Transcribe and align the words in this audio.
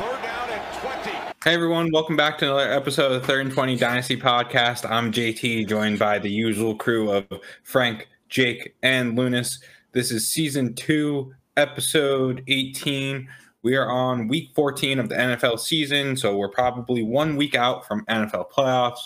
Third 0.00 0.22
down 0.22 0.48
and 0.48 0.78
20. 0.80 1.10
Hey 1.44 1.52
everyone, 1.52 1.90
welcome 1.92 2.16
back 2.16 2.38
to 2.38 2.46
another 2.46 2.72
episode 2.72 3.12
of 3.12 3.20
the 3.20 3.26
Third 3.26 3.44
and 3.44 3.52
20 3.52 3.76
Dynasty 3.76 4.16
Podcast. 4.16 4.90
I'm 4.90 5.12
JT, 5.12 5.68
joined 5.68 5.98
by 5.98 6.18
the 6.18 6.30
usual 6.30 6.74
crew 6.74 7.10
of 7.10 7.26
Frank, 7.64 8.08
Jake, 8.30 8.74
and 8.82 9.14
Lunas. 9.14 9.62
This 9.92 10.10
is 10.10 10.26
season 10.26 10.72
two, 10.72 11.34
episode 11.58 12.42
18. 12.48 13.28
We 13.62 13.76
are 13.76 13.90
on 13.90 14.26
week 14.26 14.52
14 14.54 15.00
of 15.00 15.10
the 15.10 15.16
NFL 15.16 15.60
season, 15.60 16.16
so 16.16 16.34
we're 16.34 16.48
probably 16.48 17.02
one 17.02 17.36
week 17.36 17.54
out 17.54 17.86
from 17.86 18.06
NFL 18.06 18.50
playoffs. 18.50 19.00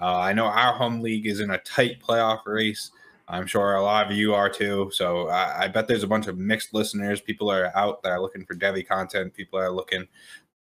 Uh, 0.00 0.16
I 0.16 0.32
know 0.32 0.46
our 0.46 0.72
home 0.72 1.02
league 1.02 1.26
is 1.26 1.40
in 1.40 1.50
a 1.50 1.58
tight 1.58 2.00
playoff 2.00 2.46
race. 2.46 2.90
I'm 3.28 3.46
sure 3.46 3.74
a 3.74 3.82
lot 3.82 4.10
of 4.10 4.16
you 4.16 4.34
are 4.34 4.48
too. 4.48 4.90
So 4.92 5.28
I, 5.28 5.64
I 5.64 5.68
bet 5.68 5.86
there's 5.86 6.02
a 6.02 6.08
bunch 6.08 6.26
of 6.26 6.38
mixed 6.38 6.72
listeners. 6.72 7.20
People 7.20 7.50
are 7.50 7.70
out 7.76 8.02
that 8.02 8.10
are 8.10 8.20
looking 8.20 8.44
for 8.44 8.54
Devy 8.54 8.86
content. 8.86 9.34
People 9.34 9.58
are 9.58 9.70
looking 9.70 10.06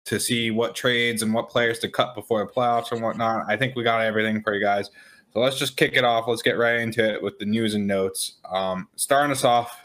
to 0.05 0.19
see 0.19 0.51
what 0.51 0.73
trades 0.73 1.21
and 1.21 1.33
what 1.33 1.49
players 1.49 1.79
to 1.79 1.89
cut 1.89 2.15
before 2.15 2.45
the 2.45 2.51
playoffs 2.51 2.91
and 2.91 3.01
whatnot. 3.01 3.45
I 3.47 3.57
think 3.57 3.75
we 3.75 3.83
got 3.83 4.01
everything 4.01 4.41
for 4.41 4.53
you 4.55 4.61
guys. 4.61 4.89
So 5.33 5.39
let's 5.39 5.59
just 5.59 5.77
kick 5.77 5.95
it 5.95 6.03
off. 6.03 6.27
Let's 6.27 6.41
get 6.41 6.57
right 6.57 6.79
into 6.79 7.07
it 7.07 7.21
with 7.21 7.37
the 7.39 7.45
news 7.45 7.75
and 7.75 7.85
notes. 7.85 8.37
Um, 8.49 8.87
starting 8.95 9.31
us 9.31 9.43
off, 9.43 9.77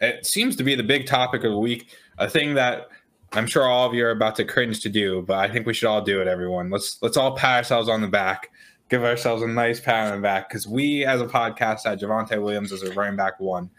it 0.00 0.24
seems 0.26 0.56
to 0.56 0.64
be 0.64 0.74
the 0.74 0.82
big 0.82 1.06
topic 1.06 1.44
of 1.44 1.52
the 1.52 1.58
week, 1.58 1.90
a 2.18 2.28
thing 2.28 2.54
that 2.54 2.88
I'm 3.32 3.46
sure 3.46 3.64
all 3.66 3.86
of 3.86 3.94
you 3.94 4.06
are 4.06 4.10
about 4.10 4.36
to 4.36 4.44
cringe 4.44 4.80
to 4.80 4.88
do, 4.88 5.22
but 5.22 5.38
I 5.38 5.52
think 5.52 5.66
we 5.66 5.74
should 5.74 5.88
all 5.88 6.00
do 6.00 6.20
it, 6.20 6.26
everyone. 6.26 6.70
Let's 6.70 6.98
let's 7.02 7.16
all 7.16 7.36
pat 7.36 7.58
ourselves 7.58 7.88
on 7.88 8.00
the 8.00 8.08
back, 8.08 8.50
give 8.88 9.04
ourselves 9.04 9.42
a 9.42 9.46
nice 9.46 9.80
pat 9.80 10.10
on 10.10 10.18
the 10.18 10.22
back, 10.22 10.48
because 10.48 10.66
we 10.66 11.04
as 11.04 11.20
a 11.20 11.26
podcast 11.26 11.84
had 11.84 12.00
Javonte 12.00 12.42
Williams 12.42 12.72
as 12.72 12.82
a 12.82 12.92
running 12.92 13.16
back 13.16 13.38
one. 13.40 13.70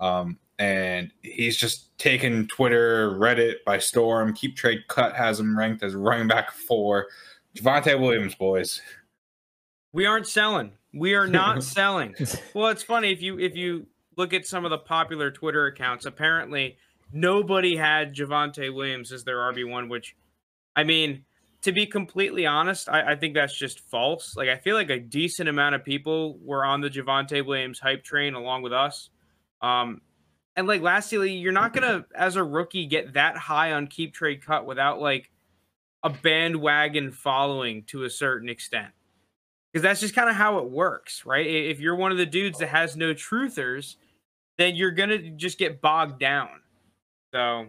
Um, 0.00 0.38
and 0.58 1.10
he's 1.22 1.56
just 1.56 1.96
taken 1.98 2.46
Twitter, 2.46 3.10
Reddit 3.12 3.56
by 3.66 3.78
storm. 3.78 4.34
Keep 4.34 4.56
Trade 4.56 4.80
Cut 4.88 5.14
has 5.14 5.40
him 5.40 5.58
ranked 5.58 5.82
as 5.82 5.94
running 5.94 6.28
back 6.28 6.52
four. 6.52 7.06
Javonte 7.56 7.98
Williams, 7.98 8.34
boys. 8.34 8.80
We 9.92 10.06
aren't 10.06 10.26
selling. 10.26 10.72
We 10.92 11.14
are 11.14 11.26
not 11.26 11.62
selling. 11.64 12.14
Well, 12.54 12.68
it's 12.68 12.82
funny 12.82 13.12
if 13.12 13.22
you 13.22 13.38
if 13.38 13.56
you 13.56 13.86
look 14.16 14.32
at 14.32 14.46
some 14.46 14.64
of 14.64 14.70
the 14.70 14.78
popular 14.78 15.30
Twitter 15.30 15.66
accounts. 15.66 16.06
Apparently, 16.06 16.76
nobody 17.12 17.76
had 17.76 18.14
Javonte 18.14 18.74
Williams 18.74 19.12
as 19.12 19.24
their 19.24 19.36
RB 19.36 19.68
one. 19.68 19.88
Which, 19.88 20.14
I 20.76 20.84
mean, 20.84 21.24
to 21.64 21.72
be 21.72 21.86
completely 21.86 22.46
honest, 22.46 22.90
I, 22.90 23.12
I, 23.12 23.16
think 23.16 23.34
that's 23.34 23.56
just 23.56 23.80
false. 23.80 24.36
Like 24.36 24.50
I 24.50 24.56
feel 24.56 24.76
like 24.76 24.90
a 24.90 25.00
decent 25.00 25.48
amount 25.48 25.74
of 25.74 25.82
people 25.82 26.38
were 26.42 26.64
on 26.64 26.82
the 26.82 26.90
Javonte 26.90 27.44
Williams 27.44 27.80
hype 27.80 28.04
train 28.04 28.34
along 28.34 28.62
with 28.62 28.74
us. 28.74 29.08
Um, 29.62 30.02
and 30.56 30.66
like 30.66 30.82
lastly, 30.82 31.32
you're 31.32 31.52
not 31.52 31.72
gonna, 31.72 32.04
as 32.14 32.36
a 32.36 32.44
rookie, 32.44 32.86
get 32.86 33.14
that 33.14 33.36
high 33.36 33.72
on 33.72 33.86
keep 33.86 34.12
trade 34.12 34.44
cut 34.44 34.66
without 34.66 35.00
like 35.00 35.30
a 36.02 36.10
bandwagon 36.10 37.10
following 37.10 37.84
to 37.84 38.04
a 38.04 38.10
certain 38.10 38.50
extent. 38.50 38.92
Because 39.72 39.82
that's 39.82 40.00
just 40.00 40.14
kind 40.14 40.28
of 40.28 40.36
how 40.36 40.58
it 40.58 40.70
works, 40.70 41.24
right? 41.24 41.46
If 41.46 41.80
you're 41.80 41.96
one 41.96 42.12
of 42.12 42.18
the 42.18 42.26
dudes 42.26 42.58
that 42.58 42.68
has 42.68 42.94
no 42.94 43.14
truthers, 43.14 43.96
then 44.58 44.76
you're 44.76 44.92
gonna 44.92 45.30
just 45.30 45.58
get 45.58 45.80
bogged 45.80 46.20
down. 46.20 46.50
So 47.32 47.68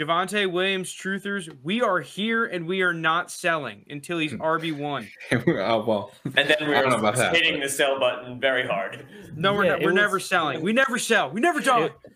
Javonte 0.00 0.50
Williams, 0.50 0.94
truthers, 0.94 1.54
we 1.62 1.82
are 1.82 2.00
here 2.00 2.46
and 2.46 2.66
we 2.66 2.80
are 2.80 2.94
not 2.94 3.30
selling 3.30 3.84
until 3.90 4.18
he's 4.18 4.32
Hmm. 4.32 4.40
RB 4.40 4.72
one. 4.78 5.08
oh 5.32 5.84
well. 5.84 6.12
And 6.24 6.48
then 6.48 6.56
we 6.68 6.74
I 6.74 6.80
don't 6.80 6.90
know 6.90 6.96
about 6.96 7.14
were 7.16 7.20
that, 7.22 7.34
hitting 7.36 7.54
but- 7.54 7.64
the 7.64 7.68
sell 7.68 7.98
button 8.00 8.40
very 8.40 8.66
hard. 8.66 9.06
No, 9.36 9.52
we're 9.54 9.64
Yeah, 9.64 9.70
not, 9.72 9.80
we're 9.82 9.86
was- 9.88 9.94
never 9.96 10.18
selling. 10.20 10.62
We 10.62 10.72
never 10.72 10.98
sell. 10.98 11.30
We 11.30 11.40
never 11.40 11.60
talk. 11.60 11.82
It, 11.82 12.12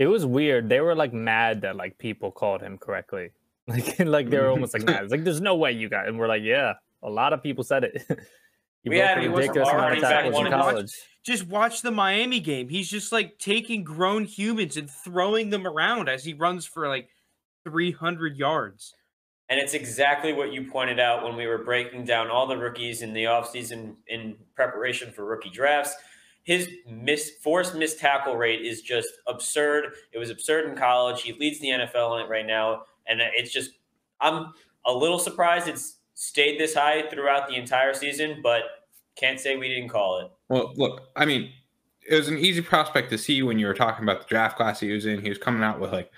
it 0.00 0.06
was 0.08 0.26
weird. 0.26 0.68
They 0.68 0.80
were 0.80 0.94
like 0.96 1.12
mad 1.12 1.60
that 1.60 1.76
like 1.76 1.98
people 1.98 2.30
called 2.32 2.62
him 2.62 2.78
correctly. 2.78 3.30
Like 3.68 4.00
like 4.00 4.30
they 4.30 4.38
were 4.38 4.48
almost 4.50 4.74
like 4.74 4.82
mad. 4.82 5.04
It's 5.04 5.12
like 5.12 5.22
there's 5.22 5.40
no 5.40 5.54
way 5.54 5.70
you 5.70 5.88
got. 5.88 6.08
And 6.08 6.18
we're 6.18 6.26
like, 6.26 6.42
yeah, 6.42 6.72
a 7.04 7.10
lot 7.10 7.32
of 7.32 7.40
people 7.40 7.62
said 7.62 7.84
it. 7.84 8.04
you 8.08 8.90
We 8.90 8.96
broke 8.96 9.06
had- 9.08 9.18
a 9.18 9.20
he 9.20 9.28
was 9.28 9.38
ridiculous 9.46 9.68
amount 9.68 9.94
of 9.94 10.00
tackles 10.00 10.34
in 10.40 10.46
and 10.46 10.54
one. 10.56 10.62
college. 10.64 10.92
just 11.24 11.46
watch 11.46 11.82
the 11.82 11.92
Miami 11.92 12.40
game. 12.40 12.68
He's 12.68 12.90
just 12.90 13.12
like 13.12 13.38
taking 13.38 13.84
grown 13.84 14.24
humans 14.24 14.76
and 14.76 14.90
throwing 14.90 15.50
them 15.50 15.64
around 15.68 16.08
as 16.08 16.24
he 16.24 16.32
runs 16.34 16.66
for 16.66 16.88
like 16.88 17.08
300 17.64 18.36
yards. 18.36 18.94
And 19.48 19.58
it's 19.58 19.74
exactly 19.74 20.32
what 20.32 20.52
you 20.52 20.70
pointed 20.70 21.00
out 21.00 21.24
when 21.24 21.36
we 21.36 21.46
were 21.46 21.58
breaking 21.58 22.04
down 22.04 22.30
all 22.30 22.46
the 22.46 22.56
rookies 22.56 23.02
in 23.02 23.12
the 23.12 23.24
offseason 23.24 23.96
in 24.06 24.36
preparation 24.54 25.10
for 25.10 25.24
rookie 25.24 25.50
drafts. 25.50 25.94
His 26.44 26.68
miss 26.88 27.30
forced 27.42 27.74
missed 27.74 27.98
tackle 27.98 28.36
rate 28.36 28.62
is 28.62 28.80
just 28.80 29.08
absurd. 29.26 29.92
It 30.12 30.18
was 30.18 30.30
absurd 30.30 30.70
in 30.70 30.76
college. 30.76 31.22
He 31.22 31.32
leads 31.32 31.58
the 31.58 31.68
NFL 31.68 32.18
in 32.18 32.26
it 32.26 32.30
right 32.30 32.46
now. 32.46 32.84
And 33.08 33.20
it's 33.20 33.52
just 33.52 33.72
I'm 34.20 34.54
a 34.86 34.92
little 34.92 35.18
surprised 35.18 35.66
it's 35.66 35.96
stayed 36.14 36.60
this 36.60 36.74
high 36.74 37.08
throughout 37.10 37.48
the 37.48 37.56
entire 37.56 37.92
season, 37.92 38.40
but 38.42 38.62
can't 39.16 39.40
say 39.40 39.56
we 39.56 39.68
didn't 39.68 39.88
call 39.88 40.20
it. 40.20 40.30
Well, 40.48 40.72
look, 40.76 41.08
I 41.16 41.24
mean, 41.24 41.50
it 42.08 42.14
was 42.14 42.28
an 42.28 42.38
easy 42.38 42.62
prospect 42.62 43.10
to 43.10 43.18
see 43.18 43.42
when 43.42 43.58
you 43.58 43.66
were 43.66 43.74
talking 43.74 44.04
about 44.04 44.20
the 44.20 44.26
draft 44.26 44.56
class 44.56 44.80
he 44.80 44.92
was 44.92 45.06
in. 45.06 45.20
He 45.20 45.28
was 45.28 45.38
coming 45.38 45.62
out 45.62 45.80
with 45.80 45.92
like 45.92 46.10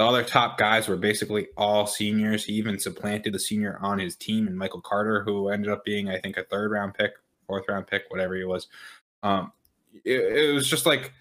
the 0.00 0.06
other 0.06 0.24
top 0.24 0.56
guys 0.56 0.88
were 0.88 0.96
basically 0.96 1.48
all 1.58 1.86
seniors. 1.86 2.42
He 2.42 2.54
even 2.54 2.78
supplanted 2.78 3.34
a 3.34 3.38
senior 3.38 3.78
on 3.82 3.98
his 3.98 4.16
team 4.16 4.46
and 4.46 4.56
Michael 4.56 4.80
Carter, 4.80 5.22
who 5.22 5.50
ended 5.50 5.70
up 5.70 5.84
being, 5.84 6.08
I 6.08 6.18
think, 6.18 6.38
a 6.38 6.44
third 6.44 6.70
round 6.70 6.94
pick, 6.94 7.12
fourth 7.46 7.66
round 7.68 7.86
pick, 7.86 8.04
whatever 8.08 8.34
he 8.34 8.44
was. 8.44 8.68
Um, 9.22 9.52
it, 10.02 10.20
it 10.38 10.54
was 10.54 10.66
just 10.66 10.86
like 10.86 11.12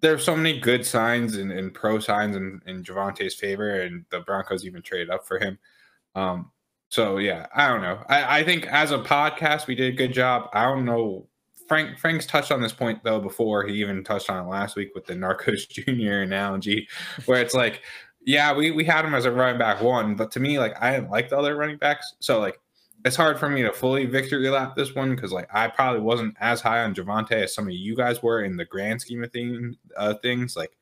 there's 0.00 0.24
so 0.24 0.34
many 0.34 0.58
good 0.58 0.86
signs 0.86 1.36
and, 1.36 1.52
and 1.52 1.74
pro 1.74 1.98
signs 1.98 2.36
in, 2.36 2.62
in 2.64 2.82
Javonte's 2.84 3.34
favor, 3.34 3.82
and 3.82 4.06
the 4.08 4.20
Broncos 4.20 4.64
even 4.64 4.80
traded 4.80 5.10
up 5.10 5.26
for 5.28 5.38
him. 5.38 5.58
Um, 6.14 6.52
so 6.88 7.18
yeah, 7.18 7.48
I 7.54 7.68
don't 7.68 7.82
know. 7.82 8.02
I, 8.08 8.38
I 8.38 8.44
think 8.44 8.66
as 8.68 8.92
a 8.92 8.98
podcast, 9.00 9.66
we 9.66 9.74
did 9.74 9.92
a 9.92 9.96
good 9.96 10.14
job. 10.14 10.48
I 10.54 10.64
don't 10.64 10.86
know. 10.86 11.28
Frank 11.70 12.00
Frank's 12.00 12.26
touched 12.26 12.50
on 12.50 12.60
this 12.60 12.72
point 12.72 13.04
though 13.04 13.20
before. 13.20 13.64
He 13.64 13.74
even 13.74 14.02
touched 14.02 14.28
on 14.28 14.44
it 14.44 14.48
last 14.48 14.74
week 14.74 14.90
with 14.92 15.06
the 15.06 15.14
Narcos 15.14 15.68
Junior 15.70 16.20
analogy, 16.22 16.88
where 17.26 17.40
it's 17.40 17.54
like, 17.54 17.82
yeah, 18.26 18.52
we 18.52 18.72
we 18.72 18.82
had 18.82 19.04
him 19.04 19.14
as 19.14 19.24
a 19.24 19.30
running 19.30 19.56
back 19.56 19.80
one, 19.80 20.16
but 20.16 20.32
to 20.32 20.40
me, 20.40 20.58
like 20.58 20.74
I 20.82 20.90
didn't 20.90 21.10
like 21.10 21.28
the 21.28 21.38
other 21.38 21.54
running 21.54 21.76
backs, 21.76 22.16
so 22.18 22.40
like 22.40 22.58
it's 23.04 23.14
hard 23.14 23.38
for 23.38 23.48
me 23.48 23.62
to 23.62 23.72
fully 23.72 24.04
victory 24.06 24.48
lap 24.48 24.74
this 24.74 24.96
one 24.96 25.14
because 25.14 25.30
like 25.30 25.48
I 25.54 25.68
probably 25.68 26.00
wasn't 26.00 26.34
as 26.40 26.60
high 26.60 26.82
on 26.82 26.92
Javonte 26.92 27.34
as 27.34 27.54
some 27.54 27.68
of 27.68 27.72
you 27.72 27.94
guys 27.94 28.20
were 28.20 28.42
in 28.42 28.56
the 28.56 28.64
grand 28.64 29.00
scheme 29.00 29.22
of 29.22 29.30
thing, 29.30 29.76
uh, 29.96 30.14
things 30.14 30.56
like 30.56 30.76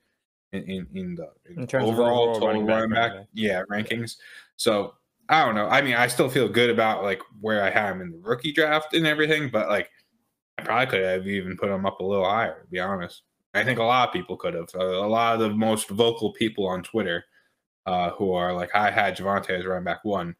in 0.52 0.62
in, 0.62 0.86
in 0.94 1.14
the 1.16 1.28
in 1.50 1.64
In 1.64 1.82
overall 1.82 2.30
overall 2.30 2.40
total 2.40 2.64
running 2.64 2.66
back 2.66 3.10
running 3.10 3.18
back, 3.18 3.28
yeah, 3.34 3.62
rankings. 3.70 4.16
So 4.56 4.94
I 5.28 5.44
don't 5.44 5.54
know. 5.54 5.68
I 5.68 5.82
mean, 5.82 5.96
I 5.96 6.06
still 6.06 6.30
feel 6.30 6.48
good 6.48 6.70
about 6.70 7.02
like 7.02 7.20
where 7.42 7.62
I 7.62 7.68
had 7.68 7.92
him 7.92 8.00
in 8.00 8.10
the 8.10 8.18
rookie 8.20 8.52
draft 8.52 8.94
and 8.94 9.06
everything, 9.06 9.50
but 9.50 9.68
like 9.68 9.90
I 10.58 10.62
probably 10.62 10.86
could 10.86 11.04
have 11.04 11.26
even 11.26 11.56
put 11.56 11.70
him 11.70 11.86
up 11.86 12.00
a 12.00 12.04
little 12.04 12.28
higher, 12.28 12.60
to 12.60 12.66
be 12.66 12.80
honest. 12.80 13.22
I 13.54 13.64
think 13.64 13.78
a 13.78 13.84
lot 13.84 14.08
of 14.08 14.12
people 14.12 14.36
could 14.36 14.54
have. 14.54 14.68
A 14.74 15.06
lot 15.06 15.34
of 15.34 15.40
the 15.40 15.50
most 15.50 15.88
vocal 15.88 16.32
people 16.32 16.66
on 16.66 16.82
Twitter 16.82 17.24
uh, 17.86 18.10
who 18.10 18.32
are 18.32 18.52
like, 18.52 18.74
I 18.74 18.90
had 18.90 19.16
Javonte 19.16 19.50
as 19.50 19.64
running 19.64 19.84
back 19.84 20.04
one, 20.04 20.34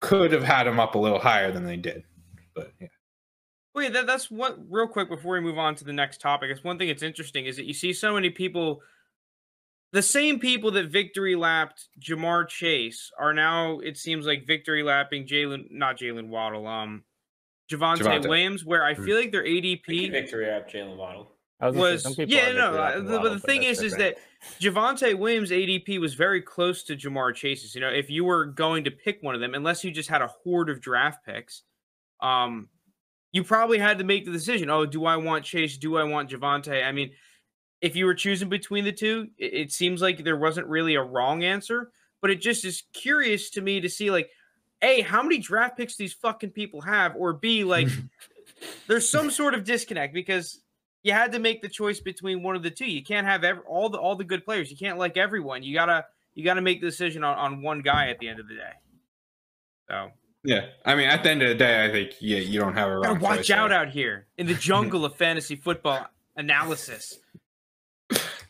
could 0.00 0.32
have 0.32 0.42
had 0.42 0.66
him 0.66 0.80
up 0.80 0.94
a 0.94 0.98
little 0.98 1.18
higher 1.18 1.52
than 1.52 1.64
they 1.64 1.76
did. 1.76 2.02
But 2.54 2.72
yeah. 2.80 2.88
Wait, 3.74 3.92
that, 3.92 4.06
that's 4.06 4.30
what 4.30 4.58
real 4.70 4.88
quick 4.88 5.08
before 5.08 5.34
we 5.34 5.40
move 5.40 5.58
on 5.58 5.74
to 5.76 5.84
the 5.84 5.92
next 5.92 6.20
topic. 6.20 6.50
It's 6.50 6.64
one 6.64 6.78
thing 6.78 6.88
that's 6.88 7.02
interesting 7.02 7.44
is 7.44 7.56
that 7.56 7.66
you 7.66 7.74
see 7.74 7.92
so 7.92 8.14
many 8.14 8.30
people, 8.30 8.80
the 9.92 10.02
same 10.02 10.38
people 10.40 10.70
that 10.72 10.86
victory 10.86 11.36
lapped 11.36 11.88
Ja'Marr 12.00 12.48
Chase 12.48 13.10
are 13.18 13.34
now 13.34 13.78
it 13.80 13.98
seems 13.98 14.26
like 14.26 14.46
victory 14.46 14.82
lapping 14.82 15.26
Jalen, 15.26 15.70
not 15.70 15.98
Jalen 15.98 16.28
Waddle, 16.28 16.66
um, 16.66 17.04
Javante, 17.70 17.98
Javonte. 17.98 18.28
Williams, 18.28 18.64
where 18.64 18.84
I 18.84 18.94
feel 18.94 19.16
like 19.16 19.32
their 19.32 19.44
ADP 19.44 20.10
Victory 20.10 20.48
at 20.48 20.70
Jalen 20.70 20.96
Waddle. 20.96 21.32
I 21.58 21.70
was, 21.70 22.02
gonna 22.02 22.14
say, 22.14 22.24
was 22.24 22.34
yeah 22.34 22.50
are 22.50 22.54
no 22.54 22.72
victory 22.72 22.78
lapping 22.78 23.04
the, 23.04 23.10
but 23.10 23.22
Waddle, 23.22 23.34
the 23.34 23.40
thing 23.40 23.62
that's 23.62 23.78
is 23.80 23.92
is 23.92 23.98
that 23.98 24.18
Javonte 24.60 25.18
Williams 25.18 25.50
ADP 25.50 25.98
was 26.00 26.14
very 26.14 26.42
close 26.42 26.82
to 26.84 26.96
Ja'Marr 26.96 27.34
Chase's. 27.34 27.74
You 27.74 27.80
know 27.80 27.88
if 27.88 28.10
you 28.10 28.24
were 28.24 28.46
going 28.46 28.84
to 28.84 28.90
pick 28.90 29.22
one 29.22 29.34
of 29.34 29.40
them 29.40 29.54
unless 29.54 29.82
you 29.82 29.90
just 29.90 30.08
had 30.08 30.22
a 30.22 30.28
horde 30.28 30.68
of 30.68 30.80
draft 30.80 31.24
picks 31.24 31.62
um 32.20 32.68
you 33.32 33.42
probably 33.42 33.78
had 33.78 33.98
to 33.98 34.04
make 34.04 34.24
the 34.24 34.30
decision 34.30 34.70
oh 34.70 34.86
do 34.86 35.06
I 35.06 35.16
want 35.16 35.44
Chase? 35.44 35.76
Do 35.76 35.96
I 35.96 36.04
want 36.04 36.30
Javonte 36.30 36.84
I 36.84 36.92
mean 36.92 37.10
if 37.80 37.96
you 37.96 38.06
were 38.06 38.14
choosing 38.14 38.48
between 38.48 38.84
the 38.84 38.92
two 38.92 39.28
it, 39.38 39.54
it 39.54 39.72
seems 39.72 40.02
like 40.02 40.24
there 40.24 40.38
wasn't 40.38 40.66
really 40.66 40.94
a 40.94 41.02
wrong 41.02 41.42
answer 41.42 41.90
but 42.20 42.30
it 42.30 42.40
just 42.40 42.64
is 42.64 42.84
curious 42.92 43.50
to 43.50 43.60
me 43.60 43.80
to 43.80 43.88
see 43.88 44.10
like 44.10 44.28
a 44.82 45.00
how 45.00 45.22
many 45.22 45.38
draft 45.38 45.76
picks 45.76 45.96
these 45.96 46.12
fucking 46.12 46.50
people 46.50 46.80
have 46.80 47.14
or 47.16 47.32
b 47.32 47.64
like 47.64 47.88
there's 48.88 49.08
some 49.08 49.30
sort 49.30 49.54
of 49.54 49.64
disconnect 49.64 50.12
because 50.14 50.60
you 51.02 51.12
had 51.12 51.32
to 51.32 51.38
make 51.38 51.62
the 51.62 51.68
choice 51.68 52.00
between 52.00 52.42
one 52.42 52.56
of 52.56 52.64
the 52.64 52.70
two. 52.70 52.90
You 52.90 53.02
can't 53.04 53.26
have 53.26 53.44
ev- 53.44 53.60
all 53.68 53.88
the 53.88 53.98
all 53.98 54.16
the 54.16 54.24
good 54.24 54.44
players. 54.44 54.70
You 54.70 54.76
can't 54.76 54.98
like 54.98 55.16
everyone. 55.16 55.62
You 55.62 55.72
gotta 55.74 56.04
you 56.34 56.44
gotta 56.44 56.60
make 56.62 56.80
the 56.80 56.88
decision 56.88 57.22
on, 57.22 57.36
on 57.38 57.62
one 57.62 57.80
guy 57.80 58.08
at 58.08 58.18
the 58.18 58.28
end 58.28 58.40
of 58.40 58.48
the 58.48 58.54
day. 58.54 58.72
So 59.88 60.10
Yeah. 60.42 60.66
I 60.84 60.94
mean, 60.96 61.08
at 61.08 61.22
the 61.22 61.30
end 61.30 61.42
of 61.42 61.48
the 61.48 61.54
day, 61.54 61.84
I 61.84 61.90
think 61.92 62.12
yeah, 62.20 62.38
you 62.38 62.58
don't 62.58 62.74
have 62.74 62.88
a 62.88 63.00
gotta 63.00 63.08
wrong 63.14 63.20
watch 63.20 63.50
out 63.50 63.68
there. 63.68 63.78
out 63.78 63.88
here 63.90 64.26
in 64.36 64.46
the 64.46 64.54
jungle 64.54 65.04
of 65.06 65.14
fantasy 65.14 65.54
football 65.56 66.06
analysis. 66.36 67.20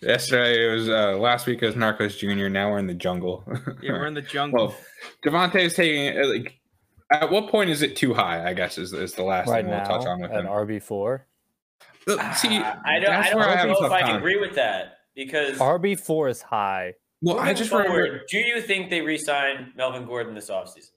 Yesterday 0.03 0.69
it 0.69 0.73
was 0.75 0.89
uh, 0.89 1.17
last 1.19 1.47
week 1.47 1.63
it 1.63 1.67
was 1.67 1.75
Narcos 1.75 2.19
Junior. 2.19 2.49
Now 2.49 2.71
we're 2.71 2.79
in 2.79 2.87
the 2.87 2.95
jungle. 2.95 3.45
Yeah, 3.83 3.93
we're 3.93 4.07
in 4.07 4.15
the 4.15 4.23
jungle. 4.37 4.69
well, 4.69 4.77
Devontae's 5.25 5.75
taking 5.75 6.07
it. 6.07 6.27
Like, 6.27 6.55
at 7.13 7.31
what 7.31 7.49
point 7.51 7.71
is 7.71 7.83
it 7.83 7.97
too 7.97 8.13
high? 8.15 8.49
I 8.49 8.53
guess 8.55 8.79
is 8.79 8.93
is 8.93 9.13
the 9.15 9.23
last 9.23 9.49
right 9.49 9.63
thing 9.65 9.71
we'll 9.71 9.79
now 9.81 9.85
touch 9.85 10.07
on 10.07 10.21
with 10.21 10.31
at 10.31 10.41
him. 10.41 10.47
RB 10.47 10.83
four. 10.83 11.27
Look, 12.07 12.21
See, 12.35 12.59
Uh, 12.59 12.75
I 12.85 12.99
don't, 13.01 13.11
I 13.15 13.31
don't 13.31 13.43
I 13.43 13.65
know 13.65 13.73
if 13.85 13.91
I 13.93 14.01
can 14.01 14.09
time. 14.11 14.17
agree 14.19 14.39
with 14.41 14.55
that 14.55 14.99
because 15.15 15.59
RB 15.59 15.99
four 15.99 16.29
is 16.29 16.41
high. 16.43 16.95
Well, 17.23 17.39
I 17.41 17.55
just 17.55 17.71
forward, 17.71 17.89
remember. 17.91 18.21
do 18.29 18.39
you 18.39 18.61
think 18.61 18.91
they 18.91 19.01
re-sign 19.01 19.73
Melvin 19.77 20.05
Gordon 20.05 20.35
this 20.35 20.51
offseason? 20.51 20.91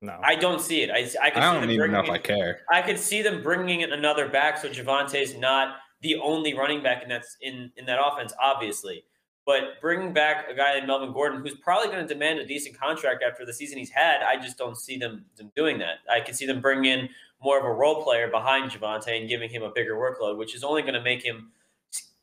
No, 0.00 0.18
I 0.22 0.34
don't 0.36 0.60
see 0.60 0.82
it. 0.82 0.90
I, 0.90 0.98
I, 1.24 1.30
could 1.30 1.42
I 1.42 1.48
see 1.48 1.52
don't 1.52 1.60
them 1.62 1.70
even 1.70 1.90
know 1.92 2.00
if 2.02 2.08
I 2.10 2.18
care. 2.18 2.60
I 2.72 2.80
could 2.82 2.98
see 2.98 3.22
them 3.22 3.42
bringing 3.42 3.80
in 3.82 3.92
another 3.92 4.28
back 4.28 4.56
so 4.58 4.68
Javonte's 4.68 5.36
not 5.36 5.76
the 6.02 6.16
only 6.16 6.54
running 6.54 6.82
back 6.82 7.02
in 7.02 7.08
that 7.08 7.24
in, 7.40 7.70
in 7.76 7.86
that 7.86 7.98
offense, 8.04 8.32
obviously. 8.40 9.04
But 9.44 9.80
bringing 9.80 10.12
back 10.12 10.48
a 10.48 10.54
guy 10.54 10.74
like 10.74 10.86
Melvin 10.86 11.12
Gordon, 11.12 11.40
who's 11.40 11.56
probably 11.56 11.88
going 11.88 12.06
to 12.06 12.12
demand 12.12 12.38
a 12.38 12.46
decent 12.46 12.78
contract 12.78 13.24
after 13.28 13.44
the 13.44 13.52
season 13.52 13.78
he's 13.78 13.90
had, 13.90 14.22
I 14.22 14.36
just 14.40 14.56
don't 14.56 14.78
see 14.78 14.98
them, 14.98 15.24
them 15.36 15.50
doing 15.56 15.78
that. 15.78 15.96
I 16.10 16.20
could 16.20 16.36
see 16.36 16.46
them 16.46 16.60
bringing 16.60 16.84
in 16.84 17.08
more 17.42 17.58
of 17.58 17.64
a 17.64 17.72
role 17.72 18.04
player 18.04 18.28
behind 18.28 18.70
Javonte 18.70 19.18
and 19.18 19.28
giving 19.28 19.50
him 19.50 19.62
a 19.62 19.70
bigger 19.70 19.94
workload, 19.94 20.38
which 20.38 20.54
is 20.54 20.62
only 20.62 20.82
going 20.82 20.94
to 20.94 21.02
make 21.02 21.24
him 21.24 21.50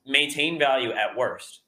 maintain 0.05 0.57
value 0.57 0.91
at 0.91 1.17
worst. 1.17 1.59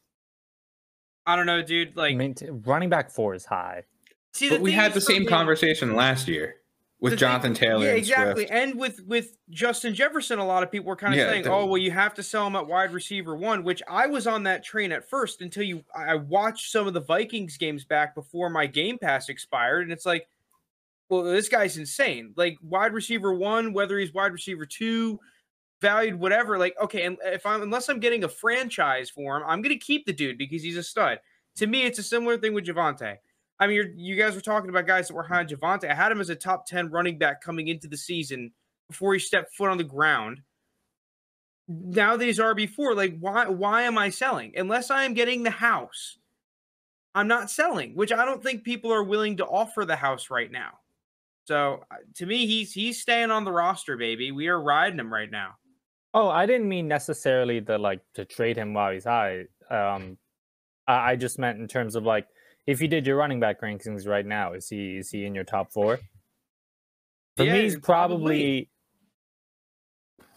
I 1.25 1.35
don't 1.35 1.45
know, 1.45 1.61
dude. 1.61 1.97
Like, 1.97 2.15
mean, 2.15 2.35
running 2.65 2.89
back 2.89 3.11
four 3.11 3.35
is 3.35 3.45
high. 3.45 3.83
see, 4.31 4.49
But 4.49 4.61
we 4.61 4.71
had 4.71 4.93
the 4.93 5.01
same 5.01 5.25
conversation 5.25 5.95
last 5.95 6.29
year 6.29 6.60
with 7.01 7.11
thing- 7.13 7.19
Jonathan 7.19 7.53
Taylor. 7.53 7.83
Yeah, 7.83 7.89
and 7.89 7.97
exactly. 7.97 8.45
Swift. 8.47 8.51
And 8.53 8.75
with 8.79 9.01
with 9.05 9.37
Justin 9.49 9.93
Jefferson, 9.93 10.39
a 10.39 10.45
lot 10.45 10.63
of 10.63 10.71
people 10.71 10.87
were 10.87 10.95
kind 10.95 11.13
of 11.13 11.19
Yeah, 11.19 11.29
saying, 11.29 11.47
"Oh, 11.47 11.65
well, 11.65 11.77
you 11.77 11.91
have 11.91 12.13
to 12.13 12.23
sell 12.23 12.47
him 12.47 12.55
at 12.55 12.67
wide 12.67 12.93
receiver 12.93 13.35
one," 13.35 13.63
which 13.63 13.81
I 13.89 14.07
was 14.07 14.27
on 14.27 14.43
that 14.43 14.63
train 14.63 14.91
at 14.91 15.09
first 15.09 15.41
until 15.41 15.63
you. 15.63 15.83
I 15.95 16.15
watched 16.15 16.71
some 16.71 16.87
of 16.87 16.93
the 16.93 17.01
Vikings 17.01 17.57
games 17.57 17.83
back 17.83 18.15
before 18.15 18.49
my 18.49 18.67
Game 18.67 18.97
Pass 18.97 19.27
expired, 19.29 19.83
and 19.83 19.91
it's 19.91 20.05
like, 20.05 20.27
well, 21.09 21.23
this 21.23 21.49
guy's 21.49 21.77
insane. 21.77 22.33
Like 22.37 22.57
wide 22.61 22.93
receiver 22.93 23.33
one, 23.33 23.73
whether 23.73 23.97
he's 23.99 24.13
wide 24.13 24.31
receiver 24.31 24.65
two, 24.65 25.19
valued 25.81 26.15
whatever. 26.15 26.57
Like, 26.57 26.75
okay, 26.81 27.03
and 27.03 27.17
if 27.23 27.45
I'm 27.45 27.63
unless 27.63 27.89
I'm 27.89 27.99
getting 27.99 28.23
a 28.23 28.29
franchise 28.29 29.09
for 29.09 29.37
him, 29.37 29.43
I'm 29.45 29.61
gonna 29.61 29.77
keep 29.77 30.05
the 30.05 30.13
dude 30.13 30.37
because 30.37 30.61
he's 30.63 30.77
a 30.77 30.83
stud. 30.83 31.19
To 31.57 31.67
me, 31.67 31.83
it's 31.83 31.99
a 31.99 32.03
similar 32.03 32.37
thing 32.37 32.53
with 32.53 32.65
Javonte. 32.65 33.17
I 33.61 33.67
mean, 33.67 33.93
you 33.95 34.15
guys 34.15 34.33
were 34.33 34.41
talking 34.41 34.71
about 34.71 34.87
guys 34.87 35.07
that 35.07 35.13
were 35.13 35.21
high 35.21 35.39
on 35.39 35.47
Javonte. 35.47 35.89
I 35.89 35.93
had 35.93 36.11
him 36.11 36.19
as 36.19 36.31
a 36.31 36.35
top 36.35 36.65
10 36.65 36.89
running 36.89 37.19
back 37.19 37.41
coming 37.41 37.67
into 37.67 37.87
the 37.87 37.95
season 37.95 38.51
before 38.89 39.13
he 39.13 39.19
stepped 39.19 39.53
foot 39.53 39.69
on 39.69 39.77
the 39.77 39.83
ground. 39.83 40.41
Now 41.67 42.17
that 42.17 42.25
he's 42.25 42.39
RB4, 42.39 42.95
like, 42.95 43.19
why, 43.19 43.47
why 43.47 43.83
am 43.83 43.99
I 43.99 44.09
selling? 44.09 44.53
Unless 44.57 44.89
I 44.89 45.03
am 45.03 45.13
getting 45.13 45.43
the 45.43 45.51
house, 45.51 46.17
I'm 47.13 47.27
not 47.27 47.51
selling, 47.51 47.95
which 47.95 48.11
I 48.11 48.25
don't 48.25 48.41
think 48.41 48.63
people 48.63 48.91
are 48.91 49.03
willing 49.03 49.37
to 49.37 49.45
offer 49.45 49.85
the 49.85 49.95
house 49.95 50.31
right 50.31 50.51
now. 50.51 50.79
So 51.45 51.83
uh, 51.91 51.97
to 52.15 52.25
me, 52.25 52.47
he's 52.47 52.71
he's 52.71 52.99
staying 52.99 53.29
on 53.29 53.45
the 53.45 53.51
roster, 53.51 53.97
baby. 53.97 54.31
We 54.31 54.47
are 54.47 54.61
riding 54.61 54.99
him 54.99 55.13
right 55.13 55.29
now. 55.29 55.55
Oh, 56.13 56.29
I 56.29 56.45
didn't 56.45 56.67
mean 56.67 56.87
necessarily 56.87 57.61
to 57.61 57.77
like 57.77 58.01
to 58.15 58.25
trade 58.25 58.57
him 58.57 58.73
while 58.73 58.91
he's 58.91 59.05
high. 59.05 59.45
Um, 59.69 60.17
I, 60.87 61.11
I 61.11 61.15
just 61.15 61.39
meant 61.39 61.59
in 61.59 61.67
terms 61.67 61.95
of 61.95 62.03
like 62.05 62.27
if 62.67 62.81
you 62.81 62.87
did 62.87 63.07
your 63.07 63.17
running 63.17 63.39
back 63.39 63.61
rankings 63.61 64.07
right 64.07 64.25
now, 64.25 64.53
is 64.53 64.69
he 64.69 64.97
is 64.97 65.09
he 65.09 65.25
in 65.25 65.35
your 65.35 65.43
top 65.43 65.71
four? 65.71 65.99
For 67.37 67.43
Yeah, 67.43 67.53
me, 67.53 67.61
he's 67.63 67.77
probably. 67.77 68.69
probably, 68.69 68.69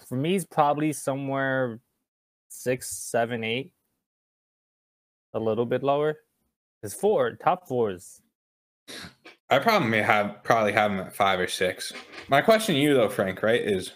for 0.09 0.17
me, 0.17 0.33
he's 0.33 0.45
probably 0.45 0.93
somewhere 0.93 1.81
six, 2.49 2.91
seven, 2.91 3.45
eight, 3.45 3.73
a 5.33 5.39
little 5.41 5.67
bit 5.67 5.83
lower. 5.83 6.17
His 6.83 6.95
four 6.95 7.37
top 7.37 7.67
fours. 7.69 8.21
I 9.51 9.59
probably 9.59 10.03
have 10.03 10.43
probably 10.45 10.73
have 10.73 10.91
him 10.91 11.01
at 11.01 11.15
five 11.17 11.41
or 11.41 11.47
six. 11.47 11.93
My 12.29 12.41
question 12.43 12.75
to 12.75 12.81
you 12.81 12.95
though, 12.95 13.09
Frank, 13.09 13.43
right, 13.43 13.61
is 13.61 13.93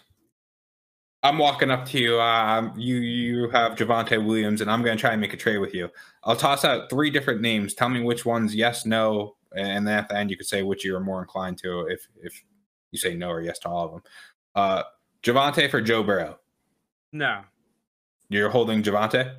I'm 1.22 1.36
walking 1.38 1.70
up 1.70 1.84
to 1.86 1.98
you. 1.98 2.20
Um, 2.20 2.72
you 2.76 2.96
you 2.96 3.48
have 3.50 3.72
Javonte 3.76 4.24
Williams, 4.24 4.60
and 4.60 4.70
I'm 4.70 4.82
going 4.82 4.96
to 4.96 5.00
try 5.00 5.12
and 5.12 5.20
make 5.20 5.32
a 5.34 5.36
trade 5.36 5.58
with 5.58 5.74
you. 5.74 5.88
I'll 6.24 6.36
toss 6.36 6.64
out 6.64 6.88
three 6.90 7.10
different 7.10 7.40
names. 7.40 7.74
Tell 7.74 7.88
me 7.88 8.00
which 8.02 8.24
ones 8.24 8.54
yes, 8.54 8.86
no, 8.86 9.36
and 9.56 9.86
then 9.86 9.98
at 9.98 10.08
the 10.08 10.16
end 10.16 10.30
you 10.30 10.36
could 10.36 10.46
say 10.46 10.62
which 10.62 10.84
you're 10.84 11.00
more 11.00 11.20
inclined 11.20 11.58
to. 11.58 11.86
If 11.88 12.06
if 12.22 12.40
you 12.92 12.98
say 12.98 13.14
no 13.14 13.30
or 13.30 13.40
yes 13.42 13.58
to 13.60 13.68
all 13.68 13.84
of 13.86 13.90
them, 13.92 14.02
uh, 14.54 14.82
Javonte 15.22 15.68
for 15.70 15.80
Joe 15.80 16.02
Burrow. 16.04 16.38
No, 17.12 17.40
You're 18.28 18.50
holding 18.50 18.82
Javonte. 18.82 19.34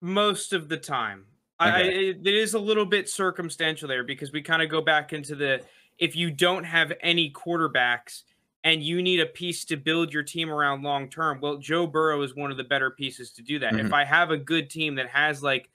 most 0.00 0.52
of 0.52 0.68
the 0.68 0.76
time. 0.76 1.26
I, 1.58 1.68
I 1.70 1.80
Okay. 1.82 2.08
it, 2.08 2.26
it 2.26 2.34
is 2.34 2.54
a 2.54 2.58
little 2.58 2.86
bit 2.86 3.08
circumstantial 3.08 3.86
there 3.88 4.04
because 4.04 4.32
we 4.32 4.40
kind 4.40 4.62
of 4.62 4.70
go 4.70 4.80
back 4.80 5.12
into 5.12 5.34
the 5.34 5.60
if 5.98 6.16
you 6.16 6.30
don't 6.30 6.64
have 6.64 6.92
any 7.02 7.30
quarterbacks 7.30 8.22
and 8.64 8.82
you 8.82 9.02
need 9.02 9.20
a 9.20 9.26
piece 9.26 9.64
to 9.66 9.76
build 9.76 10.12
your 10.12 10.22
team 10.22 10.50
around 10.50 10.82
long 10.82 11.08
term. 11.08 11.40
Well, 11.40 11.56
Joe 11.56 11.86
Burrow 11.86 12.22
is 12.22 12.34
one 12.34 12.50
of 12.50 12.56
the 12.56 12.64
better 12.64 12.90
pieces 12.90 13.32
to 13.32 13.42
do 13.42 13.58
that. 13.60 13.74
If 13.78 13.86
Mhm. 13.86 13.92
I 13.94 14.04
have 14.04 14.30
a 14.30 14.36
good 14.36 14.68
team 14.70 14.96
that 14.96 15.08
has 15.08 15.42
like 15.42 15.70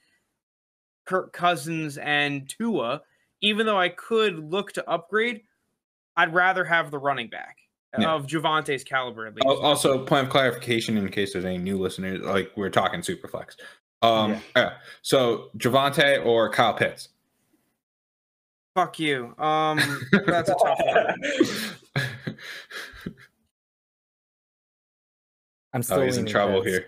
Kirk 1.04 1.32
Cousins 1.32 1.98
and 1.98 2.48
Tua, 2.48 3.02
even 3.40 3.66
though 3.66 3.78
I 3.78 3.88
could 3.88 4.38
look 4.38 4.72
to 4.72 4.88
upgrade, 4.88 5.42
I'd 6.16 6.32
rather 6.32 6.64
have 6.64 6.90
the 6.90 6.98
running 6.98 7.28
back 7.28 7.58
Yeah. 7.98 8.12
of 8.12 8.26
Javonte's 8.26 8.84
caliber 8.84 9.26
at 9.26 9.34
least. 9.34 9.46
Also, 9.46 10.04
point 10.04 10.24
of 10.26 10.30
clarification 10.30 10.96
in 10.96 11.08
case 11.08 11.32
there's 11.32 11.44
any 11.44 11.58
new 11.58 11.78
listeners, 11.78 12.20
like 12.22 12.52
we're 12.56 12.70
talking 12.70 13.00
Superflex. 13.00 13.56
Um, 14.02 14.40
yeah. 14.54 14.78
So 15.02 15.50
Javonte 15.58 16.24
or 16.24 16.50
Kyle 16.50 16.74
Pitts. 16.74 17.08
Fuck 18.74 18.98
you. 18.98 19.34
Um, 19.38 19.78
that's 20.26 20.50
a 20.50 20.54
tough 20.54 20.78
one. 20.84 21.14
I'm 25.72 25.82
still 25.82 25.98
oh, 26.00 26.02
he's 26.04 26.16
in 26.16 26.26
trouble 26.26 26.62
Pitts. 26.62 26.76
here. 26.76 26.86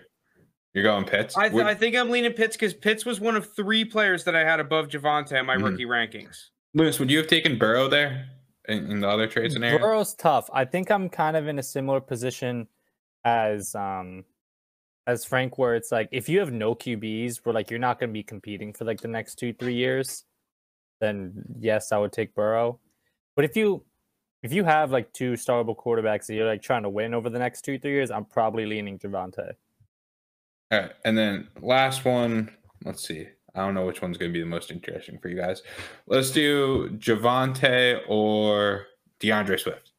You're 0.73 0.83
going 0.83 1.05
Pitts. 1.05 1.35
I, 1.37 1.49
th- 1.49 1.63
I 1.63 1.73
think 1.75 1.95
I'm 1.95 2.09
leaning 2.09 2.33
Pitts 2.33 2.55
because 2.55 2.73
Pitts 2.73 3.05
was 3.05 3.19
one 3.19 3.35
of 3.35 3.53
three 3.55 3.83
players 3.85 4.23
that 4.25 4.35
I 4.35 4.43
had 4.43 4.59
above 4.59 4.87
Javonte 4.87 5.33
in 5.39 5.45
my 5.45 5.55
Mhm. 5.57 5.63
rookie 5.63 5.85
rankings. 5.85 6.49
Lewis, 6.73 6.99
would 6.99 7.09
you 7.09 7.17
have 7.17 7.27
taken 7.27 7.57
Burrow 7.57 7.87
there 7.87 8.27
in, 8.67 8.91
in 8.91 8.99
the 8.99 9.07
other 9.09 9.27
trade 9.27 9.51
scenario? 9.51 9.79
Burrow's 9.79 10.13
tough. 10.15 10.49
I 10.53 10.65
think 10.65 10.91
I'm 10.91 11.09
kind 11.09 11.35
of 11.35 11.47
in 11.47 11.57
a 11.59 11.63
similar 11.63 11.99
position 11.99 12.67
as 13.25 13.73
um 13.75 14.25
as 15.07 15.25
Frank, 15.25 15.57
where 15.57 15.75
it's 15.75 15.91
like 15.91 16.07
if 16.11 16.29
you 16.29 16.39
have 16.39 16.51
no 16.51 16.75
QBs, 16.75 17.37
where 17.43 17.53
like 17.53 17.71
you're 17.71 17.79
not 17.79 17.99
going 17.99 18.09
to 18.11 18.13
be 18.13 18.21
competing 18.23 18.71
for 18.73 18.85
like 18.85 19.01
the 19.01 19.07
next 19.07 19.35
two 19.35 19.53
three 19.53 19.73
years, 19.73 20.23
then 21.01 21.33
yes, 21.59 21.91
I 21.91 21.97
would 21.97 22.11
take 22.11 22.35
Burrow. 22.35 22.79
But 23.35 23.45
if 23.45 23.57
you 23.57 23.83
if 24.43 24.53
you 24.53 24.63
have 24.63 24.91
like 24.91 25.11
two 25.13 25.33
startable 25.33 25.75
quarterbacks 25.75 26.27
that 26.27 26.35
you're 26.35 26.47
like 26.47 26.61
trying 26.61 26.83
to 26.83 26.89
win 26.89 27.13
over 27.13 27.29
the 27.29 27.39
next 27.39 27.61
two 27.63 27.77
three 27.79 27.91
years, 27.91 28.11
I'm 28.11 28.25
probably 28.25 28.65
leaning 28.65 28.97
Javonte. 28.99 29.53
All 30.71 30.79
right, 30.79 30.91
and 31.05 31.17
then 31.17 31.47
last 31.61 32.05
one. 32.05 32.51
Let's 32.85 33.05
see. 33.07 33.27
I 33.55 33.61
don't 33.61 33.73
know 33.73 33.85
which 33.85 34.01
one's 34.01 34.17
going 34.17 34.31
to 34.31 34.33
be 34.33 34.39
the 34.41 34.45
most 34.45 34.71
interesting 34.71 35.17
for 35.17 35.27
you 35.27 35.35
guys. 35.35 35.63
Let's 36.07 36.31
do 36.31 36.89
Javonte 36.97 38.01
or 38.07 38.85
D'Andre 39.19 39.57
Swift. 39.57 39.91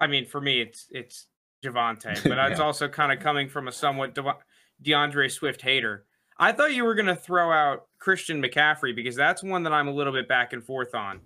I 0.00 0.06
mean, 0.08 0.26
for 0.26 0.40
me, 0.40 0.60
it's 0.60 0.86
it's 0.90 1.26
Javonte, 1.64 2.22
but 2.28 2.34
that's 2.34 2.58
Yeah. 2.58 2.64
also 2.64 2.88
kind 2.88 3.12
of 3.12 3.20
coming 3.20 3.48
from 3.48 3.68
a 3.68 3.72
somewhat 3.72 4.14
De- 4.14 4.36
D'Andre 4.82 5.28
Swift 5.28 5.62
hater. 5.62 6.04
I 6.38 6.50
thought 6.52 6.74
you 6.74 6.84
were 6.84 6.94
going 6.94 7.06
to 7.06 7.14
throw 7.16 7.52
out 7.52 7.86
Christian 7.98 8.42
McCaffrey 8.42 8.94
because 8.96 9.14
that's 9.14 9.42
one 9.44 9.62
that 9.62 9.72
I'm 9.72 9.86
a 9.86 9.92
little 9.92 10.12
bit 10.12 10.26
back 10.28 10.52
and 10.52 10.64
forth 10.64 10.94
on. 10.94 11.20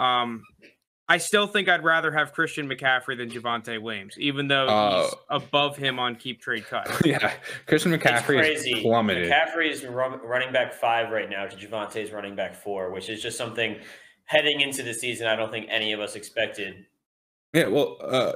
Um, 0.00 0.42
I 1.08 1.18
still 1.18 1.48
think 1.48 1.68
I'd 1.68 1.82
rather 1.82 2.12
have 2.12 2.32
Christian 2.32 2.68
McCaffrey 2.68 3.16
than 3.16 3.30
Javonte 3.30 3.82
Williams, 3.82 4.14
even 4.18 4.46
though 4.46 4.66
he's 4.66 5.12
Oh. 5.14 5.20
above 5.28 5.76
him 5.76 5.98
on 5.98 6.14
keep 6.14 6.40
trade 6.40 6.64
cut. 6.66 6.88
yeah, 7.04 7.32
Christian 7.66 7.92
It's 7.92 8.02
McCaffrey 8.04 8.38
crazy. 8.38 8.70
is 8.74 8.80
plummeted. 8.80 9.30
McCaffrey's 9.30 9.84
run, 9.84 10.20
running 10.22 10.52
back 10.52 10.72
five 10.72 11.10
right 11.10 11.28
now 11.28 11.46
to 11.46 11.56
Javonte's 11.56 12.12
running 12.12 12.36
back 12.36 12.54
four, 12.54 12.92
which 12.92 13.08
is 13.10 13.20
just 13.20 13.36
something 13.36 13.76
heading 14.24 14.60
into 14.60 14.84
the 14.84 14.94
season 14.94 15.26
I 15.26 15.34
don't 15.34 15.50
think 15.50 15.66
any 15.68 15.92
of 15.92 15.98
us 15.98 16.14
expected. 16.14 16.86
Yeah, 17.52 17.66
well, 17.66 17.96
uh, 18.00 18.32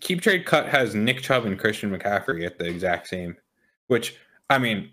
Keep 0.00 0.22
Trade 0.22 0.46
Cut 0.46 0.66
has 0.66 0.94
Nick 0.94 1.20
Chubb 1.20 1.44
and 1.44 1.58
Christian 1.58 1.90
McCaffrey 1.96 2.46
at 2.46 2.58
the 2.58 2.64
exact 2.66 3.06
same, 3.08 3.36
which 3.88 4.16
I 4.48 4.56
mean, 4.56 4.90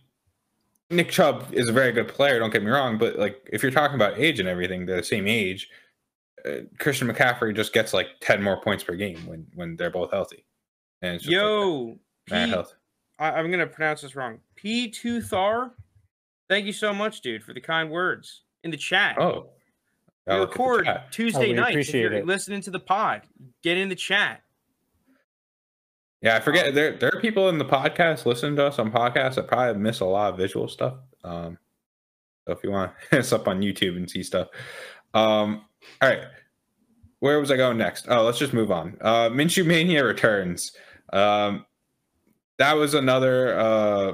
Nick 0.89 1.09
Chubb 1.09 1.45
is 1.53 1.69
a 1.69 1.71
very 1.71 1.93
good 1.93 2.09
player. 2.09 2.39
Don't 2.39 2.51
get 2.51 2.61
me 2.61 2.71
wrong, 2.71 2.97
but 2.97 3.17
like 3.17 3.37
if 3.53 3.63
you're 3.63 3.71
talking 3.71 3.95
about 3.95 4.19
age 4.19 4.41
and 4.41 4.49
everything, 4.49 4.85
they're 4.85 4.97
the 4.97 5.03
same 5.03 5.27
age. 5.29 5.69
Uh, 6.45 6.61
Christian 6.79 7.07
McCaffrey 7.07 7.55
just 7.55 7.73
gets 7.73 7.93
like 7.93 8.07
ten 8.19 8.41
more 8.41 8.61
points 8.61 8.83
per 8.83 8.95
game 8.95 9.25
when 9.25 9.45
when 9.53 9.75
they're 9.75 9.91
both 9.91 10.11
healthy, 10.11 10.45
and 11.01 11.15
it's 11.15 11.23
just 11.23 11.33
Yo, 11.33 11.97
that. 12.27 12.33
Mad 12.33 12.45
P- 12.45 12.51
health. 12.51 12.75
I, 13.19 13.39
am 13.39 13.51
gonna 13.51 13.67
pronounce 13.67 14.01
this 14.01 14.15
wrong. 14.15 14.39
P 14.55 14.89
two 14.89 15.21
Thar. 15.21 15.71
Thank 16.49 16.65
you 16.65 16.73
so 16.73 16.93
much, 16.93 17.21
dude, 17.21 17.43
for 17.43 17.53
the 17.53 17.61
kind 17.61 17.89
words 17.89 18.41
in 18.63 18.71
the 18.71 18.77
chat. 18.77 19.17
Oh, 19.19 19.49
we 20.25 20.33
I'll 20.33 20.39
look 20.39 20.51
at 20.51 20.57
the 20.57 20.63
record 20.63 20.85
chat. 20.85 21.11
Tuesday 21.11 21.47
we 21.49 21.53
nights. 21.53 21.89
If 21.89 21.93
you're 21.93 22.13
it. 22.13 22.25
listening 22.25 22.61
to 22.61 22.71
the 22.71 22.79
pod, 22.79 23.21
get 23.63 23.77
in 23.77 23.89
the 23.89 23.95
chat. 23.95 24.41
Yeah, 26.21 26.35
I 26.35 26.39
forget 26.39 26.73
there 26.75 26.97
there 26.97 27.11
are 27.13 27.19
people 27.19 27.49
in 27.49 27.57
the 27.57 27.65
podcast 27.65 28.25
listening 28.25 28.55
to 28.57 28.65
us 28.65 28.79
on 28.79 28.91
podcasts 28.91 29.35
that 29.35 29.47
probably 29.47 29.81
miss 29.81 30.01
a 30.01 30.05
lot 30.05 30.31
of 30.31 30.37
visual 30.37 30.67
stuff. 30.67 30.95
Um, 31.23 31.57
so 32.45 32.53
if 32.53 32.63
you 32.63 32.71
want 32.71 32.91
to 32.91 33.07
hit 33.11 33.19
us 33.21 33.33
up 33.33 33.47
on 33.47 33.61
YouTube 33.61 33.97
and 33.97 34.09
see 34.09 34.23
stuff. 34.23 34.49
Um, 35.13 35.65
all 36.01 36.09
right. 36.09 36.23
Where 37.19 37.39
was 37.39 37.51
I 37.51 37.57
going 37.57 37.77
next? 37.77 38.05
Oh, 38.09 38.23
let's 38.23 38.39
just 38.39 38.53
move 38.53 38.71
on. 38.71 38.97
Uh 39.01 39.29
Minshew 39.29 39.65
Mania 39.65 40.03
returns. 40.03 40.71
Um 41.13 41.65
that 42.57 42.73
was 42.77 42.93
another 42.93 43.57
uh 43.59 44.13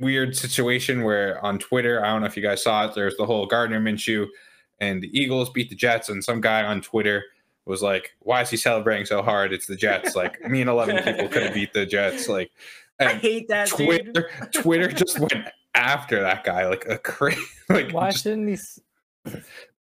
weird 0.00 0.36
situation 0.36 1.02
where 1.04 1.42
on 1.44 1.58
Twitter, 1.58 2.04
I 2.04 2.08
don't 2.12 2.20
know 2.20 2.26
if 2.26 2.36
you 2.36 2.42
guys 2.42 2.62
saw 2.62 2.86
it, 2.86 2.94
there's 2.94 3.16
the 3.16 3.26
whole 3.26 3.46
Gardner 3.46 3.80
Minshew 3.80 4.26
and 4.80 5.02
the 5.02 5.08
Eagles 5.18 5.50
beat 5.50 5.70
the 5.70 5.76
Jets, 5.76 6.08
and 6.08 6.22
some 6.22 6.40
guy 6.40 6.64
on 6.64 6.80
Twitter 6.80 7.22
was 7.64 7.80
like, 7.80 8.10
"Why 8.18 8.42
is 8.42 8.50
he 8.50 8.56
celebrating 8.56 9.06
so 9.06 9.22
hard? 9.22 9.52
It's 9.52 9.66
the 9.66 9.76
Jets." 9.76 10.16
Like 10.16 10.40
me 10.50 10.60
and 10.60 10.68
eleven 10.68 11.02
people 11.02 11.28
could 11.28 11.44
have 11.44 11.54
beat 11.54 11.72
the 11.72 11.86
Jets. 11.86 12.28
Like, 12.28 12.50
I 13.00 13.14
hate 13.14 13.48
that 13.48 13.68
Twitter. 13.68 14.12
dude. 14.12 14.52
Twitter 14.52 14.88
just 14.88 15.18
went 15.20 15.48
after 15.74 16.20
that 16.20 16.42
guy 16.44 16.66
like 16.68 16.84
a 16.88 16.98
crazy. 16.98 17.40
Like, 17.70 17.92
Why 17.92 18.10
just- 18.10 18.24
shouldn't 18.24 18.48
he? 19.24 19.32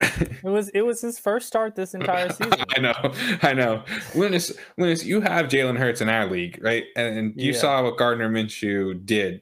It 0.02 0.44
was 0.44 0.70
it 0.70 0.82
was 0.82 1.02
his 1.02 1.18
first 1.20 1.48
start 1.48 1.76
this 1.76 1.94
entire 1.96 2.30
season. 2.30 2.64
I 2.76 2.80
know, 2.80 2.94
I 3.42 3.54
know. 3.54 3.84
Linus, 4.14 4.52
Linus, 4.78 5.04
you 5.06 5.22
have 5.22 5.48
Jalen 5.48 5.78
Hurts 5.78 6.02
in 6.02 6.10
our 6.10 6.26
league, 6.30 6.60
right? 6.62 6.84
And, 6.96 7.18
and 7.18 7.34
you 7.42 7.52
Yeah. 7.54 7.58
saw 7.60 7.84
what 7.84 7.98
Gardner 7.98 8.30
Minshew 8.30 9.06
did. 9.06 9.42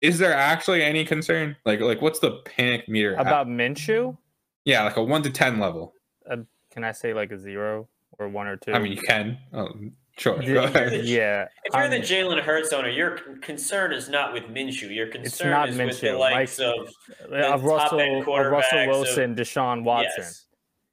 Is 0.00 0.18
there 0.18 0.32
actually 0.34 0.82
any 0.84 1.04
concern? 1.04 1.56
Like, 1.64 1.80
like 1.80 2.00
what's 2.00 2.20
the 2.20 2.40
panic 2.44 2.88
meter 2.88 3.14
at? 3.16 3.22
About 3.22 3.48
Minshew, 3.48 4.16
Yeah, 4.64 4.84
like 4.84 4.96
a 4.96 5.02
one 5.02 5.22
to 5.22 5.30
ten 5.30 5.58
level. 5.58 5.94
Uh, 6.30 6.36
can 6.70 6.84
I 6.84 6.92
say 6.92 7.14
like 7.14 7.32
a 7.32 7.38
zero 7.38 7.88
or 8.18 8.28
one 8.28 8.46
or 8.46 8.56
two? 8.56 8.72
I 8.72 8.78
mean, 8.78 8.92
you 8.92 8.98
can. 9.02 9.38
Oh, 9.52 9.68
sure. 10.18 10.42
Yeah, 10.42 10.70
Go 10.72 10.96
yeah. 10.96 11.46
If 11.64 11.74
you're 11.74 11.88
the 11.88 11.96
um, 11.96 12.02
Jalen 12.02 12.40
Hurts 12.42 12.72
owner, 12.72 12.88
your 12.88 13.12
concern 13.40 13.92
is 13.92 14.08
not 14.08 14.32
with 14.32 14.44
Minshew. 14.44 14.94
Your 14.94 15.06
concern 15.06 15.50
not 15.50 15.68
is 15.68 15.78
with 15.78 16.00
the 16.00 16.06
Minshew. 16.08 16.18
likes 16.18 16.58
Mike- 16.58 16.68
of 16.68 17.32
uh, 17.32 17.40
top-end 17.40 17.64
Russell, 17.64 17.98
uh, 18.00 18.24
quarterbacks 18.24 18.50
Russell 18.52 18.78
of- 18.80 18.86
Wilson, 18.88 19.34
Deshaun 19.34 19.84
Watson. 19.84 20.12
yes. 20.18 20.44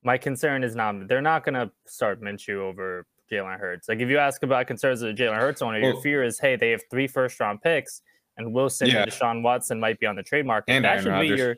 My 0.04 0.18
concern 0.20 0.64
is 0.64 0.76
not 0.76 1.08
they're 1.08 1.22
not 1.22 1.44
going 1.44 1.56
to 1.56 1.72
start 1.88 2.22
Minshew 2.22 2.58
over 2.60 3.08
Jalen 3.32 3.60
Hurts. 3.60 3.90
Like 3.90 4.00
if 4.00 4.10
you 4.10 4.20
ask 4.20 4.44
about 4.44 4.68
concerns 4.68 5.02
of 5.02 5.16
the 5.16 5.24
Jalen 5.24 5.38
Hurts 5.40 5.64
owner, 5.64 5.80
your 5.80 6.00
fear 6.02 6.24
is 6.24 6.40
hey 6.40 6.56
they 6.56 6.70
have 6.70 6.82
three 6.92 7.08
first 7.08 7.40
round 7.40 7.62
picks 7.64 8.02
and 8.38 8.54
Wilson 8.54 8.88
Yeah. 8.88 9.02
and 9.04 9.12
Deshaun 9.12 9.42
Watson 9.42 9.80
might 9.80 10.00
be 10.00 10.06
on 10.06 10.16
the 10.16 10.22
trade 10.22 10.46
market. 10.46 10.72
And 10.74 10.86
that 10.86 10.90
Aaron 10.92 11.04
should 11.04 11.10
Rodgers. 11.12 11.32
be 11.32 11.38
your 11.38 11.56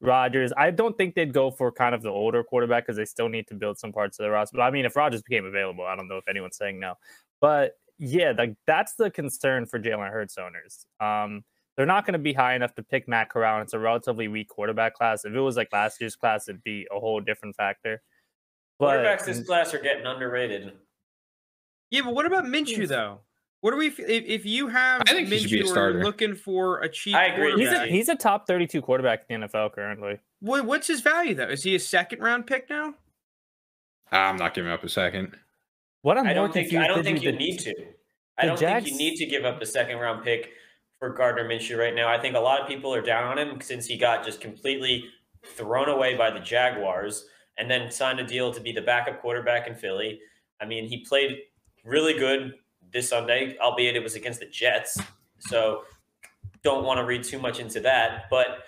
Rodgers. 0.00 0.52
I 0.56 0.70
don't 0.70 0.96
think 0.96 1.14
they'd 1.14 1.32
go 1.32 1.50
for 1.50 1.72
kind 1.72 1.94
of 1.94 2.02
the 2.02 2.10
older 2.10 2.42
quarterback 2.44 2.84
because 2.84 2.96
they 2.96 3.04
still 3.04 3.28
need 3.28 3.46
to 3.48 3.54
build 3.54 3.78
some 3.78 3.92
parts 3.92 4.18
of 4.18 4.24
the 4.24 4.30
roster. 4.30 4.56
But 4.56 4.64
I 4.64 4.70
mean, 4.70 4.84
if 4.84 4.96
Rodgers 4.96 5.22
became 5.22 5.44
available, 5.44 5.84
I 5.84 5.96
don't 5.96 6.08
know 6.08 6.18
if 6.18 6.28
anyone's 6.28 6.56
saying 6.56 6.78
no. 6.80 6.94
But 7.40 7.72
yeah, 7.98 8.32
like 8.36 8.56
that's 8.66 8.94
the 8.94 9.10
concern 9.10 9.66
for 9.66 9.78
Jalen 9.78 10.10
Hurts 10.10 10.36
owners. 10.38 10.86
Um, 11.00 11.44
they're 11.76 11.86
not 11.86 12.06
going 12.06 12.12
to 12.12 12.18
be 12.18 12.32
high 12.32 12.54
enough 12.54 12.74
to 12.76 12.82
pick 12.82 13.08
Matt 13.08 13.30
Corral. 13.30 13.60
It's 13.60 13.72
a 13.72 13.78
relatively 13.78 14.28
weak 14.28 14.48
quarterback 14.48 14.94
class. 14.94 15.24
If 15.24 15.32
it 15.32 15.40
was 15.40 15.56
like 15.56 15.68
last 15.72 16.00
year's 16.00 16.14
class, 16.14 16.48
it'd 16.48 16.62
be 16.62 16.86
a 16.94 17.00
whole 17.00 17.20
different 17.20 17.56
factor. 17.56 18.00
But 18.78 18.98
quarterbacks 18.98 19.24
this 19.24 19.46
class 19.46 19.74
are 19.74 19.78
getting 19.78 20.06
underrated. 20.06 20.72
Yeah, 21.90 22.02
but 22.02 22.14
what 22.14 22.26
about 22.26 22.44
Minshew 22.44 22.88
though? 22.88 23.20
What 23.64 23.70
do 23.70 23.78
we? 23.78 23.86
If, 23.86 23.98
if 23.98 24.44
you 24.44 24.68
have 24.68 25.00
I 25.08 25.12
think 25.12 25.28
he 25.28 25.38
should 25.38 25.50
be 25.50 25.60
a 25.60 25.64
Minshew 25.64 25.68
starter. 25.68 26.04
looking 26.04 26.34
for 26.34 26.80
a 26.80 26.88
cheap, 26.88 27.14
I 27.14 27.28
agree. 27.28 27.54
he's 27.56 27.72
a, 27.72 27.86
he's 27.86 28.10
a 28.10 28.14
top 28.14 28.46
32 28.46 28.82
quarterback 28.82 29.24
in 29.30 29.40
the 29.40 29.48
NFL 29.48 29.72
currently. 29.72 30.20
what, 30.40 30.66
what's 30.66 30.86
his 30.86 31.00
value 31.00 31.34
though? 31.34 31.48
Is 31.48 31.62
he 31.62 31.74
a 31.74 31.80
second 31.80 32.20
round 32.20 32.46
pick 32.46 32.68
now? 32.68 32.92
I'm 34.12 34.36
not 34.36 34.52
giving 34.52 34.70
up 34.70 34.84
a 34.84 34.88
second. 34.90 35.34
What 36.02 36.18
I'm 36.18 36.26
I 36.26 36.34
don't 36.34 36.52
think 36.52 36.74
I 36.74 36.86
don't 36.86 37.02
think 37.02 37.22
you 37.22 37.32
the- 37.32 37.38
need 37.38 37.58
to. 37.60 37.74
I 38.36 38.44
don't 38.44 38.58
think 38.58 38.86
you 38.86 38.98
need 38.98 39.16
to 39.16 39.24
give 39.24 39.46
up 39.46 39.62
a 39.62 39.66
second 39.66 39.96
round 39.96 40.22
pick 40.22 40.50
for 40.98 41.08
Gardner 41.08 41.48
Minshew 41.48 41.78
right 41.78 41.94
now. 41.94 42.06
I 42.10 42.20
think 42.20 42.36
a 42.36 42.40
lot 42.40 42.60
of 42.60 42.68
people 42.68 42.94
are 42.94 43.00
down 43.00 43.24
on 43.24 43.38
him 43.38 43.62
since 43.62 43.86
he 43.86 43.96
got 43.96 44.26
just 44.26 44.42
completely 44.42 45.06
thrown 45.46 45.88
away 45.88 46.18
by 46.18 46.30
the 46.30 46.40
Jaguars 46.40 47.28
and 47.56 47.70
then 47.70 47.90
signed 47.90 48.20
a 48.20 48.26
deal 48.26 48.52
to 48.52 48.60
be 48.60 48.72
the 48.72 48.82
backup 48.82 49.22
quarterback 49.22 49.66
in 49.66 49.74
Philly. 49.74 50.20
I 50.60 50.66
mean, 50.66 50.86
he 50.86 51.02
played 51.06 51.38
really 51.82 52.12
good 52.12 52.52
this 52.94 53.10
Sunday, 53.10 53.58
albeit 53.60 53.96
it 53.96 54.02
was 54.02 54.14
against 54.14 54.40
the 54.40 54.46
Jets. 54.46 54.98
So 55.40 55.82
don't 56.62 56.84
want 56.84 56.98
to 56.98 57.04
read 57.04 57.24
too 57.24 57.38
much 57.38 57.60
into 57.60 57.80
that. 57.80 58.24
But 58.30 58.60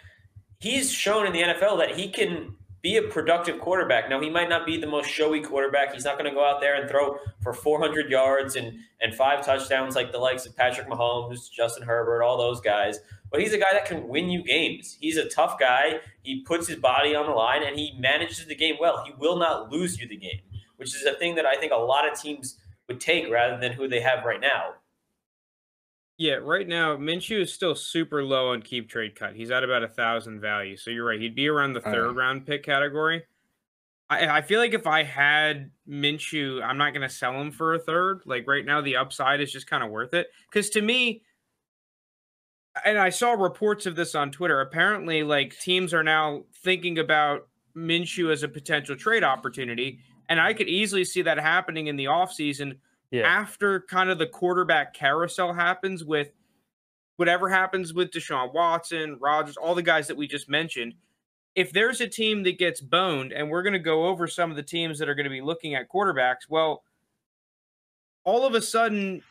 he's 0.61 0.93
shown 0.93 1.27
in 1.27 1.33
the 1.33 1.41
NFL 1.41 1.79
that 1.79 1.97
he 1.97 2.11
can 2.11 2.57
be 2.83 2.97
a 2.97 3.03
productive 3.03 3.59
quarterback. 3.59 4.11
Now, 4.11 4.21
he 4.21 4.29
might 4.29 4.49
not 4.49 4.67
be 4.67 4.79
the 4.79 4.87
most 4.87 5.09
showy 5.09 5.41
quarterback. 5.41 5.95
He's 5.95 6.05
not 6.05 6.19
going 6.19 6.31
to 6.31 6.35
go 6.35 6.45
out 6.45 6.61
there 6.61 6.81
and 6.81 6.89
throw 6.89 7.19
for 7.43 7.53
400 7.53 8.11
yards 8.11 8.57
and, 8.57 8.79
and 9.01 9.15
five 9.15 9.45
touchdowns 9.45 9.97
like 9.97 10.13
the 10.13 10.19
likes 10.19 10.45
of 10.45 10.55
Patrick 10.57 10.89
Mahomes, 10.89 11.51
Justin 11.51 11.85
Herbert, 11.85 12.23
all 12.23 12.37
those 12.37 12.61
guys. 12.61 12.99
But 13.31 13.41
he's 13.41 13.53
a 13.53 13.59
guy 13.59 13.67
that 13.73 13.87
can 13.87 14.07
win 14.07 14.29
you 14.29 14.45
games. 14.45 14.97
He's 15.01 15.17
a 15.17 15.29
tough 15.29 15.59
guy. 15.59 16.01
He 16.23 16.43
puts 16.43 16.69
his 16.69 16.77
body 16.77 17.15
on 17.15 17.27
the 17.27 17.33
line 17.33 17.63
and 17.65 17.77
he 17.77 17.97
manages 17.99 18.45
the 18.45 18.55
game 18.55 18.77
well. 18.81 19.03
He 19.05 19.13
will 19.19 19.37
not 19.37 19.73
lose 19.73 19.99
you 19.99 20.07
the 20.07 20.17
game, 20.17 20.41
which 20.77 20.95
is 20.95 21.05
a 21.05 21.15
thing 21.15 21.35
that 21.37 21.47
I 21.47 21.57
think 21.57 21.73
a 21.73 21.77
lot 21.77 22.11
of 22.11 22.21
teams 22.21 22.57
would 22.89 23.01
take 23.01 23.31
rather 23.31 23.59
than 23.59 23.73
who 23.73 23.89
they 23.89 24.01
have 24.01 24.25
right 24.25 24.41
now. 24.41 24.75
Yeah, 26.19 26.35
right 26.35 26.67
now 26.67 26.97
Minshew 26.97 27.43
is 27.43 27.53
still 27.53 27.75
super 27.75 28.23
low 28.25 28.53
on 28.53 28.63
keep 28.63 28.89
trade 28.89 29.19
cut. 29.19 29.35
He's 29.37 29.51
at 29.51 29.63
about 29.65 29.83
a 29.83 29.89
thousand 29.89 30.41
value. 30.41 30.77
So 30.77 30.91
you're 30.91 31.05
right. 31.05 31.21
He'd 31.21 31.35
be 31.35 31.49
around 31.49 31.75
the 31.75 31.87
Oh, 31.87 31.93
third 31.93 32.15
yeah. 32.15 32.21
round 32.21 32.47
pick 32.47 32.63
category. 32.63 33.25
I, 34.09 34.39
I 34.39 34.43
feel 34.43 34.61
like 34.61 34.73
if 34.73 34.87
I 34.87 35.03
had 35.03 35.73
Minshew, 35.89 36.63
I'm 36.63 36.79
not 36.79 36.91
going 36.95 37.07
to 37.07 37.15
sell 37.15 37.39
him 37.41 37.51
for 37.51 37.75
a 37.75 37.79
third. 37.79 38.23
Like 38.25 38.47
right 38.47 38.65
now, 38.65 38.81
the 38.81 38.97
upside 38.97 39.41
is 39.41 39.53
just 39.53 39.67
kind 39.67 39.83
of 39.83 39.91
worth 39.91 40.15
it. 40.15 40.29
Because 40.51 40.71
to 40.71 40.81
me, 40.81 41.23
and 42.85 42.99
I 42.99 43.11
saw 43.11 43.33
reports 43.33 43.85
of 43.85 43.97
this 43.97 44.15
on 44.15 44.31
Twitter. 44.31 44.61
Apparently, 44.61 45.23
like 45.23 45.59
teams 45.59 45.93
are 45.93 46.05
now 46.05 46.45
thinking 46.63 46.99
about 46.99 47.49
Minshew 47.77 48.31
as 48.33 48.43
a 48.43 48.49
potential 48.49 48.97
trade 48.97 49.25
opportunity. 49.25 49.99
And 50.29 50.41
I 50.41 50.55
could 50.55 50.69
easily 50.69 51.05
see 51.05 51.23
that 51.23 51.39
happening 51.39 51.87
in 51.87 51.97
the 51.97 52.07
offseason 52.07 52.79
Yeah. 53.11 53.23
after 53.23 53.81
kind 53.83 54.11
of 54.11 54.19
the 54.19 54.27
quarterback 54.27 54.95
carousel 54.95 55.53
happens 55.55 56.05
with 56.05 56.33
whatever 57.17 57.49
happens 57.49 57.95
with 57.95 58.11
Deshaun 58.11 58.53
Watson, 58.53 59.19
Rodgers, 59.21 59.57
all 59.57 59.75
the 59.75 59.83
guys 59.83 60.09
that 60.09 60.17
we 60.17 60.27
just 60.27 60.49
mentioned. 60.49 60.95
If 61.55 61.73
there's 61.73 62.01
a 62.03 62.09
team 62.09 62.43
that 62.43 62.59
gets 62.59 62.81
boned, 62.83 63.33
and 63.33 63.49
we're 63.49 63.63
going 63.63 63.73
to 63.73 63.79
go 63.79 64.07
over 64.07 64.27
some 64.27 64.51
of 64.51 64.57
the 64.57 64.63
teams 64.63 64.99
that 64.99 65.09
are 65.09 65.15
going 65.15 65.25
to 65.25 65.31
be 65.31 65.41
looking 65.41 65.75
at 65.75 65.89
quarterbacks, 65.89 66.49
well, 66.51 66.85
all 68.25 68.45
of 68.45 68.55
a 68.55 68.61
sudden, 68.61 69.23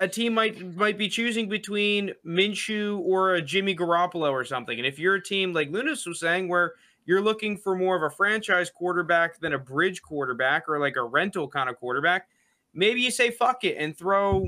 a 0.00 0.08
team 0.08 0.34
might 0.34 0.60
might 0.74 0.98
be 0.98 1.08
choosing 1.08 1.48
between 1.48 2.12
Minshew 2.26 2.98
or 2.98 3.34
a 3.34 3.42
Jimmy 3.42 3.74
Garoppolo 3.74 4.30
or 4.30 4.44
something. 4.44 4.76
And 4.76 4.86
if 4.86 4.98
you're 4.98 5.14
a 5.14 5.22
team 5.22 5.52
like 5.52 5.70
Lunas 5.70 6.04
was 6.04 6.20
saying, 6.20 6.48
where 6.48 6.74
you're 7.10 7.20
looking 7.20 7.56
for 7.56 7.74
more 7.74 7.96
of 7.96 8.04
a 8.04 8.14
franchise 8.14 8.70
quarterback 8.70 9.40
than 9.40 9.52
a 9.52 9.58
bridge 9.58 10.00
quarterback 10.00 10.68
or 10.68 10.78
like 10.78 10.94
a 10.94 11.02
rental 11.02 11.48
kind 11.48 11.68
of 11.68 11.74
quarterback, 11.74 12.28
maybe 12.72 13.00
you 13.00 13.10
say 13.10 13.32
fuck 13.32 13.64
it 13.64 13.74
and 13.78 13.98
throw 13.98 14.46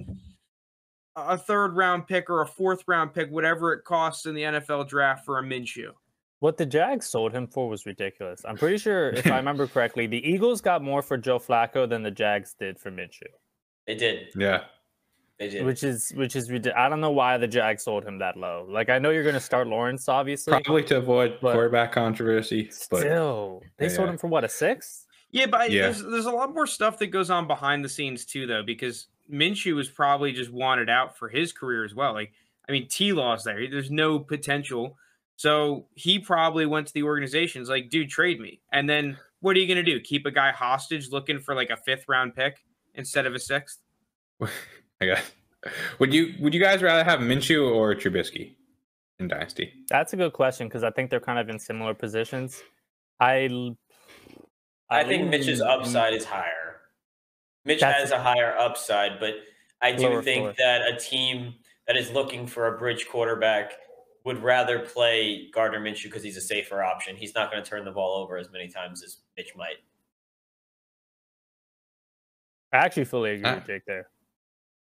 a 1.17 1.37
third 1.37 1.75
round 1.75 2.07
pick 2.07 2.31
or 2.31 2.41
a 2.41 2.47
fourth 2.47 2.85
round 2.87 3.13
pick, 3.15 3.29
whatever 3.33 3.73
it 3.73 3.83
costs 3.83 4.27
in 4.27 4.37
the 4.37 4.43
NFL 4.43 4.87
draft 4.89 5.25
for 5.25 5.41
a 5.41 5.43
Minshew. 5.43 5.91
What 6.39 6.57
the 6.57 6.65
Jags 6.65 7.07
sold 7.07 7.33
him 7.33 7.49
for 7.49 7.69
was 7.69 7.85
ridiculous. 7.85 8.43
I'm 8.45 8.57
pretty 8.57 8.79
sure, 8.79 9.09
if 9.11 9.27
I 9.27 9.39
remember 9.39 9.67
correctly, 9.67 10.07
the 10.07 10.25
Eagles 10.25 10.61
got 10.61 10.83
more 10.83 11.03
for 11.03 11.19
Joe 11.19 11.41
Flacco 11.41 11.89
than 11.89 12.05
the 12.05 12.13
Jags 12.13 12.55
did 12.57 12.79
for 12.79 12.93
Minshew, 12.93 13.23
They 13.89 13.97
did. 13.97 14.29
Yeah. 14.37 14.67
They 15.39 15.49
did. 15.49 15.65
which 15.67 15.83
is 15.83 16.13
which 16.15 16.37
is 16.37 16.51
ridiculous. 16.51 16.79
I 16.79 16.89
don't 16.89 17.01
know 17.01 17.11
why 17.11 17.37
the 17.39 17.49
Jags 17.49 17.83
sold 17.83 18.05
him 18.05 18.19
that 18.19 18.37
low. 18.37 18.67
Like 18.69 18.91
I 18.91 18.99
know 18.99 19.11
you're 19.11 19.23
going 19.25 19.35
to 19.35 19.41
start 19.41 19.67
Lawrence, 19.67 20.09
obviously. 20.09 20.53
Probably 20.53 20.85
to 20.85 20.99
avoid 20.99 21.41
quarterback 21.41 21.93
controversy. 21.93 22.71
But 22.91 23.01
Still, 23.01 23.63
they 23.79 23.89
sold 23.89 24.09
him 24.09 24.19
for 24.19 24.29
what 24.29 24.45
a 24.45 24.49
six? 24.49 25.07
Yeah, 25.31 25.47
but 25.47 25.63
I- 25.63 25.67
Yeah. 25.67 25.83
there's 25.85 26.03
there's 26.03 26.27
a 26.27 26.31
lot 26.31 26.55
more 26.55 26.67
stuff 26.67 26.99
that 26.99 27.09
goes 27.09 27.31
on 27.31 27.47
behind 27.47 27.85
the 27.85 27.89
scenes 27.89 28.25
too, 28.25 28.47
though, 28.47 28.63
because 28.63 29.09
Minshew 29.33 29.75
was 29.75 29.89
probably 29.89 30.31
just 30.33 30.53
wanted 30.53 30.89
out 30.91 31.17
for 31.19 31.29
his 31.29 31.53
career 31.53 31.85
as 31.85 31.95
well. 31.95 32.13
Like, 32.13 32.33
I 32.69 32.73
mean, 32.73 32.87
T 32.89 33.13
Law's 33.13 33.43
there. 33.43 33.69
There's 33.69 33.91
no 33.91 34.19
potential. 34.19 34.97
So 35.37 35.87
he 35.95 36.19
probably 36.21 36.67
went 36.67 36.87
to 36.89 36.93
the 36.95 37.03
organizations 37.03 37.69
like, 37.69 37.89
dude, 37.91 38.11
trade 38.11 38.39
me. 38.39 38.61
And 38.73 38.89
then 38.89 39.17
what 39.41 39.57
are 39.57 39.59
you 39.61 39.67
gonna 39.67 39.83
do? 39.83 39.99
Keep 39.99 40.27
a 40.27 40.31
guy 40.31 40.53
hostage 40.53 41.11
looking 41.11 41.41
for 41.41 41.55
like 41.57 41.71
a 41.71 41.77
fifth 41.77 42.05
round 42.07 42.37
pick 42.37 42.63
instead 42.95 43.27
of 43.27 43.35
a 43.35 43.41
sixth? 43.41 43.79
I 45.03 45.07
guess. 45.07 45.33
Would 46.01 46.13
you 46.13 46.35
would 46.41 46.55
you 46.55 46.61
guys 46.61 46.83
rather 46.83 47.05
have 47.05 47.21
Minshew 47.21 47.73
or 47.73 47.95
Trubisky 47.95 48.55
in 49.21 49.29
Dynasty? 49.29 49.73
That's 49.89 50.13
a 50.13 50.17
good 50.17 50.33
question 50.33 50.67
because 50.67 50.83
I 50.83 50.91
think 50.91 51.09
they're 51.09 51.21
kind 51.21 51.39
of 51.39 51.49
in 51.49 51.61
similar 51.61 51.95
positions. 51.95 52.61
I 53.21 53.77
I 54.91 55.05
think 55.05 55.31
Mitch's 55.31 55.61
upside 55.61 56.15
is 56.15 56.25
higher. 56.25 56.81
Mitch 57.65 57.81
has 57.81 58.11
a 58.11 58.21
higher 58.21 58.57
upside, 58.59 59.21
but 59.21 59.35
I 59.81 59.93
do 59.93 60.21
think 60.23 60.43
floor. 60.43 60.55
that 60.59 60.93
a 60.93 60.97
team 60.97 61.55
that 61.87 61.97
is 61.97 62.11
looking 62.11 62.49
for 62.49 62.75
a 62.75 62.77
bridge 62.77 63.07
quarterback 63.09 63.73
would 64.25 64.43
rather 64.43 64.81
play 64.81 65.49
Gardner 65.55 65.81
Minshew 65.81 66.05
because 66.05 66.25
he's 66.25 66.37
a 66.37 66.41
safer 66.41 66.83
option. 66.83 67.15
He's 67.15 67.37
not 67.37 67.53
going 67.53 67.63
to 67.63 67.71
turn 67.71 67.85
the 67.85 67.93
ball 67.93 68.17
over 68.21 68.37
as 68.37 68.51
many 68.51 68.67
times 68.67 69.05
as 69.05 69.19
Mitch 69.37 69.53
might. 69.57 69.77
I 72.73 72.79
actually 72.79 73.05
fully 73.05 73.35
agree 73.35 73.55
with 73.55 73.67
Jake 73.67 73.85
there. 73.87 74.09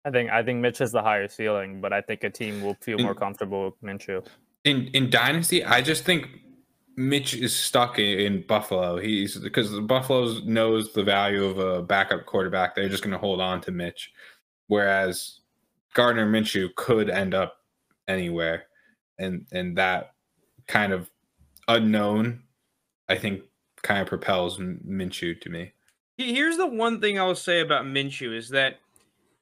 I 0.04 0.12
think 0.12 0.32
I 0.32 0.44
think 0.44 0.60
Mitch 0.60 0.80
has 0.80 0.92
the 0.92 1.02
higher 1.02 1.28
ceiling, 1.28 1.82
but 1.82 1.94
I 1.94 2.02
think 2.02 2.24
a 2.24 2.30
team 2.30 2.62
will 2.62 2.76
feel 2.82 2.98
more 3.00 3.16
comfortable 3.16 3.66
with 3.66 3.82
Minshew. 3.84 4.26
In 4.64 4.88
in 4.94 5.10
dynasty, 5.10 5.64
I 5.64 5.82
just 5.82 6.04
think 6.04 6.28
Mitch 6.98 7.34
is 7.34 7.56
stuck 7.56 8.00
in, 8.00 8.20
in 8.20 8.42
Buffalo. 8.48 8.98
He's 8.98 9.38
because 9.38 9.80
Buffalo 9.82 10.40
knows 10.46 10.94
the 10.94 11.04
value 11.04 11.46
of 11.46 11.60
a 11.60 11.82
backup 11.82 12.26
quarterback. 12.26 12.76
They're 12.76 12.90
just 12.90 13.04
going 13.04 13.14
to 13.14 13.20
hold 13.20 13.42
on 13.42 13.62
to 13.62 13.72
Mitch, 13.72 14.12
whereas 14.68 15.40
Gardner 15.94 16.30
Minshew 16.30 16.74
could 16.76 17.10
end 17.10 17.34
up 17.34 17.58
anywhere, 18.08 18.66
and 19.20 19.46
and 19.52 19.78
that 19.78 20.14
kind 20.68 20.94
of 20.94 21.10
unknown, 21.68 22.44
I 23.08 23.18
think, 23.18 23.42
kind 23.84 24.02
of 24.02 24.08
propels 24.08 24.58
Minshew 24.58 25.40
to 25.42 25.50
me. 25.50 25.74
Here's 26.18 26.58
the 26.58 26.68
one 26.68 27.02
thing 27.02 27.20
I'll 27.20 27.36
say 27.36 27.62
about 27.62 27.86
Minshew 27.86 28.36
is 28.36 28.50
that, 28.50 28.80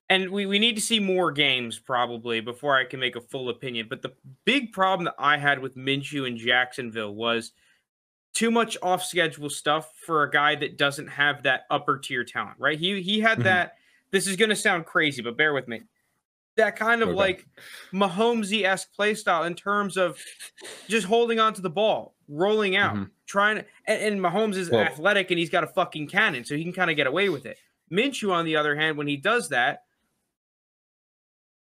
and 0.10 0.30
we, 0.32 0.46
we 0.46 0.58
need 0.58 0.76
to 0.76 0.82
see 0.82 1.00
more 1.00 1.32
games 1.32 1.78
probably 1.78 2.42
before 2.42 2.76
I 2.76 2.84
can 2.84 3.00
make 3.00 3.16
a 3.16 3.22
full 3.22 3.50
opinion. 3.50 3.88
But 3.90 4.02
the 4.02 4.14
big 4.44 4.74
problem 4.74 5.06
that 5.06 5.16
I 5.20 5.38
had 5.38 5.60
with 5.60 5.76
Minshew 5.76 6.28
in 6.28 6.38
Jacksonville 6.38 7.14
was 7.14 7.52
too 8.34 8.50
much 8.50 8.78
off 8.82 9.04
schedule 9.04 9.50
stuff 9.50 9.92
for 10.06 10.24
a 10.24 10.32
guy 10.32 10.56
that 10.56 10.78
doesn't 10.78 11.08
have 11.08 11.44
that 11.44 11.66
upper 11.70 12.00
tier 12.00 12.24
talent, 12.24 12.56
right? 12.58 12.80
He 12.80 13.02
he 13.02 13.20
had 13.20 13.40
mm-hmm. 13.40 13.44
that. 13.44 13.76
This 14.12 14.26
is 14.26 14.36
going 14.36 14.50
to 14.50 14.56
sound 14.56 14.88
crazy, 14.88 15.22
but 15.22 15.38
bear 15.38 15.54
with 15.54 15.68
me. 15.68 15.82
That 16.58 16.76
kind 16.76 17.04
of 17.04 17.10
okay. 17.10 17.18
like 17.18 17.48
Mahomesy 17.94 18.64
esque 18.64 18.92
play 18.94 19.14
style 19.14 19.44
in 19.44 19.54
terms 19.54 19.98
of 19.98 20.18
just 20.88 21.06
holding 21.06 21.40
on 21.40 21.54
to 21.54 21.62
the 21.62 21.70
ball, 21.70 22.16
rolling 22.28 22.76
out, 22.76 22.96
mm-hmm. 22.96 23.04
trying 23.28 23.58
to. 23.58 23.66
And, 23.86 24.02
and 24.02 24.22
Mahomes 24.22 24.56
is 24.56 24.72
well, 24.72 24.82
athletic 24.82 25.30
and 25.30 25.38
he's 25.38 25.52
got 25.52 25.64
a 25.64 25.68
fucking 25.68 26.08
cannon, 26.08 26.44
so 26.44 26.56
he 26.56 26.64
can 26.64 26.74
kind 26.74 26.90
of 26.90 26.96
get 26.96 27.06
away 27.06 27.30
with 27.30 27.46
it. 27.46 27.58
Minshew, 27.92 28.32
on 28.32 28.46
the 28.46 28.56
other 28.56 28.76
hand, 28.76 28.98
when 28.98 29.08
he 29.08 29.16
does 29.16 29.50
that, 29.50 29.84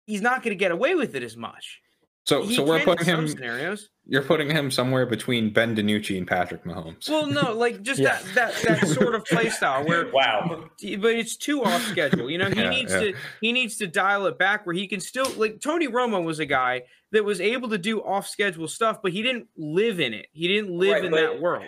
he's 0.06 0.22
not 0.22 0.44
going 0.44 0.52
to 0.52 0.60
get 0.60 0.72
away 0.72 0.96
with 0.96 1.16
it 1.16 1.24
as 1.24 1.36
much. 1.36 1.82
So, 2.26 2.44
he 2.44 2.56
so 2.56 2.64
we're 2.64 2.80
putting 2.80 3.06
him 3.06 3.28
scenarios. 3.28 3.90
You're 4.08 4.24
putting 4.24 4.50
him 4.50 4.72
somewhere 4.72 5.06
between 5.06 5.54
Ben 5.54 5.76
DiNucci 5.76 6.18
and 6.18 6.28
Patrick 6.28 6.64
Mahomes. 6.64 7.08
Well, 7.08 7.28
no, 7.28 7.54
like 7.58 7.84
just 7.84 8.00
yeah. 8.00 8.18
that 8.34 8.56
that 8.64 8.80
that 8.80 8.88
sort 8.88 9.14
of 9.14 9.26
play 9.26 9.50
style 9.50 9.86
where 9.86 10.10
wow, 10.14 10.48
but 10.48 11.12
it's 11.12 11.38
too 11.38 11.64
off 11.64 11.84
schedule. 11.84 12.30
You 12.30 12.40
know, 12.40 12.50
he 12.50 12.62
yeah, 12.62 12.70
needs 12.70 12.92
yeah. 12.94 13.00
to 13.00 13.14
he 13.42 13.52
needs 13.52 13.78
to 13.78 13.88
dial 13.88 14.26
it 14.26 14.40
back 14.40 14.66
where 14.66 14.74
he 14.74 14.88
can 14.88 15.00
still 15.00 15.30
like 15.38 15.62
Tony 15.62 15.88
Romo 15.88 16.24
was 16.24 16.40
a 16.40 16.48
guy 16.48 16.84
that 17.12 17.24
was 17.24 17.40
able 17.40 17.70
to 17.70 17.78
do 17.78 18.04
off 18.04 18.28
schedule 18.28 18.68
stuff, 18.68 19.04
but 19.04 19.12
he 19.12 19.22
didn't 19.22 19.48
live 19.56 20.00
in 20.00 20.14
it. 20.14 20.28
He 20.34 20.48
didn't 20.48 20.76
live 20.76 20.94
right, 20.94 21.06
in 21.06 21.12
that 21.12 21.40
world. 21.40 21.66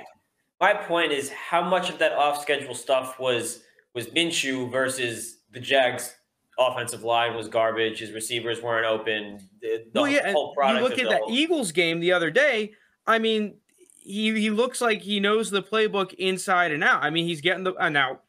My 0.60 0.74
point 0.74 1.12
is 1.12 1.30
how 1.30 1.62
much 1.62 1.92
of 1.92 2.00
that 2.00 2.14
off 2.14 2.42
schedule 2.42 2.74
stuff 2.74 3.20
was 3.20 3.62
was 3.94 4.08
Minshew 4.08 4.72
versus 4.72 5.38
the 5.52 5.60
Jags 5.60 6.16
offensive 6.58 7.04
line 7.04 7.36
was 7.36 7.48
garbage. 7.48 8.00
His 8.00 8.12
receivers 8.12 8.62
weren't 8.62 8.86
open. 8.86 9.48
The, 9.62 9.86
the 9.92 10.02
well, 10.02 10.10
yeah, 10.10 10.32
whole 10.32 10.54
product. 10.54 10.82
You 10.82 10.90
look 10.90 11.00
at 11.00 11.10
that 11.10 11.22
whole... 11.22 11.32
Eagles 11.34 11.72
game 11.72 12.00
the 12.00 12.12
other 12.12 12.32
day. 12.32 12.74
I 13.06 13.20
mean, 13.20 13.56
he 14.00 14.40
he 14.40 14.50
looks 14.50 14.82
like 14.82 15.02
he 15.02 15.20
knows 15.20 15.52
the 15.52 15.62
playbook 15.62 16.14
inside 16.14 16.72
and 16.72 16.84
out. 16.84 17.04
I 17.04 17.10
mean, 17.10 17.28
he's 17.28 17.42
getting 17.42 17.64
the 17.64 17.76
uh, 17.76 17.90
now. 17.90 18.20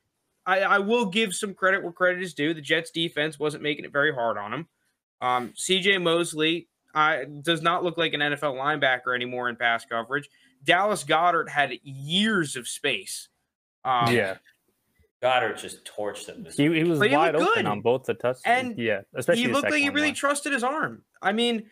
I, 0.47 0.61
I 0.61 0.79
will 0.79 1.05
give 1.05 1.35
some 1.35 1.53
credit 1.53 1.83
where 1.83 1.93
credit 1.93 2.23
is 2.23 2.33
due. 2.33 2.55
The 2.55 2.63
Jets 2.63 2.91
defense 2.91 3.39
wasn't 3.39 3.63
making 3.63 3.85
it 3.85 3.93
very 3.93 4.15
hard 4.15 4.39
on 4.39 4.55
him. 4.55 4.67
Um, 5.21 5.53
C.J. 5.55 5.99
Mosley 5.99 6.69
uh, 6.95 7.19
does 7.43 7.61
not 7.61 7.85
look 7.85 7.99
like 7.99 8.15
an 8.15 8.21
NFL 8.21 8.55
linebacker 8.55 9.15
anymore 9.15 9.51
in 9.51 9.57
pass 9.57 9.85
coverage. 9.85 10.31
Dallas 10.65 11.05
Goedert 11.05 11.51
had 11.51 11.73
years 11.83 12.57
of 12.57 12.67
space. 12.67 13.29
Um, 13.85 14.15
yeah. 14.15 14.37
Goedert 15.23 15.59
just 15.59 15.85
torched 15.85 16.27
them. 16.27 16.47
He, 16.57 16.65
he 16.79 16.85
was 16.85 16.99
but 16.99 17.11
wide 17.11 17.35
open 17.35 17.67
on 17.67 17.81
both 17.81 18.05
the 18.05 18.15
touchdowns. 18.15 18.43
And 18.45 18.79
yeah, 18.79 19.01
especially 19.15 19.43
he 19.43 19.49
looked 19.49 19.71
like 19.71 19.83
he 19.83 19.91
really 19.91 20.13
trusted 20.13 20.53
his 20.53 20.63
arm. 20.63 21.03
I 21.21 21.33
mean, 21.33 21.69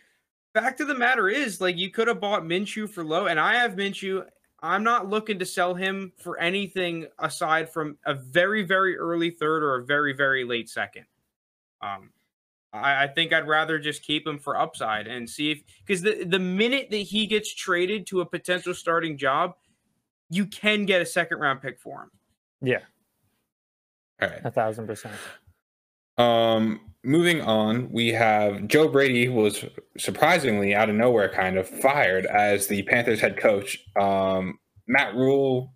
fact 0.52 0.80
of 0.80 0.88
the 0.88 0.94
matter 0.94 1.28
is, 1.28 1.60
like 1.60 1.76
you 1.76 1.90
could 1.90 2.08
have 2.08 2.20
bought 2.20 2.42
Minshew 2.42 2.88
for 2.90 3.04
low, 3.04 3.26
and 3.26 3.38
I 3.38 3.54
have 3.54 3.72
Minshew. 3.72 4.24
I'm 4.62 4.82
not 4.82 5.08
looking 5.08 5.38
to 5.38 5.46
sell 5.46 5.74
him 5.74 6.12
for 6.16 6.40
anything 6.40 7.06
aside 7.18 7.70
from 7.70 7.98
a 8.04 8.14
very, 8.14 8.62
very 8.62 8.96
early 8.96 9.30
third 9.30 9.62
or 9.62 9.76
a 9.76 9.84
very, 9.84 10.12
very 10.14 10.44
late 10.44 10.68
second. 10.68 11.04
Um, 11.82 12.10
I, 12.72 13.04
I 13.04 13.06
think 13.06 13.32
I'd 13.32 13.46
rather 13.46 13.78
just 13.78 14.02
keep 14.02 14.26
him 14.26 14.38
for 14.38 14.58
upside 14.58 15.06
and 15.06 15.28
see 15.28 15.52
if 15.52 15.62
because 15.84 16.02
the 16.02 16.24
the 16.24 16.38
minute 16.38 16.90
that 16.90 16.96
he 16.96 17.26
gets 17.26 17.54
traded 17.54 18.06
to 18.08 18.22
a 18.22 18.26
potential 18.26 18.74
starting 18.74 19.16
job, 19.16 19.54
you 20.30 20.46
can 20.46 20.84
get 20.84 21.00
a 21.00 21.06
second 21.06 21.38
round 21.38 21.62
pick 21.62 21.78
for 21.78 22.02
him. 22.02 22.10
Yeah. 22.60 22.80
All 24.20 24.28
right. 24.28 24.40
A 24.44 24.50
thousand 24.50 24.86
percent. 24.86 25.14
Um, 26.18 26.80
moving 27.04 27.42
on, 27.42 27.90
we 27.90 28.08
have 28.08 28.66
Joe 28.68 28.88
Brady 28.88 29.28
was 29.28 29.64
surprisingly 29.98 30.74
out 30.74 30.88
of 30.88 30.96
nowhere 30.96 31.28
kind 31.28 31.58
of 31.58 31.68
fired 31.68 32.24
as 32.26 32.66
the 32.66 32.82
Panthers 32.84 33.20
head 33.20 33.36
coach. 33.36 33.78
Um, 34.00 34.58
Matt 34.86 35.14
Rhule 35.14 35.74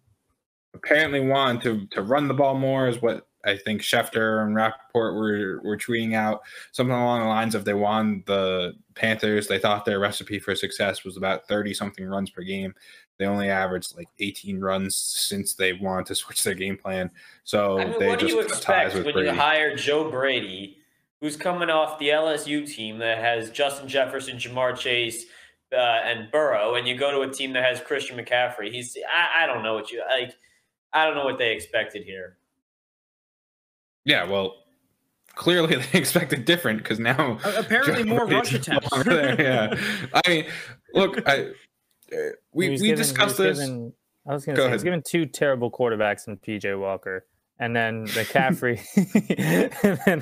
apparently 0.74 1.20
wanted 1.20 1.62
to 1.62 1.86
to 1.96 2.02
run 2.02 2.28
the 2.28 2.34
ball 2.34 2.54
more, 2.54 2.88
is 2.88 3.02
what 3.02 3.26
I 3.44 3.56
think 3.56 3.82
Schefter 3.82 4.44
and 4.44 4.54
Rapoport 4.54 5.14
were 5.14 5.60
were 5.62 5.76
tweeting 5.76 6.14
out 6.14 6.40
something 6.72 6.94
along 6.94 7.20
the 7.20 7.26
lines 7.26 7.54
of 7.54 7.64
they 7.64 7.74
won 7.74 8.22
the 8.26 8.72
Panthers. 8.94 9.46
They 9.46 9.58
thought 9.58 9.84
their 9.84 9.98
recipe 9.98 10.38
for 10.38 10.54
success 10.54 11.04
was 11.04 11.16
about 11.16 11.46
thirty 11.48 11.74
something 11.74 12.06
runs 12.06 12.30
per 12.30 12.42
game. 12.42 12.74
They 13.20 13.26
only 13.26 13.50
averaged 13.50 13.98
like 13.98 14.08
18 14.18 14.60
runs 14.60 14.96
since 14.96 15.52
they 15.52 15.74
wanted 15.74 16.06
to 16.06 16.14
switch 16.14 16.42
their 16.42 16.54
game 16.54 16.78
plan. 16.78 17.10
So 17.44 17.78
I 17.78 17.84
mean, 17.84 17.98
they 17.98 18.08
what 18.08 18.18
just 18.18 18.30
do 18.30 18.36
you 18.38 18.42
expect 18.42 18.94
when 18.94 19.02
Brady. 19.02 19.28
you 19.28 19.34
hire 19.34 19.76
Joe 19.76 20.10
Brady, 20.10 20.78
who's 21.20 21.36
coming 21.36 21.68
off 21.68 21.98
the 21.98 22.08
LSU 22.08 22.66
team 22.66 22.96
that 23.00 23.18
has 23.18 23.50
Justin 23.50 23.88
Jefferson, 23.88 24.38
Ja'Marr 24.38 24.74
Chase, 24.74 25.26
uh, 25.70 25.76
and 25.76 26.30
Burrow, 26.30 26.76
and 26.76 26.88
you 26.88 26.96
go 26.96 27.10
to 27.10 27.30
a 27.30 27.30
team 27.30 27.52
that 27.52 27.62
has 27.62 27.78
Christian 27.82 28.16
McCaffrey? 28.16 28.72
He's 28.72 28.96
I, 29.12 29.44
I 29.44 29.46
don't 29.46 29.62
know 29.62 29.74
what 29.74 29.90
you 29.90 30.02
like. 30.08 30.34
I 30.94 31.04
don't 31.04 31.14
know 31.14 31.26
what 31.26 31.36
they 31.36 31.52
expected 31.52 32.04
here. 32.04 32.38
Yeah, 34.06 34.24
well, 34.24 34.64
clearly 35.34 35.76
they 35.92 35.98
expected 35.98 36.46
different 36.46 36.78
because 36.78 36.98
now 36.98 37.38
uh, 37.44 37.52
apparently 37.58 38.04
more 38.04 38.26
rush 38.26 38.54
attempts. 38.54 38.88
yeah, 39.06 39.74
I 40.14 40.22
mean, 40.26 40.46
look, 40.94 41.20
I 41.28 41.50
we 42.52 42.70
we 42.70 42.76
given, 42.78 42.96
discussed 42.96 43.38
this. 43.38 43.58
Given, 43.58 43.92
I 44.26 44.34
was 44.34 44.44
going 44.44 44.56
to 44.56 44.62
say, 44.62 44.72
he's 44.72 44.82
given 44.82 45.02
two 45.02 45.26
terrible 45.26 45.70
quarterbacks 45.70 46.28
in 46.28 46.36
PJ 46.36 46.78
Walker, 46.78 47.26
and 47.58 47.74
then 47.74 48.06
McCaffrey, 48.08 48.80
and 49.84 49.98
then 50.06 50.20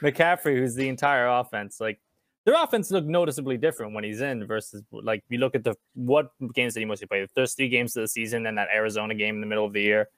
McCaffrey, 0.00 0.58
who's 0.58 0.74
the 0.74 0.88
entire 0.88 1.26
offense. 1.26 1.80
Like 1.80 2.00
their 2.44 2.62
offense 2.62 2.90
looked 2.90 3.08
noticeably 3.08 3.56
different 3.56 3.94
when 3.94 4.04
he's 4.04 4.20
in 4.20 4.46
versus 4.46 4.82
like 4.90 5.22
you 5.28 5.38
look 5.38 5.54
at 5.54 5.64
the 5.64 5.74
what 5.94 6.30
games 6.54 6.74
did 6.74 6.80
he 6.80 6.86
mostly 6.86 7.06
play? 7.06 7.22
The 7.22 7.28
first 7.28 7.56
three 7.56 7.68
games 7.68 7.96
of 7.96 8.02
the 8.02 8.08
season 8.08 8.46
and 8.46 8.58
that 8.58 8.68
Arizona 8.74 9.14
game 9.14 9.36
in 9.36 9.40
the 9.40 9.46
middle 9.46 9.64
of 9.64 9.72
the 9.72 9.82
year, 9.82 10.08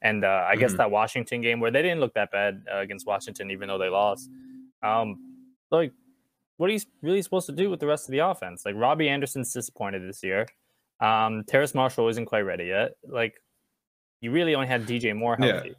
and 0.00 0.24
uh, 0.24 0.28
I 0.28 0.52
mm-hmm. 0.52 0.60
guess 0.60 0.74
that 0.74 0.90
Washington 0.90 1.40
game 1.40 1.60
where 1.60 1.70
they 1.70 1.82
didn't 1.82 2.00
look 2.00 2.14
that 2.14 2.30
bad 2.30 2.64
uh, 2.72 2.78
against 2.78 3.06
Washington, 3.06 3.50
even 3.50 3.68
though 3.68 3.78
they 3.78 3.88
lost. 3.88 4.30
Um, 4.82 5.16
like 5.70 5.92
what 6.62 6.70
are 6.70 6.74
you 6.74 6.80
really 7.00 7.22
supposed 7.22 7.46
to 7.46 7.52
do 7.52 7.70
with 7.70 7.80
the 7.80 7.86
rest 7.88 8.06
of 8.06 8.12
the 8.12 8.20
offense? 8.20 8.64
Like 8.64 8.76
Robbie 8.76 9.08
Anderson's 9.08 9.52
disappointed 9.52 10.08
this 10.08 10.22
year. 10.22 10.46
Um, 11.02 11.44
Terrace 11.44 11.74
Marshall 11.74 12.08
isn't 12.08 12.26
quite 12.26 12.42
ready 12.42 12.66
yet. 12.66 12.92
Like, 13.06 13.34
you 14.20 14.30
really 14.30 14.54
only 14.54 14.68
had 14.68 14.86
DJ 14.86 15.14
Moore 15.16 15.36
healthy. 15.36 15.70
Yeah. 15.70 15.74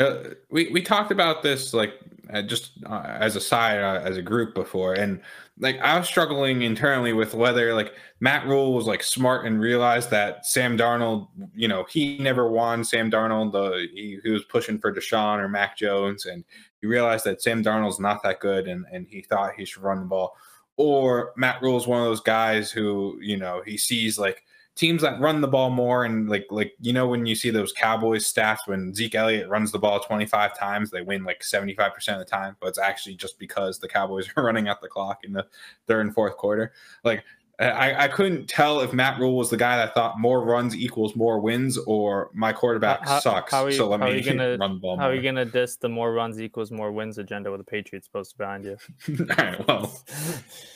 Uh, 0.00 0.30
we 0.50 0.68
we 0.70 0.80
talked 0.80 1.10
about 1.10 1.42
this 1.42 1.74
like 1.74 1.94
uh, 2.32 2.42
just 2.42 2.72
uh, 2.86 3.02
as 3.04 3.34
a 3.34 3.40
side 3.40 3.80
uh, 3.80 4.00
as 4.04 4.16
a 4.16 4.22
group 4.22 4.54
before, 4.54 4.94
and 4.94 5.20
like 5.58 5.78
I 5.80 5.98
was 5.98 6.06
struggling 6.06 6.62
internally 6.62 7.12
with 7.12 7.34
whether 7.34 7.74
like 7.74 7.94
Matt 8.20 8.46
Rhule 8.46 8.74
was 8.74 8.86
like 8.86 9.02
smart 9.02 9.44
and 9.44 9.60
realized 9.60 10.10
that 10.10 10.46
Sam 10.46 10.78
Darnold, 10.78 11.28
you 11.52 11.66
know, 11.66 11.84
he 11.88 12.16
never 12.18 12.48
won. 12.48 12.84
Sam 12.84 13.10
Darnold, 13.10 13.50
the 13.50 13.88
he, 13.92 14.20
he 14.22 14.30
was 14.30 14.44
pushing 14.44 14.78
for 14.78 14.94
Deshaun 14.94 15.38
or 15.38 15.48
Mac 15.48 15.76
Jones, 15.76 16.26
and 16.26 16.44
he 16.80 16.86
realized 16.86 17.24
that 17.24 17.42
Sam 17.42 17.64
Darnold's 17.64 17.98
not 17.98 18.22
that 18.22 18.38
good, 18.38 18.68
and 18.68 18.84
and 18.92 19.04
he 19.08 19.22
thought 19.22 19.54
he 19.56 19.64
should 19.64 19.82
run 19.82 19.98
the 19.98 20.06
ball. 20.06 20.36
Or 20.76 21.32
Matt 21.36 21.60
Rhule 21.60 21.76
is 21.76 21.88
one 21.88 21.98
of 21.98 22.06
those 22.06 22.20
guys 22.20 22.70
who 22.70 23.18
you 23.20 23.36
know 23.36 23.62
he 23.66 23.76
sees 23.76 24.16
like 24.16 24.44
teams 24.78 25.02
that 25.02 25.20
run 25.20 25.40
the 25.40 25.48
ball 25.48 25.70
more 25.70 26.04
and 26.04 26.28
like 26.28 26.46
like 26.50 26.72
you 26.80 26.92
know 26.92 27.08
when 27.08 27.26
you 27.26 27.34
see 27.34 27.50
those 27.50 27.72
Cowboys 27.72 28.32
stats 28.32 28.58
when 28.66 28.94
Zeke 28.94 29.16
Elliott 29.16 29.48
runs 29.48 29.72
the 29.72 29.78
ball 29.78 29.98
25 29.98 30.56
times 30.56 30.90
they 30.90 31.02
win 31.02 31.24
like 31.24 31.40
75% 31.40 31.96
of 32.12 32.18
the 32.20 32.24
time 32.24 32.56
but 32.60 32.68
it's 32.68 32.78
actually 32.78 33.16
just 33.16 33.40
because 33.40 33.80
the 33.80 33.88
Cowboys 33.88 34.28
are 34.36 34.44
running 34.44 34.68
out 34.68 34.80
the 34.80 34.88
clock 34.88 35.24
in 35.24 35.32
the 35.32 35.44
third 35.88 36.06
and 36.06 36.14
fourth 36.14 36.36
quarter. 36.36 36.72
Like 37.02 37.24
I, 37.60 38.04
I 38.04 38.08
couldn't 38.08 38.46
tell 38.48 38.80
if 38.82 38.92
Matt 38.92 39.18
Rhule 39.18 39.36
was 39.36 39.50
the 39.50 39.56
guy 39.56 39.76
that 39.78 39.92
thought 39.92 40.20
more 40.20 40.44
runs 40.44 40.76
equals 40.76 41.16
more 41.16 41.40
wins, 41.40 41.76
or 41.76 42.30
my 42.32 42.52
quarterback 42.52 43.04
How- 43.04 43.18
sucks. 43.18 43.50
how 43.52 43.64
are 43.64 43.70
you- 43.70 43.76
so 43.76 43.88
let 43.88 43.98
me 43.98 44.20
gonna- 44.20 44.56
run 44.58 44.74
the 44.74 44.78
ball 44.80 44.96
How 44.96 45.08
are 45.08 45.14
you 45.14 45.22
gonna 45.22 45.44
diss 45.44 45.74
the 45.76 45.88
more 45.88 46.12
runs 46.12 46.40
equals 46.40 46.70
more 46.70 46.92
wins 46.92 47.18
agenda 47.18 47.50
with 47.50 47.58
the 47.58 47.64
Patriots 47.64 48.06
posted 48.06 48.38
behind 48.38 48.64
you? 48.64 48.76
All 49.30 49.36
right, 49.36 49.66
well, 49.66 49.92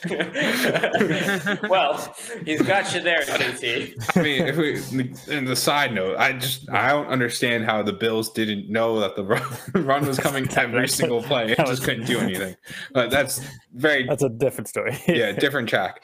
well, 1.68 2.16
he's 2.44 2.62
got 2.62 2.92
you 2.94 3.00
there, 3.00 3.22
JT. 3.22 4.16
I 4.16 4.22
mean, 4.22 4.42
if 4.46 4.56
we, 4.56 5.12
in 5.34 5.44
the 5.44 5.54
side 5.56 5.94
note, 5.94 6.16
I 6.18 6.32
just 6.32 6.68
I 6.70 6.88
don't 6.88 7.06
understand 7.06 7.64
how 7.64 7.82
the 7.84 7.92
Bills 7.92 8.32
didn't 8.32 8.68
know 8.68 8.98
that 9.00 9.14
the 9.16 9.24
run, 9.24 9.42
run 9.74 10.06
was 10.06 10.18
coming 10.18 10.48
every 10.56 10.88
single 10.88 11.22
play. 11.22 11.52
It 11.52 11.58
just 11.58 11.84
couldn't 11.84 12.06
do 12.06 12.18
anything. 12.18 12.56
But 12.92 13.10
that's 13.10 13.40
very 13.72 14.06
That's 14.06 14.22
a 14.22 14.28
different 14.28 14.68
story. 14.68 14.98
yeah, 15.06 15.32
different 15.32 15.68
track. 15.68 16.02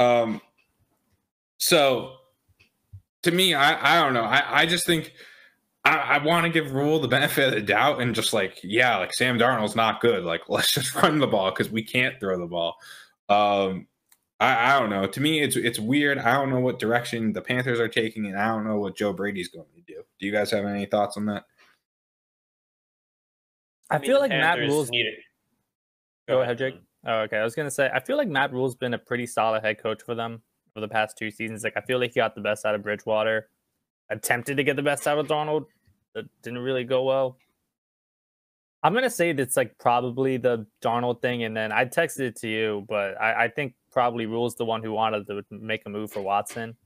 Um, 0.00 0.40
so 1.58 2.16
to 3.22 3.30
me, 3.30 3.54
I 3.54 3.98
I 3.98 4.02
don't 4.02 4.14
know. 4.14 4.24
I 4.24 4.62
I 4.62 4.66
just 4.66 4.86
think 4.86 5.12
I, 5.84 5.96
I 5.96 6.24
want 6.24 6.44
to 6.44 6.50
give 6.50 6.72
Rhule 6.72 7.00
the 7.00 7.08
benefit 7.08 7.48
of 7.48 7.54
the 7.54 7.60
doubt 7.60 8.00
and 8.00 8.14
just 8.14 8.32
like 8.32 8.58
yeah, 8.64 8.96
like 8.96 9.12
Sam 9.12 9.38
Darnold's 9.38 9.76
not 9.76 10.00
good. 10.00 10.24
Like 10.24 10.42
let's 10.48 10.72
just 10.72 10.94
run 10.94 11.18
the 11.18 11.26
ball 11.26 11.50
because 11.50 11.70
we 11.70 11.82
can't 11.82 12.18
throw 12.18 12.38
the 12.38 12.46
ball. 12.46 12.76
Um, 13.28 13.86
I, 14.40 14.74
I 14.74 14.80
don't 14.80 14.90
know. 14.90 15.06
To 15.06 15.20
me, 15.20 15.42
it's 15.42 15.56
it's 15.56 15.78
weird. 15.78 16.18
I 16.18 16.32
don't 16.32 16.50
know 16.50 16.60
what 16.60 16.78
direction 16.78 17.32
the 17.32 17.42
Panthers 17.42 17.78
are 17.78 17.88
taking, 17.88 18.26
and 18.26 18.38
I 18.38 18.48
don't 18.48 18.64
know 18.64 18.78
what 18.78 18.96
Joe 18.96 19.12
Brady's 19.12 19.48
going 19.48 19.66
to 19.76 19.82
do. 19.82 20.02
Do 20.18 20.26
you 20.26 20.32
guys 20.32 20.50
have 20.50 20.64
any 20.64 20.86
thoughts 20.86 21.18
on 21.18 21.26
that? 21.26 21.44
I, 23.90 23.98
mean, 23.98 24.06
feel 24.06 24.16
the 24.16 24.20
like 24.22 24.30
Matt 24.30 24.58
Rhule's. 24.58 24.90
need 24.90 25.06
it. 25.06 25.18
Go 26.26 26.40
ahead, 26.40 26.58
Jake. 26.58 26.76
Oh, 27.06 27.20
okay. 27.20 27.38
I 27.38 27.44
was 27.44 27.54
gonna 27.54 27.70
say 27.70 27.90
I 27.92 28.00
feel 28.00 28.16
like 28.16 28.28
Matt 28.28 28.52
Rhule's 28.52 28.76
been 28.76 28.94
a 28.94 28.98
pretty 28.98 29.26
solid 29.26 29.62
head 29.62 29.82
coach 29.82 30.02
for 30.02 30.14
them 30.14 30.42
for 30.74 30.80
the 30.80 30.88
past 30.88 31.16
two 31.16 31.30
seasons. 31.30 31.64
Like 31.64 31.76
I 31.76 31.80
feel 31.80 31.98
like 31.98 32.12
he 32.14 32.20
got 32.20 32.34
the 32.34 32.40
best 32.40 32.64
out 32.66 32.74
of 32.74 32.82
Bridgewater. 32.82 33.48
Attempted 34.10 34.56
to 34.56 34.64
get 34.64 34.76
the 34.76 34.82
best 34.82 35.06
out 35.06 35.18
of 35.18 35.26
Darnold. 35.26 35.66
That 36.14 36.24
didn't 36.42 36.58
really 36.60 36.84
go 36.84 37.04
well. 37.04 37.36
I'm 38.82 38.94
gonna 38.94 39.10
say 39.10 39.32
that's 39.32 39.56
like 39.56 39.78
probably 39.78 40.36
the 40.36 40.66
Darnold 40.82 41.22
thing, 41.22 41.44
and 41.44 41.56
then 41.56 41.70
I 41.72 41.84
texted 41.84 42.20
it 42.20 42.36
to 42.36 42.48
you, 42.48 42.86
but 42.88 43.20
I, 43.20 43.44
I 43.44 43.48
think 43.48 43.74
probably 43.92 44.26
Rhule's 44.26 44.56
the 44.56 44.64
one 44.64 44.82
who 44.82 44.92
wanted 44.92 45.26
to 45.26 45.42
make 45.50 45.82
a 45.86 45.90
move 45.90 46.10
for 46.10 46.22
Watson. 46.22 46.76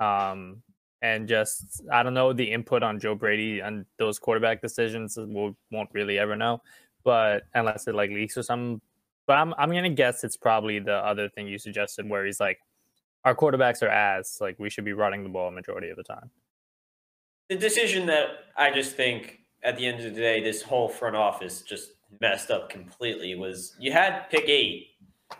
Um, 0.00 0.62
and 1.02 1.28
just 1.28 1.82
I 1.92 2.02
don't 2.02 2.14
know 2.14 2.32
the 2.32 2.50
input 2.50 2.82
on 2.82 2.98
Joe 3.00 3.14
Brady 3.14 3.60
and 3.60 3.84
those 3.98 4.18
quarterback 4.18 4.60
decisions. 4.60 5.16
We 5.16 5.54
won't 5.70 5.90
really 5.92 6.18
ever 6.18 6.36
know, 6.36 6.62
but 7.04 7.44
unless 7.54 7.86
it 7.88 7.94
like 7.94 8.10
leaks 8.10 8.36
or 8.36 8.42
something. 8.42 8.80
But 9.28 9.36
I'm 9.36 9.52
I'm 9.58 9.70
gonna 9.70 9.90
guess 9.90 10.24
it's 10.24 10.38
probably 10.38 10.78
the 10.80 10.94
other 10.96 11.28
thing 11.28 11.46
you 11.46 11.58
suggested, 11.58 12.08
where 12.08 12.24
he's 12.24 12.40
like, 12.40 12.58
our 13.26 13.34
quarterbacks 13.34 13.82
are 13.82 13.88
ass. 13.88 14.38
Like 14.40 14.58
we 14.58 14.70
should 14.70 14.86
be 14.86 14.94
running 14.94 15.22
the 15.22 15.28
ball 15.28 15.50
majority 15.50 15.90
of 15.90 15.96
the 15.96 16.02
time. 16.02 16.30
The 17.50 17.56
decision 17.56 18.06
that 18.06 18.28
I 18.56 18.70
just 18.72 18.96
think 18.96 19.40
at 19.62 19.76
the 19.76 19.86
end 19.86 19.98
of 20.04 20.14
the 20.14 20.20
day, 20.20 20.42
this 20.42 20.62
whole 20.62 20.88
front 20.88 21.14
office 21.14 21.60
just 21.60 21.90
messed 22.22 22.50
up 22.50 22.70
completely 22.70 23.34
was 23.34 23.76
you 23.78 23.92
had 23.92 24.30
pick 24.30 24.48
eight. 24.48 24.88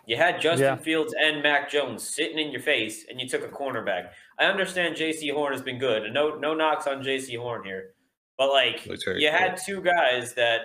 You 0.05 0.17
had 0.17 0.39
Justin 0.39 0.65
Yeah. 0.67 0.75
Fields 0.75 1.15
and 1.19 1.41
Mac 1.41 1.67
Jones 1.67 2.03
sitting 2.03 2.37
in 2.37 2.51
your 2.51 2.61
face, 2.61 3.07
and 3.09 3.19
you 3.19 3.27
took 3.27 3.41
a 3.43 3.47
cornerback. 3.47 4.11
I 4.37 4.45
understand 4.45 4.97
Jaycee 4.97 5.33
Horn 5.33 5.51
has 5.51 5.63
been 5.63 5.79
good, 5.79 6.03
and 6.03 6.13
no 6.13 6.35
no 6.35 6.53
knocks 6.53 6.85
on 6.85 7.01
Jaycee 7.01 7.39
Horn 7.39 7.63
here, 7.63 7.95
but 8.37 8.49
like 8.49 8.85
you 8.85 9.31
had 9.31 9.57
two 9.65 9.81
guys 9.81 10.35
that 10.35 10.61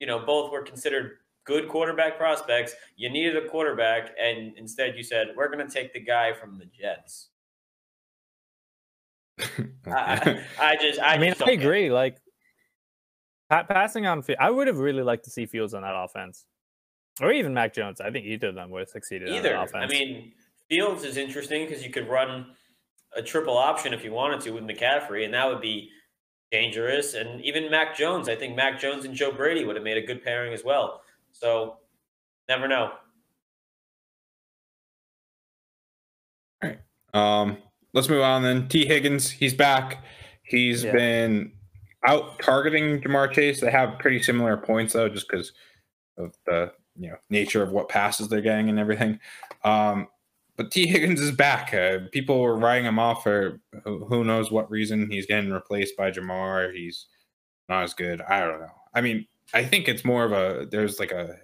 you 0.00 0.08
know 0.08 0.18
both 0.18 0.50
were 0.50 0.62
considered 0.62 1.18
good 1.46 1.68
quarterback 1.68 2.18
prospects. 2.18 2.74
You 2.96 3.08
needed 3.08 3.36
a 3.36 3.48
quarterback, 3.48 4.10
and 4.20 4.52
instead 4.58 4.96
you 4.96 5.02
said 5.02 5.28
we're 5.36 5.48
going 5.48 5.66
to 5.66 5.72
take 5.72 5.92
the 5.92 6.00
guy 6.00 6.32
from 6.32 6.58
the 6.58 6.66
Jets. 6.66 7.28
I, 9.86 9.92
I, 9.92 10.42
I 10.60 10.76
just 10.76 11.00
I, 11.00 11.14
I, 11.14 11.18
mean, 11.18 11.30
just 11.30 11.42
I 11.42 11.46
don't 11.46 11.54
it. 11.54 11.62
agree. 11.62 11.90
Like 11.90 12.18
pa- 13.48 13.64
passing 13.64 14.06
on, 14.06 14.22
Fi- 14.22 14.36
I 14.38 14.50
would 14.50 14.66
have 14.66 14.78
really 14.78 15.02
liked 15.02 15.24
to 15.24 15.30
see 15.30 15.46
Fields 15.46 15.72
on 15.72 15.82
that 15.82 15.94
offense, 15.94 16.44
or 17.22 17.32
even 17.32 17.54
Mac 17.54 17.72
Jones. 17.72 18.00
I 18.00 18.10
think 18.10 18.26
either 18.26 18.48
of 18.48 18.54
them 18.54 18.70
would 18.70 18.80
have 18.80 18.88
succeeded 18.88 19.28
either. 19.28 19.56
on 19.56 19.66
that 19.66 19.76
offense. 19.76 19.92
I 19.92 19.98
mean, 19.98 20.32
Fields 20.68 21.04
is 21.04 21.16
interesting 21.16 21.66
because 21.66 21.84
you 21.84 21.90
could 21.90 22.08
run 22.08 22.46
a 23.14 23.22
triple 23.22 23.56
option 23.56 23.94
if 23.94 24.04
you 24.04 24.12
wanted 24.12 24.40
to 24.42 24.50
with 24.50 24.64
McCaffrey, 24.64 25.24
and 25.24 25.32
that 25.32 25.46
would 25.46 25.60
be 25.60 25.90
dangerous. 26.50 27.14
And 27.14 27.40
even 27.42 27.70
Mac 27.70 27.96
Jones, 27.96 28.28
I 28.28 28.36
think 28.36 28.56
Mac 28.56 28.80
Jones 28.80 29.04
and 29.04 29.14
Joe 29.14 29.32
Brady 29.32 29.64
would 29.64 29.76
have 29.76 29.84
made 29.84 29.96
a 29.96 30.06
good 30.06 30.22
pairing 30.22 30.52
as 30.52 30.64
well. 30.64 31.02
So, 31.40 31.78
never 32.48 32.68
know. 32.68 32.92
Um, 37.14 37.58
let's 37.94 38.08
move 38.10 38.22
on 38.22 38.42
then. 38.42 38.68
T. 38.68 38.84
Higgins, 38.86 39.30
he's 39.30 39.54
back. 39.54 40.04
He's 40.42 40.84
Yeah. 40.84 40.92
been 40.92 41.52
out 42.06 42.38
targeting 42.40 43.00
Ja'Marr 43.00 43.32
Chase. 43.32 43.60
They 43.60 43.70
have 43.70 43.98
pretty 43.98 44.22
similar 44.22 44.56
points 44.58 44.92
though, 44.92 45.08
just 45.08 45.26
because 45.28 45.52
of 46.18 46.34
the 46.46 46.72
you 46.94 47.08
know 47.10 47.16
nature 47.30 47.62
of 47.62 47.70
what 47.70 47.88
passes 47.88 48.28
they're 48.28 48.40
getting 48.42 48.68
and 48.68 48.78
everything. 48.78 49.18
Um, 49.64 50.08
but 50.56 50.70
T. 50.70 50.86
Higgins 50.86 51.20
is 51.20 51.32
back. 51.32 51.72
Uh, 51.72 52.00
people 52.12 52.40
were 52.40 52.56
writing 52.56 52.86
him 52.86 52.98
off 52.98 53.22
for 53.22 53.60
who, 53.84 54.04
who 54.06 54.24
knows 54.24 54.50
what 54.50 54.70
reason. 54.70 55.10
He's 55.10 55.26
getting 55.26 55.50
replaced 55.50 55.96
by 55.96 56.10
Ja'Marr. 56.10 56.74
He's 56.74 57.06
not 57.68 57.82
as 57.84 57.94
good. 57.94 58.20
I 58.22 58.40
don't 58.40 58.60
know. 58.60 58.72
I 58.94 59.00
mean, 59.00 59.26
I 59.54 59.64
think 59.64 59.88
it's 59.88 60.04
more 60.04 60.24
of 60.24 60.32
a 60.32 60.66
there's 60.70 60.98
like 60.98 61.12
a 61.12 61.36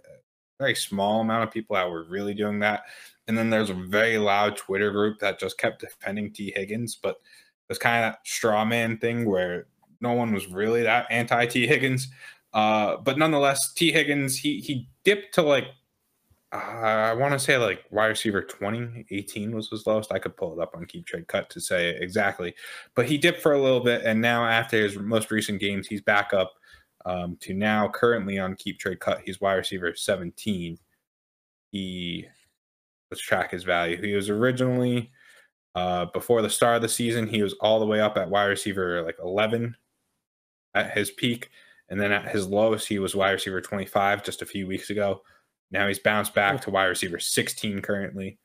very 0.58 0.74
small 0.74 1.20
amount 1.20 1.44
of 1.44 1.50
people 1.50 1.74
that 1.74 1.90
were 1.90 2.04
really 2.04 2.34
doing 2.34 2.60
that. 2.60 2.84
And 3.26 3.36
then 3.36 3.50
there's 3.50 3.70
a 3.70 3.74
very 3.74 4.18
loud 4.18 4.56
Twitter 4.56 4.90
group 4.90 5.18
that 5.20 5.38
just 5.38 5.58
kept 5.58 5.80
defending 5.80 6.32
T. 6.32 6.52
Higgins, 6.54 6.96
but 6.96 7.16
it's 7.68 7.78
kind 7.78 8.04
of 8.04 8.12
that 8.12 8.26
straw 8.26 8.64
man 8.64 8.98
thing 8.98 9.24
where 9.24 9.66
no 10.00 10.12
one 10.12 10.32
was 10.32 10.46
really 10.48 10.82
that 10.82 11.06
anti 11.10 11.46
T. 11.46 11.66
Higgins. 11.66 12.08
Uh, 12.52 12.96
but 12.98 13.18
nonetheless, 13.18 13.72
T. 13.72 13.92
Higgins, 13.92 14.36
he 14.36 14.60
he 14.60 14.88
dipped 15.04 15.34
to 15.34 15.42
like 15.42 15.66
uh, 16.52 16.56
I 16.56 17.14
want 17.14 17.32
to 17.32 17.38
say 17.38 17.56
like 17.56 17.84
wide 17.90 18.08
receiver 18.08 18.42
20, 18.42 19.06
18 19.10 19.54
was 19.54 19.70
his 19.70 19.86
lowest. 19.86 20.12
I 20.12 20.18
could 20.18 20.36
pull 20.36 20.52
it 20.52 20.62
up 20.62 20.76
on 20.76 20.84
Keep 20.84 21.06
Trade 21.06 21.26
Cut 21.28 21.48
to 21.50 21.60
say 21.60 21.96
exactly, 21.98 22.54
but 22.94 23.06
he 23.06 23.16
dipped 23.16 23.40
for 23.40 23.52
a 23.52 23.62
little 23.62 23.80
bit, 23.80 24.02
and 24.04 24.20
now 24.20 24.44
after 24.44 24.76
his 24.76 24.96
most 24.96 25.30
recent 25.30 25.60
games, 25.60 25.86
he's 25.86 26.02
back 26.02 26.34
up 26.34 26.52
um, 27.04 27.36
to 27.40 27.54
now 27.54 27.88
currently 27.88 28.38
on 28.38 28.56
Keep 28.56 28.78
Trade 28.78 29.00
Cut. 29.00 29.22
He's 29.24 29.40
wide 29.40 29.54
receiver 29.54 29.94
17. 29.94 30.78
He 31.70 32.26
let's 33.10 33.22
track 33.22 33.50
his 33.50 33.64
value. 33.64 34.00
He 34.00 34.14
was 34.14 34.30
originally 34.30 35.10
uh, 35.74 36.06
before 36.06 36.42
the 36.42 36.50
start 36.50 36.76
of 36.76 36.82
the 36.82 36.88
season, 36.88 37.26
he 37.26 37.42
was 37.42 37.54
all 37.54 37.80
the 37.80 37.86
way 37.86 38.00
up 38.00 38.16
at 38.16 38.28
wide 38.28 38.44
receiver 38.44 39.02
like 39.02 39.16
11 39.22 39.74
at 40.74 40.96
his 40.96 41.10
peak. 41.10 41.48
And 41.88 42.00
then 42.00 42.12
at 42.12 42.28
his 42.28 42.46
lowest, 42.46 42.88
he 42.88 42.98
was 42.98 43.14
wide 43.14 43.32
receiver 43.32 43.60
25 43.60 44.22
just 44.22 44.42
a 44.42 44.46
few 44.46 44.66
weeks 44.66 44.90
ago. 44.90 45.22
Now 45.70 45.88
he's 45.88 45.98
bounced 45.98 46.34
back 46.34 46.60
to 46.62 46.70
wide 46.70 46.86
receiver 46.86 47.18
16 47.18 47.80
currently. 47.80 48.38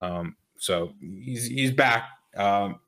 Um, 0.00 0.36
so 0.58 0.92
he's 1.00 1.46
he's 1.46 1.72
back. 1.72 2.08
Um, 2.36 2.80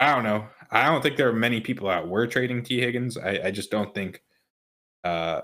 I 0.00 0.14
don't 0.14 0.24
know. 0.24 0.46
I 0.70 0.86
don't 0.86 1.02
think 1.02 1.16
there 1.16 1.28
are 1.28 1.32
many 1.32 1.60
people 1.60 1.88
that 1.88 2.06
were 2.06 2.26
trading 2.26 2.62
T. 2.62 2.80
Higgins. 2.80 3.16
I, 3.16 3.40
I 3.44 3.50
just 3.50 3.70
don't 3.70 3.94
think, 3.94 4.22
uh, 5.06 5.42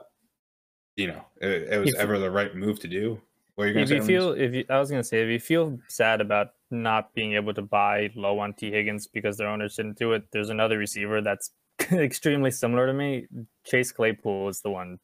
you 0.97 1.07
know, 1.07 1.25
it, 1.41 1.73
it 1.73 1.79
was 1.79 1.95
If- 1.95 2.01
ever 2.01 2.19
the 2.19 2.31
right 2.31 2.55
move 2.55 2.81
to 2.81 2.89
do. 2.89 3.21
What 3.55 3.65
you 3.65 3.79
if 3.81 3.89
to 3.89 3.97
you 3.97 4.03
feel, 4.03 4.33
if 4.33 4.55
you, 4.55 4.65
I 4.71 4.79
was 4.79 4.91
gonna 4.91 5.05
say, 5.05 5.23
if 5.23 5.29
you 5.29 5.39
feel 5.39 5.79
sad 5.89 6.23
about 6.23 6.49
not 6.71 7.13
being 7.15 7.35
able 7.35 7.53
to 7.53 7.61
buy 7.61 8.11
low 8.15 8.39
on 8.39 8.55
T 8.55 8.71
Higgins 8.71 9.07
because 9.07 9.37
their 9.37 9.49
owners 9.49 9.77
didn't 9.77 9.99
do 9.99 10.13
it, 10.15 10.25
there's 10.33 10.49
another 10.49 10.79
receiver 10.79 11.21
that's 11.21 11.51
extremely 11.93 12.51
similar 12.51 12.87
to 12.87 12.95
me. 12.95 13.27
Chase 13.67 13.93
Claypool 13.93 14.49
is 14.49 14.63
the 14.63 14.71
one 14.71 14.99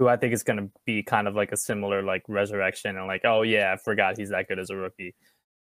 who 0.00 0.08
I 0.08 0.16
think 0.16 0.34
is 0.34 0.42
gonna 0.42 0.68
be 0.84 1.04
kind 1.04 1.28
of 1.28 1.36
like 1.36 1.52
a 1.52 1.56
similar 1.56 2.02
like 2.02 2.24
resurrection 2.26 2.96
and 2.96 3.06
like, 3.06 3.24
oh 3.24 3.42
yeah, 3.42 3.72
I 3.72 3.76
forgot 3.76 4.18
he's 4.18 4.30
that 4.30 4.48
good 4.48 4.58
as 4.58 4.70
a 4.70 4.76
rookie. 4.76 5.14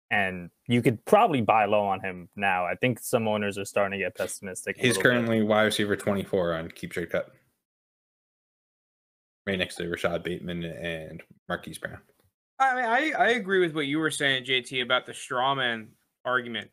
And 0.09 0.49
you 0.67 0.81
could 0.81 1.05
probably 1.05 1.41
buy 1.41 1.65
low 1.65 1.85
on 1.85 1.99
him 2.01 2.29
now. 2.35 2.65
I 2.65 2.73
think 2.75 2.99
some 2.99 3.27
owners 3.27 3.57
are 3.59 3.65
starting 3.65 3.99
to 3.99 4.03
get 4.03 4.15
pessimistic. 4.15 4.77
He's 4.77 4.97
little 4.97 5.03
bit. 5.03 5.09
currently 5.09 5.43
wide 5.43 5.63
receiver 5.63 5.95
24 5.95 6.55
on 6.55 6.69
Keep 6.71 6.91
Trade 6.93 7.11
Cut. 7.11 7.31
Right 9.47 9.59
next 9.59 9.75
to 9.75 9.87
Rashod 9.87 10.23
Bateman 10.23 10.63
and 10.63 11.21
Marquise 11.47 11.77
Brown. 11.77 11.99
I 12.57 12.75
mean, 12.75 12.85
I, 12.85 13.11
I 13.17 13.29
agree 13.31 13.59
with 13.59 13.75
what 13.75 13.85
you 13.85 13.99
were 13.99 14.11
saying, 14.11 14.45
JT, 14.45 14.81
about 14.81 15.05
the 15.05 15.11
strawman 15.11 15.87
argument. 16.23 16.71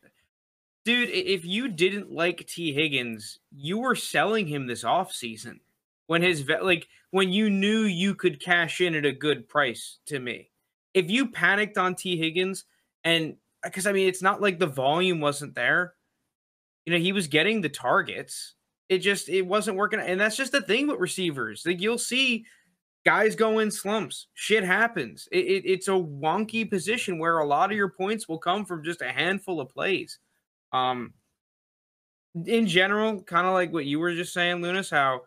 Dude, 0.85 1.11
if 1.11 1.45
you 1.45 1.69
didn't 1.69 2.11
like 2.11 2.47
T. 2.47 2.73
Higgins, 2.73 3.39
you 3.55 3.79
were 3.79 3.95
selling 3.95 4.47
him 4.47 4.67
this 4.67 4.85
offseason 4.85 5.61
when 6.07 6.23
his 6.23 6.41
ve- 6.41 6.61
like 6.61 6.89
when 7.11 7.31
you 7.31 7.51
knew 7.51 7.83
you 7.83 8.15
could 8.15 8.41
cash 8.41 8.81
in 8.81 8.95
at 8.95 9.05
a 9.05 9.13
good 9.13 9.49
price 9.49 9.99
to 10.07 10.19
me. 10.19 10.51
If 10.95 11.11
you 11.11 11.29
panicked 11.29 11.79
on 11.79 11.95
T. 11.95 12.17
Higgins 12.17 12.65
and 13.05 13.37
because 13.63 13.87
I 13.87 13.93
mean 13.93 14.09
it's 14.09 14.23
not 14.23 14.41
like 14.41 14.59
the 14.59 14.67
volume 14.67 15.21
wasn't 15.21 15.55
there. 15.55 15.95
You 16.85 16.93
know, 16.93 16.99
he 16.99 17.13
was 17.13 17.29
getting 17.29 17.61
the 17.61 17.69
targets. 17.69 18.55
It 18.89 18.99
just 18.99 19.29
it 19.29 19.43
wasn't 19.43 19.77
working 19.77 20.01
and 20.01 20.21
that's 20.21 20.37
just 20.37 20.53
the 20.53 20.63
thing 20.63 20.89
with 20.89 20.99
receivers. 20.99 21.63
Like 21.65 21.81
you'll 21.81 21.97
see 21.97 22.45
guys 23.05 23.35
go 23.35 23.59
in 23.59 23.71
slumps. 23.71 24.29
Shit 24.35 24.65
happens. 24.65 25.29
It, 25.33 25.45
it, 25.47 25.63
it's 25.67 25.89
a 25.89 25.93
wonky 25.93 26.69
position 26.69 27.19
where 27.19 27.39
a 27.39 27.47
lot 27.47 27.71
of 27.71 27.77
your 27.77 27.91
points 27.91 28.29
will 28.29 28.39
come 28.39 28.65
from 28.65 28.85
just 28.85 29.03
a 29.03 29.13
handful 29.13 29.61
of 29.61 29.69
plays. 29.69 30.19
Um, 30.73 31.15
in 32.47 32.67
general, 32.67 33.23
kind 33.23 33.47
of 33.47 33.53
like 33.53 33.73
what 33.73 33.85
you 33.85 33.99
were 33.99 34.15
just 34.15 34.33
saying, 34.33 34.63
Lunas, 34.63 34.91
how 34.91 35.23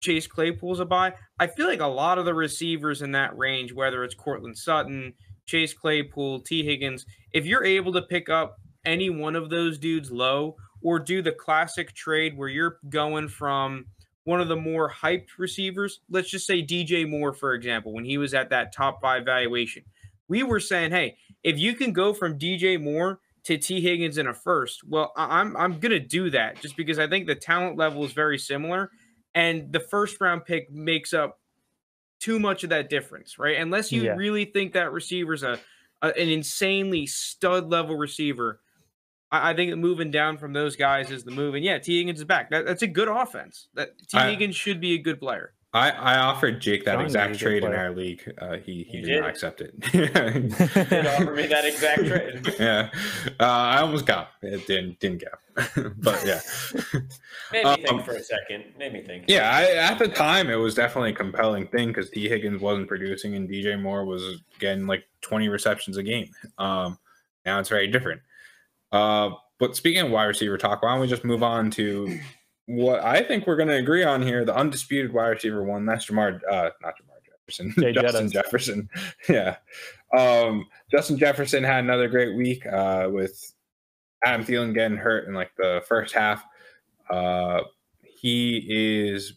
Chase 0.00 0.26
Claypool's 0.26 0.80
a 0.80 0.84
buy. 0.84 1.14
I 1.38 1.46
feel 1.46 1.66
like 1.66 1.80
a 1.80 1.86
lot 1.86 2.18
of 2.18 2.24
the 2.24 2.34
receivers 2.34 3.02
in 3.02 3.12
that 3.12 3.36
range, 3.36 3.72
whether 3.72 4.04
it's 4.04 4.14
Courtland 4.14 4.58
Sutton, 4.58 5.14
Chase 5.46 5.72
Claypool, 5.72 6.40
T. 6.40 6.64
Higgins, 6.64 7.06
if 7.32 7.46
you're 7.46 7.64
able 7.64 7.92
to 7.92 8.02
pick 8.02 8.28
up 8.28 8.56
any 8.84 9.10
one 9.10 9.34
of 9.34 9.50
those 9.50 9.78
dudes 9.78 10.10
low 10.10 10.56
or 10.82 10.98
do 10.98 11.22
the 11.22 11.32
classic 11.32 11.94
trade 11.94 12.36
where 12.36 12.48
you're 12.48 12.78
going 12.88 13.28
from 13.28 13.86
one 14.26 14.40
of 14.40 14.48
the 14.48 14.56
more 14.56 14.90
hyped 14.90 15.38
receivers, 15.38 16.00
let's 16.10 16.28
just 16.28 16.46
say 16.46 16.60
DJ 16.60 17.06
Moore, 17.06 17.32
for 17.32 17.54
example, 17.54 17.92
when 17.92 18.04
he 18.04 18.18
was 18.18 18.34
at 18.34 18.50
that 18.50 18.72
top 18.72 19.00
five 19.00 19.24
valuation, 19.24 19.84
we 20.28 20.42
were 20.42 20.58
saying, 20.58 20.90
hey, 20.90 21.16
if 21.44 21.58
you 21.58 21.74
can 21.74 21.92
go 21.92 22.12
from 22.12 22.36
DJ 22.38 22.76
Moore 22.76 23.20
to 23.44 23.56
T 23.56 23.80
Higgins 23.80 24.18
in 24.18 24.26
a 24.26 24.34
first, 24.34 24.82
well, 24.84 25.12
I'm 25.16 25.56
I'm 25.56 25.78
gonna 25.78 26.00
do 26.00 26.28
that 26.30 26.60
just 26.60 26.76
because 26.76 26.98
I 26.98 27.06
think 27.08 27.28
the 27.28 27.36
talent 27.36 27.76
level 27.76 28.04
is 28.04 28.12
very 28.12 28.36
similar, 28.38 28.90
and 29.34 29.72
the 29.72 29.78
first 29.80 30.20
round 30.20 30.44
pick 30.44 30.72
makes 30.72 31.14
up 31.14 31.40
too 32.18 32.38
much 32.38 32.64
of 32.64 32.70
that 32.70 32.90
difference, 32.90 33.38
right? 33.38 33.58
Unless 33.58 33.92
you 33.92 34.02
Yeah. 34.04 34.14
really 34.14 34.46
think 34.46 34.72
that 34.72 34.92
receiver's 34.92 35.42
a, 35.42 35.60
a 36.02 36.08
an 36.08 36.28
insanely 36.28 37.06
stud 37.06 37.70
level 37.70 37.96
receiver, 37.96 38.60
I, 39.42 39.50
I 39.50 39.54
think 39.54 39.74
moving 39.76 40.10
down 40.10 40.38
from 40.38 40.52
those 40.52 40.76
guys 40.76 41.10
is 41.10 41.24
the 41.24 41.30
move. 41.30 41.54
And 41.54 41.64
yeah, 41.64 41.78
T 41.78 41.98
Higgins 41.98 42.18
is 42.20 42.24
back. 42.24 42.50
That, 42.50 42.66
that's 42.66 42.82
a 42.82 42.86
good 42.86 43.08
offense. 43.08 43.68
That 43.74 43.90
T 44.08 44.16
I- 44.18 44.30
Higgins 44.30 44.56
should 44.56 44.80
be 44.80 44.94
a 44.94 44.98
good 44.98 45.20
player. 45.20 45.52
I, 45.74 45.90
I 45.90 46.18
offered 46.18 46.62
Jake 46.62 46.86
that 46.86 46.92
Sean 46.94 47.04
exact 47.04 47.32
is 47.32 47.42
a 47.42 47.44
trade 47.44 47.62
in 47.62 47.74
our 47.74 47.90
league. 47.90 48.22
Uh, 48.38 48.56
he 48.56 48.82
he 48.88 49.02
did, 49.02 49.06
did? 49.08 49.20
not 49.20 49.28
accept 49.28 49.60
it. 49.60 49.78
Did 49.92 50.16
offer 51.06 51.34
me 51.34 51.46
that 51.48 51.66
exact 51.66 51.98
trade. 52.06 52.54
yeah, 52.58 52.88
uh, 53.38 53.44
I 53.44 53.80
almost 53.82 54.06
got 54.06 54.30
it. 54.40 54.66
Didn't 54.66 54.98
didn't 55.00 55.18
get, 55.18 55.34
but 55.98 56.24
yeah, 56.24 56.40
Made 57.52 57.64
me 57.64 57.70
Um, 57.70 57.82
think 57.82 58.04
for 58.06 58.12
a 58.12 58.22
second. 58.22 58.64
Made 58.78 58.94
me 58.94 59.02
think. 59.02 59.24
yeah. 59.28 59.50
I, 59.50 59.64
at 59.92 59.98
the 59.98 60.08
time, 60.08 60.48
it 60.48 60.54
was 60.54 60.74
definitely 60.74 61.10
a 61.10 61.14
compelling 61.14 61.66
thing 61.66 61.88
because 61.88 62.08
T 62.08 62.26
Higgins 62.26 62.62
wasn't 62.62 62.88
producing 62.88 63.34
and 63.34 63.46
DJ 63.46 63.78
Moore 63.78 64.06
was 64.06 64.40
getting 64.58 64.86
like 64.86 65.04
twenty 65.20 65.50
receptions 65.50 65.98
a 65.98 66.02
game. 66.02 66.30
Um, 66.56 66.98
now 67.44 67.58
it's 67.60 67.68
very 67.68 67.88
different. 67.88 68.22
Uh, 68.96 69.30
but 69.58 69.76
speaking 69.76 70.02
of 70.02 70.10
wide 70.10 70.24
receiver 70.24 70.56
talk, 70.56 70.82
why 70.82 70.92
don't 70.92 71.00
we 71.00 71.06
just 71.06 71.24
move 71.24 71.42
on 71.42 71.70
to 71.72 72.18
what 72.66 73.00
I 73.02 73.22
think 73.22 73.46
we're 73.46 73.56
going 73.56 73.68
to 73.68 73.76
agree 73.76 74.04
on 74.04 74.22
here? 74.22 74.44
The 74.44 74.56
undisputed 74.56 75.12
wide 75.12 75.28
receiver 75.28 75.62
one. 75.62 75.84
That's 75.86 76.06
Jamar, 76.06 76.40
uh, 76.50 76.70
not 76.82 76.94
Jamar 76.94 77.16
Jefferson, 77.26 77.74
Jay 77.78 77.92
Justin 77.94 78.28
Jettas. 78.28 78.32
Jefferson. 78.32 78.88
Yeah, 79.28 79.56
um, 80.16 80.66
Justin 80.90 81.18
Jefferson 81.18 81.62
had 81.62 81.84
another 81.84 82.08
great 82.08 82.36
week 82.36 82.66
uh, 82.66 83.08
with 83.10 83.52
Adam 84.24 84.44
Thielen 84.44 84.74
getting 84.74 84.96
hurt 84.96 85.28
in 85.28 85.34
like 85.34 85.50
the 85.56 85.82
first 85.86 86.14
half. 86.14 86.44
Uh, 87.10 87.60
he 88.02 88.66
is 88.68 89.34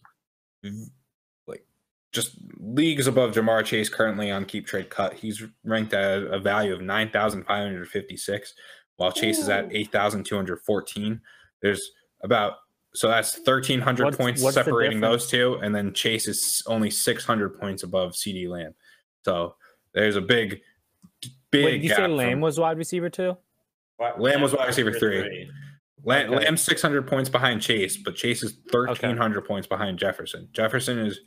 like 1.48 1.66
just 2.12 2.38
leagues 2.60 3.08
above 3.08 3.34
Ja'Marr 3.34 3.66
Chase 3.66 3.90
currently 3.90 4.32
on 4.32 4.46
keep 4.46 4.66
trade 4.66 4.90
cut. 4.90 5.14
He's 5.14 5.44
ranked 5.64 5.94
at 5.94 6.24
a 6.24 6.40
value 6.40 6.74
of 6.74 6.82
nine 6.82 7.10
thousand 7.10 7.46
five 7.46 7.64
hundred 7.64 7.88
fifty 7.90 8.18
six, 8.18 8.54
while 9.00 9.14
Chase 9.14 9.40
is 9.40 9.48
at 9.48 9.74
eight 9.74 9.92
thousand 9.94 10.26
two 10.26 10.36
hundred 10.36 10.60
fourteen. 10.60 11.22
There's 11.62 11.92
about 12.22 12.56
so 12.94 13.08
that's 13.08 13.40
thirteen 13.40 13.80
hundred 13.80 14.04
What's- 14.06 14.18
points 14.18 14.44
what's 14.44 14.56
separating 14.56 15.00
those 15.00 15.28
two, 15.28 15.58
and 15.64 15.74
then 15.74 15.94
Chase 15.94 16.28
is 16.28 16.62
only 16.68 16.90
six 16.90 17.24
hundred 17.24 17.58
points 17.60 17.84
above 17.84 18.12
CeeDee 18.12 18.50
Lamb. 18.50 18.74
So 19.24 19.56
there's 19.94 20.18
a 20.18 20.22
big, 20.22 20.60
big. 21.50 21.66
Wait, 21.66 21.72
did 21.82 21.84
you 21.86 21.96
say 21.96 22.08
Lamb 22.08 22.32
from- 22.34 22.42
was 22.42 22.60
wide 22.60 22.78
receiver 22.78 23.10
too? 23.10 23.38
Lamb 24.18 24.42
was 24.42 24.54
wide 24.54 24.68
receiver 24.68 24.92
three. 24.92 25.50
Lamb, 26.04 26.32
Okay. 26.34 26.46
Lamb's 26.46 26.62
600 26.64 27.06
points 27.08 27.30
behind 27.30 27.62
Chase, 27.62 27.98
but 27.98 28.16
Chase 28.16 28.42
is 28.44 28.58
1,300 28.72 29.42
points 29.46 29.68
behind 29.68 29.98
Jefferson. 30.00 30.48
Jefferson 30.54 30.98
is 31.00 31.20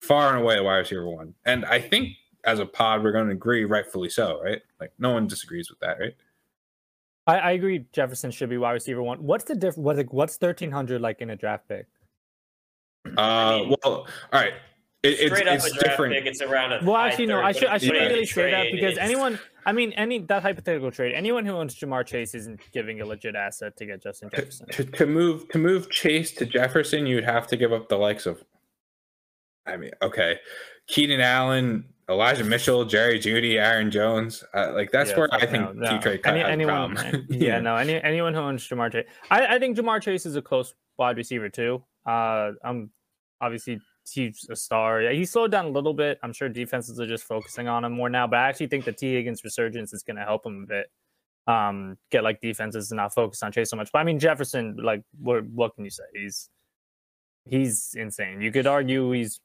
far 0.00 0.32
and 0.34 0.42
away 0.42 0.54
the 0.56 0.62
wide 0.62 0.76
receiver 0.78 1.08
one. 1.08 1.34
And 1.44 1.64
I 1.64 1.80
think 1.80 2.10
as 2.44 2.60
a 2.60 2.66
pod, 2.66 3.02
we're 3.02 3.10
going 3.10 3.26
to 3.26 3.32
agree, 3.32 3.64
rightfully 3.64 4.08
so, 4.08 4.40
right? 4.40 4.62
Like, 4.80 4.92
no 4.98 5.10
one 5.12 5.26
disagrees 5.26 5.68
with 5.70 5.80
that, 5.80 5.98
right? 5.98 6.14
I, 7.26 7.38
I 7.38 7.50
agree. 7.52 7.86
Jefferson 7.92 8.30
should 8.30 8.50
be 8.50 8.58
wide 8.58 8.72
receiver 8.72 9.02
one. 9.02 9.22
What's 9.22 9.44
the 9.44 9.54
difference? 9.54 9.78
What, 9.78 9.96
like, 9.96 10.12
what's 10.12 10.36
thirteen 10.36 10.70
hundred 10.70 11.00
like 11.00 11.20
in 11.20 11.30
a 11.30 11.36
draft 11.36 11.68
pick? 11.68 11.86
Uh, 13.16 13.58
mean, 13.60 13.68
well, 13.84 13.92
all 13.94 14.06
right. 14.32 14.52
It, 15.02 15.18
it's 15.18 15.34
Straight 15.34 15.48
up 15.48 15.54
it's 15.56 15.66
a 15.66 15.70
draft 15.70 15.84
different. 15.84 16.14
pick, 16.14 16.26
it's 16.26 16.40
around 16.40 16.72
a 16.72 16.80
Well, 16.84 16.96
actually, 16.96 17.26
no. 17.26 17.36
third, 17.38 17.44
I 17.44 17.52
should 17.52 17.68
I 17.68 17.78
should 17.78 17.88
put 17.88 17.96
it 17.96 18.02
in 18.02 18.08
really 18.12 18.26
say 18.26 18.50
that 18.52 18.66
because 18.70 18.92
it's- 18.92 19.04
anyone, 19.04 19.38
I 19.66 19.72
mean, 19.72 19.92
any 19.94 20.20
that 20.20 20.42
hypothetical 20.42 20.90
trade, 20.92 21.12
anyone 21.12 21.44
who 21.44 21.52
owns 21.52 21.74
Ja'Marr 21.74 22.06
Chase 22.06 22.34
isn't 22.36 22.60
giving 22.72 23.00
a 23.00 23.06
legit 23.06 23.34
asset 23.34 23.76
to 23.78 23.86
get 23.86 24.00
Justin 24.02 24.30
To, 24.30 24.36
Jefferson. 24.36 24.66
to, 24.68 24.84
to 24.84 25.06
move 25.06 25.48
to 25.48 25.58
move 25.58 25.90
Chase 25.90 26.30
to 26.32 26.46
Jefferson, 26.46 27.06
you'd 27.06 27.24
have 27.24 27.46
to 27.48 27.56
give 27.56 27.72
up 27.72 27.88
the 27.88 27.96
likes 27.96 28.26
of, 28.26 28.44
I 29.66 29.76
mean, 29.76 29.90
okay, 30.02 30.38
Keenan 30.86 31.20
Allen, 31.20 31.84
Elijah 32.08 32.44
Mitchell, 32.44 32.84
Jerry 32.84 33.18
Jeudy, 33.18 33.56
Aaron 33.56 33.90
Jones. 33.90 34.44
Uh, 34.54 34.72
like 34.74 34.90
that's 34.90 35.10
Yeah, 35.10 35.18
where 35.18 35.34
I 35.34 35.46
think 35.46 35.64
no, 35.64 35.72
no. 35.72 35.90
T 35.90 35.98
trade 35.98 36.22
cut 36.22 36.34
Any, 36.34 36.42
anyone, 36.44 37.26
yeah, 37.30 37.60
no, 37.60 37.76
any 37.76 38.02
anyone 38.02 38.34
who 38.34 38.40
owns 38.40 38.66
Ja'Marr 38.68 38.92
Chase, 38.92 39.06
I, 39.30 39.56
I 39.56 39.58
think 39.58 39.76
Ja'Marr 39.76 40.02
Chase 40.02 40.26
is 40.26 40.36
a 40.36 40.42
close 40.42 40.74
wide 40.98 41.16
receiver 41.16 41.48
too. 41.48 41.82
Uh, 42.04 42.52
I'm 42.64 42.90
obviously 43.40 43.80
he's 44.10 44.46
a 44.50 44.56
star. 44.56 45.02
Yeah, 45.02 45.12
he 45.12 45.24
slowed 45.24 45.50
down 45.52 45.66
a 45.66 45.70
little 45.70 45.94
bit. 45.94 46.18
I'm 46.22 46.32
sure 46.32 46.48
defenses 46.48 46.98
are 47.00 47.06
just 47.06 47.24
focusing 47.24 47.68
on 47.68 47.84
him 47.84 47.92
more 47.92 48.08
now, 48.08 48.26
but 48.26 48.38
I 48.38 48.48
actually 48.48 48.66
think 48.68 48.84
the 48.84 48.92
T 48.92 49.14
Higgins 49.14 49.44
resurgence 49.44 49.92
is 49.92 50.02
going 50.02 50.16
to 50.16 50.24
help 50.24 50.44
him 50.44 50.64
a 50.64 50.66
bit. 50.66 50.86
Um, 51.46 51.98
get 52.10 52.22
like 52.22 52.40
defenses 52.40 52.88
to 52.90 52.94
not 52.94 53.14
focus 53.14 53.42
on 53.42 53.52
Chase 53.52 53.70
so 53.70 53.76
much. 53.76 53.90
But 53.92 54.00
I 54.00 54.04
mean 54.04 54.18
Jefferson, 54.18 54.76
like, 54.82 55.02
what 55.20 55.44
what 55.46 55.74
can 55.74 55.84
you 55.84 55.90
say? 55.90 56.04
He's 56.14 56.48
he's 57.44 57.94
insane. 57.96 58.40
You 58.40 58.52
could 58.52 58.66
argue 58.66 59.10
he's 59.12 59.40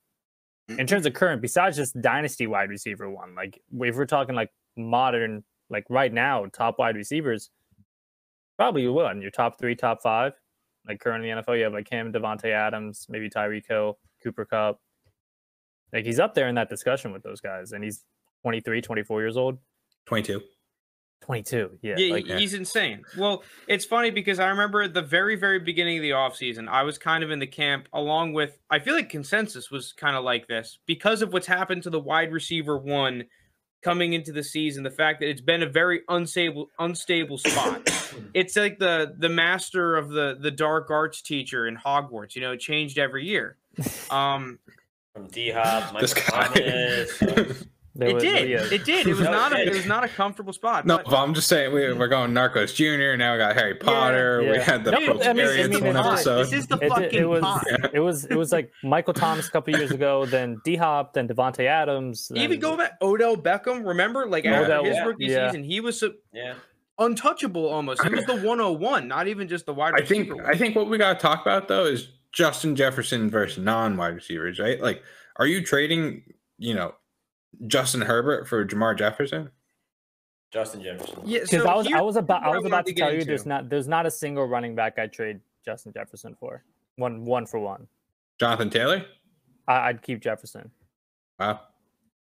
Mm. 0.70 0.80
in 0.80 0.88
terms 0.88 1.06
of 1.06 1.14
current, 1.14 1.42
besides 1.42 1.78
just 1.78 2.00
dynasty 2.02 2.46
wide 2.46 2.70
receiver 2.70 3.10
one. 3.10 3.36
Like 3.36 3.62
if 3.80 3.96
we're 3.96 4.06
talking 4.06 4.36
like 4.36 4.52
modern, 4.76 5.44
like 5.70 5.86
right 5.90 6.12
now, 6.12 6.46
top 6.52 6.78
wide 6.80 6.96
receivers, 6.96 7.50
probably 8.58 8.82
you 8.82 8.92
will 8.92 9.08
in 9.08 9.22
your 9.22 9.32
top 9.32 9.60
three, 9.60 9.76
top 9.76 10.02
five. 10.02 10.34
Like 10.88 11.00
currently 11.00 11.30
in 11.30 11.38
the 11.38 11.44
NFL, 11.44 11.58
you 11.58 11.64
have 11.64 11.74
like 11.74 11.90
him, 11.90 12.12
Davante 12.12 12.52
Adams, 12.52 13.06
maybe 13.10 13.30
Tyreek 13.30 13.68
Hill, 13.68 13.98
Cooper 14.24 14.46
Kupp. 14.46 14.80
Like 15.94 16.06
he's 16.06 16.20
up 16.20 16.34
there 16.34 16.48
in 16.48 16.56
that 16.56 16.70
discussion 16.70 17.12
with 17.12 17.24
those 17.24 17.40
guys, 17.40 17.72
and 17.72 17.84
he's 17.84 18.04
23, 18.44 18.82
24 18.82 19.22
years 19.22 19.38
old. 19.38 19.58
22. 20.06 20.42
22. 21.22 21.80
Yeah. 21.82 21.96
Yeah, 21.98 22.14
like, 22.14 22.26
he- 22.26 22.38
he's 22.38 22.54
insane. 22.54 23.04
Well, 23.18 23.44
it's 23.68 23.86
funny 23.86 24.12
because 24.12 24.40
I 24.40 24.48
remember 24.50 24.82
at 24.82 24.94
the 24.94 25.02
very, 25.02 25.36
very 25.36 25.60
beginning 25.60 25.98
of 25.98 26.02
the 26.04 26.12
offseason, 26.12 26.68
I 26.70 26.84
was 26.84 26.98
kind 26.98 27.24
of 27.24 27.32
in 27.32 27.40
the 27.40 27.48
camp 27.48 27.88
along 27.94 28.34
with, 28.34 28.58
I 28.70 28.80
feel 28.80 28.96
like 28.96 29.10
consensus 29.10 29.70
was 29.70 29.92
kind 29.94 30.16
of 30.16 30.24
like 30.24 30.48
this 30.48 30.80
because 30.86 31.22
of 31.22 31.34
what's 31.34 31.48
happened 31.48 31.84
to 31.84 31.90
the 31.90 32.00
wide 32.00 32.32
receiver 32.32 32.78
one 32.78 33.26
coming 33.84 34.14
into 34.14 34.32
the 34.32 34.44
season, 34.44 34.84
the 34.84 34.90
fact 34.90 35.20
that 35.20 35.30
it's 35.30 35.42
been 35.42 35.62
a 35.64 35.70
very 35.70 36.02
unstable, 36.10 36.68
unstable 36.80 37.38
spot. 37.38 37.82
it's 38.34 38.56
like 38.56 38.80
the 38.80 39.14
the 39.20 39.30
master 39.30 39.96
of 39.96 40.10
the 40.10 40.38
the 40.40 40.50
dark 40.52 40.90
arts 40.90 41.22
teacher 41.22 41.68
in 41.68 41.78
Hogwarts. 41.78 42.36
You 42.36 42.42
know, 42.42 42.54
it 42.54 42.60
changed 42.60 42.98
every 42.98 43.26
year. 43.26 43.58
Um, 44.10 44.58
From 45.14 45.28
D 45.28 45.52
Hop, 45.52 46.00
This 46.00 46.16
Michael 46.32 46.56
guy. 46.56 47.06
Thomas. 47.20 47.66
there 47.98 48.10
it 48.10 48.14
was- 48.16 48.24
did, 48.24 48.50
yeah. 48.50 48.64
it 48.72 48.86
did. 48.86 49.08
It 49.08 49.16
was 49.16 49.22
not 49.38 49.54
a, 49.54 49.66
it 49.66 49.74
was 49.74 49.86
not 49.86 50.04
a 50.04 50.08
comfortable 50.08 50.54
spot. 50.54 50.86
No, 50.86 50.98
but- 50.98 51.06
but 51.08 51.16
I'm 51.18 51.34
just 51.34 51.48
saying 51.48 51.74
we, 51.74 51.92
we're 51.94 52.08
going 52.08 52.32
Narcos 52.32 52.74
Jr. 52.76 53.18
Now 53.18 53.34
we 53.34 53.40
got 53.40 53.56
Harry 53.56 53.76
Potter. 53.76 54.40
We 54.42 54.52
yeah. 54.54 54.62
had 54.62 54.84
the 54.84 54.92
No, 54.92 55.00
no, 55.00 55.22
I 55.22 55.34
mean- 55.34 55.48
I 55.48 55.68
mean, 55.68 55.84
one 55.86 55.98
episode. 55.98 56.44
This 56.46 56.54
is 56.54 56.68
the 56.68 56.76
It 56.76 56.80
did- 56.82 56.90
fucking 56.92 57.20
it 57.20 57.28
was 57.28 57.42
pod. 57.42 57.64
it 57.94 58.00
was 58.00 58.26
it 58.26 58.36
was 58.36 58.52
like 58.52 58.72
Michael 58.84 59.14
Thomas 59.14 59.48
a 59.48 59.52
couple 59.52 59.76
years 59.76 59.92
ago, 59.92 60.26
then 60.26 60.62
D 60.64 60.76
Hop, 60.76 61.14
then 61.14 61.28
Davante 61.28 61.66
Adams. 61.66 62.32
Even 62.36 62.52
then- 62.52 62.60
go 62.60 62.78
back, 62.78 62.98
Odell 63.02 63.36
Beckham. 63.36 63.86
Remember, 63.86 64.26
like 64.28 64.44
Yeah. 64.44 64.62
after 64.62 64.74
Odell, 64.76 64.84
his 64.86 64.98
rookie 65.06 65.26
yeah. 65.26 65.50
season, 65.50 65.64
he 65.64 65.80
was 65.80 66.00
so 66.00 66.12
Yeah. 66.34 66.54
untouchable 67.00 67.68
almost. 67.68 68.04
He 68.04 68.10
was 68.10 68.26
the 68.26 68.36
101, 68.36 69.08
not 69.08 69.28
even 69.28 69.48
just 69.48 69.66
the 69.66 69.74
wide 69.74 69.94
I 69.96 70.04
think 70.06 70.34
one. 70.34 70.46
I 70.46 70.56
think 70.56 70.76
what 70.76 70.90
we 70.90 70.98
got 70.98 71.14
to 71.14 71.20
talk 71.20 71.42
about 71.42 71.68
though 71.68 71.86
is 71.86 72.10
Justin 72.32 72.76
Jefferson 72.76 73.30
versus 73.30 73.58
non-wide 73.64 74.14
receivers, 74.16 74.60
right? 74.60 74.80
Like, 74.80 75.02
are 75.38 75.48
you 75.48 75.64
trading, 75.64 76.24
you 76.58 76.74
know, 76.74 76.94
Justin 77.68 78.02
Herbert 78.02 78.48
for 78.48 78.66
Jamar 78.66 78.98
Jefferson? 78.98 79.50
Justin 80.52 80.82
Jefferson. 80.82 81.22
yeah, 81.26 81.40
because 81.40 81.64
so 81.64 81.68
I 81.68 81.76
was 81.76 81.88
I 81.92 82.02
was 82.02 82.16
about 82.16 82.44
I 82.44 82.50
was 82.56 82.66
about 82.66 82.86
to 82.86 82.94
get 82.94 83.02
tell 83.04 83.10
you 83.12 83.16
into. 83.20 83.26
there's 83.28 83.46
not 83.46 83.70
there's 83.70 83.88
not 83.88 84.06
a 84.06 84.12
single 84.12 84.46
running 84.48 84.76
back 84.76 84.98
I 84.98 85.08
trade 85.08 85.40
Justin 85.66 85.92
Jefferson 85.94 86.36
for 86.40 86.64
one 86.96 87.26
one 87.26 87.46
for 87.46 87.60
one. 87.60 87.88
Jonathan 88.40 88.70
Taylor? 88.70 89.06
I, 89.68 89.90
I'd 89.90 90.02
keep 90.02 90.22
Jefferson. 90.22 90.72
Wow. 91.40 91.60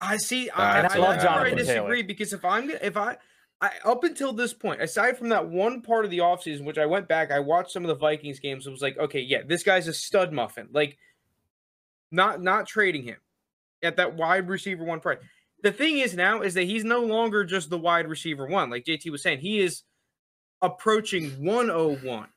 I 0.01 0.17
see. 0.17 0.51
I, 0.51 0.83
that's 0.83 0.95
I, 0.95 0.99
a 0.99 1.01
lot 1.01 1.11
that's 1.13 1.25
where 1.25 1.33
I 1.33 1.37
Jonathan 1.51 1.59
disagree 1.59 2.03
because 2.03 2.33
if 2.33 2.45
I'm 2.45 2.67
gonna- 2.67 2.79
if 2.83 2.97
I, 2.97 3.17
I 3.61 3.71
up 3.85 4.05
until 4.05 4.33
this 4.33 4.53
point, 4.55 4.81
aside 4.81 5.17
from 5.19 5.29
that 5.31 5.49
one 5.49 5.83
part 5.83 6.05
of 6.05 6.11
the 6.11 6.19
offseason, 6.19 6.65
which 6.65 6.79
I 6.79 6.87
went 6.87 7.09
back, 7.09 7.31
I 7.31 7.41
watched 7.41 7.73
some 7.73 7.85
of 7.85 7.89
the 7.89 7.95
Vikings 7.97 8.39
games. 8.41 8.67
It 8.67 8.71
was 8.71 8.83
like, 8.83 8.97
okay, 8.99 9.21
yeah, 9.21 9.43
this 9.47 9.63
guy's 9.63 9.87
a 9.89 9.93
stud 9.95 10.33
muffin. 10.33 10.69
Like, 10.73 10.97
not 12.11 12.41
not 12.43 12.67
trading 12.67 13.05
him. 13.05 13.19
At 13.83 13.97
that 13.97 14.15
wide 14.15 14.49
receiver 14.49 14.85
one 14.85 15.01
price. 15.01 15.19
The 15.63 15.73
thing 15.73 15.99
is 15.99 16.15
now 16.15 16.43
is 16.43 16.55
that 16.55 16.65
he's 16.65 16.85
no 16.85 17.01
longer 17.01 17.45
just 17.45 17.71
the 17.71 17.79
wide 17.79 18.07
receiver 18.09 18.47
one, 18.47 18.71
like 18.71 18.85
JT 18.85 19.11
was 19.11 19.23
saying. 19.23 19.41
He 19.41 19.61
is 19.61 19.83
approaching 20.63 21.31
101, 21.45 22.29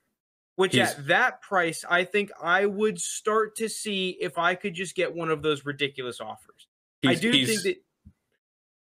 which 0.55 0.73
He's- 0.73 0.97
at 0.97 1.07
that 1.07 1.41
price, 1.41 1.85
I 1.89 2.03
think 2.03 2.31
I 2.41 2.65
would 2.65 2.99
start 2.99 3.55
to 3.57 3.69
see 3.69 4.17
if 4.21 4.37
I 4.37 4.55
could 4.55 4.73
just 4.73 4.95
get 4.95 5.13
one 5.13 5.29
of 5.29 5.41
those 5.41 5.65
ridiculous 5.65 6.19
offers. 6.19 6.67
I 7.05 7.15
do 7.15 7.31
he's, 7.31 7.47
think 7.47 7.63
that 7.63 7.83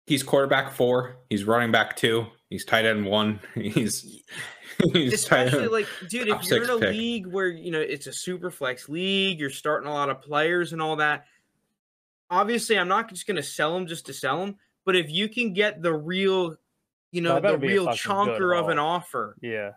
he's 0.05 0.23
quarterback 0.23 0.73
four. 0.73 1.17
He's 1.29 1.45
running 1.45 1.71
back 1.71 1.95
two. 1.95 2.25
He's 2.49 2.65
tight 2.65 2.85
end 2.85 3.05
one. 3.05 3.39
He's 3.55 4.21
he's 4.93 5.13
especially 5.13 5.67
like 5.67 5.87
dude 6.09 6.29
if 6.29 6.49
you're 6.49 6.63
in 6.63 6.69
a 6.69 6.77
pick. 6.79 6.89
league 6.91 7.27
where 7.27 7.47
you 7.47 7.69
know 7.69 7.79
it's 7.79 8.07
a 8.07 8.13
super 8.13 8.49
flex 8.49 8.87
league 8.87 9.37
you're 9.37 9.49
starting 9.49 9.89
a 9.89 9.93
lot 9.93 10.09
of 10.09 10.21
players 10.21 10.71
and 10.71 10.81
all 10.81 10.95
that 10.95 11.25
obviously 12.29 12.77
i'm 12.77 12.87
not 12.87 13.09
just 13.09 13.25
going 13.27 13.35
to 13.35 13.43
sell 13.43 13.73
them 13.73 13.87
just 13.87 14.05
to 14.05 14.13
sell 14.13 14.39
them 14.39 14.55
but 14.85 14.95
if 14.95 15.09
you 15.09 15.27
can 15.29 15.53
get 15.53 15.81
the 15.81 15.93
real 15.93 16.55
you 17.11 17.21
know 17.21 17.39
the 17.39 17.57
real 17.57 17.85
fucking 17.85 17.97
chonker 17.99 18.57
of 18.57 18.69
an 18.69 18.79
offer 18.79 19.35
Yeah. 19.41 19.71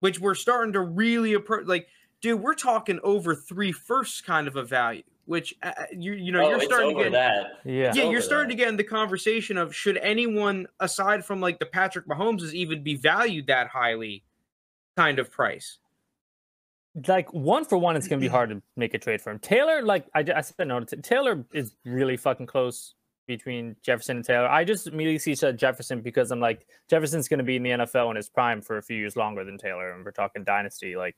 which 0.00 0.20
we're 0.20 0.34
starting 0.34 0.72
to 0.74 0.80
really 0.80 1.34
approach 1.34 1.66
like 1.66 1.88
dude 2.20 2.40
we're 2.40 2.54
talking 2.54 3.00
over 3.02 3.34
three 3.34 3.72
firsts 3.72 4.20
kind 4.20 4.48
of 4.48 4.56
a 4.56 4.62
value 4.62 5.02
which 5.26 5.54
uh, 5.62 5.72
you 5.92 6.12
you 6.14 6.32
know 6.32 6.44
oh, 6.44 6.48
you're 6.48 6.56
it's 6.58 6.66
starting 6.66 6.96
to 6.96 7.02
get 7.02 7.12
that. 7.12 7.46
Yeah. 7.64 7.92
yeah, 7.94 8.08
you're 8.08 8.22
starting 8.22 8.48
that. 8.48 8.54
to 8.54 8.56
get 8.56 8.68
in 8.68 8.76
the 8.76 8.84
conversation 8.84 9.58
of 9.58 9.74
should 9.74 9.96
anyone 9.98 10.66
aside 10.80 11.24
from 11.24 11.40
like 11.40 11.58
the 11.58 11.66
Patrick 11.66 12.06
Mahomes 12.06 12.52
even 12.52 12.82
be 12.82 12.94
valued 12.94 13.48
that 13.48 13.66
highly 13.66 14.22
kind 14.96 15.18
of 15.18 15.30
price. 15.30 15.78
Like 17.08 17.32
one 17.32 17.64
for 17.64 17.76
one, 17.78 17.96
it's 17.96 18.08
gonna 18.08 18.20
be 18.20 18.28
hard 18.28 18.50
to 18.50 18.62
make 18.76 18.94
a 18.94 18.98
trade 18.98 19.20
for 19.20 19.30
him. 19.30 19.38
Taylor, 19.38 19.82
like 19.82 20.06
I, 20.14 20.22
ju- 20.22 20.32
I 20.34 20.40
said, 20.40 20.66
no, 20.68 20.80
Taylor 20.80 21.44
is 21.52 21.74
really 21.84 22.16
fucking 22.16 22.46
close 22.46 22.94
between 23.26 23.74
Jefferson 23.82 24.16
and 24.18 24.24
Taylor. 24.24 24.46
I 24.48 24.64
just 24.64 24.86
immediately 24.86 25.18
see 25.18 25.34
said 25.34 25.58
Jefferson 25.58 26.00
because 26.00 26.30
I'm 26.30 26.40
like 26.40 26.66
Jefferson's 26.88 27.28
gonna 27.28 27.42
be 27.42 27.56
in 27.56 27.62
the 27.62 27.70
NFL 27.70 28.10
in 28.10 28.16
his 28.16 28.28
prime 28.28 28.62
for 28.62 28.78
a 28.78 28.82
few 28.82 28.96
years 28.96 29.16
longer 29.16 29.44
than 29.44 29.58
Taylor, 29.58 29.90
and 29.92 30.04
we're 30.04 30.10
talking 30.12 30.44
dynasty. 30.44 30.96
Like, 30.96 31.16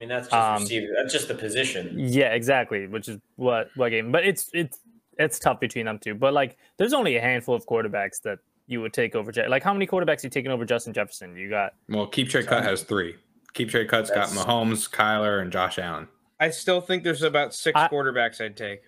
I 0.00 0.04
mean, 0.04 0.08
that's 0.08 0.28
just 0.28 0.34
Um, 0.34 0.62
receiver. 0.62 0.86
That's 0.96 1.12
just 1.12 1.28
the 1.28 1.34
position. 1.34 1.94
yeah, 1.98 2.34
exactly, 2.34 2.86
which 2.86 3.08
is 3.08 3.18
what 3.36 3.70
what 3.76 3.90
game. 3.90 4.10
But 4.12 4.24
it's 4.26 4.50
it's 4.52 4.80
it's 5.18 5.38
tough 5.38 5.60
between 5.60 5.86
them 5.86 5.98
two. 5.98 6.14
But 6.14 6.32
like, 6.34 6.56
there's 6.78 6.92
only 6.92 7.16
a 7.16 7.20
handful 7.20 7.54
of 7.54 7.64
quarterbacks 7.66 8.20
that 8.22 8.38
you 8.66 8.80
would 8.80 8.92
take 8.92 9.14
over. 9.14 9.30
Je- 9.32 9.48
Like, 9.48 9.62
how 9.62 9.72
many 9.72 9.86
quarterbacks 9.86 10.24
you 10.24 10.30
taking 10.30 10.50
over 10.50 10.64
Justin 10.64 10.92
Jefferson? 10.92 11.36
You 11.36 11.48
got 11.50 11.72
well, 11.88 12.06
keep 12.06 12.28
trade 12.28 12.46
cut 12.46 12.64
has 12.64 12.82
three. 12.82 13.16
Keep 13.54 13.70
trade 13.70 13.88
cut's 13.88 14.10
got 14.10 14.28
That's- 14.28 14.36
Mahomes, 14.44 14.90
Kyler, 14.90 15.40
and 15.42 15.50
Josh 15.52 15.78
Allen. 15.78 16.08
I 16.38 16.50
still 16.50 16.80
think 16.80 17.04
there's 17.04 17.22
about 17.22 17.54
six 17.54 17.76
I- 17.78 17.88
quarterbacks 17.88 18.40
I'd 18.40 18.56
take. 18.56 18.82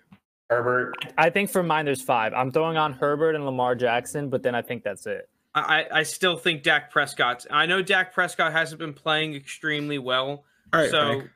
Herbert. 0.49 0.93
I 1.17 1.29
think 1.29 1.49
for 1.49 1.63
mine 1.63 1.85
there's 1.85 2.01
five. 2.01 2.33
I'm 2.33 2.51
throwing 2.51 2.77
on 2.77 2.93
Herbert 2.93 3.33
and 3.35 3.45
Lamar 3.45 3.75
Jackson, 3.75 4.29
but 4.29 4.43
then 4.43 4.53
I 4.55 4.61
think 4.61 4.83
that's 4.83 5.05
it. 5.07 5.29
I, 5.55 5.61
I 5.61 5.99
I 5.99 6.03
still 6.03 6.35
think 6.37 6.63
Dak 6.63 6.91
Prescott's. 6.91 7.47
I 7.49 7.65
know 7.65 7.81
Dak 7.81 8.13
Prescott 8.13 8.51
hasn't 8.51 8.79
been 8.79 8.93
playing 8.93 9.35
extremely 9.35 9.97
well. 9.99 10.43
All 10.71 10.79
right, 10.81 10.91
so 10.91 11.07
Frank. 11.13 11.29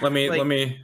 Let 0.00 0.12
me 0.12 0.28
like- 0.28 0.38
let 0.38 0.46
me 0.46 0.78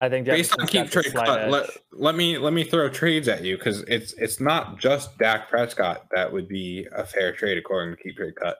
I 0.00 0.08
think 0.08 0.26
based 0.26 0.58
on 0.58 0.66
keep 0.66 0.90
trade 0.90 1.12
cut. 1.12 1.48
Let, 1.50 1.70
let 1.92 2.14
me 2.16 2.36
let 2.38 2.52
me 2.52 2.64
throw 2.64 2.88
trades 2.88 3.28
at 3.28 3.44
you 3.44 3.56
because 3.56 3.82
it's 3.82 4.12
it's 4.14 4.40
not 4.40 4.78
just 4.78 5.16
Dak 5.18 5.48
Prescott 5.48 6.06
that 6.14 6.32
would 6.32 6.48
be 6.48 6.88
a 6.92 7.04
fair 7.06 7.32
trade 7.32 7.56
according 7.58 7.96
to 7.96 8.02
keep 8.02 8.16
trade 8.16 8.34
cut. 8.36 8.56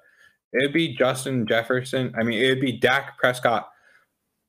It'd 0.52 0.72
be 0.72 0.94
Justin 0.94 1.46
Jefferson. 1.46 2.14
I 2.18 2.22
mean, 2.22 2.42
it'd 2.42 2.60
be 2.60 2.72
Dak 2.72 3.18
Prescott. 3.18 3.70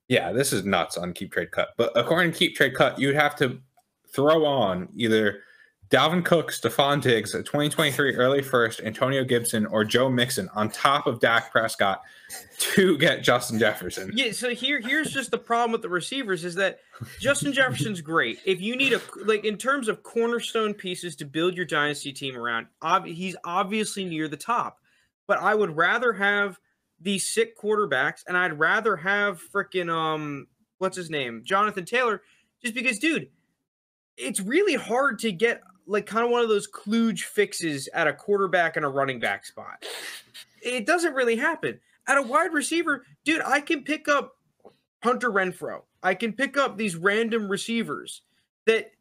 Yeah, 0.09 0.31
this 0.33 0.51
is 0.51 0.65
nuts 0.65 0.97
on 0.97 1.13
keep 1.13 1.31
trade 1.31 1.51
cut. 1.51 1.69
But 1.77 1.91
according 1.95 2.33
to 2.33 2.37
keep 2.37 2.55
trade 2.55 2.75
cut, 2.75 2.99
you'd 2.99 3.15
have 3.15 3.35
to 3.37 3.59
throw 4.13 4.45
on 4.45 4.89
either 4.95 5.39
Dalvin 5.93 6.25
Cook, 6.25 6.51
Stefon 6.51 7.01
Diggs, 7.01 7.35
a 7.35 7.43
2023 7.43 8.15
early 8.15 8.41
first, 8.41 8.81
Antonio 8.81 9.23
Gibson, 9.23 9.67
or 9.67 9.83
Joe 9.83 10.09
Mixon 10.09 10.49
on 10.55 10.69
top 10.69 11.05
of 11.05 11.19
Dak 11.19 11.51
Prescott 11.51 12.01
to 12.57 12.97
get 12.97 13.21
Justin 13.21 13.59
Jefferson. 13.59 14.11
Yeah, 14.15 14.31
so 14.31 14.49
here 14.49 14.81
here's 14.81 15.11
just 15.11 15.29
the 15.29 15.37
problem 15.37 15.71
with 15.71 15.83
the 15.83 15.89
receivers 15.89 16.45
is 16.45 16.55
that 16.55 16.79
Justin 17.19 17.53
Jefferson's 17.53 18.01
great. 18.01 18.39
If 18.43 18.59
you 18.59 18.75
need 18.75 18.93
a 18.93 19.01
like 19.23 19.45
in 19.45 19.55
terms 19.55 19.87
of 19.87 20.01
cornerstone 20.01 20.73
pieces 20.73 21.15
to 21.17 21.25
build 21.25 21.55
your 21.55 21.65
dynasty 21.65 22.11
team 22.11 22.35
around, 22.35 22.67
ob- 22.81 23.05
he's 23.05 23.35
obviously 23.43 24.03
near 24.03 24.27
the 24.27 24.37
top. 24.37 24.79
But 25.27 25.39
I 25.39 25.55
would 25.55 25.75
rather 25.75 26.13
have 26.13 26.59
these 26.99 27.27
sick 27.27 27.57
quarterbacks, 27.57 28.21
and 28.27 28.37
I'd 28.37 28.59
rather 28.59 28.97
have 28.97 29.41
freaking 29.53 29.89
um 29.89 30.47
what's 30.77 30.97
his 30.97 31.09
name, 31.09 31.43
Jonathan 31.45 31.85
Taylor, 31.85 32.21
just 32.61 32.73
because, 32.73 32.99
dude, 32.99 33.29
it's 34.17 34.39
really 34.39 34.75
hard 34.75 35.19
to 35.19 35.31
get 35.31 35.61
like 35.85 36.05
kind 36.05 36.25
of 36.25 36.31
one 36.31 36.41
of 36.41 36.49
those 36.49 36.69
kludge 36.69 37.21
fixes 37.21 37.89
at 37.93 38.07
a 38.07 38.13
quarterback 38.13 38.75
and 38.77 38.85
a 38.85 38.89
running 38.89 39.19
back 39.19 39.45
spot. 39.45 39.85
It 40.61 40.85
doesn't 40.85 41.13
really 41.13 41.35
happen 41.35 41.79
at 42.07 42.17
a 42.17 42.21
wide 42.21 42.53
receiver, 42.53 43.05
dude, 43.23 43.41
I 43.41 43.61
can 43.61 43.83
pick 43.83 44.07
up 44.07 44.37
Hunter 45.03 45.31
Renfrow. 45.31 45.81
I 46.01 46.15
can 46.15 46.33
pick 46.33 46.57
up 46.57 46.77
these 46.77 46.95
random 46.95 47.49
receivers 47.49 48.21
that, 48.65 48.91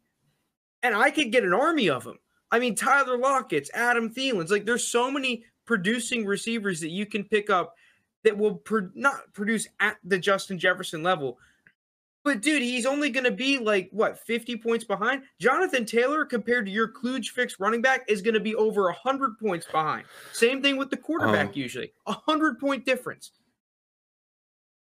and 0.81 0.95
I 0.95 1.11
could 1.11 1.31
get 1.31 1.43
an 1.43 1.53
army 1.53 1.89
of 1.89 2.03
them. 2.03 2.19
I 2.51 2.59
mean, 2.59 2.75
Tyler 2.75 3.17
Lockett's, 3.17 3.71
Adam 3.73 4.13
Thielen's. 4.13 4.51
Like, 4.51 4.65
there's 4.65 4.87
so 4.87 5.11
many 5.11 5.43
producing 5.65 6.25
receivers 6.25 6.79
that 6.81 6.89
you 6.89 7.05
can 7.05 7.23
pick 7.23 7.49
up 7.49 7.75
that 8.23 8.37
will 8.37 8.55
pro- 8.55 8.89
not 8.93 9.31
produce 9.33 9.67
at 9.79 9.97
the 10.03 10.17
Justin 10.17 10.57
Jefferson 10.57 11.03
level. 11.03 11.37
But 12.23 12.39
dude, 12.41 12.61
he's 12.61 12.85
only 12.85 13.09
going 13.09 13.25
to 13.25 13.31
be 13.31 13.57
like 13.57 13.89
what 13.91 14.17
50 14.17 14.55
points 14.57 14.85
behind. 14.85 15.23
Jonathan 15.39 15.85
Taylor, 15.85 16.23
compared 16.23 16.65
to 16.65 16.71
your 16.71 16.87
kludge 16.87 17.29
fix 17.31 17.59
running 17.59 17.81
back, 17.81 18.05
is 18.07 18.21
going 18.21 18.33
to 18.33 18.39
be 18.39 18.55
over 18.55 18.83
100 18.83 19.37
points 19.39 19.65
behind. 19.69 20.05
Same 20.31 20.61
thing 20.61 20.77
with 20.77 20.89
the 20.89 20.95
quarterback, 20.95 21.47
Um, 21.47 21.53
usually 21.55 21.91
a 22.07 22.13
100 22.13 22.59
point 22.59 22.85
difference. 22.85 23.31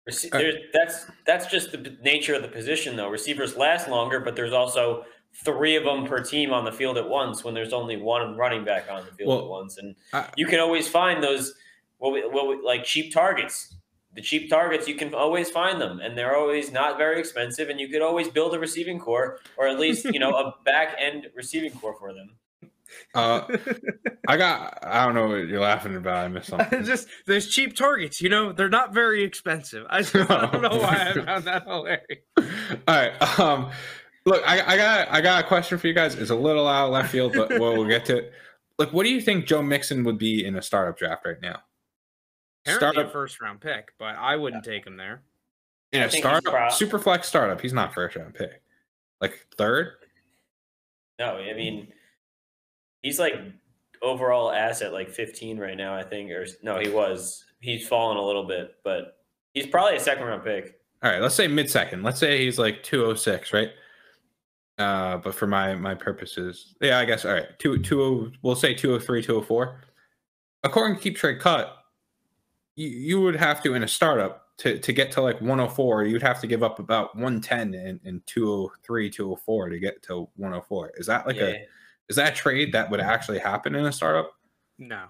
Rece- 0.09 0.33
Uh, 0.33 0.57
that's 0.73 1.05
that's 1.27 1.45
just 1.45 1.71
the 1.71 1.97
nature 2.01 2.33
of 2.33 2.41
the 2.41 2.47
position, 2.47 2.95
though. 2.95 3.09
Receivers 3.09 3.55
last 3.55 3.87
longer, 3.89 4.19
but 4.19 4.35
there's 4.35 4.53
also 4.53 5.05
three 5.43 5.75
of 5.75 5.83
them 5.83 6.05
per 6.05 6.21
team 6.21 6.51
on 6.53 6.65
the 6.65 6.71
field 6.71 6.97
at 6.97 7.07
once. 7.07 7.43
When 7.43 7.53
there's 7.53 7.73
only 7.73 7.97
one 7.97 8.35
running 8.35 8.65
back 8.65 8.85
on 8.91 9.05
the 9.05 9.11
field 9.11 9.29
Well, 9.29 9.39
at 9.39 9.47
once, 9.47 9.77
and 9.77 9.95
I- 10.13 10.29
you 10.35 10.45
can 10.45 10.59
always 10.59 10.87
find 10.87 11.23
those 11.23 11.53
what 11.97 12.13
we, 12.13 12.21
what 12.27 12.47
we, 12.47 12.61
like 12.63 12.83
cheap 12.83 13.13
targets. 13.13 13.75
The 14.15 14.21
cheap 14.21 14.49
targets 14.49 14.87
you 14.87 14.95
can 14.95 15.13
always 15.13 15.49
find 15.51 15.79
them, 15.79 15.99
and 15.99 16.17
they're 16.17 16.35
always 16.35 16.71
not 16.71 16.97
very 16.97 17.19
expensive, 17.19 17.69
and 17.69 17.79
you 17.79 17.87
could 17.89 18.01
always 18.01 18.27
build 18.27 18.53
a 18.55 18.59
receiving 18.59 18.99
core, 18.99 19.39
or 19.55 19.67
at 19.67 19.79
least 19.79 20.05
you 20.05 20.19
know 20.19 20.31
a 20.35 20.55
back 20.65 20.95
end 20.99 21.27
receiving 21.35 21.71
core 21.73 21.95
for 21.99 22.11
them. 22.13 22.35
Uh, 23.13 23.45
I 24.27 24.35
got. 24.35 24.79
I 24.81 25.05
don't 25.05 25.13
know 25.13 25.27
what 25.27 25.47
you're 25.47 25.59
laughing 25.61 25.95
about. 25.95 26.25
I 26.25 26.27
missed 26.27 26.47
something. 26.49 26.83
just 26.83 27.07
there's 27.27 27.47
cheap 27.47 27.75
targets, 27.75 28.19
you 28.19 28.29
know, 28.29 28.51
they're 28.51 28.67
not 28.67 28.95
very 28.95 29.23
expensive. 29.23 29.85
I, 29.91 30.01
just, 30.01 30.15
I 30.15 30.49
don't 30.51 30.61
know 30.63 30.77
why 30.79 31.11
I 31.11 31.13
found 31.25 31.43
that 31.45 31.63
hilarious. 31.67 32.01
All 32.37 32.45
right. 32.87 33.39
Um, 33.39 33.69
look, 34.25 34.43
I, 34.45 34.73
I 34.73 34.77
got 34.77 35.11
I 35.11 35.21
got 35.21 35.43
a 35.43 35.47
question 35.47 35.77
for 35.77 35.87
you 35.87 35.93
guys. 35.93 36.15
It's 36.15 36.31
a 36.31 36.35
little 36.35 36.67
out 36.67 36.87
of 36.87 36.91
left 36.93 37.11
field, 37.11 37.33
but 37.33 37.49
we'll, 37.49 37.73
we'll 37.77 37.87
get 37.87 38.05
to 38.05 38.17
it. 38.17 38.33
Like, 38.77 38.93
what 38.93 39.03
do 39.03 39.09
you 39.09 39.21
think 39.21 39.45
Joe 39.45 39.61
Mixon 39.61 40.03
would 40.05 40.17
be 40.17 40.45
in 40.45 40.55
a 40.55 40.61
startup 40.61 40.97
draft 40.97 41.25
right 41.25 41.41
now? 41.41 41.59
Apparently 42.65 42.87
a 42.87 42.91
Startup 42.91 43.11
first 43.13 43.41
round 43.41 43.61
pick, 43.61 43.89
but 43.99 44.15
I 44.17 44.35
wouldn't 44.35 44.63
take 44.63 44.85
him 44.85 44.97
there. 44.97 45.21
in 45.91 46.01
I 46.01 46.05
a 46.05 46.09
startup, 46.11 46.53
prob- 46.53 46.71
super 46.71 46.99
flex 46.99 47.27
startup. 47.27 47.59
He's 47.61 47.73
not 47.73 47.93
first 47.93 48.15
round 48.15 48.33
pick. 48.35 48.61
Like 49.21 49.45
third. 49.57 49.93
No, 51.19 51.37
I 51.37 51.53
mean 51.53 51.89
he's 53.01 53.19
like 53.19 53.33
overall 54.01 54.51
asset 54.51 54.93
like 54.93 55.09
15 55.09 55.57
right 55.57 55.75
now, 55.77 55.93
I 55.95 56.03
think, 56.03 56.31
or 56.31 56.45
no, 56.63 56.79
he 56.79 56.89
was. 56.89 57.43
He's 57.61 57.85
fallen 57.87 58.15
a 58.17 58.25
little 58.25 58.45
bit, 58.45 58.75
but 58.85 59.17
he's 59.53 59.67
probably 59.67 59.97
a 59.97 59.99
second 59.99 60.23
round 60.25 60.43
pick. 60.43 60.75
All 61.03 61.11
right. 61.11 61.21
Let's 61.21 61.35
say 61.35 61.47
mid 61.47 61.69
second. 61.69 62.03
Let's 62.03 62.19
say 62.19 62.43
he's 62.45 62.57
like 62.57 62.83
two 62.83 63.03
oh 63.05 63.15
six, 63.15 63.51
right? 63.51 63.69
Uh, 64.79 65.17
but 65.17 65.35
for 65.35 65.45
my 65.45 65.75
my 65.75 65.93
purposes, 65.93 66.73
yeah, 66.81 66.99
I 66.99 67.05
guess 67.05 67.25
all 67.25 67.33
right. 67.33 67.47
Two 67.59 67.77
two 67.79 68.31
we'll 68.41 68.55
say 68.55 68.73
203, 68.73 69.21
204. 69.21 69.81
According 70.63 70.95
to 70.97 71.01
Keep 71.01 71.17
Trade 71.17 71.39
Cut, 71.39 71.75
you, 72.75 72.87
you 72.87 73.21
would 73.21 73.35
have 73.35 73.61
to 73.63 73.73
in 73.73 73.83
a 73.83 73.87
startup 73.87 74.45
to, 74.59 74.77
to 74.77 74.93
get 74.93 75.11
to 75.13 75.21
like 75.21 75.39
104, 75.39 76.03
you'd 76.03 76.21
have 76.21 76.41
to 76.41 76.47
give 76.47 76.63
up 76.63 76.79
about 76.79 77.15
110 77.15 77.73
and, 77.73 77.99
and 78.03 78.25
203, 78.27 79.09
204 79.09 79.69
to 79.69 79.79
get 79.79 80.01
to 80.03 80.29
104. 80.35 80.91
Is 80.95 81.07
that 81.07 81.27
like 81.27 81.37
yeah. 81.37 81.43
a 81.43 81.65
is 82.09 82.15
that 82.15 82.33
a 82.33 82.35
trade 82.35 82.73
that 82.73 82.89
would 82.89 82.99
actually 82.99 83.39
happen 83.39 83.75
in 83.75 83.85
a 83.85 83.91
startup? 83.91 84.31
No, 84.77 85.05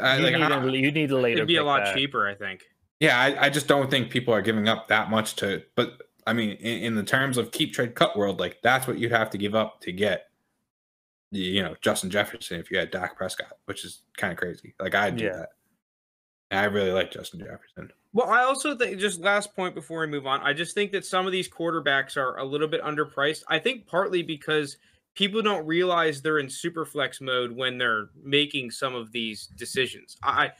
I, 0.00 0.16
you, 0.16 0.22
like, 0.24 0.34
need 0.34 0.42
I- 0.42 0.62
a, 0.62 0.70
you 0.70 0.90
need 0.90 1.10
a 1.10 1.18
later. 1.18 1.38
it'd 1.38 1.48
be 1.48 1.56
a 1.56 1.64
lot 1.64 1.84
that. 1.84 1.94
cheaper, 1.94 2.26
I 2.26 2.34
think. 2.34 2.64
yeah, 3.00 3.18
I, 3.18 3.46
I 3.46 3.50
just 3.50 3.68
don't 3.68 3.90
think 3.90 4.10
people 4.10 4.32
are 4.32 4.42
giving 4.42 4.68
up 4.68 4.88
that 4.88 5.10
much 5.10 5.36
to. 5.36 5.62
But 5.76 6.02
I 6.26 6.32
mean, 6.32 6.50
in, 6.52 6.82
in 6.82 6.94
the 6.94 7.02
terms 7.02 7.36
of 7.38 7.50
keep 7.50 7.72
trade 7.72 7.94
cut 7.94 8.16
world, 8.16 8.40
like 8.40 8.58
that's 8.62 8.86
what 8.86 8.98
you'd 8.98 9.12
have 9.12 9.30
to 9.30 9.38
give 9.38 9.54
up 9.54 9.80
to 9.82 9.92
get, 9.92 10.26
you 11.30 11.62
know, 11.62 11.74
Justin 11.80 12.10
Jefferson 12.10 12.60
if 12.60 12.70
you 12.70 12.78
had 12.78 12.90
Dak 12.90 13.16
Prescott, 13.16 13.58
which 13.66 13.84
is 13.84 14.02
kind 14.16 14.32
of 14.32 14.38
crazy. 14.38 14.74
Like 14.80 14.94
I'd 14.94 15.16
do 15.16 15.24
Yeah. 15.24 15.36
that. 15.36 15.48
I 16.50 16.64
really 16.66 16.92
like 16.92 17.10
Justin 17.10 17.40
Jefferson. 17.40 17.90
Well, 18.12 18.28
I 18.28 18.44
also 18.44 18.76
think 18.76 19.00
just 19.00 19.20
last 19.20 19.56
point 19.56 19.74
before 19.74 20.00
we 20.00 20.06
move 20.06 20.26
on. 20.26 20.40
I 20.42 20.52
just 20.52 20.74
think 20.74 20.92
that 20.92 21.04
some 21.04 21.26
of 21.26 21.32
these 21.32 21.48
quarterbacks 21.48 22.16
are 22.16 22.36
a 22.38 22.44
little 22.44 22.68
bit 22.68 22.80
underpriced. 22.82 23.42
I 23.48 23.58
think 23.58 23.86
partly 23.86 24.22
because 24.22 24.76
people 25.14 25.42
don't 25.42 25.66
realize 25.66 26.22
they're 26.22 26.38
in 26.38 26.48
super 26.48 26.84
flex 26.84 27.20
mode 27.20 27.50
when 27.52 27.76
they're 27.78 28.10
making 28.22 28.70
some 28.70 28.94
of 28.94 29.10
these 29.10 29.46
decisions. 29.56 30.16
I 30.22 30.52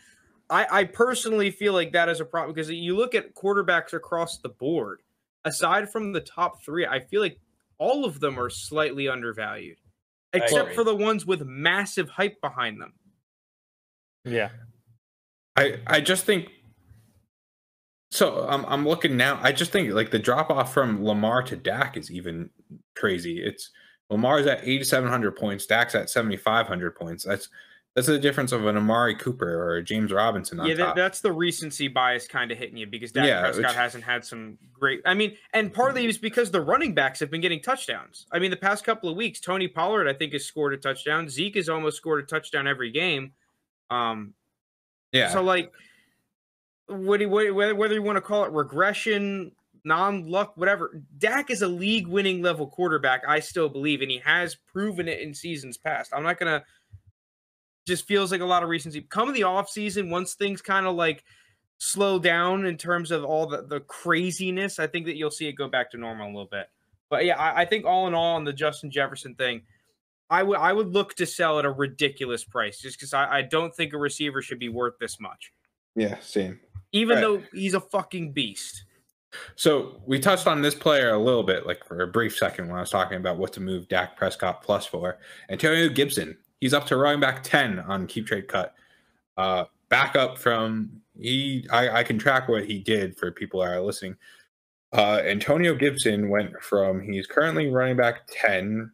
I, 0.51 0.67
I 0.81 0.85
personally 0.85 1.51
feel 1.51 1.73
like 1.73 1.93
that 1.93 2.09
is 2.09 2.21
a 2.21 2.25
problem 2.25 2.55
because 2.55 2.71
you 2.71 2.97
look 2.97 3.15
at 3.15 3.35
quarterbacks 3.35 3.95
across 3.95 4.39
the 4.39 4.51
board, 4.51 5.01
aside 5.45 5.91
from 5.91 6.13
the 6.13 6.21
top 6.21 6.63
three, 6.63 6.87
I 6.87 7.01
feel 7.01 7.21
like 7.21 7.39
all 7.79 8.05
of 8.05 8.21
them 8.21 8.39
are 8.39 8.51
slightly 8.51 9.09
undervalued. 9.09 9.79
Except 10.33 10.75
for 10.75 10.83
the 10.83 10.95
ones 10.95 11.25
with 11.25 11.43
massive 11.43 12.09
hype 12.09 12.41
behind 12.41 12.81
them. 12.81 12.93
Yeah. 14.25 14.49
I 15.57 15.79
I 15.87 16.01
just 16.01 16.25
think 16.25 16.49
so 18.11 18.47
I'm 18.49 18.65
I'm 18.67 18.87
looking 18.87 19.17
now. 19.17 19.39
I 19.43 19.53
just 19.53 19.71
think 19.71 19.93
like 19.93 20.11
the 20.11 20.19
drop 20.19 20.51
off 20.51 20.75
from 20.75 21.05
Lamar 21.05 21.43
to 21.45 21.57
Dak 21.57 21.97
is 21.97 22.11
even 22.11 22.51
crazy. 22.97 23.43
It's 23.45 23.71
Lamar's 24.11 24.47
at 24.47 24.67
8700 24.67 25.37
points, 25.37 25.67
Dak's 25.67 25.95
at 25.95 26.11
7500 26.11 26.97
points. 26.97 27.25
That's 27.25 27.49
that's 27.95 28.09
the 28.09 28.19
difference 28.19 28.51
of 28.51 28.67
an 28.67 28.77
Amari 28.77 29.15
Cooper 29.15 29.49
or 29.49 29.77
a 29.77 29.83
James 29.83 30.11
Robinson. 30.11 30.65
yeah, 30.65 30.75
that, 30.75 30.97
that's 30.97 31.21
the 31.21 31.31
recency 31.31 31.87
bias 31.87 32.27
kind 32.27 32.51
of 32.51 32.59
hitting 32.59 32.77
you 32.77 32.89
because 32.89 33.13
Dak 33.13 33.25
yeah, 33.25 33.43
Prescott 33.43 33.67
which, 33.67 33.77
hasn't 33.77 34.03
had 34.03 34.25
some 34.25 34.59
great. 34.73 35.01
I 35.05 35.15
mean, 35.15 35.37
and 35.53 35.73
partly 35.73 36.05
is 36.07 36.19
because 36.19 36.51
the 36.51 36.61
running 36.61 36.93
backs 36.93 37.21
have 37.21 37.31
been 37.31 37.41
getting 37.41 37.63
touchdowns. 37.63 38.27
I 38.33 38.41
mean, 38.41 38.51
the 38.51 38.57
past 38.57 38.85
couple 38.85 39.09
of 39.09 39.17
weeks, 39.17 39.39
Tony 39.39 39.69
Pollard 39.69 40.09
I 40.09 40.13
think 40.13 40.33
has 40.33 40.45
scored 40.45 40.75
a 40.75 40.77
touchdown. 40.77 41.29
Zeke 41.29 41.55
has 41.55 41.69
almost 41.69 41.97
scored 41.97 42.25
a 42.25 42.27
touchdown 42.27 42.67
every 42.67 42.91
game. 42.91 43.33
Um, 43.91 44.35
yeah. 45.13 45.31
So 45.31 45.43
like, 45.43 45.71
what 46.89 47.19
do 47.19 47.27
you, 47.27 47.55
whether 47.55 47.95
you 47.95 48.03
want 48.03 48.17
to 48.17 48.23
call 48.23 48.45
it 48.45 48.51
regression, 48.51 49.53
non 49.85 50.29
luck, 50.29 50.57
whatever. 50.57 51.01
Dak 51.19 51.51
is 51.51 51.63
a 51.63 51.69
league 51.69 52.09
winning 52.09 52.43
level 52.43 52.67
quarterback. 52.67 53.23
I 53.29 53.39
still 53.39 53.69
believe, 53.69 54.03
and 54.03 54.11
he 54.11 54.19
has 54.19 54.57
proven 54.57 55.07
it 55.07 55.21
in 55.21 55.33
seasons 55.33 55.77
past. 55.77 56.13
I'm 56.13 56.25
not 56.25 56.41
gonna 56.41 56.65
just 57.87 58.07
feels 58.07 58.33
like 58.33 58.41
a 58.41 58.47
lot 58.47 58.63
of 58.63 58.69
recency. 58.69 59.03
Come 59.03 59.33
the 59.33 59.43
off 59.43 59.69
season, 59.69 60.11
once 60.11 60.35
things 60.35 60.63
kind 60.63 60.87
of 60.87 60.95
like 60.95 61.25
slow 61.79 62.19
down 62.19 62.67
in 62.67 62.77
terms 62.77 63.11
of 63.11 63.25
all 63.25 63.47
the, 63.47 63.63
the 63.63 63.81
craziness, 63.81 64.79
I 64.79 64.87
think 64.87 65.07
that 65.07 65.17
you'll 65.17 65.31
see 65.31 65.47
it 65.49 65.53
go 65.53 65.69
back 65.69 65.91
to 65.91 65.99
normal 65.99 66.27
a 66.27 66.29
little 66.29 66.47
bit. 66.47 66.69
But 67.11 67.25
yeah, 67.25 67.39
I, 67.39 67.63
I 67.63 67.65
think 67.65 67.85
all 67.85 68.07
in 68.07 68.15
all 68.15 68.37
on 68.37 68.45
the 68.45 68.53
Justin 68.53 68.91
Jefferson 68.91 69.35
thing, 69.35 69.63
I 70.31 70.43
would 70.43 70.59
I 70.59 70.73
would 70.73 70.89
look 70.89 71.15
to 71.17 71.27
sell 71.27 71.59
at 71.59 71.65
a 71.65 71.71
ridiculous 71.71 72.45
price 72.45 72.81
just 72.81 72.99
because 72.99 73.13
I, 73.13 73.39
I 73.39 73.43
don't 73.43 73.75
think 73.75 73.93
a 73.93 73.99
receiver 73.99 74.41
should 74.41 74.59
be 74.59 74.71
worth 74.71 74.95
this 74.99 75.21
much. 75.21 75.53
Yeah, 75.95 76.19
same. 76.21 76.61
Even 76.93 77.17
right. 77.17 77.21
though 77.21 77.43
he's 77.53 77.75
a 77.75 77.81
fucking 77.81 78.33
beast. 78.33 78.85
So 79.57 80.01
we 80.07 80.21
touched 80.21 80.47
on 80.47 80.63
this 80.63 80.75
player 80.75 81.11
a 81.11 81.19
little 81.19 81.43
bit, 81.43 81.67
like 81.67 81.85
for 81.85 82.01
a 82.03 82.07
brief 82.07 82.37
second 82.37 82.69
when 82.69 82.77
I 82.77 82.81
was 82.81 82.91
talking 82.91 83.19
about 83.19 83.37
what 83.37 83.53
to 83.55 83.61
move 83.61 83.89
Dak 83.89 84.17
Prescott 84.17 84.63
plus 84.63 84.87
for. 84.87 85.19
Antonio 85.51 85.89
Gibson 85.89 86.37
He's 86.65 86.73
up 86.73 86.87
to 86.87 86.97
running 86.97 87.21
back 87.21 87.43
10 87.43 87.81
on 87.81 88.07
keep 88.07 88.27
trade 88.27 88.49
cut. 88.49 88.75
Uh, 89.37 89.65
back 89.91 90.17
up 90.17 90.39
from 90.39 91.03
he 91.15 91.69
I, 91.71 91.99
I 91.99 92.03
can 92.05 92.19
track 92.19 92.49
what 92.49 92.65
he 92.65 92.79
did 92.79 93.19
for 93.19 93.31
people 93.31 93.61
that 93.61 93.67
are 93.67 93.83
listening. 93.83 94.17
Uh, 94.91 95.21
Antonio 95.27 95.75
Gibson 95.75 96.31
went 96.31 96.59
from 96.63 97.03
he's 97.03 97.27
currently 97.27 97.69
running 97.69 97.99
back 97.99 98.23
10 98.29 98.91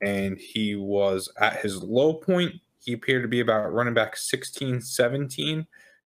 and 0.00 0.36
he 0.36 0.74
was 0.74 1.30
at 1.40 1.60
his 1.60 1.80
low 1.80 2.12
point. 2.12 2.56
He 2.80 2.92
appeared 2.92 3.22
to 3.22 3.28
be 3.28 3.38
about 3.38 3.72
running 3.72 3.94
back 3.94 4.16
16 4.16 4.80
17 4.80 5.64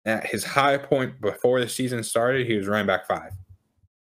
at 0.03 0.25
his 0.25 0.43
high 0.43 0.77
point 0.77 1.21
before 1.21 1.61
the 1.61 1.69
season 1.69 2.03
started 2.03 2.45
he 2.45 2.57
was 2.57 2.67
running 2.67 2.85
back 2.85 3.07
5 3.07 3.31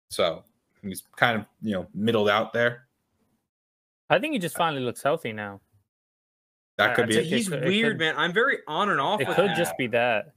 so 0.09 0.43
he's 0.81 1.03
kind 1.15 1.39
of 1.39 1.45
you 1.61 1.71
know 1.71 1.87
middled 1.93 2.27
out 2.27 2.51
there. 2.51 2.89
I 4.09 4.19
think 4.19 4.33
he 4.33 4.39
just 4.39 4.57
finally 4.57 4.83
looks 4.83 5.01
healthy 5.01 5.31
now 5.31 5.61
that 6.87 6.95
could 6.95 7.07
be. 7.07 7.17
It. 7.17 7.25
He's 7.25 7.51
it 7.51 7.63
weird, 7.63 7.93
could, 7.93 7.99
man. 7.99 8.15
I'm 8.17 8.33
very 8.33 8.59
on 8.67 8.89
and 8.89 8.99
off. 8.99 9.21
It 9.21 9.27
could 9.27 9.49
that. 9.49 9.57
just 9.57 9.77
be 9.77 9.87
that. 9.87 10.33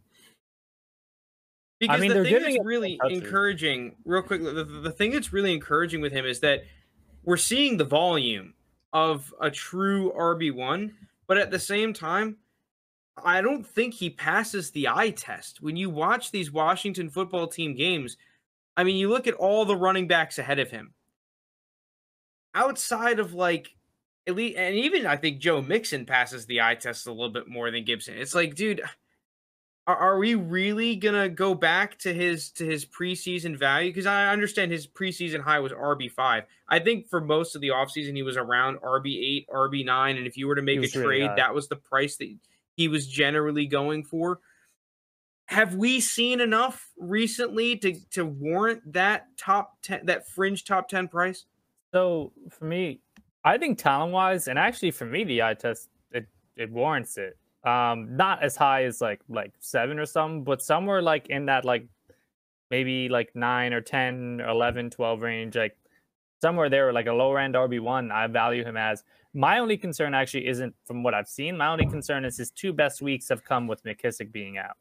Because 1.80 1.96
I 1.96 2.00
mean, 2.00 2.14
the 2.14 2.24
thing 2.24 2.42
that's 2.42 2.64
really 2.64 2.98
encouraging, 3.08 3.96
real 4.04 4.22
quick, 4.22 4.42
the, 4.42 4.64
the 4.64 4.92
thing 4.92 5.10
that's 5.10 5.32
really 5.32 5.52
encouraging 5.52 6.00
with 6.00 6.12
him 6.12 6.24
is 6.24 6.40
that 6.40 6.64
we're 7.24 7.36
seeing 7.36 7.76
the 7.76 7.84
volume 7.84 8.54
of 8.92 9.34
a 9.40 9.50
true 9.50 10.12
RB1, 10.16 10.92
but 11.26 11.36
at 11.36 11.50
the 11.50 11.58
same 11.58 11.92
time, 11.92 12.36
I 13.22 13.40
don't 13.40 13.66
think 13.66 13.94
he 13.94 14.10
passes 14.10 14.70
the 14.70 14.88
eye 14.88 15.10
test. 15.10 15.62
When 15.62 15.76
you 15.76 15.90
watch 15.90 16.30
these 16.30 16.52
Washington 16.52 17.10
football 17.10 17.46
team 17.46 17.74
games, 17.74 18.16
I 18.76 18.84
mean, 18.84 18.96
you 18.96 19.08
look 19.08 19.26
at 19.26 19.34
all 19.34 19.64
the 19.64 19.76
running 19.76 20.08
backs 20.08 20.38
ahead 20.38 20.58
of 20.58 20.70
him. 20.70 20.94
Outside 22.54 23.18
of 23.18 23.34
like 23.34 23.74
at 24.26 24.34
least, 24.34 24.56
and 24.56 24.74
even 24.74 25.06
I 25.06 25.16
think 25.16 25.38
Joe 25.38 25.60
Mixon 25.60 26.06
passes 26.06 26.46
the 26.46 26.62
eye 26.62 26.74
test 26.74 27.06
a 27.06 27.12
little 27.12 27.30
bit 27.30 27.48
more 27.48 27.70
than 27.70 27.84
Gibson. 27.84 28.16
It's 28.16 28.34
like, 28.34 28.54
dude, 28.54 28.80
are, 29.86 29.96
are 29.96 30.18
we 30.18 30.34
really 30.34 30.96
gonna 30.96 31.28
go 31.28 31.54
back 31.54 31.98
to 32.00 32.12
his 32.12 32.50
to 32.52 32.64
his 32.64 32.86
preseason 32.86 33.56
value? 33.56 33.90
Because 33.90 34.06
I 34.06 34.32
understand 34.32 34.72
his 34.72 34.86
preseason 34.86 35.40
high 35.40 35.58
was 35.58 35.72
RB 35.72 36.10
five. 36.10 36.44
I 36.68 36.78
think 36.78 37.08
for 37.08 37.20
most 37.20 37.54
of 37.54 37.60
the 37.60 37.68
offseason 37.68 38.16
he 38.16 38.22
was 38.22 38.36
around 38.36 38.78
RB 38.78 39.16
eight, 39.22 39.46
RB 39.48 39.84
nine, 39.84 40.16
and 40.16 40.26
if 40.26 40.36
you 40.36 40.46
were 40.46 40.54
to 40.54 40.62
make 40.62 40.82
a 40.82 40.88
trade, 40.88 41.22
really 41.22 41.36
that 41.36 41.54
was 41.54 41.68
the 41.68 41.76
price 41.76 42.16
that 42.16 42.34
he 42.76 42.88
was 42.88 43.06
generally 43.06 43.66
going 43.66 44.04
for. 44.04 44.40
Have 45.46 45.74
we 45.74 46.00
seen 46.00 46.40
enough 46.40 46.90
recently 46.96 47.76
to 47.76 47.94
to 48.12 48.24
warrant 48.24 48.90
that 48.94 49.26
top 49.36 49.74
ten, 49.82 50.06
that 50.06 50.26
fringe 50.28 50.64
top 50.64 50.88
ten 50.88 51.08
price? 51.08 51.44
So 51.92 52.32
for 52.50 52.64
me, 52.64 53.00
I 53.44 53.58
think 53.58 53.78
talent 53.78 54.12
wise, 54.12 54.48
and 54.48 54.58
actually 54.58 54.90
for 54.90 55.04
me, 55.04 55.24
the 55.24 55.42
eye 55.42 55.54
test 55.54 55.88
it, 56.12 56.26
it 56.56 56.70
warrants 56.70 57.18
it. 57.18 57.36
Um, 57.64 58.16
not 58.16 58.42
as 58.42 58.56
high 58.56 58.84
as 58.84 59.00
like 59.00 59.20
like 59.28 59.52
seven 59.58 59.98
or 59.98 60.06
something, 60.06 60.44
but 60.44 60.62
somewhere 60.62 61.02
like 61.02 61.28
in 61.28 61.46
that 61.46 61.64
like 61.64 61.86
maybe 62.70 63.08
like 63.08 63.30
nine 63.34 63.72
or 63.72 63.80
10 63.80 64.40
or 64.40 64.48
11, 64.48 64.90
12 64.90 65.20
range, 65.20 65.56
like 65.56 65.76
somewhere 66.40 66.68
there, 66.68 66.92
like 66.92 67.06
a 67.06 67.12
lower 67.12 67.38
end 67.38 67.54
RB1, 67.54 68.10
I 68.10 68.26
value 68.26 68.64
him 68.64 68.76
as. 68.76 69.04
My 69.32 69.58
only 69.58 69.76
concern 69.76 70.14
actually 70.14 70.46
isn't 70.46 70.74
from 70.84 71.02
what 71.02 71.14
I've 71.14 71.28
seen. 71.28 71.56
My 71.56 71.68
only 71.68 71.86
concern 71.86 72.24
is 72.24 72.36
his 72.36 72.50
two 72.50 72.72
best 72.72 73.02
weeks 73.02 73.28
have 73.28 73.44
come 73.44 73.66
with 73.66 73.82
McKissic 73.84 74.32
being 74.32 74.58
out. 74.58 74.76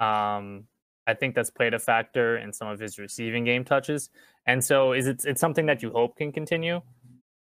Um, 0.00 0.64
I 1.06 1.14
think 1.14 1.34
that's 1.34 1.50
played 1.50 1.74
a 1.74 1.78
factor 1.78 2.38
in 2.38 2.52
some 2.52 2.68
of 2.68 2.78
his 2.78 2.98
receiving 2.98 3.44
game 3.44 3.64
touches. 3.64 4.10
And 4.46 4.64
so 4.64 4.92
is 4.92 5.06
it 5.06 5.24
it's 5.24 5.40
something 5.40 5.66
that 5.66 5.82
you 5.82 5.90
hope 5.90 6.16
can 6.16 6.32
continue? 6.32 6.80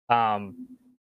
Um, 0.08 0.66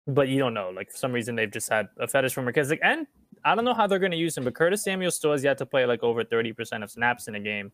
but 0.07 0.29
you 0.29 0.39
don't 0.39 0.53
know. 0.53 0.71
Like 0.73 0.91
for 0.91 0.97
some 0.97 1.11
reason, 1.11 1.35
they've 1.35 1.51
just 1.51 1.69
had 1.69 1.87
a 1.99 2.07
fetish 2.07 2.33
for 2.33 2.41
McKissic, 2.41 2.79
and 2.81 3.05
I 3.43 3.55
don't 3.55 3.65
know 3.65 3.73
how 3.73 3.87
they're 3.87 3.99
going 3.99 4.11
to 4.11 4.17
use 4.17 4.37
him. 4.37 4.45
But 4.45 4.55
Curtis 4.55 4.83
Samuel 4.83 5.11
still 5.11 5.31
has 5.31 5.43
yet 5.43 5.57
to 5.59 5.65
play 5.65 5.85
like 5.85 6.03
over 6.03 6.23
thirty 6.23 6.53
percent 6.53 6.83
of 6.83 6.89
snaps 6.89 7.27
in 7.27 7.35
a 7.35 7.39
game. 7.39 7.71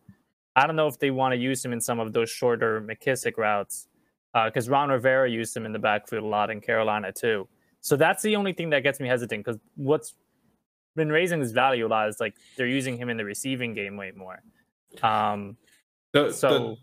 I 0.56 0.66
don't 0.66 0.76
know 0.76 0.86
if 0.86 0.98
they 0.98 1.10
want 1.10 1.32
to 1.32 1.38
use 1.38 1.64
him 1.64 1.72
in 1.72 1.80
some 1.80 1.98
of 2.00 2.12
those 2.12 2.30
shorter 2.30 2.80
McKissic 2.80 3.36
routes, 3.38 3.88
because 4.44 4.68
uh, 4.68 4.72
Ron 4.72 4.88
Rivera 4.88 5.30
used 5.30 5.56
him 5.56 5.64
in 5.66 5.72
the 5.72 5.78
backfield 5.78 6.24
a 6.24 6.26
lot 6.26 6.50
in 6.50 6.60
Carolina 6.60 7.12
too. 7.12 7.48
So 7.80 7.96
that's 7.96 8.22
the 8.22 8.36
only 8.36 8.52
thing 8.52 8.70
that 8.70 8.82
gets 8.82 9.00
me 9.00 9.08
hesitant. 9.08 9.44
Because 9.44 9.60
what's 9.76 10.14
been 10.96 11.10
raising 11.10 11.40
his 11.40 11.52
value 11.52 11.86
a 11.86 11.88
lot 11.88 12.08
is 12.08 12.20
like 12.20 12.34
they're 12.56 12.66
using 12.66 12.96
him 12.96 13.08
in 13.10 13.16
the 13.16 13.24
receiving 13.24 13.74
game 13.74 13.96
way 13.96 14.12
more. 14.14 14.42
Um, 15.02 15.56
the, 16.12 16.32
so 16.32 16.76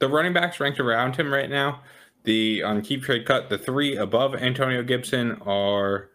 the, 0.00 0.06
the 0.06 0.08
running 0.08 0.32
backs 0.32 0.58
ranked 0.58 0.80
around 0.80 1.16
him 1.16 1.30
right 1.32 1.50
now 1.50 1.82
the 2.28 2.62
on 2.62 2.82
keep 2.82 3.02
trade 3.02 3.24
cut, 3.24 3.48
the 3.48 3.56
three 3.56 3.96
above 3.96 4.34
Antonio 4.34 4.82
Gibson 4.82 5.40
are 5.46 6.10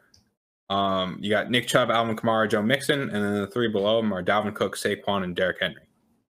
um, 0.70 1.18
you 1.20 1.32
got 1.32 1.50
Nick 1.50 1.66
Chubb, 1.66 1.90
Alvin 1.90 2.16
Kamara, 2.16 2.48
Joe 2.48 2.62
Mixon, 2.62 3.02
and 3.02 3.12
then 3.12 3.34
the 3.34 3.48
three 3.48 3.68
below 3.68 4.00
him 4.00 4.14
are 4.14 4.24
Dalvin 4.24 4.54
Cook, 4.54 4.78
Saquon, 4.78 5.24
and 5.24 5.36
Derrick 5.36 5.58
Henry. 5.60 5.82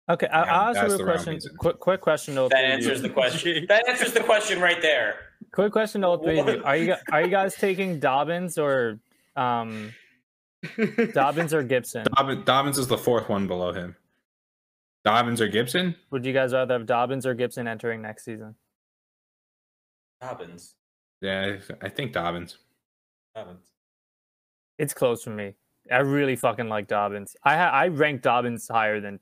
Okay, 0.10 0.28
I'll, 0.28 0.46
I'll 0.46 0.78
ask 0.78 0.88
you 0.88 0.96
a 0.96 1.04
question. 1.04 1.40
Quick, 1.58 1.80
quick 1.80 2.00
question 2.00 2.36
though. 2.36 2.48
That 2.48 2.64
answers 2.64 3.02
the 3.02 3.10
question. 3.10 3.66
that 3.70 3.88
answers 3.90 4.14
the 4.14 4.22
question 4.22 4.62
right 4.62 4.82
there. 4.82 5.16
Quick 5.52 5.74
question 5.74 6.02
to 6.02 6.08
all 6.08 6.24
three 6.24 6.40
of 6.40 6.48
you. 6.48 6.64
Are 6.64 6.78
you 6.78 6.96
are 7.12 7.22
you 7.24 7.30
guys 7.30 7.54
taking 7.56 8.00
Dobbins 8.00 8.58
or 8.58 9.00
um, 9.36 9.94
Dobbins 11.14 11.54
or 11.54 11.64
Gibson? 11.64 12.06
Dobbins, 12.16 12.46
Dobbins 12.46 12.78
is 12.78 12.88
the 12.88 12.98
fourth 12.98 13.28
one 13.28 13.48
below 13.48 13.74
him. 13.74 13.98
Dobbins 15.04 15.42
or 15.42 15.50
Gibson? 15.50 15.96
Would 16.12 16.26
you 16.26 16.32
guys 16.32 16.54
rather 16.54 16.76
have 16.76 16.86
Dobbins 16.86 17.26
or 17.26 17.34
Gibson 17.34 17.68
entering 17.68 18.02
next 18.02 18.24
season? 18.24 18.56
Dobbins. 20.26 20.76
Yeah, 21.22 21.58
I 21.82 21.90
think 21.90 22.14
Dobbins. 22.14 22.58
Dobbins. 23.36 23.72
It's 24.78 24.94
close 24.94 25.24
for 25.24 25.30
me. 25.30 25.54
I 25.92 25.98
really 25.98 26.36
fucking 26.36 26.68
like 26.68 26.88
Dobbins. 26.88 27.36
I 27.44 27.56
ha- 27.56 27.70
I 27.72 27.88
rank 27.88 28.22
Dobbins 28.22 28.68
higher 28.68 29.00
than 29.00 29.20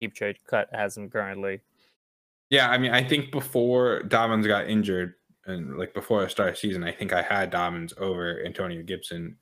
Keep 0.00 0.14
Trade 0.14 0.36
Cut 0.46 0.68
has 0.72 0.96
him 0.96 1.08
currently. 1.10 1.60
Yeah, 2.50 2.70
I 2.70 2.78
mean, 2.78 2.92
I 2.92 3.02
think 3.02 3.32
before 3.32 4.02
Dobbins 4.02 4.46
got 4.46 4.68
injured 4.68 5.14
and 5.46 5.78
like 5.78 5.94
before 5.94 6.22
the 6.22 6.28
start 6.30 6.50
of 6.50 6.58
season, 6.58 6.84
I 6.84 6.92
think 6.92 7.12
I 7.12 7.22
had 7.22 7.50
Dobbins 7.50 7.94
over 7.98 8.44
Antonio 8.44 8.82
Gibson 8.82 9.36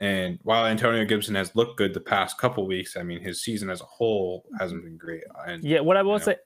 And 0.00 0.38
while 0.42 0.66
Antonio 0.66 1.04
Gibson 1.04 1.34
has 1.36 1.54
looked 1.54 1.76
good 1.76 1.92
the 1.94 2.00
past 2.00 2.38
couple 2.38 2.66
weeks, 2.66 2.96
I 2.96 3.02
mean 3.02 3.20
his 3.20 3.42
season 3.42 3.70
as 3.70 3.80
a 3.80 3.84
whole 3.84 4.46
hasn't 4.58 4.82
been 4.84 4.96
great. 4.96 5.22
And 5.46 5.62
Yeah, 5.62 5.80
what 5.80 5.96
I 5.96 6.02
will 6.02 6.12
know. 6.18 6.24
say, 6.24 6.36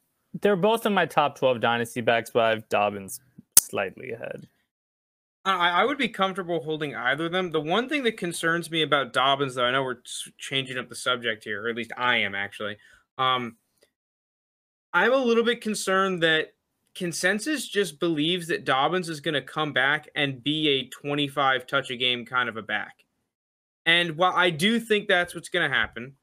they're 0.42 0.57
both 0.57 0.84
in 0.86 0.92
my 0.92 1.07
top 1.07 1.38
12 1.38 1.61
dynasty 1.61 2.00
backs, 2.00 2.30
but 2.30 2.42
I 2.42 2.50
have 2.50 2.68
Dobbins 2.68 3.20
slightly 3.75 4.12
ahead. 4.12 4.47
I, 5.45 5.83
I 5.83 5.85
would 5.85 5.99
be 5.99 6.09
comfortable 6.09 6.62
holding 6.62 6.95
either 6.95 7.27
of 7.27 7.33
them. 7.33 7.51
The 7.51 7.61
one 7.61 7.89
thing 7.89 8.05
that 8.05 8.16
concerns 8.16 8.70
me 8.70 8.83
about 8.83 9.12
Dobbins, 9.12 9.57
though, 9.57 9.64
I 9.64 9.72
know 9.72 9.83
we're 9.83 10.03
changing 10.39 10.79
up 10.79 10.89
the 10.89 10.95
subject 10.95 11.43
here, 11.43 11.64
or 11.64 11.68
at 11.68 11.77
least 11.77 11.91
I 11.97 12.18
am 12.18 12.35
actually. 12.37 12.77
Um, 13.18 13.57
I'm 14.93 15.12
a 15.12 15.16
little 15.16 15.43
bit 15.43 15.61
concerned 15.61 16.22
that 16.22 16.55
consensus 16.95 17.66
just 17.66 17.99
believes 17.99 18.47
that 18.47 18.64
Dobbins 18.64 19.09
is 19.09 19.20
going 19.20 19.35
to 19.35 19.43
come 19.43 19.72
back 19.72 20.09
and 20.14 20.43
be 20.43 20.68
a 20.68 20.89
25 20.89 21.66
touch 21.66 21.91
a 21.91 21.97
game 21.97 22.25
kind 22.25 22.49
of 22.49 22.57
a 22.57 22.62
back. 22.62 23.05
And 23.87 24.16
while 24.16 24.35
I 24.35 24.51
do 24.51 24.79
think 24.79 25.09
that's 25.09 25.35
what's 25.35 25.49
going 25.49 25.68
to 25.68 25.77
happen, 25.77 26.14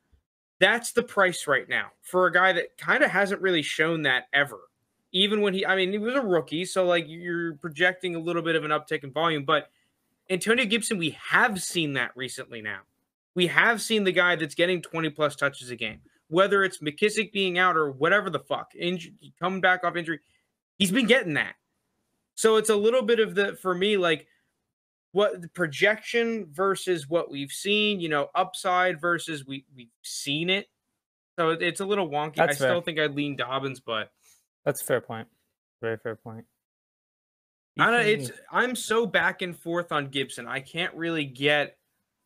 that's 0.61 0.93
the 0.93 1.03
price 1.03 1.47
right 1.47 1.67
now 1.67 1.87
for 2.01 2.27
a 2.27 2.31
guy 2.31 2.53
that 2.53 2.77
kind 2.77 3.03
of 3.03 3.11
hasn't 3.11 3.41
really 3.41 3.61
shown 3.61 4.03
that 4.03 4.27
ever 4.33 4.61
even 5.11 5.41
when 5.41 5.53
he 5.53 5.65
I 5.65 5.75
mean 5.75 5.91
he 5.91 5.97
was 5.97 6.15
a 6.15 6.21
rookie, 6.21 6.65
so 6.65 6.85
like 6.85 7.05
you're 7.07 7.55
projecting 7.55 8.15
a 8.15 8.19
little 8.19 8.41
bit 8.41 8.55
of 8.55 8.63
an 8.63 8.71
uptick 8.71 9.03
in 9.03 9.11
volume, 9.11 9.43
but 9.45 9.69
Antonio 10.29 10.65
Gibson, 10.65 10.97
we 10.97 11.17
have 11.29 11.61
seen 11.61 11.93
that 11.93 12.11
recently 12.15 12.61
now. 12.61 12.79
We 13.35 13.47
have 13.47 13.81
seen 13.81 14.03
the 14.03 14.11
guy 14.11 14.35
that's 14.35 14.55
getting 14.55 14.81
20 14.81 15.09
plus 15.09 15.35
touches 15.35 15.69
a 15.69 15.75
game, 15.75 15.99
whether 16.27 16.63
it's 16.63 16.79
McKissic 16.79 17.31
being 17.31 17.57
out 17.57 17.75
or 17.75 17.91
whatever 17.91 18.29
the 18.29 18.39
fuck, 18.39 18.73
inj- 18.73 19.13
coming 19.39 19.61
back 19.61 19.83
off 19.83 19.95
injury, 19.95 20.19
he's 20.77 20.91
been 20.91 21.07
getting 21.07 21.33
that. 21.33 21.55
So 22.35 22.55
it's 22.55 22.69
a 22.69 22.75
little 22.75 23.01
bit 23.01 23.19
of 23.19 23.35
the 23.35 23.55
for 23.55 23.75
me 23.75 23.97
like 23.97 24.27
what 25.11 25.41
the 25.41 25.49
projection 25.49 26.47
versus 26.51 27.09
what 27.09 27.29
we've 27.29 27.51
seen, 27.51 27.99
you 27.99 28.09
know, 28.09 28.29
upside 28.33 28.99
versus 28.99 29.45
we 29.45 29.65
we've 29.75 29.89
seen 30.01 30.49
it. 30.49 30.67
So 31.37 31.49
it's 31.51 31.79
a 31.79 31.85
little 31.85 32.09
wonky. 32.09 32.39
I 32.39 32.47
That's 32.47 32.57
still 32.57 32.81
think 32.81 32.99
I'd 32.99 33.15
lean 33.15 33.35
Dobbins, 33.35 33.79
but 33.79 34.11
That's 34.65 34.81
a 34.81 34.85
fair 34.85 35.01
point. 35.01 35.27
Very 35.81 35.97
fair 35.97 36.15
point. 36.15 36.45
You 37.75 37.83
I 37.85 37.91
don't, 37.91 38.01
can- 38.01 38.09
it's 38.09 38.31
I'm 38.51 38.75
so 38.75 39.05
back 39.05 39.41
and 39.41 39.57
forth 39.57 39.91
on 39.91 40.07
Gibson. 40.07 40.47
I 40.47 40.59
can't 40.59 40.93
really 40.95 41.25
get. 41.25 41.77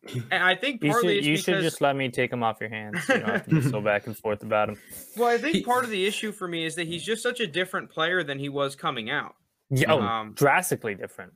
And 0.30 0.42
I 0.42 0.54
think 0.54 0.84
you 0.84 0.90
partly 0.90 1.14
should, 1.14 1.18
it's 1.18 1.26
you 1.26 1.32
because 1.36 1.44
should 1.44 1.62
just 1.62 1.80
let 1.80 1.96
me 1.96 2.08
take 2.10 2.32
him 2.32 2.44
off 2.44 2.58
your 2.60 2.68
hands. 2.68 3.00
You 3.08 3.18
don't 3.18 3.28
have 3.28 3.44
to 3.46 3.50
be 3.56 3.62
so 3.62 3.80
back 3.80 4.06
and 4.06 4.16
forth 4.16 4.42
about 4.44 4.68
him. 4.68 4.78
well, 5.16 5.28
I 5.28 5.38
think 5.38 5.66
part 5.66 5.82
of 5.82 5.90
the 5.90 6.06
issue 6.06 6.30
for 6.30 6.46
me 6.46 6.64
is 6.64 6.76
that 6.76 6.86
he's 6.86 7.02
just 7.02 7.24
such 7.24 7.40
a 7.40 7.46
different 7.46 7.90
player 7.90 8.22
than 8.22 8.38
he 8.38 8.48
was 8.48 8.76
coming 8.76 9.10
out. 9.10 9.34
Yeah, 9.68 9.92
oh, 9.92 10.00
Um, 10.00 10.32
drastically 10.34 10.94
different. 10.94 11.32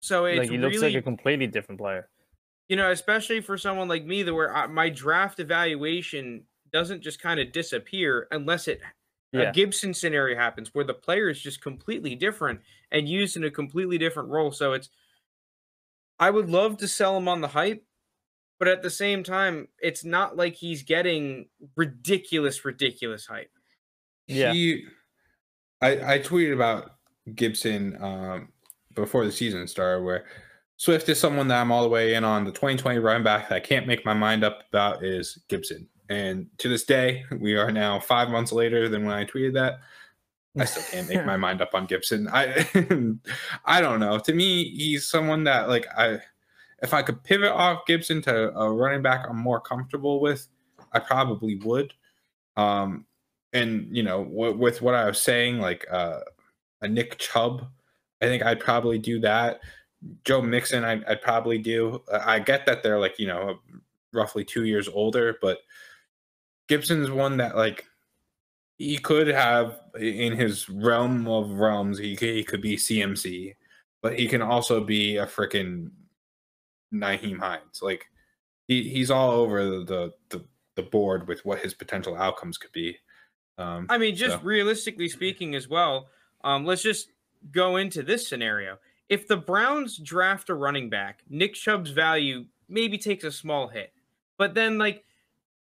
So 0.00 0.26
it's 0.26 0.38
Like 0.38 0.50
he 0.50 0.58
looks 0.58 0.76
really 0.76 0.92
like 0.92 1.00
a 1.00 1.02
completely 1.02 1.46
different 1.46 1.80
player. 1.80 2.10
you 2.68 2.76
know, 2.76 2.90
especially 2.90 3.40
for 3.40 3.56
someone 3.56 3.88
like 3.88 4.04
me, 4.04 4.22
that 4.22 4.34
where 4.34 4.54
I, 4.54 4.66
my 4.66 4.90
draft 4.90 5.40
evaluation 5.40 6.44
doesn't 6.74 7.00
just 7.00 7.22
kind 7.22 7.40
of 7.40 7.52
disappear 7.52 8.26
unless 8.30 8.68
it 8.68 8.82
Yeah. 9.34 9.50
a 9.50 9.52
Gibson 9.52 9.92
scenario 9.92 10.36
happens 10.36 10.70
where 10.72 10.84
the 10.84 10.94
player 10.94 11.28
is 11.28 11.40
just 11.40 11.60
completely 11.60 12.14
different 12.14 12.60
and 12.92 13.08
used 13.08 13.36
in 13.36 13.42
a 13.44 13.50
completely 13.50 13.98
different 13.98 14.28
role. 14.28 14.52
So 14.52 14.72
it's 14.72 14.88
I 16.20 16.30
would 16.30 16.48
love 16.48 16.76
to 16.78 16.88
sell 16.88 17.16
him 17.16 17.26
on 17.26 17.40
the 17.40 17.48
hype, 17.48 17.84
but 18.58 18.68
at 18.68 18.82
the 18.82 18.90
same 18.90 19.24
time, 19.24 19.68
it's 19.80 20.04
not 20.04 20.36
like 20.36 20.54
he's 20.54 20.84
getting 20.84 21.48
ridiculous, 21.76 22.64
ridiculous 22.64 23.26
hype. 23.26 23.50
Yeah. 24.28 24.52
He, 24.52 24.84
I, 25.82 26.14
I 26.14 26.18
tweeted 26.20 26.54
about 26.54 26.92
Gibson 27.34 28.00
um, 28.00 28.52
before 28.94 29.24
the 29.24 29.32
season 29.32 29.66
started, 29.66 30.04
where 30.04 30.26
Swift 30.76 31.08
is 31.08 31.18
someone 31.18 31.48
that 31.48 31.60
I'm 31.60 31.72
all 31.72 31.82
the 31.82 31.88
way 31.88 32.14
in 32.14 32.22
on. 32.22 32.44
The 32.44 32.52
2020 32.52 33.00
running 33.00 33.24
back 33.24 33.48
that 33.48 33.56
I 33.56 33.60
can't 33.60 33.86
make 33.86 34.04
my 34.04 34.14
mind 34.14 34.44
up 34.44 34.60
about 34.68 35.04
is 35.04 35.42
Gibson. 35.48 35.88
And 36.08 36.46
to 36.58 36.68
this 36.68 36.84
day, 36.84 37.24
we 37.38 37.56
are 37.56 37.70
now 37.70 37.98
five 37.98 38.28
months 38.28 38.52
later 38.52 38.88
than 38.88 39.04
when 39.04 39.14
I 39.14 39.24
tweeted 39.24 39.54
that. 39.54 39.80
I 40.58 40.64
still 40.66 40.82
can't 40.90 41.08
make 41.08 41.24
my 41.26 41.36
mind 41.38 41.60
up 41.62 41.74
on 41.74 41.86
Gibson. 41.86 42.28
I 42.28 42.66
I 43.64 43.80
don't 43.80 44.00
know. 44.00 44.18
To 44.18 44.32
me, 44.32 44.70
he's 44.70 45.08
someone 45.08 45.44
that 45.44 45.68
like 45.68 45.86
I 45.96 46.18
if 46.82 46.92
I 46.94 47.02
could 47.02 47.22
pivot 47.22 47.50
off 47.50 47.86
Gibson 47.86 48.22
to 48.22 48.54
a 48.56 48.72
running 48.72 49.02
back 49.02 49.26
I'm 49.28 49.38
more 49.38 49.60
comfortable 49.60 50.20
with, 50.20 50.48
I 50.92 50.98
probably 50.98 51.56
would. 51.56 51.94
Um 52.56 53.06
and 53.52 53.88
you 53.96 54.02
know, 54.02 54.24
w- 54.24 54.56
with 54.56 54.82
what 54.82 54.94
I 54.94 55.06
was 55.06 55.20
saying 55.20 55.58
like 55.58 55.86
uh 55.90 56.20
a 56.82 56.88
Nick 56.88 57.18
Chubb, 57.18 57.66
I 58.20 58.26
think 58.26 58.44
I'd 58.44 58.60
probably 58.60 58.98
do 58.98 59.20
that. 59.20 59.60
Joe 60.24 60.42
Mixon 60.42 60.84
I'd, 60.84 61.04
I'd 61.04 61.22
probably 61.22 61.58
do. 61.58 62.02
I 62.12 62.38
get 62.38 62.66
that 62.66 62.82
they're 62.82 63.00
like, 63.00 63.18
you 63.18 63.26
know, 63.26 63.58
roughly 64.12 64.44
2 64.44 64.64
years 64.64 64.88
older, 64.88 65.38
but 65.40 65.58
Gibson's 66.68 67.10
one 67.10 67.36
that 67.38 67.56
like 67.56 67.86
he 68.78 68.98
could 68.98 69.28
have 69.28 69.80
in 70.00 70.36
his 70.36 70.68
realm 70.68 71.28
of 71.28 71.50
realms 71.52 71.98
he 71.98 72.16
could, 72.16 72.30
he 72.30 72.44
could 72.44 72.60
be 72.60 72.76
CMC, 72.76 73.54
but 74.02 74.18
he 74.18 74.26
can 74.26 74.42
also 74.42 74.82
be 74.82 75.16
a 75.16 75.26
freaking 75.26 75.90
Nyheim 76.92 77.38
Hines. 77.38 77.80
Like 77.82 78.06
he, 78.66 78.88
he's 78.88 79.10
all 79.10 79.30
over 79.30 79.64
the, 79.64 79.84
the 79.84 80.12
the 80.30 80.44
the 80.76 80.82
board 80.82 81.28
with 81.28 81.44
what 81.44 81.60
his 81.60 81.74
potential 81.74 82.16
outcomes 82.16 82.58
could 82.58 82.72
be. 82.72 82.96
Um, 83.58 83.86
I 83.88 83.98
mean, 83.98 84.16
just 84.16 84.38
So- 84.38 84.42
realistically 84.42 85.08
speaking, 85.08 85.54
as 85.54 85.68
well. 85.68 86.08
Um, 86.42 86.64
let's 86.66 86.82
just 86.82 87.10
go 87.52 87.76
into 87.76 88.02
this 88.02 88.28
scenario. 88.28 88.78
If 89.08 89.28
the 89.28 89.36
Browns 89.36 89.98
draft 89.98 90.50
a 90.50 90.54
running 90.54 90.90
back, 90.90 91.20
Nick 91.28 91.54
Chubb's 91.54 91.90
value 91.90 92.46
maybe 92.68 92.98
takes 92.98 93.22
a 93.22 93.30
small 93.30 93.68
hit, 93.68 93.92
but 94.36 94.54
then 94.54 94.76
like, 94.78 95.04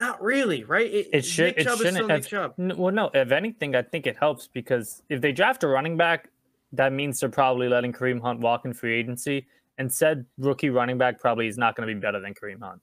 not 0.07 0.23
really, 0.23 0.65
right? 0.65 0.91
It 0.93 1.25
should. 1.25 1.47
Nick 1.47 1.59
It 1.59 1.65
Chubb 1.65 1.73
is 1.75 1.79
shouldn't. 1.79 1.97
still 1.97 2.09
Nick 2.09 2.27
Chubb. 2.27 2.55
Well, 2.79 2.93
no. 2.93 3.11
If 3.15 3.31
anything, 3.33 3.75
I 3.75 3.83
think 3.83 4.07
it 4.07 4.17
helps 4.17 4.49
because 4.49 5.03
if 5.09 5.21
they 5.21 5.33
draft 5.33 5.63
a 5.65 5.69
running 5.69 5.97
back, 5.97 6.31
that 6.73 6.93
means 6.93 7.21
they're 7.21 7.29
probably 7.29 7.69
letting 7.69 7.93
Kareem 7.93 8.21
Hunt 8.21 8.41
walk 8.41 8.65
in 8.65 8.73
free 8.73 8.95
agency, 8.99 9.47
and 9.79 9.93
said 9.93 10.27
rookie 10.39 10.71
running 10.71 10.99
back 10.99 11.21
probably 11.21 11.47
is 11.47 11.57
not 11.59 11.77
going 11.77 11.89
to 11.89 11.95
be 11.95 12.01
better 12.01 12.21
than 12.21 12.35
Kareem 12.35 12.61
Hunt. 12.63 12.81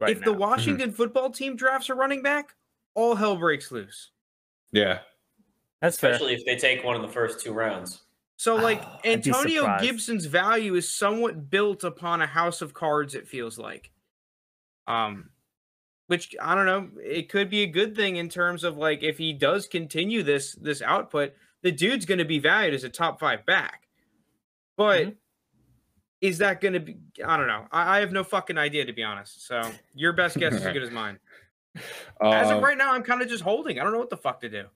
Right 0.00 0.10
if 0.16 0.20
the 0.24 0.32
now. 0.32 0.38
Washington 0.38 0.92
football 0.92 1.30
team 1.30 1.56
drafts 1.56 1.88
a 1.88 1.94
running 1.94 2.22
back, 2.22 2.54
all 2.94 3.14
hell 3.14 3.36
breaks 3.36 3.70
loose. 3.72 4.10
yeah, 4.72 4.98
That's 5.80 5.98
fair. 5.98 6.10
especially 6.12 6.34
if 6.34 6.44
they 6.44 6.56
take 6.56 6.84
one 6.84 6.96
in 6.96 7.02
the 7.02 7.08
first 7.08 7.40
two 7.40 7.52
rounds. 7.52 8.02
So, 8.36 8.56
like, 8.56 8.82
Oh, 8.84 8.98
Antonio. 9.04 9.76
Gibson's 9.80 10.24
value 10.26 10.74
is 10.74 10.92
somewhat 10.92 11.48
built 11.48 11.84
upon 11.84 12.20
a 12.22 12.26
house 12.26 12.60
of 12.60 12.74
cards, 12.74 13.14
it 13.14 13.28
feels 13.28 13.56
like. 13.56 13.92
Um, 14.88 15.30
which 16.12 16.36
I 16.38 16.54
don't 16.54 16.66
know, 16.66 16.90
it 17.02 17.30
could 17.30 17.48
be 17.48 17.62
a 17.62 17.66
good 17.66 17.96
thing 17.96 18.16
in 18.16 18.28
terms 18.28 18.64
of 18.64 18.76
like 18.76 19.02
if 19.02 19.16
he 19.16 19.32
does 19.32 19.66
continue 19.66 20.22
this 20.22 20.52
this 20.56 20.82
output, 20.82 21.32
the 21.62 21.72
dude's 21.72 22.04
gonna 22.04 22.26
be 22.26 22.38
valued 22.38 22.74
as 22.74 22.84
a 22.84 22.90
top 22.90 23.18
five 23.18 23.46
back. 23.46 23.88
But 24.76 25.00
Mhm. 25.06 25.16
is 26.20 26.36
that 26.36 26.60
gonna 26.60 26.80
be 26.80 26.98
I 27.24 27.38
don't 27.38 27.46
know. 27.46 27.66
I, 27.72 27.96
I 27.96 28.00
have 28.00 28.12
no 28.12 28.24
fucking 28.24 28.58
idea 28.58 28.84
to 28.84 28.92
be 28.92 29.02
honest. 29.02 29.46
So 29.46 29.72
your 29.94 30.12
best 30.12 30.36
guess 30.38 30.52
is 30.52 30.66
as 30.66 30.72
good 30.74 30.82
as 30.82 30.90
mine. 30.90 31.18
As 32.20 32.50
of 32.50 32.58
Um, 32.58 32.64
right 32.64 32.76
now, 32.76 32.92
I'm 32.92 33.02
kind 33.02 33.22
of 33.22 33.28
just 33.28 33.42
holding. 33.42 33.80
I 33.80 33.82
don't 33.82 33.94
know 33.94 33.98
what 33.98 34.10
the 34.10 34.18
fuck 34.18 34.42
to 34.42 34.50
do. 34.50 34.66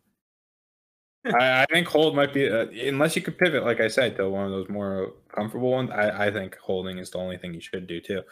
I, 1.26 1.62
I 1.62 1.66
think 1.70 1.86
hold 1.88 2.16
might 2.16 2.32
be 2.32 2.48
uh, 2.48 2.68
unless 2.88 3.14
you 3.14 3.20
could 3.20 3.36
pivot, 3.36 3.62
like 3.64 3.80
I 3.80 3.88
said, 3.88 4.16
to 4.16 4.30
one 4.30 4.46
of 4.46 4.52
those 4.52 4.70
more 4.70 5.12
comfortable 5.28 5.72
ones. 5.72 5.90
I, 5.90 6.28
I 6.28 6.30
think 6.30 6.56
holding 6.56 6.96
is 6.96 7.10
the 7.10 7.18
only 7.18 7.36
thing 7.36 7.52
you 7.52 7.60
should 7.60 7.86
do 7.86 8.00
too. 8.00 8.22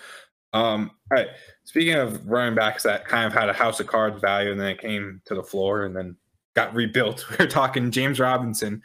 Um, 0.55 0.93
all 1.11 1.19
right. 1.19 1.29
Speaking 1.65 1.95
of 1.95 2.27
running 2.27 2.55
backs 2.55 2.85
that 2.85 3.07
kind 3.07 3.27
of 3.27 3.33
had 3.33 3.49
a 3.49 3.53
house 3.53 3.81
of 3.81 3.89
cards 3.89 4.21
value 4.21 4.53
and 4.53 4.61
then 4.61 4.69
it 4.69 4.81
came 4.81 5.21
to 5.27 5.35
the 5.35 5.43
floor 5.43 5.85
and 5.85 5.95
then 5.95 6.17
got 6.55 6.75
rebuilt. 6.75 7.27
We're 7.39 7.49
talking 7.49 7.91
James 7.91 8.21
Robinson. 8.21 8.83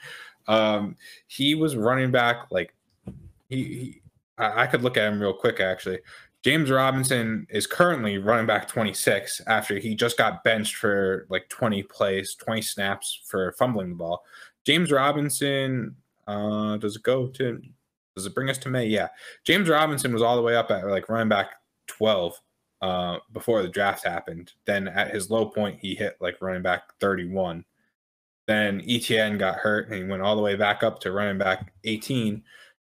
Um, 0.47 0.97
he 1.27 1.53
was 1.53 1.77
running 1.77 2.11
back 2.11 2.47
like 2.49 2.73
he, 3.49 3.63
he 3.63 4.01
I, 4.39 4.63
I 4.63 4.67
could 4.67 4.81
look 4.81 4.97
at 4.97 5.13
him 5.13 5.21
real 5.21 5.33
quick 5.33 5.59
actually. 5.59 5.99
James 6.41 6.71
Robinson 6.71 7.45
is 7.49 7.67
currently 7.67 8.17
running 8.17 8.47
back 8.47 8.67
26 8.67 9.41
after 9.45 9.77
he 9.77 9.93
just 9.93 10.17
got 10.17 10.43
benched 10.43 10.75
for 10.75 11.27
like 11.29 11.47
20 11.49 11.83
plays, 11.83 12.33
20 12.35 12.61
snaps 12.61 13.21
for 13.25 13.51
fumbling 13.53 13.89
the 13.89 13.95
ball. 13.95 14.23
James 14.65 14.91
Robinson, 14.91 15.95
uh, 16.27 16.77
does 16.77 16.95
it 16.95 17.03
go 17.03 17.27
to, 17.27 17.61
does 18.15 18.25
it 18.25 18.33
bring 18.33 18.49
us 18.49 18.57
to 18.59 18.69
May? 18.69 18.85
Yeah. 18.85 19.09
James 19.43 19.67
Robinson 19.67 20.13
was 20.13 20.21
all 20.21 20.37
the 20.37 20.41
way 20.41 20.55
up 20.55 20.71
at 20.71 20.87
like 20.87 21.09
running 21.09 21.27
back 21.27 21.58
12 21.89 22.39
uh, 22.81 23.17
before 23.33 23.61
the 23.61 23.67
draft 23.67 24.05
happened. 24.05 24.53
Then 24.65 24.87
at 24.87 25.11
his 25.11 25.29
low 25.29 25.45
point, 25.47 25.79
he 25.81 25.95
hit 25.95 26.17
like 26.21 26.41
running 26.41 26.61
back 26.61 26.83
31. 26.99 27.65
Then 28.47 28.81
ETN 28.81 29.37
got 29.37 29.55
hurt 29.55 29.89
and 29.89 29.95
he 29.95 30.03
went 30.03 30.23
all 30.23 30.35
the 30.35 30.41
way 30.41 30.55
back 30.55 30.81
up 30.81 30.99
to 31.01 31.11
running 31.11 31.37
back 31.37 31.73
18 31.83 32.43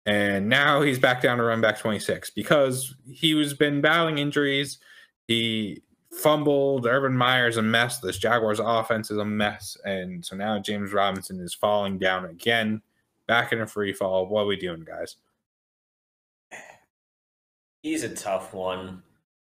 and 0.09 0.49
now 0.49 0.81
he's 0.81 0.99
back 0.99 1.21
down 1.21 1.37
to 1.37 1.45
running 1.45 1.61
back 1.61 1.79
26 1.79 2.31
because 2.31 2.95
he 3.07 3.35
was 3.35 3.53
been 3.53 3.83
battling 3.83 4.17
injuries. 4.17 4.79
He 5.27 5.83
fumbled. 6.11 6.87
Urban 6.87 7.15
Meyer's 7.15 7.59
a 7.59 7.63
mess. 7.63 7.99
This 7.99 8.17
Jaguars 8.17 8.59
offense 8.59 9.11
is 9.11 9.19
a 9.19 9.25
mess, 9.27 9.77
and 9.85 10.25
so 10.25 10.35
now 10.35 10.59
James 10.61 10.95
Robinson 10.95 11.39
is 11.41 11.53
falling 11.53 11.99
down 11.99 12.25
again, 12.25 12.81
back 13.27 13.53
in 13.53 13.61
a 13.61 13.67
free 13.67 13.93
fall. 13.93 14.27
What 14.27 14.45
are 14.45 14.47
we 14.47 14.57
doing, 14.57 14.83
guys? 14.83 15.17
He's 17.83 18.03
a 18.03 18.15
tough 18.15 18.53
one 18.53 19.03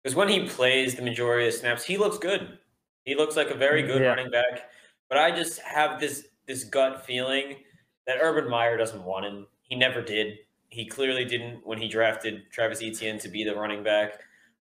because 0.03 0.15
when 0.17 0.29
he 0.29 0.49
plays 0.49 0.95
the 0.95 1.03
majority 1.03 1.47
of 1.49 1.55
snaps, 1.55 1.85
he 1.85 1.97
looks 1.97 2.19
good. 2.19 2.59
He 3.05 3.15
looks 3.15 3.37
like 3.37 3.51
a 3.51 3.55
very 3.55 3.83
good 3.83 4.03
Yeah. 4.03 4.09
running 4.09 4.31
back. 4.31 4.71
But 5.09 5.19
I 5.19 5.31
just 5.31 5.61
have 5.61 6.01
this 6.01 6.29
this 6.47 6.65
gut 6.65 7.05
feeling 7.05 7.57
that 8.07 8.19
Urban 8.21 8.49
Meyer 8.49 8.77
doesn't 8.77 9.03
want 9.05 9.27
him. 9.27 9.47
He 9.63 9.75
never 9.75 10.01
did. 10.01 10.39
He 10.69 10.87
clearly 10.87 11.25
didn't 11.25 11.67
when 11.67 11.79
he 11.79 11.89
drafted 11.89 12.51
Travis 12.53 12.83
Etienne 12.83 13.19
to 13.21 13.29
be 13.29 13.43
the 13.45 13.55
running 13.55 13.83
back. 13.83 14.21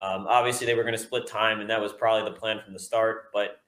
Um, 0.02 0.26
obviously, 0.28 0.66
they 0.66 0.74
were 0.74 0.82
going 0.82 0.94
to 0.94 0.98
split 0.98 1.26
time, 1.26 1.60
and 1.60 1.70
that 1.70 1.80
was 1.80 1.92
probably 1.92 2.30
the 2.30 2.36
plan 2.38 2.60
from 2.62 2.72
the 2.74 2.78
start. 2.78 3.30
But 3.32 3.60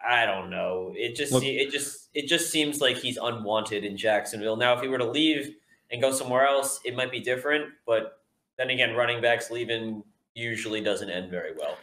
I 0.00 0.26
don't 0.26 0.48
know. 0.50 0.94
It 0.96 1.16
just 1.16 1.32
Look- 1.32 1.44
it 1.44 1.70
just 1.70 2.08
it 2.14 2.26
just 2.26 2.50
seems 2.50 2.80
like 2.80 2.96
he's 2.98 3.16
unwanted 3.16 3.84
in 3.84 3.96
Jacksonville. 3.96 4.56
Now, 4.56 4.74
if 4.74 4.80
he 4.82 4.88
were 4.88 4.98
to 4.98 5.10
leave 5.10 5.56
and 5.90 6.00
go 6.00 6.12
somewhere 6.12 6.46
else, 6.46 6.80
it 6.84 6.94
might 6.94 7.10
be 7.10 7.20
different. 7.20 7.72
But 7.86 8.20
then 8.58 8.70
again, 8.70 8.94
running 8.94 9.20
backs 9.20 9.50
leaving 9.50 10.02
usually 10.34 10.80
doesn't 10.80 11.10
end 11.10 11.30
very 11.30 11.52
well. 11.56 11.78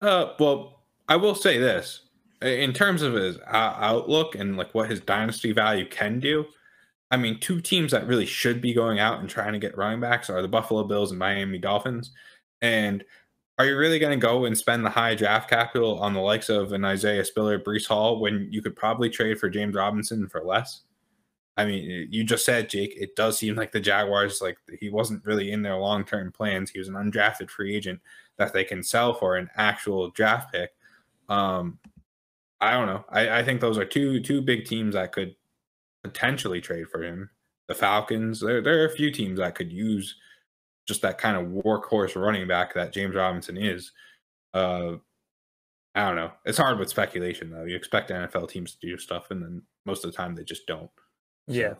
Uh, 0.00 0.34
well, 0.40 0.82
I 1.08 1.16
will 1.16 1.34
say 1.34 1.58
this 1.58 2.02
in 2.42 2.72
terms 2.72 3.02
of 3.02 3.14
his 3.14 3.38
uh, 3.38 3.74
outlook 3.78 4.34
and 4.34 4.56
like 4.56 4.74
what 4.74 4.90
his 4.90 5.00
dynasty 5.00 5.52
value 5.52 5.86
can 5.88 6.18
do. 6.18 6.44
I 7.10 7.16
mean, 7.16 7.38
two 7.38 7.60
teams 7.60 7.92
that 7.92 8.06
really 8.06 8.26
should 8.26 8.60
be 8.60 8.72
going 8.72 8.98
out 8.98 9.20
and 9.20 9.28
trying 9.28 9.52
to 9.52 9.58
get 9.58 9.76
running 9.76 10.00
backs 10.00 10.30
are 10.30 10.42
the 10.42 10.48
Buffalo 10.48 10.82
Bills 10.84 11.10
and 11.10 11.18
Miami 11.18 11.58
Dolphins. 11.58 12.10
And 12.62 13.04
are 13.58 13.66
you 13.66 13.76
really 13.76 13.98
going 13.98 14.18
to 14.18 14.26
go 14.26 14.46
and 14.46 14.56
spend 14.56 14.84
the 14.84 14.90
high 14.90 15.14
draft 15.14 15.50
capital 15.50 15.98
on 15.98 16.14
the 16.14 16.20
likes 16.20 16.48
of 16.48 16.72
an 16.72 16.84
Isaiah 16.84 17.24
Spiller, 17.24 17.58
Breece 17.58 17.86
Hall, 17.86 18.18
when 18.18 18.48
you 18.50 18.62
could 18.62 18.74
probably 18.74 19.10
trade 19.10 19.38
for 19.38 19.50
James 19.50 19.74
Robinson 19.74 20.26
for 20.28 20.42
less? 20.42 20.82
I 21.56 21.66
mean, 21.66 22.08
you 22.10 22.24
just 22.24 22.46
said, 22.46 22.70
Jake, 22.70 22.94
it 22.96 23.14
does 23.14 23.38
seem 23.38 23.56
like 23.56 23.72
the 23.72 23.80
Jaguars, 23.80 24.40
like 24.40 24.56
he 24.80 24.88
wasn't 24.88 25.24
really 25.24 25.52
in 25.52 25.62
their 25.62 25.76
long 25.76 26.04
term 26.04 26.32
plans. 26.32 26.70
He 26.70 26.78
was 26.78 26.88
an 26.88 26.94
undrafted 26.94 27.50
free 27.50 27.76
agent 27.76 28.00
that 28.38 28.52
they 28.52 28.64
can 28.64 28.82
sell 28.82 29.12
for 29.12 29.36
an 29.36 29.50
actual 29.56 30.10
draft 30.10 30.52
pick. 30.52 30.70
Um, 31.28 31.78
I 32.60 32.72
don't 32.72 32.86
know. 32.86 33.04
I, 33.10 33.40
I 33.40 33.44
think 33.44 33.60
those 33.60 33.76
are 33.76 33.84
two 33.84 34.20
two 34.20 34.40
big 34.40 34.64
teams 34.64 34.94
that 34.94 35.12
could 35.12 35.34
potentially 36.02 36.60
trade 36.60 36.88
for 36.88 37.02
him. 37.02 37.28
The 37.68 37.74
Falcons. 37.74 38.40
There 38.40 38.62
there 38.62 38.82
are 38.82 38.86
a 38.86 38.96
few 38.96 39.10
teams 39.10 39.38
that 39.38 39.54
could 39.54 39.72
use 39.72 40.16
just 40.86 41.02
that 41.02 41.18
kind 41.18 41.36
of 41.36 41.64
workhorse 41.64 42.20
running 42.20 42.48
back 42.48 42.74
that 42.74 42.92
James 42.92 43.14
Robinson 43.14 43.56
is. 43.56 43.92
Uh, 44.54 44.94
I 45.94 46.06
don't 46.06 46.16
know. 46.16 46.32
It's 46.46 46.58
hard 46.58 46.78
with 46.78 46.88
speculation 46.88 47.50
though. 47.50 47.64
You 47.64 47.76
expect 47.76 48.10
NFL 48.10 48.48
teams 48.48 48.74
to 48.74 48.86
do 48.86 48.96
stuff, 48.96 49.30
and 49.30 49.42
then 49.42 49.62
most 49.84 50.04
of 50.04 50.10
the 50.10 50.16
time 50.16 50.34
they 50.34 50.44
just 50.44 50.66
don't. 50.66 50.90
Yeah. 51.46 51.74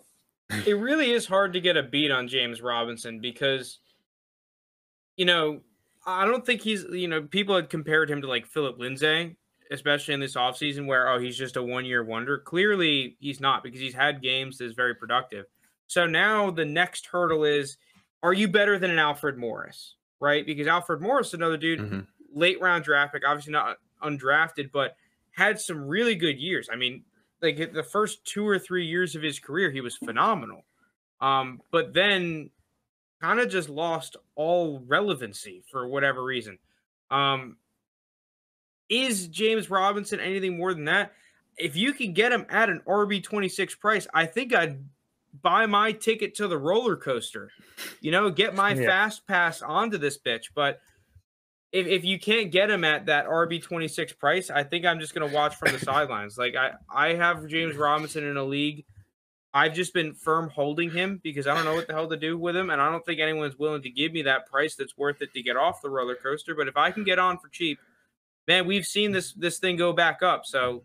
it 0.66 0.74
really 0.76 1.10
is 1.12 1.26
hard 1.26 1.52
to 1.54 1.60
get 1.60 1.76
a 1.76 1.82
beat 1.82 2.10
on 2.10 2.28
James 2.28 2.60
Robinson 2.60 3.20
because, 3.20 3.78
you 5.16 5.24
know, 5.24 5.60
I 6.06 6.24
don't 6.26 6.44
think 6.44 6.60
he's, 6.62 6.84
you 6.84 7.08
know, 7.08 7.22
people 7.22 7.54
had 7.54 7.70
compared 7.70 8.10
him 8.10 8.20
to 8.22 8.28
like 8.28 8.46
Philip 8.46 8.78
Lindsay, 8.78 9.36
especially 9.70 10.14
in 10.14 10.20
this 10.20 10.34
offseason 10.34 10.86
where, 10.86 11.08
oh, 11.08 11.18
he's 11.18 11.36
just 11.36 11.56
a 11.56 11.62
one 11.62 11.84
year 11.84 12.04
wonder. 12.04 12.38
Clearly, 12.38 13.16
he's 13.20 13.40
not 13.40 13.62
because 13.62 13.80
he's 13.80 13.94
had 13.94 14.20
games 14.22 14.58
that's 14.58 14.74
very 14.74 14.94
productive. 14.94 15.46
So 15.86 16.06
now 16.06 16.50
the 16.50 16.64
next 16.64 17.06
hurdle 17.06 17.44
is 17.44 17.76
are 18.22 18.32
you 18.32 18.48
better 18.48 18.78
than 18.78 18.90
an 18.90 18.98
Alfred 18.98 19.36
Morris? 19.36 19.96
Right? 20.20 20.44
Because 20.46 20.66
Alfred 20.66 21.00
Morris, 21.00 21.34
another 21.34 21.56
dude, 21.56 21.80
Mhm. 21.80 22.06
late 22.32 22.60
round 22.60 22.84
draft 22.84 23.12
pick, 23.12 23.26
obviously 23.26 23.52
not 23.52 23.78
undrafted, 24.02 24.70
but 24.72 24.96
had 25.32 25.58
some 25.60 25.86
really 25.86 26.14
good 26.14 26.38
years. 26.38 26.68
I 26.70 26.76
mean, 26.76 27.04
like 27.42 27.72
the 27.72 27.82
first 27.82 28.24
two 28.24 28.46
or 28.46 28.58
three 28.58 28.86
years 28.86 29.14
of 29.16 29.22
his 29.22 29.38
career, 29.38 29.70
he 29.70 29.80
was 29.80 29.96
phenomenal. 29.96 30.64
Um, 31.20 31.60
but 31.70 31.92
then 31.92 32.50
kind 33.20 33.40
of 33.40 33.48
just 33.50 33.68
lost 33.68 34.16
all 34.34 34.80
relevancy 34.86 35.62
for 35.70 35.86
whatever 35.86 36.24
reason. 36.24 36.58
Um, 37.10 37.56
is 38.88 39.28
James 39.28 39.70
Robinson 39.70 40.20
anything 40.20 40.56
more 40.56 40.74
than 40.74 40.84
that? 40.86 41.12
If 41.56 41.76
you 41.76 41.92
can 41.92 42.12
get 42.12 42.32
him 42.32 42.46
at 42.48 42.70
an 42.70 42.80
RB26 42.86 43.78
price, 43.78 44.06
I 44.14 44.26
think 44.26 44.54
I'd 44.54 44.84
buy 45.42 45.66
my 45.66 45.92
ticket 45.92 46.34
to 46.36 46.48
the 46.48 46.58
roller 46.58 46.96
coaster. 46.96 47.50
You 48.00 48.10
know, 48.10 48.30
get 48.30 48.54
my 48.54 48.72
Yeah. 48.74 48.86
fast 48.86 49.26
pass 49.26 49.62
onto 49.62 49.98
this 49.98 50.18
bitch. 50.18 50.50
But 50.54 50.80
if, 51.72 51.86
if 51.86 52.04
you 52.04 52.18
can't 52.18 52.50
get 52.50 52.70
him 52.70 52.84
at 52.84 53.06
that 53.06 53.26
RB26 53.26 54.18
price, 54.18 54.50
I 54.50 54.62
think 54.62 54.84
I'm 54.84 55.00
just 55.00 55.14
going 55.14 55.28
to 55.28 55.34
watch 55.34 55.56
from 55.56 55.72
the 55.72 55.78
sidelines. 55.84 56.36
Like 56.36 56.54
I, 56.54 56.72
I 56.92 57.14
have 57.14 57.46
James 57.46 57.76
Robinson 57.76 58.24
in 58.24 58.36
a 58.36 58.44
league. 58.44 58.84
I've 59.54 59.74
just 59.74 59.92
been 59.92 60.14
firm 60.14 60.48
holding 60.48 60.90
him 60.90 61.20
because 61.22 61.46
I 61.46 61.54
don't 61.54 61.64
know 61.64 61.74
what 61.74 61.86
the 61.86 61.92
hell 61.92 62.08
to 62.08 62.16
do 62.16 62.38
with 62.38 62.56
him, 62.56 62.70
and 62.70 62.80
I 62.80 62.90
don't 62.90 63.04
think 63.04 63.20
anyone's 63.20 63.58
willing 63.58 63.82
to 63.82 63.90
give 63.90 64.12
me 64.12 64.22
that 64.22 64.46
price 64.46 64.76
that's 64.76 64.96
worth 64.96 65.20
it 65.20 65.34
to 65.34 65.42
get 65.42 65.56
off 65.56 65.82
the 65.82 65.90
roller 65.90 66.14
coaster. 66.14 66.54
But 66.54 66.68
if 66.68 66.76
I 66.76 66.90
can 66.90 67.04
get 67.04 67.18
on 67.18 67.38
for 67.38 67.48
cheap, 67.48 67.78
man, 68.48 68.66
we've 68.66 68.86
seen 68.86 69.12
this 69.12 69.32
this 69.34 69.58
thing 69.58 69.76
go 69.76 69.92
back 69.92 70.22
up. 70.22 70.46
So 70.46 70.84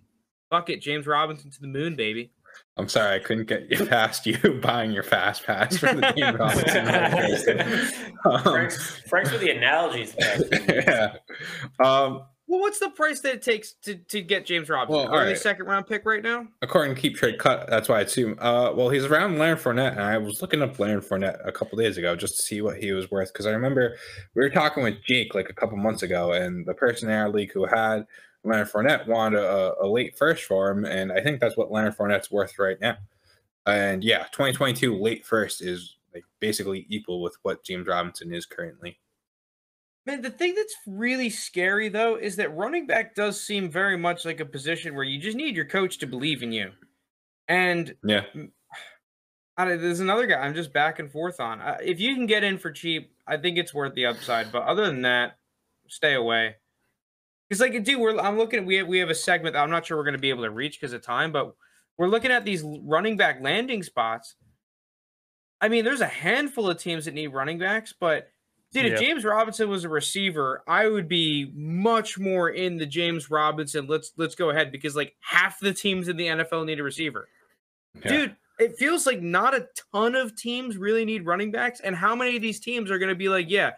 fuck 0.50 0.70
it, 0.70 0.82
James 0.82 1.08
Robinson 1.08 1.50
to 1.50 1.62
the 1.62 1.68
moon, 1.68 1.96
baby. 1.96 2.32
I'm 2.78 2.88
sorry, 2.88 3.16
I 3.16 3.20
couldn't 3.20 3.48
get 3.48 3.70
you 3.70 3.86
past 3.88 4.26
you 4.26 4.38
buying 4.62 4.92
your 4.92 5.04
fast 5.04 5.46
pass 5.46 5.78
for 5.78 5.94
the 5.94 6.14
James 6.16 6.38
Robinson. 6.38 8.08
Um, 8.26 8.42
Frank's, 8.44 9.02
Frank's 9.08 9.32
with 9.32 9.42
the 9.42 9.52
analogies. 9.52 10.16
man. 10.20 10.44
yeah. 10.70 11.14
Um, 11.80 12.24
Well, 12.50 12.62
what's 12.62 12.80
the 12.80 12.90
price 12.90 13.20
that 13.22 13.34
it 13.36 13.42
takes 13.42 13.74
to, 13.84 13.96
to 13.96 14.22
get 14.22 14.46
James 14.46 14.70
Robinson? 14.70 15.06
Well, 15.06 15.14
Are 15.14 15.26
they 15.26 15.36
second 15.36 15.66
round 15.66 15.86
pick 15.88 16.06
right 16.06 16.24
now? 16.24 16.48
according 16.62 16.96
to 16.96 17.02
Keep 17.02 17.18
Trade 17.18 17.40
Cut, 17.40 17.68
that's 17.70 17.90
why 17.90 17.98
I 17.98 18.02
assume. 18.02 18.38
Uh, 18.40 18.72
well, 18.74 18.90
he's 18.90 19.06
around 19.06 19.38
Leonard 19.38 19.60
Fournette, 19.60 19.92
and 19.92 20.02
I 20.02 20.18
was 20.18 20.42
looking 20.42 20.62
up 20.62 20.80
Leonard 20.80 21.04
Fournette 21.04 21.46
a 21.46 21.52
couple 21.52 21.78
days 21.78 21.98
ago 21.98 22.16
just 22.16 22.38
to 22.38 22.44
see 22.44 22.62
what 22.62 22.78
he 22.78 22.92
was 22.94 23.12
worth 23.12 23.34
because 23.34 23.46
I 23.48 23.52
remember 23.52 23.98
we 24.36 24.44
were 24.44 24.50
talking 24.50 24.84
with 24.84 24.96
Jake 25.06 25.36
like 25.36 25.50
a 25.50 25.54
couple 25.54 25.78
months 25.78 26.04
ago, 26.04 26.32
and 26.32 26.66
the 26.66 26.74
person 26.74 27.10
in 27.10 27.16
our 27.16 27.30
league 27.30 27.52
who 27.54 27.66
had 27.66 28.06
Leonard 28.48 28.72
Fournette 28.72 29.08
wanted 29.08 29.40
a, 29.40 29.74
a 29.82 29.88
late 29.88 30.18
first 30.18 30.44
for 30.46 30.70
him, 30.70 30.86
and 30.86 31.12
I 31.12 31.22
think 31.22 31.40
that's 31.40 31.58
what 31.58 31.72
Leonard 31.72 31.98
Fournette's 31.98 32.32
worth 32.32 32.58
right 32.58 32.80
now. 32.82 32.98
And 33.66 34.04
yeah, 34.04 34.24
2022 34.32 34.98
late 34.98 35.26
first 35.26 35.62
is 35.62 35.98
like 36.14 36.24
basically 36.40 36.86
equal 36.90 37.22
with 37.22 37.38
what 37.44 37.64
James 37.64 37.88
Robinson 37.88 38.34
is 38.34 38.46
currently. 38.46 39.00
Man, 40.06 40.22
the 40.22 40.30
thing 40.30 40.56
that's 40.56 40.76
really 40.88 41.30
scary 41.30 41.90
though 41.90 42.16
is 42.16 42.38
that 42.38 42.56
running 42.56 42.88
back 42.88 43.14
does 43.14 43.44
seem 43.44 43.70
very 43.70 43.98
much 43.98 44.24
like 44.24 44.40
a 44.40 44.46
position 44.46 44.96
where 44.96 45.04
you 45.04 45.20
just 45.20 45.36
need 45.36 45.56
your 45.56 45.66
coach 45.66 45.98
to 45.98 46.08
believe 46.08 46.44
in 46.44 46.54
you. 46.54 46.72
And 47.50 47.94
Yeah. 48.04 48.24
I 49.58 49.76
there's 49.76 50.00
another 50.00 50.28
guy 50.28 50.38
I'm 50.38 50.54
just 50.54 50.72
back 50.72 51.00
and 51.00 51.12
forth 51.12 51.42
on. 51.42 51.60
Uh, 51.60 51.78
if 51.84 52.00
you 52.00 52.16
can 52.16 52.26
get 52.26 52.44
in 52.44 52.58
for 52.58 52.72
cheap, 52.72 53.12
I 53.28 53.36
think 53.36 53.58
it's 53.58 53.74
worth 53.74 53.96
the 53.96 54.06
upside. 54.06 54.52
But 54.52 54.64
other 54.64 54.86
than 54.86 55.02
that, 55.02 55.40
stay 55.90 56.14
away. 56.14 56.56
Because 57.50 57.62
like, 57.62 57.84
dude, 57.84 58.00
we're 58.00 58.18
I'm 58.20 58.38
looking. 58.38 58.66
We 58.66 58.76
have 58.76 58.88
we 58.88 59.00
have 59.00 59.10
a 59.10 59.16
segment. 59.16 59.54
that 59.54 59.64
I'm 59.64 59.72
not 59.72 59.86
sure 59.86 59.98
we're 59.98 60.04
going 60.04 60.14
to 60.14 60.20
be 60.20 60.30
able 60.30 60.44
to 60.44 60.52
reach 60.52 60.80
because 60.80 60.94
of 60.94 61.02
time, 61.02 61.32
but 61.32 61.56
we're 61.98 62.10
looking 62.10 62.32
at 62.32 62.46
these 62.46 62.64
running 62.84 63.18
back 63.18 63.42
landing 63.42 63.84
spots. 63.84 64.36
I 65.60 65.70
mean, 65.70 65.84
there's 65.86 66.02
a 66.02 66.08
handful 66.08 66.70
of 66.70 66.78
teams 66.78 67.06
that 67.06 67.14
need 67.14 67.28
running 67.28 67.58
backs, 67.58 67.94
but 68.00 68.30
dude, 68.72 68.86
if 68.86 69.00
James 69.00 69.24
Robinson 69.24 69.70
was 69.70 69.86
a 69.86 69.90
receiver, 69.90 70.64
I 70.68 70.88
would 70.88 71.08
be 71.08 71.52
much 71.56 72.20
more 72.20 72.50
in 72.50 72.78
the 72.78 72.86
James 72.86 73.32
Robinson. 73.32 73.88
Let's 73.88 74.12
let's 74.18 74.36
go 74.36 74.50
ahead 74.50 74.72
because 74.72 74.96
like 74.96 75.16
half 75.22 75.60
the 75.60 75.74
teams 75.74 76.08
in 76.08 76.18
the 76.18 76.28
NFL 76.28 76.66
need 76.66 76.80
a 76.80 76.84
receiver. 76.84 77.28
Yeah. 78.04 78.10
Dude, 78.10 78.36
it 78.60 78.78
feels 78.78 79.06
like 79.06 79.22
not 79.22 79.56
a 79.56 79.68
ton 79.94 80.16
of 80.16 80.36
teams 80.36 80.78
really 80.78 81.06
need 81.06 81.26
running 81.26 81.52
backs. 81.52 81.80
And 81.80 81.96
how 81.96 82.16
many 82.16 82.36
of 82.36 82.42
these 82.42 82.60
teams 82.60 82.92
are 82.92 83.00
going 83.00 83.10
to 83.10 83.16
be 83.16 83.30
like, 83.30 83.50
yeah, 83.50 83.72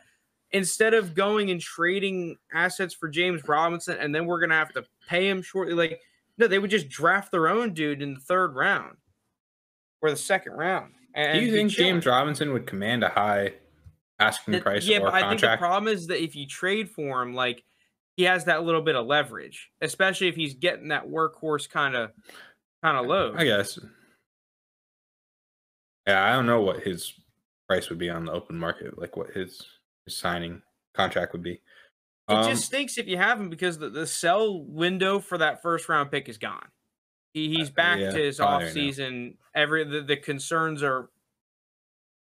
instead 0.52 0.94
of 0.94 1.14
going 1.14 1.52
and 1.52 1.62
trading 1.62 2.38
assets 2.54 2.94
for 2.94 3.08
James 3.08 3.48
Robinson 3.48 3.98
and 4.00 4.14
then 4.14 4.26
we're 4.26 4.40
going 4.40 4.50
to 4.50 4.56
have 4.56 4.74
to 4.74 4.84
pay 5.08 5.28
him 5.30 5.42
shortly? 5.42 5.74
Like, 5.74 6.00
no, 6.38 6.48
they 6.48 6.60
would 6.60 6.72
just 6.72 6.90
draft 6.90 7.32
their 7.32 7.48
own 7.48 7.74
dude 7.74 8.02
in 8.02 8.14
the 8.14 8.20
third 8.20 8.56
round 8.56 8.98
or 10.02 10.10
the 10.10 10.16
second 10.16 10.54
round. 10.54 10.94
And 11.14 11.40
Do 11.40 11.46
you 11.46 11.52
think. 11.52 11.72
James 11.72 12.06
Robinson 12.06 12.54
would 12.54 12.66
command 12.68 13.04
a 13.04 13.10
high 13.10 13.54
asking 14.20 14.54
The- 14.54 14.62
price 14.62 14.86
yeah, 14.86 15.00
but 15.00 15.14
I 15.14 15.28
think 15.30 15.42
the 15.42 15.58
problem 15.58 15.92
is 15.94 16.08
that 16.08 16.22
if 16.24 16.36
you 16.36 16.46
trade 16.46 16.90
for 16.90 17.22
him, 17.22 17.34
like 17.34 17.64
he 18.16 18.24
has 18.24 18.46
that 18.46 18.64
little 18.64 18.82
bit 18.82 18.96
of 18.96 19.06
leverage, 19.06 19.70
especially 19.82 20.28
if 20.28 20.36
he's 20.36 20.54
getting 20.54 20.90
that 20.90 21.08
workhorse 21.08 21.70
kind 21.70 21.96
of 21.96 22.12
kind 22.84 22.98
of 22.98 23.06
low. 23.06 23.34
I 23.36 23.46
guess. 23.46 23.80
Yeah, 26.08 26.26
I 26.26 26.34
don't 26.34 26.46
know 26.46 26.62
what 26.62 26.82
his 26.82 27.14
price 27.68 27.90
would 27.90 28.00
be 28.00 28.10
on 28.10 28.26
the 28.26 28.32
open 28.32 28.58
market, 28.58 28.98
like 28.98 29.16
what 29.16 29.30
his 29.32 29.64
signing 30.10 30.62
contract 30.94 31.34
would 31.34 31.44
be. 31.44 31.54
It 31.54 31.62
Um, 32.28 32.50
just 32.50 32.66
stinks 32.66 32.98
if 32.98 33.08
you 33.08 33.18
have 33.18 33.40
him 33.40 33.50
because 33.50 33.78
the, 33.78 33.90
the 33.90 34.06
sell 34.08 34.62
window 34.64 35.20
for 35.20 35.38
that 35.40 35.62
first 35.62 35.90
round 35.90 36.12
pick 36.12 36.30
is 36.30 36.38
gone. 36.38 36.68
He, 37.34 37.50
he's 37.50 37.70
Uh, 37.70 37.74
back 37.74 38.00
yeah, 38.00 38.12
to 38.12 38.18
his 38.18 38.38
probably 38.38 38.68
off 38.68 38.74
season. 38.74 39.38
Every 39.56 39.84
the, 39.84 40.02
the 40.02 40.18
concerns 40.18 40.84
are 40.84 41.10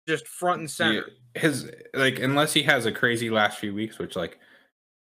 just 0.06 0.26
front 0.26 0.60
and 0.60 0.68
yeah, 0.68 0.74
center. 0.74 1.10
his 1.34 1.70
like 1.94 2.18
unless 2.18 2.52
he 2.52 2.62
has 2.62 2.86
a 2.86 2.92
crazy 2.92 3.30
last 3.30 3.58
few 3.58 3.74
weeks, 3.74 3.98
which 3.98 4.16
like 4.16 4.38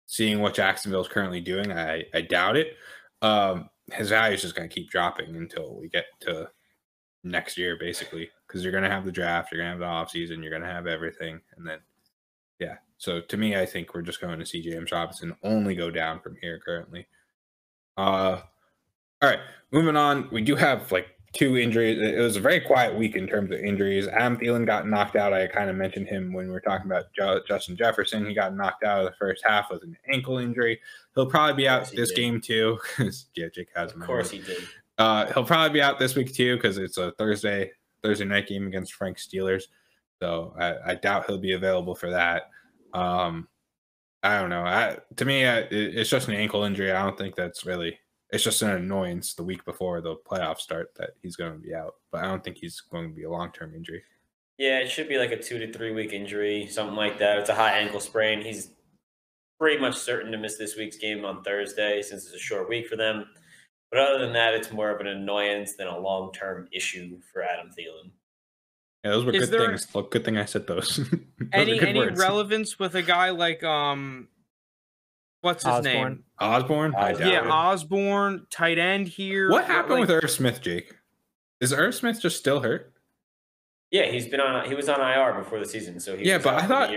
seeing 0.06 0.40
what 0.40 0.54
Jacksonville's 0.54 1.08
currently 1.08 1.42
doing, 1.42 1.72
I 1.72 2.06
I 2.14 2.22
doubt 2.22 2.58
it. 2.58 2.76
Um, 3.22 3.70
his 3.92 4.10
value 4.10 4.36
is 4.36 4.42
just 4.42 4.56
going 4.56 4.68
to 4.70 4.74
keep 4.74 4.90
dropping 4.90 5.36
until 5.36 5.76
we 5.80 5.90
get 5.90 6.06
to 6.22 6.50
next 7.24 7.58
year, 7.58 7.78
basically, 7.78 8.30
because 8.48 8.64
you're 8.64 8.72
going 8.72 8.84
to 8.84 8.90
have 8.90 9.06
the 9.06 9.12
draft, 9.12 9.52
you're 9.52 9.60
going 9.60 9.68
to 9.68 9.72
have 9.72 9.80
the 9.80 9.86
off 9.86 10.10
season, 10.12 10.42
you're 10.42 10.52
going 10.52 10.62
to 10.62 10.68
have 10.68 10.88
everything, 10.88 11.42
and 11.58 11.68
then 11.68 11.80
yeah. 12.60 12.76
So 12.98 13.22
to 13.22 13.38
me, 13.38 13.56
I 13.56 13.66
think 13.66 13.94
we're 13.94 14.02
just 14.02 14.22
going 14.22 14.40
to 14.40 14.46
see 14.46 14.62
James 14.62 14.92
Robinson 14.92 15.36
only 15.44 15.76
go 15.76 15.92
down 15.92 16.22
from 16.22 16.38
here 16.42 16.60
currently. 16.64 17.08
Uh, 17.98 18.42
all 19.22 19.30
right, 19.30 19.40
moving 19.72 19.98
on. 19.98 20.30
We 20.32 20.42
do 20.42 20.56
have 20.56 20.92
like 20.92 21.08
two 21.34 21.58
injuries. 21.58 22.00
It 22.00 22.20
was 22.20 22.38
a 22.38 22.40
very 22.40 22.60
quiet 22.60 22.96
week 22.96 23.16
in 23.16 23.28
terms 23.28 23.52
of 23.52 23.60
injuries. 23.60 24.08
Adam 24.08 24.38
Thielen 24.38 24.66
got 24.66 24.88
knocked 24.88 25.16
out. 25.16 25.34
I 25.34 25.48
kind 25.48 25.70
of 25.70 25.76
mentioned 25.76 26.08
him 26.08 26.32
when 26.32 26.46
we 26.46 26.52
were 26.52 26.62
talking 26.62 26.90
about 26.90 27.06
Justin 27.48 27.76
Jefferson. 27.76 28.26
He 28.26 28.34
got 28.34 28.56
knocked 28.56 28.84
out 28.84 29.00
of 29.00 29.06
the 29.06 29.16
first 29.20 29.44
half 29.46 29.70
with 29.72 29.84
an 29.84 29.98
ankle 30.12 30.38
injury. 30.38 30.80
He'll 31.16 31.26
probably 31.26 31.64
be 31.64 31.68
out 31.68 31.92
this 31.92 32.10
did. 32.10 32.16
game 32.16 32.40
too. 32.42 32.80
yeah, 33.36 33.48
Jake 33.54 33.70
has. 33.76 33.92
Of 33.92 34.02
course 34.02 34.30
he 34.30 34.40
did. 34.40 34.64
Uh, 34.98 35.26
he'll 35.34 35.44
probably 35.44 35.74
be 35.74 35.82
out 35.82 35.98
this 35.98 36.16
week 36.16 36.34
too 36.34 36.56
because 36.56 36.78
it's 36.78 36.98
a 36.98 37.12
Thursday 37.14 37.72
Thursday 38.04 38.26
night 38.26 38.48
game 38.48 38.68
against 38.68 38.94
Frank 38.94 39.18
Steelers. 39.18 39.64
So 40.24 40.54
I, 40.58 40.92
I 40.92 40.96
doubt 40.96 41.26
he'll 41.28 41.38
be 41.38 41.52
available 41.52 41.96
for 41.96 42.10
that. 42.12 42.44
Um, 42.94 43.50
I 44.24 44.40
don't 44.40 44.50
know. 44.50 44.64
I, 44.64 45.00
to 45.18 45.26
me, 45.26 45.46
I, 45.46 45.68
it's 45.70 46.10
just 46.10 46.30
an 46.30 46.34
ankle 46.34 46.64
injury. 46.64 46.94
I 46.94 47.04
don't 47.04 47.18
think 47.18 47.36
that's 47.36 47.66
really 47.66 48.00
it's 48.30 48.46
just 48.46 48.62
an 48.62 48.70
annoyance 48.70 49.34
the 49.34 49.44
week 49.44 49.66
before 49.66 50.00
the 50.00 50.16
playoffs 50.16 50.60
start 50.60 50.96
that 50.96 51.10
he's 51.22 51.36
going 51.36 51.52
to 51.52 51.60
be 51.60 51.76
out. 51.76 51.96
But 52.10 52.24
I 52.24 52.28
don't 52.28 52.42
think 52.42 52.56
he's 52.56 52.80
going 52.80 53.10
to 53.10 53.14
be 53.14 53.24
a 53.24 53.30
long 53.30 53.52
term 53.52 53.76
injury. 53.76 54.02
Yeah, 54.58 54.80
it 54.80 54.90
should 54.90 55.10
be 55.10 55.18
like 55.18 55.34
a 55.34 55.44
two 55.44 55.60
to 55.60 55.74
three 55.74 55.92
week 55.92 56.14
injury, 56.14 56.68
something 56.68 56.96
like 56.96 57.20
that. 57.20 57.40
It's 57.40 57.50
a 57.50 57.56
high 57.56 57.74
ankle 57.74 58.00
sprain. 58.00 58.40
He's 58.42 58.70
pretty 59.60 59.82
much 59.82 59.98
certain 59.98 60.32
to 60.32 60.38
miss 60.38 60.58
this 60.58 60.78
week's 60.78 60.96
game 60.96 61.26
on 61.26 61.44
Thursday 61.44 62.02
since 62.02 62.28
it's 62.28 62.36
a 62.36 62.40
short 62.40 62.70
week 62.70 62.88
for 62.88 62.96
them. 62.96 63.26
But 63.92 64.00
other 64.00 64.20
than 64.20 64.32
that, 64.32 64.54
it's 64.54 64.72
more 64.72 64.90
of 64.90 65.02
an 65.02 65.08
annoyance 65.08 65.76
than 65.76 65.88
a 65.88 66.00
long 66.00 66.32
term 66.32 66.70
issue 66.72 67.20
for 67.34 67.44
Adam 67.44 67.72
Thielen. 67.78 68.12
Yeah, 69.04 69.12
those 69.12 69.26
were 69.26 69.34
Is 69.34 69.50
good 69.50 69.60
things. 69.60 69.88
Look, 69.94 70.12
good 70.12 70.24
thing 70.24 70.38
I 70.38 70.46
said 70.46 70.66
those. 70.66 70.96
those 70.98 71.20
any 71.52 71.80
any 71.80 72.00
words. 72.00 72.20
relevance 72.20 72.80
with 72.80 72.96
a 72.96 73.02
guy 73.02 73.32
like 73.32 73.64
um 73.64 74.30
what's 75.42 75.64
his 75.64 75.74
Osborn. 75.74 75.94
name? 75.94 76.24
Osborn? 76.40 76.94
yeah, 77.20 77.48
Osborn, 77.50 78.48
tight 78.50 78.80
end 78.80 79.08
here. 79.08 79.50
What 79.50 79.66
happened 79.66 80.00
like, 80.00 80.02
with 80.02 80.24
Irv 80.24 80.32
Smith, 80.32 80.62
Jake? 80.62 80.96
Is 81.60 81.74
Irv 81.74 81.94
Smith 81.94 82.22
just 82.22 82.38
still 82.38 82.62
hurt? 82.62 82.94
Yeah, 83.92 84.06
he's 84.06 84.28
been 84.28 84.40
on. 84.40 84.68
He 84.68 84.74
was 84.74 84.88
on 84.90 85.02
IR 85.02 85.34
before 85.34 85.60
the 85.60 85.66
season, 85.66 86.00
so 86.00 86.18
he 86.18 86.26
yeah. 86.26 86.38
But 86.38 86.56
I 86.56 86.68
thought. 86.68 86.92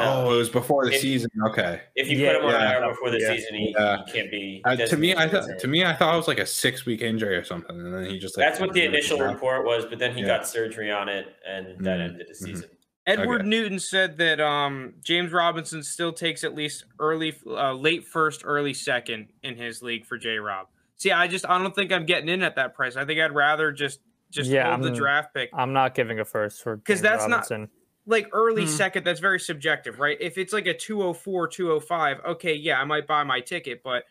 Oh, 0.00 0.34
it 0.34 0.36
was 0.36 0.48
before 0.48 0.84
the 0.86 0.92
if, 0.92 1.00
season. 1.00 1.30
Okay. 1.46 1.80
If 1.94 2.08
you 2.08 2.18
yeah, 2.18 2.32
put 2.32 2.40
him 2.40 2.46
on 2.46 2.52
yeah, 2.52 2.78
IR 2.78 2.88
before 2.90 3.10
the 3.10 3.20
yeah, 3.20 3.34
season, 3.34 3.54
he, 3.54 3.66
he, 3.66 4.12
can't 4.12 4.30
be. 4.30 4.62
Uh, 4.64 4.76
to 4.76 4.96
me, 4.96 5.14
I 5.14 5.28
thought. 5.28 5.58
To 5.58 5.68
me, 5.68 5.84
I 5.84 5.94
thought 5.94 6.14
it 6.14 6.16
was 6.16 6.28
like 6.28 6.38
a 6.38 6.46
six 6.46 6.86
week 6.86 7.02
injury 7.02 7.36
or 7.36 7.44
something, 7.44 7.78
and 7.78 7.94
then 7.94 8.06
he 8.06 8.18
just. 8.18 8.36
Like, 8.36 8.46
That's 8.46 8.60
what 8.60 8.72
the 8.72 8.84
initial 8.84 9.18
report 9.18 9.64
was, 9.64 9.84
but 9.84 9.98
then 9.98 10.16
he 10.16 10.22
got 10.22 10.46
surgery 10.46 10.90
on 10.90 11.08
it, 11.08 11.26
and 11.46 11.66
that 11.66 11.74
mm-hmm. 11.76 11.88
ended 11.88 12.26
the 12.28 12.34
season. 12.34 12.68
Mm-hmm. 12.68 12.74
Edward 13.06 13.40
okay. 13.40 13.48
Newton 13.48 13.78
said 13.78 14.18
that 14.18 14.40
um, 14.40 14.94
James 15.02 15.32
Robinson 15.32 15.82
still 15.82 16.12
takes 16.12 16.44
at 16.44 16.54
least 16.54 16.84
early, 16.98 17.34
uh, 17.46 17.72
late 17.72 18.06
first, 18.06 18.42
early 18.44 18.74
second 18.74 19.28
in 19.42 19.56
his 19.56 19.82
league 19.82 20.06
for 20.06 20.18
J 20.18 20.38
Rob. 20.38 20.68
See, 20.96 21.10
I 21.10 21.26
just 21.26 21.48
I 21.48 21.58
don't 21.58 21.74
think 21.74 21.92
I'm 21.92 22.04
getting 22.04 22.28
in 22.28 22.42
at 22.42 22.56
that 22.56 22.74
price. 22.74 22.96
I 22.96 23.04
think 23.04 23.18
I'd 23.20 23.34
rather 23.34 23.72
just 23.72 24.00
just 24.30 24.50
yeah, 24.50 24.64
hold 24.64 24.74
I'm, 24.74 24.82
the 24.82 24.90
draft 24.90 25.34
pick. 25.34 25.50
I'm 25.54 25.72
not 25.72 25.94
giving 25.94 26.20
a 26.20 26.24
first 26.24 26.62
for 26.62 26.76
because 26.76 27.00
that's 27.00 27.22
Robinson. 27.26 27.62
not 27.62 27.70
like 28.10 28.28
early 28.32 28.64
hmm. 28.64 28.68
second. 28.68 29.04
That's 29.04 29.20
very 29.20 29.40
subjective, 29.40 29.98
right? 29.98 30.16
If 30.20 30.36
it's 30.36 30.52
like 30.52 30.66
a 30.66 30.74
204, 30.74 31.48
205, 31.48 32.20
okay, 32.26 32.54
yeah, 32.54 32.80
I 32.80 32.84
might 32.84 33.06
buy 33.06 33.24
my 33.24 33.40
ticket, 33.40 33.82
but 33.82 34.04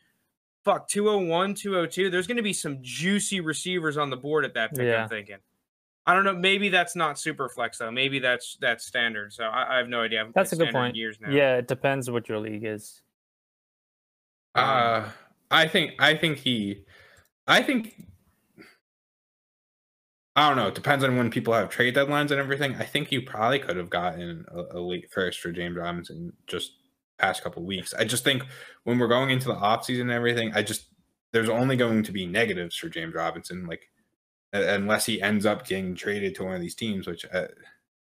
fuck 0.64 0.88
201, 0.88 1.56
202. 1.56 2.10
There's 2.10 2.28
going 2.28 2.38
to 2.38 2.43
be 2.43 2.54
some 2.54 2.80
juicy 2.82 3.39
receivers 3.41 3.97
on 3.97 4.10
the 4.10 4.18
board 4.18 4.45
at 4.45 4.56
that 4.56 4.74
pick. 4.74 4.86
Yeah. 4.86 5.04
I'm 5.04 5.10
thinking. 5.10 5.38
I 6.06 6.14
don't 6.14 6.24
know. 6.24 6.34
Maybe 6.34 6.70
that's 6.70 6.95
not 6.95 7.20
super 7.20 7.50
flex 7.50 7.78
though. 7.78 7.91
Maybe 7.91 8.18
that's 8.18 8.58
that's 8.60 8.84
standard. 8.84 9.32
So 9.32 9.43
I, 9.43 9.76
I 9.76 9.78
have 9.78 9.89
no 9.89 10.02
idea. 10.02 10.28
That's 10.34 10.54
a 10.54 10.56
good 10.56 10.72
point. 10.72 10.95
Years 10.95 11.20
now. 11.22 11.30
Yeah, 11.30 11.58
it 11.58 11.68
depends 11.68 12.10
what 12.10 12.28
your 12.28 12.39
league 12.39 12.64
is. 12.66 13.04
Uh, 14.56 15.08
I 15.52 15.68
think 15.68 15.93
I 16.00 16.16
think 16.16 16.39
he, 16.39 16.84
I 17.47 17.62
think. 17.62 18.09
I 20.40 20.48
don't 20.48 20.58
know. 20.58 20.68
It 20.68 20.76
depends 20.76 21.04
on 21.04 21.18
when 21.18 21.30
people 21.30 21.54
have 21.54 21.70
trade 21.70 21.96
deadlines 21.96 22.32
and 22.32 22.40
everything. 22.40 22.76
I 22.76 22.86
think 22.86 23.12
you 23.12 23.22
probably 23.22 23.60
could 23.60 23.76
have 23.76 23.90
gotten 23.90 24.46
a, 24.50 24.78
a 24.78 24.80
late 24.80 25.12
first 25.12 25.42
for 25.42 25.52
James 25.52 25.76
Robinson 25.76 26.32
just 26.48 26.72
past 27.18 27.44
couple 27.44 27.64
weeks. 27.66 27.94
I 27.94 28.06
just 28.06 28.24
think 28.24 28.44
when 28.86 29.00
we're 29.00 29.10
going 29.10 29.32
into 29.32 29.50
the 29.50 29.56
off 29.56 29.84
season 29.84 30.10
and 30.10 30.16
everything, 30.16 30.54
I 30.54 30.64
just 30.64 30.88
there's 31.34 31.50
only 31.50 31.76
going 31.76 32.04
to 32.04 32.14
be 32.14 32.26
negatives 32.26 32.78
for 32.78 32.88
James 32.88 33.14
Robinson. 33.14 33.68
Like 33.68 33.90
unless 34.54 35.06
he 35.06 35.22
ends 35.22 35.46
up 35.46 35.68
getting 35.68 35.94
traded 35.94 36.36
to 36.36 36.46
one 36.46 36.56
of 36.56 36.62
these 36.62 36.76
teams, 36.76 37.06
which 37.06 37.26
uh, 37.34 37.48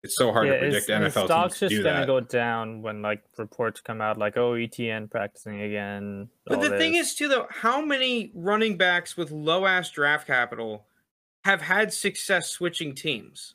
it's 0.03 0.16
so 0.16 0.33
hard 0.33 0.49
yeah, 0.49 0.55
to 0.55 0.59
predict. 0.59 0.89
NFL 0.89 1.05
his 1.05 1.12
stock's 1.12 1.61
just 1.61 1.77
gonna 1.77 2.01
that. 2.01 2.07
go 2.09 2.18
down 2.18 2.83
when 2.83 3.03
like 3.03 3.22
reports 3.39 3.81
come 3.81 4.01
out, 4.01 4.18
like 4.18 4.37
oh 4.37 4.55
ETN 4.55 5.09
practicing 5.11 5.62
again. 5.62 6.29
But 6.45 6.61
the 6.61 6.70
this. 6.70 6.79
thing 6.79 6.95
is, 6.95 7.14
too, 7.14 7.29
though, 7.29 7.47
how 7.51 7.85
many 7.85 8.33
running 8.35 8.77
backs 8.77 9.16
with 9.16 9.31
low 9.31 9.64
ass 9.64 9.91
draft 9.91 10.27
capital 10.27 10.87
have 11.47 11.62
had 11.62 11.92
success 11.92 12.51
switching 12.51 12.92
teams? 12.92 13.55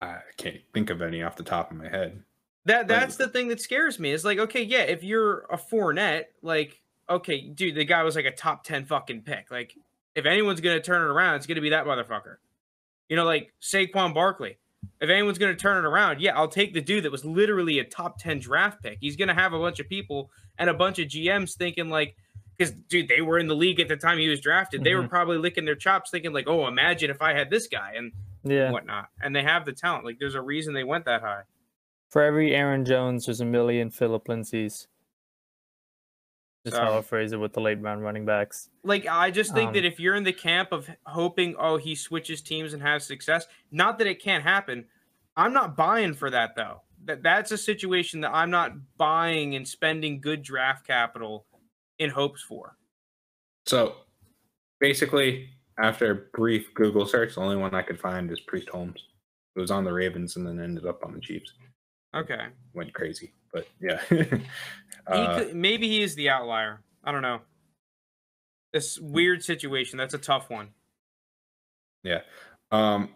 I 0.00 0.18
can't 0.36 0.60
think 0.72 0.90
of 0.90 1.02
any 1.02 1.24
off 1.24 1.34
the 1.34 1.42
top 1.42 1.72
of 1.72 1.76
my 1.76 1.88
head. 1.88 2.22
That 2.66 2.86
that's 2.86 3.16
but, 3.16 3.26
the 3.26 3.32
thing 3.32 3.48
that 3.48 3.60
scares 3.60 3.98
me. 3.98 4.12
Is 4.12 4.24
like, 4.24 4.38
okay, 4.38 4.62
yeah, 4.62 4.82
if 4.82 5.02
you're 5.02 5.40
a 5.50 5.56
Fournette, 5.56 6.26
like, 6.40 6.80
okay, 7.08 7.40
dude, 7.40 7.74
the 7.74 7.84
guy 7.84 8.04
was 8.04 8.14
like 8.14 8.26
a 8.26 8.30
top 8.30 8.62
ten 8.62 8.84
fucking 8.84 9.22
pick. 9.22 9.50
Like, 9.50 9.74
if 10.14 10.24
anyone's 10.24 10.60
going 10.60 10.76
to 10.76 10.82
turn 10.82 11.02
it 11.02 11.10
around, 11.12 11.34
it's 11.34 11.46
going 11.46 11.56
to 11.56 11.62
be 11.62 11.70
that 11.70 11.84
motherfucker. 11.84 12.36
You 13.08 13.16
know, 13.16 13.24
like 13.24 13.52
Saquon 13.60 14.14
Barkley. 14.14 14.56
If 15.00 15.10
anyone's 15.10 15.38
going 15.38 15.52
to 15.52 15.60
turn 15.60 15.84
it 15.84 15.88
around, 15.88 16.20
yeah, 16.20 16.36
I'll 16.36 16.48
take 16.48 16.74
the 16.74 16.80
dude 16.80 17.04
that 17.04 17.12
was 17.12 17.24
literally 17.24 17.80
a 17.80 17.84
top 17.84 18.20
10 18.20 18.38
draft 18.38 18.82
pick. 18.82 18.98
He's 19.00 19.16
going 19.16 19.28
to 19.28 19.34
have 19.34 19.52
a 19.52 19.58
bunch 19.58 19.80
of 19.80 19.88
people 19.88 20.30
and 20.58 20.70
a 20.70 20.74
bunch 20.74 21.00
of 21.00 21.08
GMs 21.08 21.56
thinking, 21.56 21.90
like, 21.90 22.14
because, 22.60 22.74
dude, 22.90 23.08
they 23.08 23.22
were 23.22 23.38
in 23.38 23.46
the 23.46 23.56
league 23.56 23.80
at 23.80 23.88
the 23.88 23.96
time 23.96 24.18
he 24.18 24.28
was 24.28 24.38
drafted. 24.38 24.80
Mm-hmm. 24.80 24.84
They 24.84 24.94
were 24.94 25.00
mm-hmm. 25.00 25.08
probably 25.08 25.38
licking 25.38 25.64
their 25.64 25.74
chops 25.74 26.10
thinking, 26.10 26.34
like, 26.34 26.46
oh, 26.46 26.66
imagine 26.66 27.10
if 27.10 27.22
I 27.22 27.32
had 27.32 27.48
this 27.48 27.66
guy 27.68 27.94
and 27.96 28.12
yeah. 28.44 28.70
whatnot. 28.70 29.08
And 29.22 29.34
they 29.34 29.42
have 29.42 29.64
the 29.64 29.72
talent. 29.72 30.04
Like, 30.04 30.18
there's 30.20 30.34
a 30.34 30.42
reason 30.42 30.74
they 30.74 30.84
went 30.84 31.06
that 31.06 31.22
high. 31.22 31.44
For 32.10 32.22
every 32.22 32.54
Aaron 32.54 32.84
Jones, 32.84 33.24
there's 33.24 33.40
a 33.40 33.46
million 33.46 33.88
Philip 33.88 34.28
Lindsays. 34.28 34.88
Just 36.66 36.76
um, 36.76 36.86
how 36.86 36.98
I 36.98 37.00
phrase 37.00 37.32
it 37.32 37.38
with 37.38 37.54
the 37.54 37.62
late 37.62 37.80
round 37.80 38.02
running 38.02 38.26
backs. 38.26 38.68
Like 38.84 39.06
I 39.06 39.30
just 39.30 39.54
think 39.54 39.68
um, 39.68 39.74
that 39.74 39.86
if 39.86 39.98
you're 39.98 40.14
in 40.14 40.24
the 40.24 40.32
camp 40.32 40.72
of 40.72 40.90
hoping, 41.06 41.54
oh, 41.58 41.78
he 41.78 41.94
switches 41.94 42.42
teams 42.42 42.74
and 42.74 42.82
has 42.82 43.06
success, 43.06 43.46
not 43.70 43.96
that 43.98 44.06
it 44.06 44.22
can't 44.22 44.44
happen. 44.44 44.84
I'm 45.34 45.54
not 45.54 45.74
buying 45.74 46.12
for 46.12 46.28
that 46.28 46.56
though. 46.56 46.82
That 47.06 47.22
that's 47.22 47.52
a 47.52 47.56
situation 47.56 48.20
that 48.20 48.34
I'm 48.34 48.50
not 48.50 48.72
buying 48.98 49.54
and 49.54 49.66
spending 49.66 50.20
good 50.20 50.42
draft 50.42 50.86
capital 50.86 51.46
in 52.00 52.10
hopes 52.10 52.42
for. 52.42 52.76
So 53.66 53.94
basically, 54.80 55.50
after 55.78 56.10
a 56.10 56.14
brief 56.36 56.74
Google 56.74 57.06
search, 57.06 57.34
the 57.36 57.42
only 57.42 57.56
one 57.56 57.74
I 57.74 57.82
could 57.82 58.00
find 58.00 58.30
is 58.32 58.40
Priest 58.40 58.68
Holmes. 58.70 59.04
It 59.54 59.60
was 59.60 59.70
on 59.70 59.84
the 59.84 59.92
Ravens 59.92 60.36
and 60.36 60.46
then 60.46 60.58
ended 60.58 60.86
up 60.86 61.04
on 61.04 61.14
the 61.14 61.20
Chiefs. 61.20 61.52
Okay. 62.16 62.46
Went 62.74 62.92
crazy, 62.92 63.32
but 63.52 63.68
yeah. 63.80 64.00
uh, 65.06 65.38
he 65.38 65.44
could, 65.44 65.54
maybe 65.54 65.86
he 65.86 66.02
is 66.02 66.14
the 66.16 66.30
outlier. 66.30 66.82
I 67.04 67.12
don't 67.12 67.22
know. 67.22 67.40
This 68.72 68.98
weird 68.98 69.44
situation. 69.44 69.98
That's 69.98 70.14
a 70.14 70.18
tough 70.18 70.48
one. 70.48 70.70
Yeah. 72.02 72.20
Um. 72.70 73.10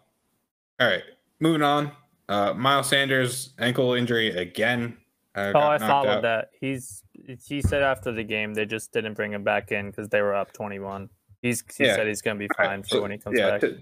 All 0.79 0.87
right. 0.87 1.03
Moving 1.39 1.61
on. 1.61 1.91
Uh, 2.27 2.53
Miles 2.53 2.89
Sanders 2.89 3.53
ankle 3.59 3.93
injury 3.93 4.35
again. 4.35 4.97
Uh, 5.35 5.51
oh, 5.53 5.59
I 5.59 5.77
followed 5.77 6.09
out. 6.09 6.21
that. 6.21 6.49
He's 6.59 7.03
he 7.45 7.61
said 7.61 7.83
after 7.83 8.11
the 8.11 8.23
game 8.23 8.53
they 8.53 8.65
just 8.65 8.93
didn't 8.93 9.15
bring 9.15 9.33
him 9.33 9.43
back 9.43 9.71
in 9.71 9.87
because 9.91 10.09
they 10.09 10.21
were 10.21 10.33
up 10.33 10.53
twenty 10.53 10.79
one. 10.79 11.09
He's 11.41 11.63
he 11.77 11.85
yeah. 11.85 11.95
said 11.95 12.07
he's 12.07 12.21
gonna 12.21 12.39
be 12.39 12.47
fine 12.55 12.67
right. 12.67 12.83
for 12.83 12.95
so, 12.95 13.01
when 13.01 13.11
he 13.11 13.17
comes 13.17 13.37
yeah, 13.37 13.51
back. 13.51 13.61
To, 13.61 13.77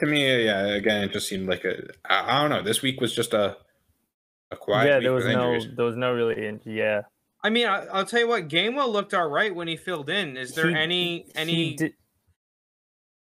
to 0.00 0.06
me, 0.06 0.44
yeah. 0.44 0.66
Again, 0.66 1.04
it 1.04 1.12
just 1.12 1.28
seemed 1.28 1.48
like 1.48 1.64
a. 1.64 1.88
I, 2.04 2.36
I 2.36 2.40
don't 2.40 2.50
know. 2.50 2.62
This 2.62 2.82
week 2.82 3.00
was 3.00 3.14
just 3.14 3.32
a 3.32 3.56
a 4.50 4.56
quiet. 4.56 4.86
Yeah, 4.86 5.00
there 5.00 5.12
was 5.12 5.26
no, 5.26 5.58
there 5.76 5.84
was 5.84 5.96
no 5.96 6.12
really. 6.12 6.58
Yeah. 6.64 7.02
I 7.42 7.50
mean, 7.50 7.66
I, 7.66 7.84
will 7.98 8.04
tell 8.04 8.20
you 8.20 8.28
what. 8.28 8.48
Gainwell 8.48 8.90
looked 8.90 9.14
all 9.14 9.28
right 9.28 9.54
when 9.54 9.68
he 9.68 9.76
filled 9.76 10.10
in. 10.10 10.36
Is 10.36 10.54
there 10.54 10.68
he, 10.68 10.74
any 10.74 11.26
any? 11.34 11.54
He, 11.54 11.76
did, 11.76 11.92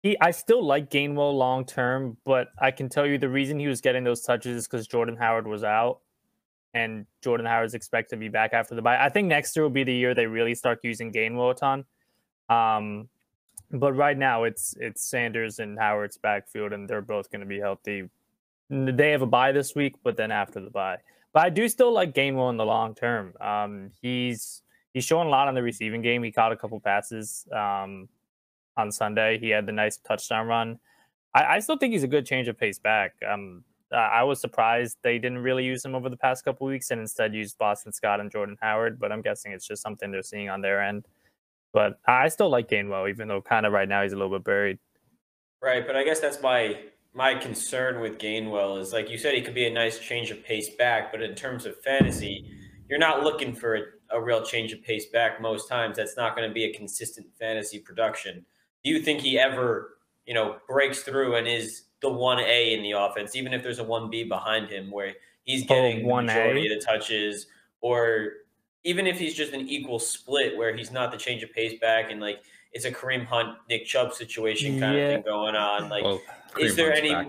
he, 0.03 0.17
I 0.21 0.31
still 0.31 0.65
like 0.65 0.91
Gainwell 0.91 1.35
long 1.35 1.65
term, 1.65 2.17
but 2.25 2.49
I 2.59 2.71
can 2.71 2.89
tell 2.89 3.07
you 3.07 3.19
the 3.19 3.29
reason 3.29 3.59
he 3.59 3.67
was 3.67 3.81
getting 3.81 4.05
those 4.05 4.23
touches 4.23 4.57
is 4.57 4.67
because 4.67 4.87
Jordan 4.87 5.17
Howard 5.17 5.47
was 5.47 5.63
out, 5.63 6.01
and 6.75 7.07
Jordan 7.23 7.47
Howard's 7.47 7.75
expected 7.75 8.17
to 8.17 8.21
be 8.21 8.29
back 8.29 8.53
after 8.53 8.75
the 8.75 8.83
bye. 8.83 9.05
I 9.05 9.09
think 9.09 9.29
next 9.29 9.57
year 9.57 9.63
will 9.63 9.71
be 9.71 9.85
the 9.85 9.95
year 9.95 10.15
they 10.15 10.27
really 10.27 10.55
start 10.55 10.81
using 10.83 11.13
Gainwell 11.13 11.53
a 11.53 11.55
ton. 11.55 11.85
Um, 12.49 13.09
but 13.71 13.93
right 13.93 14.19
now 14.19 14.45
it's 14.45 14.75
it's 14.79 15.05
Sanders 15.05 15.59
and 15.59 15.79
Howard's 15.79 16.19
backfield, 16.19 16.73
and 16.73 16.89
they're 16.89 17.03
both 17.03 17.31
going 17.31 17.41
to 17.41 17.47
be 17.47 17.59
healthy 17.59 18.09
they 18.71 19.11
have 19.11 19.23
a 19.23 19.27
bye 19.27 19.53
this 19.53 19.75
week, 19.75 19.97
but 20.03 20.17
then 20.17 20.31
after 20.31 20.61
the 20.61 20.71
bye. 20.71 20.99
But 21.33 21.45
I 21.45 21.51
do 21.51 21.69
still 21.69 21.93
like 21.93 22.15
Gainwell 22.15 22.51
in 22.51 22.57
the 22.57 22.65
long 22.65 22.95
term. 22.95 23.35
Um, 23.41 23.91
he's 24.01 24.63
he's 24.93 25.05
showing 25.05 25.29
a 25.29 25.31
lot 25.31 25.49
on 25.49 25.55
the 25.55 25.63
receiving 25.63 26.03
game. 26.03 26.23
He 26.23 26.33
caught 26.33 26.53
a 26.53 26.57
couple 26.57 26.79
passes 26.81 27.47
um, 27.53 28.09
on 28.77 28.91
Sunday. 28.93 29.39
He 29.39 29.51
had 29.51 29.67
the 29.67 29.73
nice 29.73 29.97
touchdown 29.99 30.47
run. 30.47 30.79
I, 31.35 31.45
I, 31.45 31.59
still 31.61 31.77
think 31.77 31.93
he's 31.93 32.03
a 32.03 32.09
good 32.09 32.27
change 32.27 32.49
of 32.49 32.59
pace 32.59 32.81
back. 32.81 33.15
Um, 33.29 33.63
Uh, 33.93 33.97
I 33.97 34.23
was 34.23 34.41
surprised 34.41 34.99
they 35.03 35.19
didn't 35.19 35.39
really 35.39 35.65
use 35.65 35.85
him 35.85 35.95
over 35.95 36.09
the 36.09 36.17
past 36.17 36.45
couple 36.45 36.67
weeks 36.67 36.91
and 36.91 37.01
instead 37.01 37.35
used 37.35 37.59
Boston 37.59 37.93
Scott 37.93 38.21
and 38.21 38.31
Jordan 38.31 38.57
Howard. 38.61 38.99
But 38.99 39.13
I'm 39.13 39.23
guessing 39.23 39.53
it's 39.53 39.67
just 39.67 39.83
something 39.83 40.11
they're 40.11 40.23
seeing 40.23 40.49
on 40.49 40.61
their 40.61 40.83
end. 40.83 41.07
But 41.73 42.01
I 42.07 42.29
still 42.29 42.51
like 42.51 42.69
Gainwell, 42.69 43.09
even 43.09 43.29
though 43.29 43.41
kind 43.41 43.67
of 43.67 43.73
right 43.73 43.89
now 43.89 44.03
he's 44.03 44.13
a 44.13 44.17
little 44.17 44.37
bit 44.37 44.45
buried. 44.45 44.79
Right, 45.63 45.87
but 45.87 45.97
I 45.97 46.05
guess 46.05 46.21
that's 46.21 46.41
my 46.43 46.79
my 47.13 47.35
concern 47.35 48.01
with 48.01 48.19
Gainwell 48.19 48.81
is 48.81 48.93
like 48.93 49.11
you 49.11 49.19
said, 49.19 49.35
he 49.35 49.43
could 49.43 49.55
be 49.55 49.67
a 49.67 49.73
nice 49.73 49.99
change 49.99 50.31
of 50.31 50.45
pace 50.45 50.71
back, 50.77 51.11
but 51.13 51.23
in 51.23 51.35
terms 51.35 51.67
of 51.67 51.77
fantasy, 51.83 52.47
you're 52.89 52.99
not 52.99 53.23
looking 53.23 53.55
for 53.55 53.77
a, 53.77 53.83
a 54.11 54.23
real 54.23 54.43
change 54.43 54.73
of 54.73 54.83
pace 54.83 55.07
back 55.07 55.41
most 55.41 55.69
times. 55.69 55.97
That's 55.97 56.17
not 56.17 56.37
going 56.37 56.49
to 56.49 56.55
be 56.55 56.65
a 56.65 56.73
consistent 56.73 57.27
fantasy 57.39 57.79
production. 57.79 58.45
Do 58.85 58.91
you 58.91 59.01
think 59.01 59.21
he 59.21 59.39
ever, 59.39 59.99
you 60.25 60.35
know, 60.35 60.57
breaks 60.69 61.03
through 61.03 61.37
and 61.37 61.47
is 61.47 61.83
the 62.03 62.09
one 62.11 62.39
A 62.41 62.75
in 62.75 62.83
the 62.83 62.93
offense, 62.93 63.37
even 63.37 63.53
if 63.53 63.63
there's 63.63 63.79
a 63.79 63.85
one 63.85 64.09
B 64.11 64.25
behind 64.25 64.69
him 64.69 64.91
where 64.91 65.15
he's 65.45 65.65
getting 65.67 65.99
Oh, 65.99 66.03
the 66.03 66.05
1A? 66.23 66.27
majority 66.27 66.73
of 66.73 66.79
the 66.81 66.85
touches, 66.85 67.47
or 67.81 68.33
even 68.85 69.07
if 69.07 69.19
he's 69.19 69.35
just 69.35 69.53
an 69.53 69.69
equal 69.69 69.99
split 69.99 70.57
where 70.57 70.75
he's 70.75 70.91
not 70.91 71.11
the 71.13 71.19
change 71.19 71.43
of 71.43 71.53
pace 71.53 71.79
back 71.81 72.11
and 72.11 72.21
like 72.21 72.43
it's 72.73 72.85
a 72.85 72.91
Kareem 72.91 73.25
Hunt, 73.27 73.59
Nick 73.69 73.85
Chubb 73.85 74.15
situation 74.15 74.79
kind 74.81 74.97
Yeah. 74.97 75.03
of 75.09 75.15
thing 75.17 75.23
going 75.25 75.57
on. 75.57 75.89
Like, 75.89 76.05
Well, 76.05 76.21
is 76.59 76.77
there 76.77 76.93
Hunt's 76.93 77.01
any- 77.11 77.29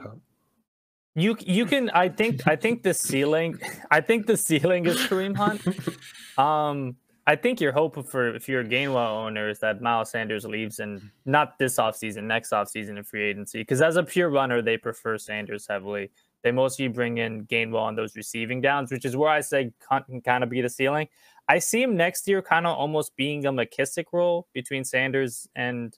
You 1.16 1.36
you 1.42 1.66
can 1.66 1.90
I 1.90 2.08
think 2.08 2.48
I 2.48 2.56
think 2.56 2.84
the 2.84 2.94
ceiling 2.94 3.60
I 3.90 4.00
think 4.00 4.28
the 4.28 4.38
ceiling 4.38 4.86
is 4.86 4.98
Kareem 4.98 5.36
Hunt. 5.36 5.62
Um 6.38 6.96
I 7.28 7.36
think 7.36 7.62
you're 7.62 7.72
hoping 7.72 8.04
for 8.04 8.34
if 8.34 8.50
you're 8.50 8.62
a 8.62 8.66
Gainwell 8.66 9.26
owner 9.26 9.50
is 9.50 9.60
that 9.60 9.82
Miles 9.82 10.10
Sanders 10.10 10.44
leaves 10.44 10.80
and 10.80 11.02
not 11.26 11.60
this 11.60 11.78
offseason, 11.78 12.24
next 12.24 12.52
offseason 12.52 12.98
in 12.98 13.04
free 13.04 13.24
agency. 13.24 13.60
Because 13.60 13.82
as 13.82 13.96
a 13.96 14.04
pure 14.04 14.30
runner, 14.30 14.62
they 14.62 14.76
prefer 14.78 15.18
Sanders 15.18 15.68
heavily. 15.68 16.10
They 16.44 16.52
mostly 16.52 16.88
bring 16.88 17.20
in 17.20 17.46
Gainwell 17.46 17.82
on 17.82 17.96
those 17.96 18.16
receiving 18.16 18.60
downs, 18.60 18.92
which 18.92 19.06
is 19.06 19.16
where 19.16 19.30
I 19.30 19.42
say 19.42 19.72
Hunt 19.88 20.08
can 20.08 20.22
kind 20.22 20.44
of 20.44 20.50
be 20.50 20.62
the 20.62 20.70
ceiling. 20.70 21.08
I 21.48 21.60
see 21.60 21.84
him 21.84 21.96
next 21.96 22.28
year 22.28 22.42
kind 22.42 22.66
of 22.66 22.76
almost 22.76 23.16
being 23.16 23.46
a 23.46 23.52
McKissic 23.52 24.06
role 24.12 24.48
between 24.54 24.84
Sanders 24.84 25.48
and 25.56 25.96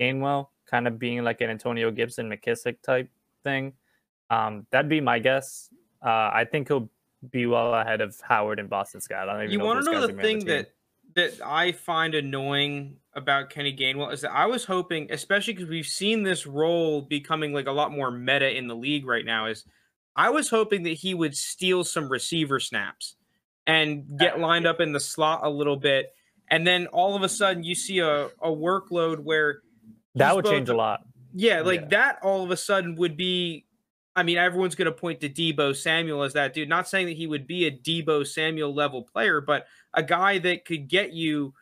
Gainwell, 0.00 0.48
kind 0.66 0.88
of 0.88 0.98
being 0.98 1.22
like 1.22 1.40
an 1.40 1.50
Antonio 1.50 1.92
Gibson 1.92 2.28
McKissic 2.28 2.82
type 2.82 3.08
thing. 3.44 3.74
Um, 4.30 4.66
that'd 4.70 4.88
be 4.88 5.00
my 5.00 5.20
guess. 5.20 5.70
Uh, 6.04 6.30
I 6.32 6.46
think 6.50 6.68
he'll 6.68 6.88
be 7.30 7.46
well 7.46 7.74
ahead 7.74 8.00
of 8.00 8.16
Howard 8.22 8.58
and 8.58 8.68
Boston 8.70 9.00
Scott. 9.00 9.28
I 9.28 9.32
don't 9.32 9.42
even 9.42 9.52
You 9.52 9.58
know. 9.58 9.64
want 9.64 9.84
to 9.84 9.90
know 9.90 10.06
the 10.06 10.12
thing 10.12 10.38
team. 10.40 10.48
that 10.48 10.70
that 11.14 11.40
I 11.44 11.72
find 11.72 12.14
annoying 12.14 12.96
about 13.14 13.50
Kenny 13.50 13.74
Gainwell 13.74 14.12
is 14.12 14.20
that 14.20 14.30
I 14.30 14.46
was 14.46 14.64
hoping, 14.64 15.10
especially 15.10 15.54
because 15.54 15.68
we've 15.68 15.86
seen 15.86 16.22
this 16.22 16.46
role 16.46 17.02
becoming 17.02 17.52
like 17.52 17.66
a 17.66 17.72
lot 17.72 17.90
more 17.90 18.10
meta 18.10 18.56
in 18.56 18.68
the 18.68 18.76
league 18.76 19.04
right 19.06 19.24
now, 19.24 19.46
is 19.46 19.64
I 20.14 20.30
was 20.30 20.48
hoping 20.48 20.82
that 20.84 20.90
he 20.94 21.14
would 21.14 21.36
steal 21.36 21.82
some 21.82 22.08
receiver 22.08 22.60
snaps 22.60 23.16
and 23.66 24.16
get 24.18 24.38
lined 24.38 24.66
up 24.66 24.80
in 24.80 24.92
the 24.92 25.00
slot 25.00 25.40
a 25.42 25.50
little 25.50 25.76
bit, 25.76 26.12
and 26.50 26.66
then 26.66 26.86
all 26.88 27.16
of 27.16 27.22
a 27.22 27.28
sudden 27.28 27.64
you 27.64 27.74
see 27.74 27.98
a, 27.98 28.26
a 28.26 28.48
workload 28.48 29.18
where 29.18 29.60
that 30.14 30.34
would 30.36 30.44
both 30.44 30.52
change 30.52 30.68
a 30.68 30.76
lot. 30.76 31.00
yeah, 31.34 31.60
like 31.62 31.80
Yeah. 31.82 31.86
that 31.88 32.18
all 32.22 32.44
of 32.44 32.50
a 32.50 32.56
sudden 32.56 32.94
would 32.96 33.16
be. 33.16 33.64
I 34.18 34.24
mean, 34.24 34.36
everyone's 34.36 34.74
going 34.74 34.86
to 34.86 34.92
point 34.92 35.20
to 35.20 35.28
Deebo 35.28 35.76
Samuel 35.76 36.24
as 36.24 36.32
that 36.32 36.52
dude. 36.52 36.68
Not 36.68 36.88
saying 36.88 37.06
that 37.06 37.16
he 37.16 37.28
would 37.28 37.46
be 37.46 37.66
a 37.66 37.70
Deebo 37.70 38.26
Samuel 38.26 38.74
level 38.74 39.02
player, 39.02 39.40
but 39.40 39.66
a 39.94 40.02
guy 40.02 40.38
that 40.38 40.64
could 40.64 40.88
get 40.88 41.12
you. 41.12 41.54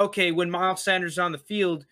Okay, 0.00 0.32
when 0.32 0.50
Miles 0.50 0.82
Sanders 0.82 1.12
is 1.12 1.18
on 1.18 1.32
the 1.32 1.38
field, 1.38 1.84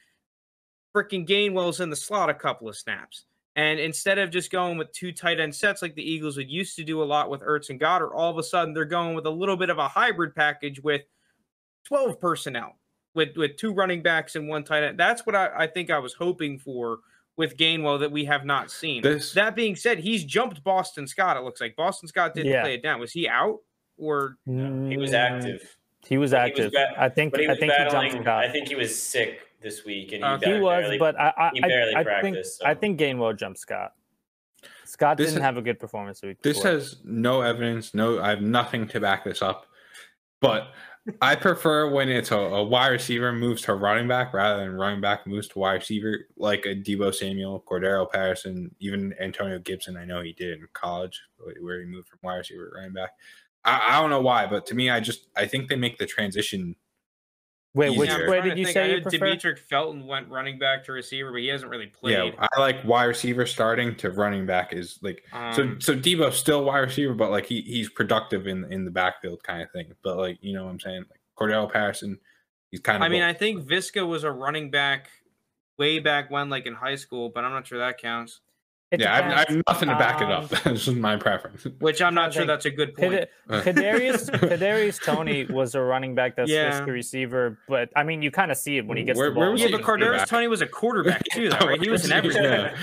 freaking 0.97 1.29
Gainwell's 1.29 1.81
in 1.81 1.91
the 1.91 1.97
slot 1.97 2.31
a 2.31 2.35
couple 2.35 2.67
of 2.67 2.77
snaps. 2.77 3.27
And 3.57 3.79
instead 3.79 4.19
of 4.19 4.31
just 4.31 4.51
going 4.51 4.79
with 4.79 4.91
two 4.93 5.13
tight 5.13 5.39
end 5.39 5.55
sets 5.55 5.83
like 5.83 5.95
the 5.95 6.03
Eagles 6.03 6.39
would 6.39 6.51
used 6.51 6.77
to 6.77 6.85
do 6.85 7.03
a 7.03 7.05
lot 7.05 7.29
with 7.29 7.43
Ertz 7.43 7.69
and 7.69 7.79
Goedert, 7.79 8.15
all 8.15 8.31
of 8.31 8.39
a 8.39 8.43
sudden 8.43 8.73
they're 8.73 8.87
going 8.87 9.15
with 9.15 9.27
a 9.27 9.31
little 9.31 9.57
bit 9.57 9.69
of 9.69 9.77
a 9.77 9.87
hybrid 9.87 10.35
package 10.35 10.81
with 10.81 11.03
12 11.85 12.19
personnel 12.19 12.79
with 13.15 13.37
with 13.37 13.57
two 13.59 13.75
running 13.75 14.03
backs 14.03 14.35
and 14.35 14.49
one 14.49 14.65
tight 14.65 14.83
end. 14.83 14.99
That's 14.99 15.27
what 15.27 15.37
I, 15.37 15.51
I 15.55 15.67
think 15.67 15.91
I 15.91 15.99
was 15.99 16.15
hoping 16.15 16.59
for 16.59 17.01
with 17.37 17.57
Gainwell 17.57 17.99
that 18.01 18.13
we 18.13 18.25
have 18.27 18.45
not 18.45 18.71
seen. 18.71 19.03
This- 19.03 19.33
that 19.33 19.57
being 19.57 19.75
said, 19.77 19.99
he's 19.99 20.25
jumped 20.25 20.63
Boston 20.63 21.07
Scott. 21.07 21.37
It 21.37 21.41
looks 21.43 21.61
like 21.61 21.75
Boston 21.77 22.09
Scott 22.09 22.35
didn't 22.35 22.53
Yeah. 22.53 22.63
play 22.63 22.75
it 22.75 22.83
down. 22.83 23.01
Was 23.01 23.13
he 23.13 23.29
out 23.29 23.61
or 23.99 24.37
he 24.47 24.97
was 24.97 25.11
Mm, 25.11 25.15
active. 25.15 25.77
He 26.07 26.19
was 26.19 26.33
But 26.33 26.45
he 26.47 26.51
was 26.53 26.61
active. 26.61 26.73
ba- 26.73 26.95
I 27.03 27.09
think. 27.09 27.33
But 27.33 27.41
he 27.41 27.47
I 27.47 27.51
was 27.51 27.59
think 27.59 27.73
he 27.73 27.79
jumped. 27.91 28.23
Scott. 28.23 28.45
I 28.45 28.49
think 28.51 28.69
he 28.69 28.75
was 28.75 29.01
sick 29.01 29.41
this 29.61 29.85
week, 29.85 30.13
and 30.13 30.23
he, 30.23 30.23
Uh, 30.23 30.39
he 30.39 30.45
barely- 30.45 30.61
was, 30.61 30.99
but 30.99 31.19
I, 31.19 31.33
I, 31.37 31.51
he 31.55 31.63
I- 31.63 31.67
barely 31.69 31.95
I, 31.95 32.05
think 32.05 32.07
practiced, 32.35 32.63
I 32.65 32.75
think 32.75 33.01
Gainwell 33.01 33.37
jumped 33.37 33.59
Scott. 33.59 33.95
Scott 34.85 35.17
This 35.17 35.29
didn't 35.29 35.39
is- 35.39 35.45
have 35.45 35.57
a 35.57 35.63
good 35.63 35.81
performance 35.81 36.21
the 36.21 36.29
week 36.29 36.43
This 36.43 36.59
before. 36.59 36.73
has 36.73 36.97
no 37.05 37.41
evidence. 37.41 37.95
No, 37.95 38.21
I 38.23 38.29
have 38.31 38.43
nothing 38.43 38.87
to 38.89 39.01
back 39.01 39.25
this 39.25 39.41
up. 39.43 39.67
But 40.41 40.69
I 41.21 41.37
prefer 41.37 41.91
when 41.91 42.09
it's 42.09 42.31
a, 42.31 42.37
a 42.37 42.65
wide 42.65 42.89
receiver 42.89 43.33
moves 43.33 43.63
to 43.63 43.75
running 43.75 44.09
back 44.09 44.33
rather 44.33 44.61
than 44.61 44.73
running 44.73 45.03
back 45.03 45.27
moves 45.27 45.49
to 45.49 45.59
wide 45.59 45.75
receiver, 45.75 46.27
like 46.37 46.65
a 46.65 46.75
Deebo 46.75 47.15
Samuel, 47.15 47.63
Cordarrelle 47.69 48.11
Patterson, 48.11 48.75
even 48.81 49.15
Antonio 49.21 49.59
Gibson. 49.59 49.97
I 49.97 50.07
know 50.07 50.23
he 50.23 50.33
did 50.33 50.59
in 50.59 50.67
college 50.73 51.21
where 51.61 51.81
he 51.81 51.87
moved 51.87 52.09
from 52.09 52.21
wide 52.23 52.37
receiver 52.37 52.71
to 52.71 52.77
running 52.77 52.95
back. 52.95 53.11
I, 53.65 53.85
I 53.89 54.01
don't 54.01 54.11
know 54.11 54.21
why, 54.21 54.47
but 54.47 54.65
to 54.67 54.75
me, 54.75 54.89
I 54.89 55.01
just 55.01 55.29
I 55.37 55.47
think 55.47 55.69
they 55.69 55.77
make 55.77 55.99
the 55.99 56.07
transition. 56.07 56.77
Wait, 57.75 57.99
which 57.99 58.09
easier. 58.09 58.31
Way 58.31 58.41
did 58.41 58.57
you 58.57 58.65
think. 58.67 58.75
Say 58.75 58.95
you 58.95 59.03
prefer? 59.03 59.19
Demetric 59.19 59.59
Felton 59.59 60.07
went 60.07 60.29
running 60.29 60.61
back 60.61 60.85
to 60.85 60.93
receiver, 60.93 61.33
but 61.33 61.41
he 61.41 61.49
hasn't 61.49 61.71
really 61.71 61.89
played. 61.89 62.13
Yeah, 62.13 62.47
I 62.55 62.61
like 62.61 62.85
wide 62.85 63.05
receiver 63.05 63.47
starting 63.47 63.97
to 63.97 64.11
running 64.11 64.47
back 64.47 64.73
is 64.73 65.01
like 65.03 65.25
so 65.55 65.63
Um, 65.63 65.81
so 65.81 65.97
Deebo's 65.97 66.37
still 66.37 66.65
wide 66.65 66.79
receiver, 66.79 67.15
but 67.15 67.33
like 67.33 67.47
he 67.47 67.63
he's 67.63 67.91
productive 67.91 68.47
in 68.47 68.65
in 68.73 68.85
the 68.85 68.93
backfield 68.93 69.43
kind 69.43 69.61
of 69.61 69.73
thing. 69.73 69.93
But 70.05 70.19
like 70.19 70.39
you 70.41 70.53
know 70.55 70.65
what 70.65 70.71
I'm 70.71 70.81
saying, 70.81 71.05
like 71.11 71.21
Cordarrelle 71.37 71.73
Patterson, 71.73 72.21
he's 72.71 72.79
kind 72.79 72.97
of 72.97 73.03
I 73.03 73.09
mean, 73.09 73.23
both. 73.23 73.31
I 73.31 73.33
think 73.33 73.65
Visca 73.67 74.07
was 74.07 74.23
a 74.23 74.31
running 74.31 74.71
back 74.71 75.09
way 75.77 75.99
back 75.99 76.31
when, 76.31 76.49
like 76.51 76.67
in 76.67 76.75
high 76.75 76.95
school, 76.95 77.29
but 77.29 77.45
I'm 77.45 77.51
not 77.51 77.67
sure 77.67 77.81
that 77.81 77.99
counts. 77.99 78.41
It 78.95 79.01
yeah, 79.01 79.13
I 79.13 79.23
have, 79.23 79.33
I 79.33 79.53
have 79.53 79.63
nothing 79.67 79.89
to 79.91 79.97
back 79.97 80.21
it 80.23 80.31
up. 80.31 80.45
Um, 80.45 80.49
That's 80.65 80.85
just 80.85 80.97
my 80.97 81.17
preference. 81.17 81.65
Which 81.81 82.01
I'm 82.03 82.17
I 82.19 82.23
not 82.23 82.33
sure 82.35 82.47
that's 82.47 82.65
a 82.65 82.71
good 82.71 82.95
point. 82.95 83.13
Kad- 83.13 83.29
Kadarius 83.65 84.31
Kadarius 84.31 85.03
Toney 85.03 85.45
was 85.51 85.75
a 85.75 85.81
running 85.81 86.15
back 86.15 86.37
that 86.37 86.49
Yeah. 86.49 86.71
switched 86.73 86.87
to 86.87 86.93
receiver, 86.93 87.59
but 87.69 87.91
I 87.97 88.03
mean, 88.05 88.23
you 88.23 88.31
kind 88.31 88.51
of 88.51 88.57
see 88.57 88.77
it 88.79 88.87
when 88.87 88.97
he 88.97 89.05
gets 89.05 89.19
Where- 89.19 89.31
the 89.33 89.39
where 89.39 89.47
ball. 89.49 89.53
was 89.53 89.61
yeah, 89.61 89.67
he 89.69 89.73
but 89.73 89.81
a 89.81 89.85
quarterback? 89.85 90.21
Kadarius 90.23 90.29
Toney 90.29 90.49
was 90.49 90.61
a 90.63 90.67
quarterback 90.67 91.23
too, 91.33 91.51
though, 91.51 91.67
right? 91.67 91.81
He 91.83 91.91
was 91.91 92.05
an 92.11 92.25
Yeah. 92.25 92.75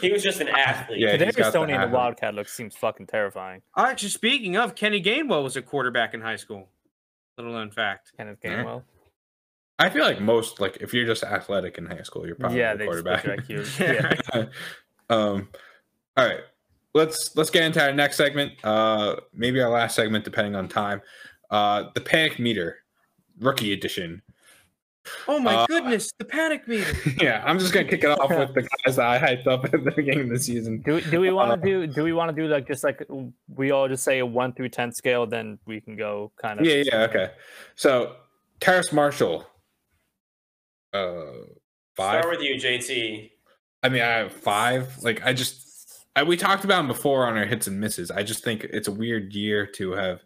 he 0.00 0.12
was 0.12 0.22
just 0.22 0.40
an 0.40 0.48
athlete. 0.48 1.00
Yeah, 1.00 1.16
Kadarius 1.16 1.36
got 1.36 1.52
the 1.52 1.58
Tony 1.58 1.72
in 1.72 1.80
the. 1.80 1.88
Wildcat 1.88 2.34
look 2.34 2.48
seems 2.48 2.76
fucking 2.76 3.06
terrifying. 3.06 3.62
Actually, 3.76 4.08
speaking 4.10 4.56
of, 4.56 4.74
Kenny 4.74 5.02
Gainwell 5.02 5.42
was 5.42 5.56
a 5.56 5.62
quarterback 5.62 6.12
in 6.14 6.20
high 6.20 6.36
school. 6.36 6.68
Little 7.38 7.52
known 7.52 7.70
fact. 7.70 8.12
Kenneth 8.16 8.38
Yeah. 8.44 8.62
Gainwell. 8.64 8.82
I 9.76 9.90
feel 9.90 10.04
like 10.04 10.20
most 10.20 10.60
like 10.60 10.76
if 10.80 10.94
you're 10.94 11.04
just 11.04 11.24
athletic 11.24 11.78
in 11.78 11.86
high 11.86 12.02
school, 12.02 12.26
you're 12.26 12.36
probably 12.36 12.58
Yeah, 12.58 12.74
a 12.74 12.76
they 12.76 12.86
just 12.86 13.02
quarterback. 13.04 13.24
put 13.24 13.50
you. 13.50 13.64
Yeah. 13.80 14.44
Yeah. 15.10 15.16
um, 15.16 15.48
all 16.16 16.26
right, 16.26 16.40
let's 16.94 17.34
let's 17.36 17.50
get 17.50 17.64
into 17.64 17.82
our 17.82 17.92
next 17.92 18.16
segment. 18.16 18.52
Uh, 18.64 19.16
maybe 19.32 19.60
our 19.60 19.70
last 19.70 19.96
segment, 19.96 20.24
depending 20.24 20.54
on 20.54 20.68
time. 20.68 21.02
Uh, 21.50 21.84
the 21.94 22.00
panic 22.00 22.38
meter, 22.38 22.78
rookie 23.40 23.72
edition. 23.72 24.22
Oh 25.28 25.38
my 25.38 25.54
Uh, 25.54 25.66
goodness, 25.66 26.10
the 26.18 26.24
panic 26.24 26.66
meter. 26.66 26.90
yeah, 27.22 27.42
I'm 27.44 27.58
just 27.58 27.74
gonna 27.74 27.86
kick 27.86 28.04
it 28.04 28.06
off 28.18 28.30
with 28.30 28.54
the 28.54 28.62
guys 28.86 28.96
that 28.96 29.06
I 29.06 29.18
hyped 29.18 29.46
up 29.46 29.64
at 29.72 29.72
the 29.72 29.90
beginning 29.90 30.20
of 30.20 30.28
the 30.30 30.38
season. 30.38 30.80
Do 30.82 31.00
do 31.00 31.20
we 31.20 31.30
want 31.30 31.52
Uh, 31.52 31.56
to 31.56 31.62
do 31.62 31.86
do 31.86 32.04
we 32.04 32.12
want 32.14 32.34
to 32.34 32.42
do 32.42 32.48
like 32.48 32.66
just 32.66 32.82
like 32.84 33.02
we 33.54 33.70
all 33.70 33.86
just 33.88 34.02
say 34.02 34.20
a 34.20 34.26
one 34.26 34.54
through 34.54 34.70
ten 34.70 34.92
scale, 34.92 35.26
then 35.26 35.58
we 35.66 35.80
can 35.82 35.96
go 35.96 36.32
kind 36.40 36.58
of 36.58 36.64
Yeah, 36.66 36.82
yeah, 36.86 37.02
okay. 37.02 37.32
So 37.74 38.16
Terrace 38.60 38.92
Marshall, 38.94 39.46
uh, 40.94 41.22
five. 41.96 42.22
Start 42.22 42.30
with 42.38 42.40
you, 42.42 42.54
JT. 42.54 43.30
I 43.84 43.90
mean, 43.90 44.00
I 44.00 44.06
have 44.06 44.32
five. 44.32 45.02
Like, 45.02 45.24
I 45.24 45.34
just, 45.34 46.06
I, 46.16 46.22
we 46.22 46.38
talked 46.38 46.64
about 46.64 46.80
him 46.80 46.88
before 46.88 47.26
on 47.26 47.36
our 47.36 47.44
hits 47.44 47.66
and 47.66 47.78
misses. 47.78 48.10
I 48.10 48.22
just 48.22 48.42
think 48.42 48.64
it's 48.64 48.88
a 48.88 48.92
weird 48.92 49.34
year 49.34 49.66
to 49.76 49.92
have. 49.92 50.22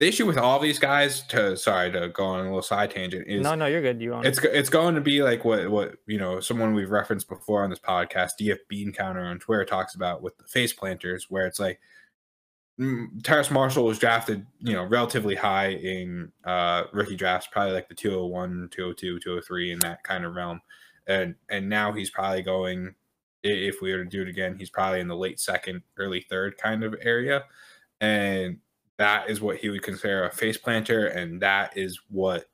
The 0.00 0.08
issue 0.08 0.26
with 0.26 0.36
all 0.36 0.58
these 0.58 0.80
guys, 0.80 1.22
to 1.28 1.56
sorry 1.56 1.92
to 1.92 2.08
go 2.08 2.24
on 2.24 2.40
a 2.40 2.42
little 2.42 2.60
side 2.60 2.90
tangent, 2.90 3.28
is 3.28 3.40
No, 3.40 3.54
no, 3.54 3.66
you're 3.66 3.80
good. 3.80 4.02
You 4.02 4.14
on 4.14 4.26
it's 4.26 4.40
it's 4.42 4.68
going 4.68 4.96
to 4.96 5.00
be 5.00 5.22
like 5.22 5.44
what 5.44 5.70
what 5.70 5.94
you 6.08 6.18
know 6.18 6.40
someone 6.40 6.74
we've 6.74 6.90
referenced 6.90 7.28
before 7.28 7.62
on 7.62 7.70
this 7.70 7.78
podcast, 7.78 8.30
DF 8.40 8.58
Bean 8.68 8.92
Counter 8.92 9.20
on 9.20 9.38
Twitter 9.38 9.64
talks 9.64 9.94
about 9.94 10.20
with 10.20 10.36
the 10.38 10.44
face 10.44 10.72
planters, 10.72 11.26
where 11.30 11.46
it's 11.46 11.60
like 11.60 11.78
mm, 12.80 13.06
Terrace 13.22 13.52
Marshall 13.52 13.84
was 13.84 14.00
drafted, 14.00 14.44
you 14.58 14.72
know, 14.72 14.82
relatively 14.82 15.36
high 15.36 15.70
in 15.70 16.32
uh 16.44 16.82
rookie 16.92 17.14
drafts, 17.14 17.46
probably 17.52 17.72
like 17.72 17.88
the 17.88 17.94
201, 17.94 18.70
202, 18.72 19.20
203 19.20 19.70
in 19.70 19.78
that 19.80 20.02
kind 20.02 20.24
of 20.24 20.34
realm. 20.34 20.60
And 21.06 21.34
and 21.48 21.68
now 21.68 21.92
he's 21.92 22.10
probably 22.10 22.42
going 22.42 22.94
if 23.42 23.82
we 23.82 23.92
were 23.92 24.04
to 24.04 24.10
do 24.10 24.22
it 24.22 24.28
again, 24.28 24.56
he's 24.56 24.70
probably 24.70 25.00
in 25.00 25.08
the 25.08 25.16
late 25.16 25.40
second, 25.40 25.82
early 25.96 26.20
third 26.20 26.56
kind 26.58 26.84
of 26.84 26.94
area. 27.02 27.44
And 28.00 28.58
that 28.98 29.28
is 29.28 29.40
what 29.40 29.56
he 29.56 29.68
would 29.68 29.82
consider 29.82 30.24
a 30.24 30.30
face 30.30 30.56
planter, 30.56 31.08
and 31.08 31.40
that 31.42 31.76
is 31.76 32.00
what 32.08 32.48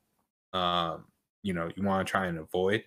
um 0.55 1.05
you 1.43 1.53
know 1.53 1.71
you 1.77 1.83
want 1.83 2.07
to 2.07 2.11
try 2.11 2.27
and 2.27 2.39
avoid. 2.39 2.85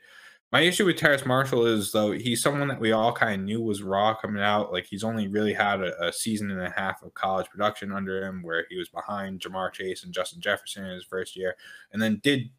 My 0.51 0.61
issue 0.61 0.85
with 0.85 0.97
Terrace 0.97 1.25
Marshall 1.25 1.65
is 1.65 1.91
though 1.91 2.11
he's 2.11 2.41
someone 2.41 2.67
that 2.67 2.79
we 2.79 2.91
all 2.91 3.13
kind 3.13 3.41
of 3.41 3.45
knew 3.45 3.61
was 3.61 3.83
raw 3.83 4.13
coming 4.13 4.43
out. 4.43 4.73
Like 4.73 4.85
he's 4.85 5.03
only 5.03 5.27
really 5.27 5.53
had 5.53 5.81
a, 5.81 6.07
a, 6.07 6.11
season 6.11 6.51
and 6.51 6.59
a 6.59 6.73
half 6.75 7.01
of 7.03 7.13
college 7.13 7.49
production 7.49 7.91
under 7.91 8.21
him, 8.21 8.43
where 8.43 8.65
he 8.69 8.77
was 8.77 8.89
behind 8.89 9.39
Ja'Marr 9.39 9.71
Chase 9.71 10.03
and 10.03 10.13
Justin 10.13 10.41
Jefferson 10.41 10.83
in 10.83 10.91
his 10.91 11.05
first 11.05 11.37
year, 11.37 11.55
and 11.93 12.01
then 12.01 12.19
did 12.23 12.49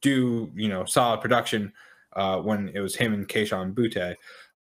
do 0.00 0.50
you 0.54 0.68
know 0.68 0.84
solid 0.84 1.20
production 1.20 1.72
uh, 2.14 2.38
when 2.38 2.70
it 2.74 2.80
was 2.80 2.96
him 2.96 3.14
and 3.14 3.28
Kayshon 3.28 3.74
Boutte. 3.74 4.16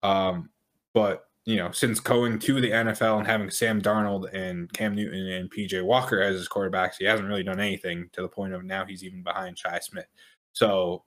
Um, 0.04 0.50
but 0.93 1.24
you 1.45 1.56
know, 1.56 1.72
since 1.72 2.02
going 2.02 2.39
to 2.39 2.60
the 2.60 2.72
NFL 2.72 3.20
and 3.20 3.28
having 3.28 3.50
Sam 3.50 3.82
Darnold 3.82 4.34
and 4.34 4.72
Cam 4.74 4.93
Newton 4.93 5.28
and 5.28 5.50
PJ 5.50 5.82
Walker 5.82 6.22
as 6.22 6.36
his 6.36 6.50
quarterbacks, 6.50 6.95
he 7.00 7.06
hasn't 7.06 7.30
really 7.30 7.43
done 7.43 7.62
anything 7.62 8.10
to 8.12 8.22
the 8.22 8.28
point 8.28 8.54
of 8.54 8.66
now 8.66 8.84
he's 8.86 9.04
even 9.04 9.24
behind 9.24 9.58
Shi 9.58 9.70
Smith. 9.82 10.08
So 10.52 11.06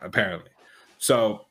apparently. 0.00 0.50
So 0.98 1.46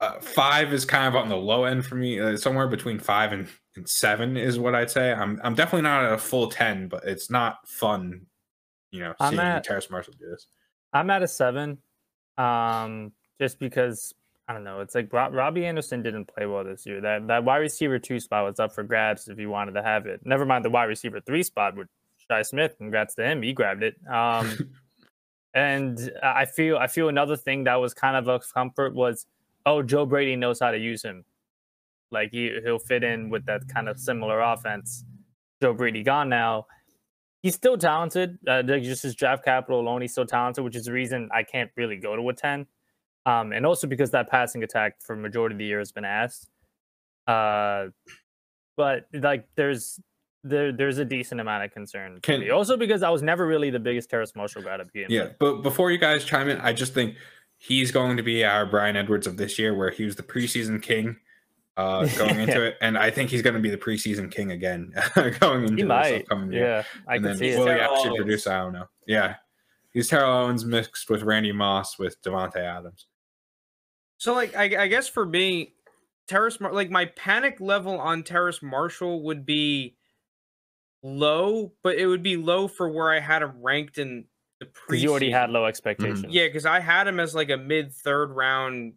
uh, 0.00 0.20
five 0.20 0.72
is 0.72 0.84
kind 0.84 1.08
of 1.08 1.16
on 1.16 1.28
the 1.28 1.36
low 1.36 1.64
end 1.64 1.86
for 1.86 1.94
me. 1.94 2.20
Uh, 2.20 2.36
somewhere 2.36 2.68
between 2.68 2.98
five 2.98 3.32
and, 3.32 3.48
and 3.76 3.88
seven 3.88 4.36
is 4.36 4.58
what 4.58 4.74
I'd 4.74 4.90
say. 4.90 5.12
I'm 5.12 5.40
I'm 5.42 5.54
definitely 5.54 5.82
not 5.82 6.04
at 6.04 6.12
a 6.12 6.18
full 6.18 6.50
ten, 6.50 6.88
but 6.88 7.04
it's 7.04 7.30
not 7.30 7.66
fun, 7.66 8.26
you 8.90 9.00
know, 9.00 9.14
seeing 9.20 9.40
I'm 9.40 9.40
at, 9.40 9.64
Terrace 9.64 9.90
Marshall 9.90 10.14
do 10.18 10.28
this. 10.30 10.46
I'm 10.92 11.10
at 11.10 11.22
a 11.22 11.28
seven, 11.28 11.78
um, 12.38 13.12
just 13.40 13.58
because 13.58 14.14
I 14.48 14.52
don't 14.52 14.64
know. 14.64 14.80
It's 14.80 14.94
like 14.94 15.12
Robbie 15.12 15.66
Anderson 15.66 16.02
didn't 16.02 16.26
play 16.26 16.46
well 16.46 16.64
this 16.64 16.84
year. 16.86 17.00
That 17.00 17.26
that 17.28 17.44
wide 17.44 17.58
receiver 17.58 17.98
two 17.98 18.20
spot 18.20 18.44
was 18.44 18.60
up 18.60 18.74
for 18.74 18.82
grabs 18.82 19.28
if 19.28 19.38
he 19.38 19.46
wanted 19.46 19.72
to 19.72 19.82
have 19.82 20.06
it. 20.06 20.20
Never 20.24 20.44
mind 20.44 20.64
the 20.64 20.70
wide 20.70 20.84
receiver 20.84 21.20
three 21.20 21.42
spot 21.42 21.76
with 21.76 21.88
Shi 22.18 22.44
Smith. 22.44 22.76
Congrats 22.78 23.14
to 23.16 23.24
him. 23.24 23.42
He 23.42 23.52
grabbed 23.52 23.82
it. 23.82 23.96
Um, 24.10 24.70
And 25.54 26.10
I 26.20 26.46
feel 26.46 26.76
I 26.76 26.88
feel 26.88 27.08
another 27.08 27.36
thing 27.36 27.64
that 27.64 27.76
was 27.76 27.94
kind 27.94 28.16
of 28.16 28.26
a 28.26 28.40
comfort 28.52 28.92
was, 28.92 29.26
oh, 29.64 29.82
Joe 29.82 30.04
Brady 30.04 30.34
knows 30.34 30.58
how 30.58 30.72
to 30.72 30.78
use 30.78 31.02
him. 31.02 31.24
Like 32.10 32.30
he 32.32 32.58
he'll 32.64 32.80
fit 32.80 33.04
in 33.04 33.30
with 33.30 33.46
that 33.46 33.62
kind 33.68 33.88
of 33.88 33.98
similar 33.98 34.40
offense. 34.40 35.04
Joe 35.62 35.72
Brady 35.72 36.02
gone 36.02 36.28
now. 36.28 36.66
He's 37.44 37.54
still 37.54 37.76
talented. 37.76 38.38
Uh, 38.48 38.62
just 38.62 39.02
his 39.02 39.14
draft 39.14 39.44
capital 39.44 39.78
alone, 39.78 40.00
he's 40.00 40.12
still 40.12 40.24
talented, 40.24 40.64
which 40.64 40.74
is 40.74 40.86
the 40.86 40.92
reason 40.92 41.28
I 41.30 41.42
can't 41.42 41.70
really 41.76 41.96
go 41.96 42.16
to 42.16 42.26
a 42.30 42.32
10. 42.32 42.66
Um, 43.26 43.52
and 43.52 43.66
also 43.66 43.86
because 43.86 44.12
that 44.12 44.30
passing 44.30 44.62
attack 44.62 45.02
for 45.02 45.14
majority 45.14 45.52
of 45.52 45.58
the 45.58 45.66
year 45.66 45.78
has 45.78 45.92
been 45.92 46.06
asked. 46.06 46.48
Uh, 47.26 47.88
but 48.78 49.08
like 49.12 49.46
there's 49.56 50.00
there 50.42 50.72
there's 50.72 50.96
a 50.96 51.04
decent 51.04 51.38
amount 51.38 51.64
of 51.64 51.70
concern. 51.70 52.18
Can, 52.22 52.50
also 52.50 52.78
because 52.78 53.02
I 53.02 53.10
was 53.10 53.20
never 53.20 53.46
really 53.46 53.68
the 53.68 53.78
biggest 53.78 54.08
Terrace 54.08 54.34
Marshall 54.34 54.62
guy 54.62 54.78
to 54.78 54.86
begin 54.86 55.10
Yeah, 55.10 55.28
but 55.38 55.60
before 55.60 55.90
you 55.90 55.98
guys 55.98 56.24
chime 56.24 56.48
in, 56.48 56.58
I 56.62 56.72
just 56.72 56.94
think 56.94 57.14
he's 57.58 57.90
going 57.90 58.16
to 58.16 58.22
be 58.22 58.42
our 58.42 58.64
Bryan 58.64 58.96
Edwards 58.96 59.26
of 59.26 59.36
this 59.36 59.58
year, 59.58 59.74
where 59.74 59.90
he 59.90 60.06
was 60.06 60.16
the 60.16 60.22
preseason 60.22 60.82
king 60.82 61.16
uh, 61.76 62.06
going 62.18 62.40
into 62.40 62.62
it, 62.62 62.76
and 62.80 62.96
I 62.96 63.10
think 63.10 63.30
he's 63.30 63.42
going 63.42 63.54
to 63.54 63.60
be 63.60 63.70
the 63.70 63.78
preseason 63.78 64.30
king 64.30 64.52
again 64.52 64.92
going 65.40 65.64
into 65.64 65.76
he 65.76 65.82
might. 65.82 66.22
upcoming 66.22 66.52
year. 66.52 66.66
Yeah, 66.66 66.82
I 67.06 67.16
and 67.16 67.24
can 67.24 67.32
then 67.32 67.36
see 67.38 67.58
will 67.58 67.68
it. 67.68 67.74
he 67.74 67.80
actually 67.80 68.10
Owens. 68.10 68.16
produce? 68.16 68.46
I 68.46 68.58
don't 68.58 68.72
know. 68.72 68.86
Yeah, 69.06 69.36
he's 69.92 70.08
Terrell 70.08 70.44
Owens 70.44 70.64
mixed 70.64 71.10
with 71.10 71.22
Randy 71.22 71.52
Moss 71.52 71.98
with 71.98 72.20
Davante 72.22 72.58
Adams. 72.58 73.06
So, 74.18 74.34
like, 74.34 74.54
I, 74.56 74.84
I 74.84 74.88
guess 74.88 75.08
for 75.08 75.26
me, 75.26 75.74
Terrace, 76.28 76.58
like 76.60 76.90
my 76.90 77.06
panic 77.06 77.60
level 77.60 77.98
on 77.98 78.22
Terrace 78.22 78.62
Marshall 78.62 79.22
would 79.24 79.44
be 79.44 79.96
low, 81.02 81.72
but 81.82 81.96
it 81.96 82.06
would 82.06 82.22
be 82.22 82.36
low 82.36 82.66
for 82.66 82.88
where 82.88 83.12
I 83.12 83.20
had 83.20 83.42
him 83.42 83.52
ranked 83.60 83.98
in 83.98 84.24
the 84.60 84.66
pre. 84.66 85.00
You 85.00 85.10
already 85.10 85.30
had 85.30 85.50
low 85.50 85.60
mm-hmm. 85.60 85.68
expectations. 85.68 86.22
Mm-hmm. 86.22 86.30
Yeah, 86.30 86.46
because 86.46 86.66
I 86.66 86.80
had 86.80 87.06
him 87.06 87.20
as 87.20 87.34
like 87.34 87.50
a 87.50 87.56
mid 87.56 87.92
third 87.92 88.30
round 88.30 88.94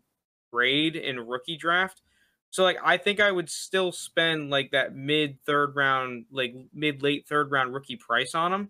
grade 0.52 0.96
in 0.96 1.20
rookie 1.20 1.58
draft. 1.58 2.02
So 2.50 2.64
like 2.64 2.78
I 2.84 2.98
think 2.98 3.20
I 3.20 3.32
would 3.32 3.50
still 3.50 3.92
spend 3.92 4.50
like 4.50 4.72
that 4.72 4.96
mid 4.96 5.38
third 5.46 5.76
round, 5.76 6.26
like 6.32 6.56
mid 6.74 7.04
late 7.04 7.28
third 7.28 7.52
round 7.52 7.74
rookie 7.74 7.98
price 7.98 8.34
on 8.36 8.54
him. 8.54 8.70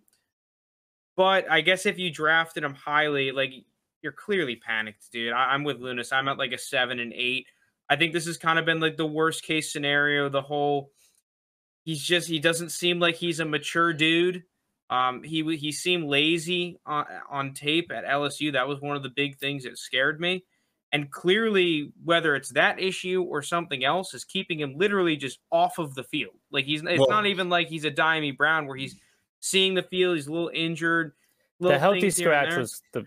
But 1.15 1.49
I 1.49 1.61
guess 1.61 1.86
if 1.86 1.97
you 1.97 2.11
drafted 2.11 2.63
him 2.63 2.73
highly, 2.73 3.32
like 3.32 3.51
you're 4.01 4.11
clearly 4.11 4.55
panicked, 4.55 5.11
dude. 5.11 5.34
I, 5.34 5.55
am 5.55 5.63
with 5.63 5.80
Lunas. 5.80 6.11
I'm 6.11 6.28
at 6.28 6.38
like 6.38 6.51
a 6.51 6.57
seven 6.57 6.99
and 6.99 7.13
eight. 7.13 7.47
I 7.89 7.95
think 7.95 8.13
this 8.13 8.25
has 8.25 8.38
kind 8.38 8.59
of 8.59 8.65
been 8.65 8.80
like 8.80 8.97
the 8.97 9.05
worst 9.05 9.43
case 9.43 9.71
scenario. 9.71 10.30
The 10.30 10.41
whole 10.41 10.91
he's 11.84 12.03
just 12.03 12.28
he 12.28 12.39
doesn't 12.39 12.69
seem 12.69 12.99
like 12.99 13.15
he's 13.15 13.39
a 13.39 13.45
mature 13.45 13.93
dude. 13.93 14.43
Um, 14.89 15.23
he 15.23 15.43
he 15.57 15.71
seemed 15.71 16.05
lazy 16.05 16.80
on, 16.86 17.05
on 17.30 17.53
tape 17.53 17.91
at 17.91 18.05
LSU. 18.05 18.53
That 18.53 18.67
was 18.67 18.80
one 18.80 18.95
of 18.95 19.03
the 19.03 19.09
big 19.09 19.38
things 19.38 19.63
that 19.63 19.78
scared 19.78 20.19
me. 20.19 20.45
And 20.93 21.11
clearly, 21.11 21.91
whether 22.03 22.35
it's 22.35 22.49
that 22.53 22.79
issue 22.79 23.25
or 23.27 23.41
something 23.41 23.83
else, 23.83 24.13
is 24.13 24.23
keeping 24.23 24.59
him 24.59 24.75
literally 24.77 25.17
just 25.17 25.39
off 25.51 25.79
of 25.79 25.95
the 25.95 26.03
field. 26.03 26.35
Like 26.49 26.65
he's 26.65 26.81
it's 26.81 26.99
well, 26.99 27.09
not 27.09 27.25
even 27.25 27.49
like 27.49 27.67
he's 27.67 27.83
a 27.83 27.91
Dyami 27.91 28.35
Brown 28.35 28.67
where 28.67 28.77
he's 28.77 28.95
seeing 29.41 29.73
the 29.73 29.83
field. 29.83 30.15
He's 30.15 30.27
a 30.27 30.31
little 30.31 30.51
injured. 30.53 31.13
Little 31.59 31.75
the 31.75 31.79
healthy 31.79 32.09
scratch 32.09 32.55
was 32.55 32.81
the 32.93 33.05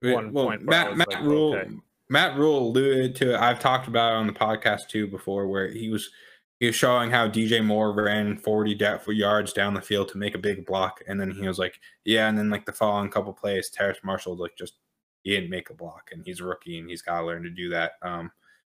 one 0.00 0.32
well, 0.32 0.46
point. 0.46 0.62
Matt, 0.62 0.96
Matt 0.96 1.08
like, 1.10 1.22
Rhule 1.22 1.54
okay. 1.54 1.70
Matt 2.08 2.36
Rhule 2.36 2.68
alluded 2.68 3.14
to 3.16 3.34
it. 3.34 3.40
I've 3.40 3.60
talked 3.60 3.86
about 3.86 4.12
it 4.12 4.16
on 4.16 4.26
the 4.26 4.32
podcast 4.32 4.88
too 4.88 5.06
before, 5.06 5.46
where 5.46 5.68
he 5.68 5.88
was 5.88 6.10
he 6.60 6.66
was 6.66 6.74
showing 6.74 7.10
how 7.10 7.26
DJ 7.26 7.64
Moore 7.64 7.92
ran 7.92 8.36
40 8.36 8.76
yards 9.08 9.52
down 9.54 9.72
the 9.72 9.80
field 9.80 10.08
to 10.08 10.18
make 10.18 10.34
a 10.34 10.38
big 10.38 10.66
block. 10.66 11.00
And 11.08 11.18
then 11.18 11.30
he 11.30 11.48
was 11.48 11.58
like, 11.58 11.80
yeah. 12.04 12.28
And 12.28 12.36
then 12.36 12.50
like 12.50 12.66
the 12.66 12.72
following 12.72 13.08
couple 13.08 13.32
plays, 13.32 13.70
Terrace 13.70 13.98
Marshall 14.04 14.36
like 14.36 14.56
just, 14.58 14.74
he 15.22 15.30
didn't 15.30 15.50
make 15.50 15.70
a 15.70 15.74
block 15.74 16.10
and 16.12 16.22
he's 16.24 16.40
a 16.40 16.44
rookie 16.44 16.78
and 16.78 16.88
he's 16.88 17.02
got 17.02 17.20
to 17.20 17.26
learn 17.26 17.42
to 17.42 17.50
do 17.50 17.68
that. 17.70 17.92
Um, 18.02 18.30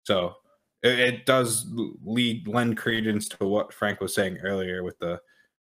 so 0.03 0.35
it, 0.83 0.99
it, 0.99 1.27
does 1.27 1.67
lead, 2.05 2.49
lend 2.49 2.77
credence 2.77 3.29
to 3.29 3.47
what 3.47 3.73
Frank 3.73 4.01
was 4.01 4.15
saying 4.15 4.39
earlier 4.39 4.83
with 4.83 4.99
the, 4.99 5.21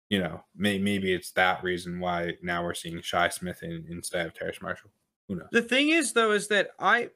you 0.09 0.19
know, 0.19 0.43
may, 0.57 0.79
maybe 0.79 1.12
it's 1.12 1.33
that 1.33 1.62
reason 1.62 2.01
why 2.01 2.33
now 2.43 2.65
we're 2.65 2.75
seeing 2.75 3.01
Shi 3.01 3.31
Smith 3.31 3.62
in, 3.62 3.85
instead 3.91 4.27
of 4.27 4.35
Terrace 4.35 4.62
Marshall. 4.62 4.91
Who 5.29 5.37
knows? 5.37 5.49
The 5.53 5.62
thing 5.62 5.91
is 5.91 6.12
though, 6.12 6.33
is 6.33 6.49
that 6.49 6.71
I, 6.79 7.11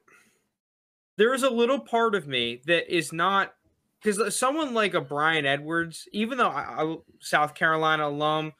there 1.17 1.33
is 1.33 1.43
a 1.43 1.49
little 1.49 1.79
part 1.79 2.15
of 2.15 2.27
me 2.27 2.61
that 2.65 2.93
is 2.93 3.11
not 3.11 3.53
because 4.01 4.37
someone 4.37 4.73
like 4.73 4.93
a 4.93 5.01
Bryan 5.01 5.45
Edwards, 5.45 6.07
even 6.13 6.37
though 6.37 6.49
I, 6.49 6.83
I, 6.83 6.95
South 7.19 7.53
Carolina 7.53 8.07
alum, 8.07 8.53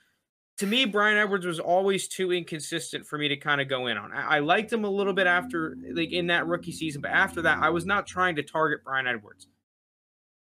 to 0.60 0.68
me 0.68 0.84
Bryan 0.84 1.18
Edwards 1.18 1.46
was 1.46 1.60
always 1.60 2.08
too 2.08 2.34
inconsistent 2.34 3.08
for 3.08 3.18
me 3.18 3.30
to 3.30 3.38
kind 3.38 3.62
of 3.62 3.70
go 3.70 3.88
in 3.88 3.98
on. 3.98 4.12
I, 4.12 4.36
I, 4.36 4.40
liked 4.40 4.72
him 4.72 4.84
a 4.84 4.90
little 4.90 5.14
bit 5.14 5.26
after, 5.26 5.78
like 5.94 6.12
in 6.12 6.28
that 6.28 6.48
rookie 6.48 6.74
season, 6.74 7.02
but 7.02 7.12
after 7.12 7.42
that, 7.44 7.60
I 7.62 7.70
was 7.70 7.86
not 7.86 8.06
trying 8.06 8.36
to 8.36 8.44
target 8.44 8.84
Bryan 8.84 9.08
Edwards. 9.08 9.48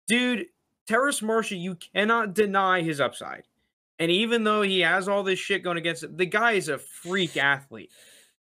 Dude, 0.07 0.47
Terrace 0.87 1.21
Marshall, 1.21 1.59
you 1.59 1.75
cannot 1.75 2.33
deny 2.33 2.81
his 2.81 2.99
upside. 2.99 3.43
And 3.99 4.09
even 4.09 4.43
though 4.43 4.63
he 4.63 4.79
has 4.79 5.07
all 5.07 5.21
this 5.21 5.37
shit 5.37 5.63
going 5.63 5.77
against 5.77 6.01
it, 6.01 6.17
the 6.17 6.25
guy 6.25 6.53
is 6.53 6.67
a 6.67 6.79
freak 6.79 7.37
athlete. 7.37 7.91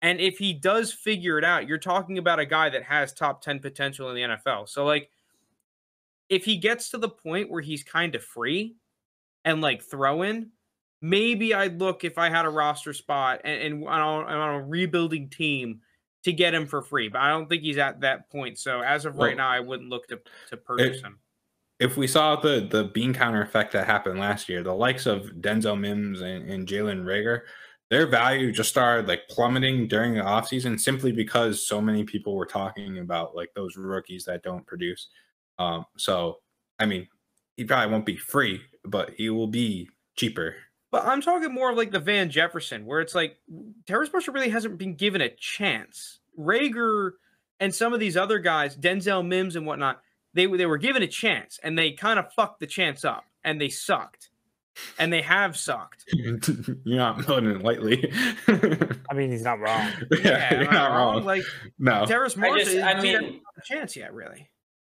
And 0.02 0.22
if 0.22 0.38
he 0.38 0.54
does 0.54 0.94
figure 0.94 1.38
it 1.38 1.44
out, 1.44 1.68
you're 1.68 1.78
talking 1.78 2.18
about 2.18 2.40
a 2.40 2.46
guy 2.46 2.70
that 2.70 2.84
has 2.84 3.12
top 3.12 3.42
10 3.42 3.60
potential 3.60 4.10
in 4.10 4.16
the 4.16 4.22
NFL. 4.22 4.70
So, 4.70 4.86
like, 4.86 5.12
if 6.30 6.46
he 6.46 6.56
gets 6.56 6.92
to 6.92 6.98
the 6.98 7.10
point 7.10 7.52
where 7.52 7.62
he's 7.62 7.84
kind 7.84 8.16
of 8.16 8.24
free 8.24 8.78
and 9.44 9.60
like 9.60 9.84
throw 9.84 10.22
in, 10.22 10.52
maybe 11.02 11.54
I'd 11.54 11.80
look 11.80 12.04
if 12.04 12.18
I 12.18 12.30
had 12.30 12.46
a 12.46 12.50
roster 12.50 12.94
spot 12.94 13.42
and, 13.44 13.62
and 13.62 13.88
on, 13.88 14.02
on, 14.02 14.56
a 14.56 14.64
rebuilding 14.64 15.30
team 15.30 15.82
to 16.24 16.32
get 16.32 16.54
him 16.54 16.68
for 16.68 16.82
free. 16.82 17.10
But 17.10 17.22
I 17.22 17.30
don't 17.30 17.50
think 17.50 17.64
he's 17.64 17.78
at 17.78 18.02
that 18.02 18.30
point. 18.30 18.60
So 18.60 18.82
as 18.82 19.06
of 19.06 19.16
well, 19.16 19.28
right 19.28 19.38
now, 19.38 19.50
I 19.50 19.60
wouldn't 19.60 19.90
look 19.90 20.08
to 20.08 20.20
to 20.50 20.58
purchase 20.58 20.98
if, 20.98 21.04
him. 21.04 21.20
If 21.80 21.98
we 21.98 22.08
saw 22.08 22.36
the 22.36 22.68
the 22.70 22.86
bean 22.86 23.14
counter 23.14 23.42
effect 23.42 23.74
that 23.74 23.88
happened 23.88 24.20
last 24.20 24.48
year, 24.48 24.64
the 24.64 24.74
likes 24.74 25.06
of 25.06 25.24
Denzel 25.40 25.80
Mims 25.80 26.22
and, 26.22 26.50
and 26.50 26.68
Jalen 26.68 27.04
Reagor, 27.04 27.42
their 27.90 28.08
value 28.08 28.52
just 28.52 28.70
started 28.70 29.08
like 29.08 29.28
plummeting 29.30 29.88
during 29.88 30.14
the 30.14 30.22
offseason 30.22 30.80
simply 30.80 31.12
because 31.12 31.68
so 31.68 31.82
many 31.82 32.04
people 32.04 32.36
were 32.36 32.46
talking 32.46 33.00
about 33.00 33.36
like 33.36 33.50
those 33.56 33.76
rookies 33.76 34.24
that 34.26 34.44
don't 34.44 34.66
produce. 34.66 35.10
Um, 35.60 35.86
so, 35.98 36.38
I 36.80 36.86
mean, 36.86 37.08
he 37.58 37.66
probably 37.66 37.92
won't 37.92 38.06
be 38.06 38.16
free, 38.16 38.62
but 38.86 39.12
he 39.18 39.30
will 39.30 39.48
be 39.48 39.90
cheaper. 40.16 40.56
But 40.92 41.06
I'm 41.06 41.22
talking 41.22 41.54
more 41.54 41.72
of 41.72 41.78
like 41.78 41.92
the 41.92 42.00
Van 42.00 42.30
Jefferson, 42.30 42.86
where 42.86 43.00
it's 43.00 43.16
like 43.16 43.38
Terrace 43.88 44.10
Marshall 44.12 44.34
really 44.34 44.50
hasn't 44.50 44.78
been 44.78 44.96
given 44.96 45.22
a 45.22 45.30
chance. 45.30 46.20
Reagor 46.38 47.12
and 47.62 47.74
some 47.74 47.94
of 47.94 48.00
these 48.00 48.18
other 48.18 48.40
guys, 48.40 48.76
Denzel 48.76 49.26
Mims 49.26 49.56
and 49.56 49.66
whatnot, 49.66 50.02
they 50.34 50.46
they 50.48 50.66
were 50.66 50.78
given 50.78 51.02
a 51.02 51.08
chance 51.08 51.60
and 51.64 51.78
they 51.78 51.92
kind 51.92 52.20
of 52.20 52.34
fucked 52.34 52.60
the 52.60 52.68
chance 52.68 53.06
up 53.06 53.24
and 53.44 53.60
they 53.60 53.70
sucked. 53.70 54.30
And 54.98 55.12
they 55.12 55.22
have 55.22 55.58
sucked. 55.58 56.06
you're 56.14 56.98
not 56.98 57.20
putting 57.26 57.52
it 57.52 57.62
lightly. 57.62 58.12
I 58.48 59.14
mean, 59.14 59.30
he's 59.30 59.44
not 59.44 59.60
wrong. 59.60 59.88
Yeah, 60.12 60.18
yeah 60.24 60.62
you're 60.62 60.72
not 60.72 60.92
wrong. 60.92 61.16
wrong. 61.16 61.26
Like, 61.26 61.44
no. 61.78 62.06
Terrace 62.06 62.38
Marshall, 62.38 62.82
I, 62.82 62.94
I 62.94 63.02
mean, 63.02 63.42
a 63.58 63.62
chance 63.66 63.98
yet, 63.98 64.14
really. 64.14 64.50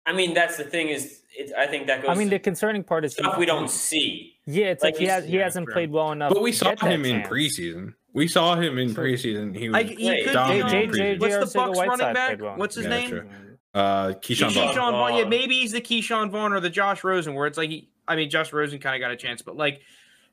I 0.09 0.12
mean, 0.12 0.32
that's 0.32 0.56
the 0.56 0.64
thing 0.64 0.88
is, 0.88 1.20
it, 1.36 1.52
I 1.56 1.66
think 1.66 1.86
that 1.88 2.00
goes. 2.02 2.11
I 2.11 2.14
mean, 2.14 2.30
the 2.30 2.38
concerning 2.38 2.82
part 2.82 3.04
is 3.04 3.12
stuff 3.12 3.36
we 3.36 3.44
don't 3.46 3.68
see. 3.70 4.34
Yeah, 4.46 4.66
it's 4.66 4.82
like, 4.82 4.94
like 4.94 5.00
he 5.00 5.06
has 5.06 5.24
he 5.26 5.36
hasn't 5.36 5.68
played 5.68 5.90
well 5.90 6.12
enough. 6.12 6.32
But 6.32 6.42
we 6.42 6.52
saw 6.52 6.74
him 6.76 7.04
in 7.04 7.22
preseason. 7.22 7.94
We 8.14 8.26
saw 8.26 8.56
him 8.56 8.78
in 8.78 8.94
preseason. 8.94 9.54
He 9.54 9.68
was 9.68 9.76
I, 9.76 9.82
he 9.82 10.24
could 10.24 10.32
Dom- 10.32 10.50
be 10.50 10.56
J- 10.56 10.62
on- 10.62 10.70
J- 10.70 10.86
J- 10.86 11.18
What's 11.18 11.52
the 11.52 11.59
Arcega 11.61 11.66
Bucks 11.66 11.78
running 12.00 12.14
back? 12.14 12.40
well. 12.40 12.56
What's 12.56 12.74
his 12.74 12.84
Yeah, 12.84 12.90
name? 12.90 13.09
sure. 13.11 13.26
uh, 13.74 14.06
Ke'Shawn 14.14 14.48
Ke'Shawn 14.50 14.74
Vaughn. 14.74 14.92
Vaughn. 14.92 15.16
Yeah, 15.18 15.24
maybe 15.24 15.61
he's 15.61 15.72
the 15.72 15.82
Ke'Shawn 15.82 16.30
Vaughn 16.30 16.54
or 16.54 16.61
the 16.61 16.70
Josh 16.70 17.04
Rosen, 17.04 17.34
where 17.34 17.46
it's 17.46 17.59
like 17.59 17.68
he. 17.68 17.90
I 18.09 18.16
mean, 18.16 18.30
Josh 18.30 18.50
Rosen 18.54 18.78
kind 18.78 18.96
of 18.96 19.00
got 19.06 19.11
a 19.12 19.16
chance, 19.16 19.42
but 19.42 19.56
like 19.56 19.82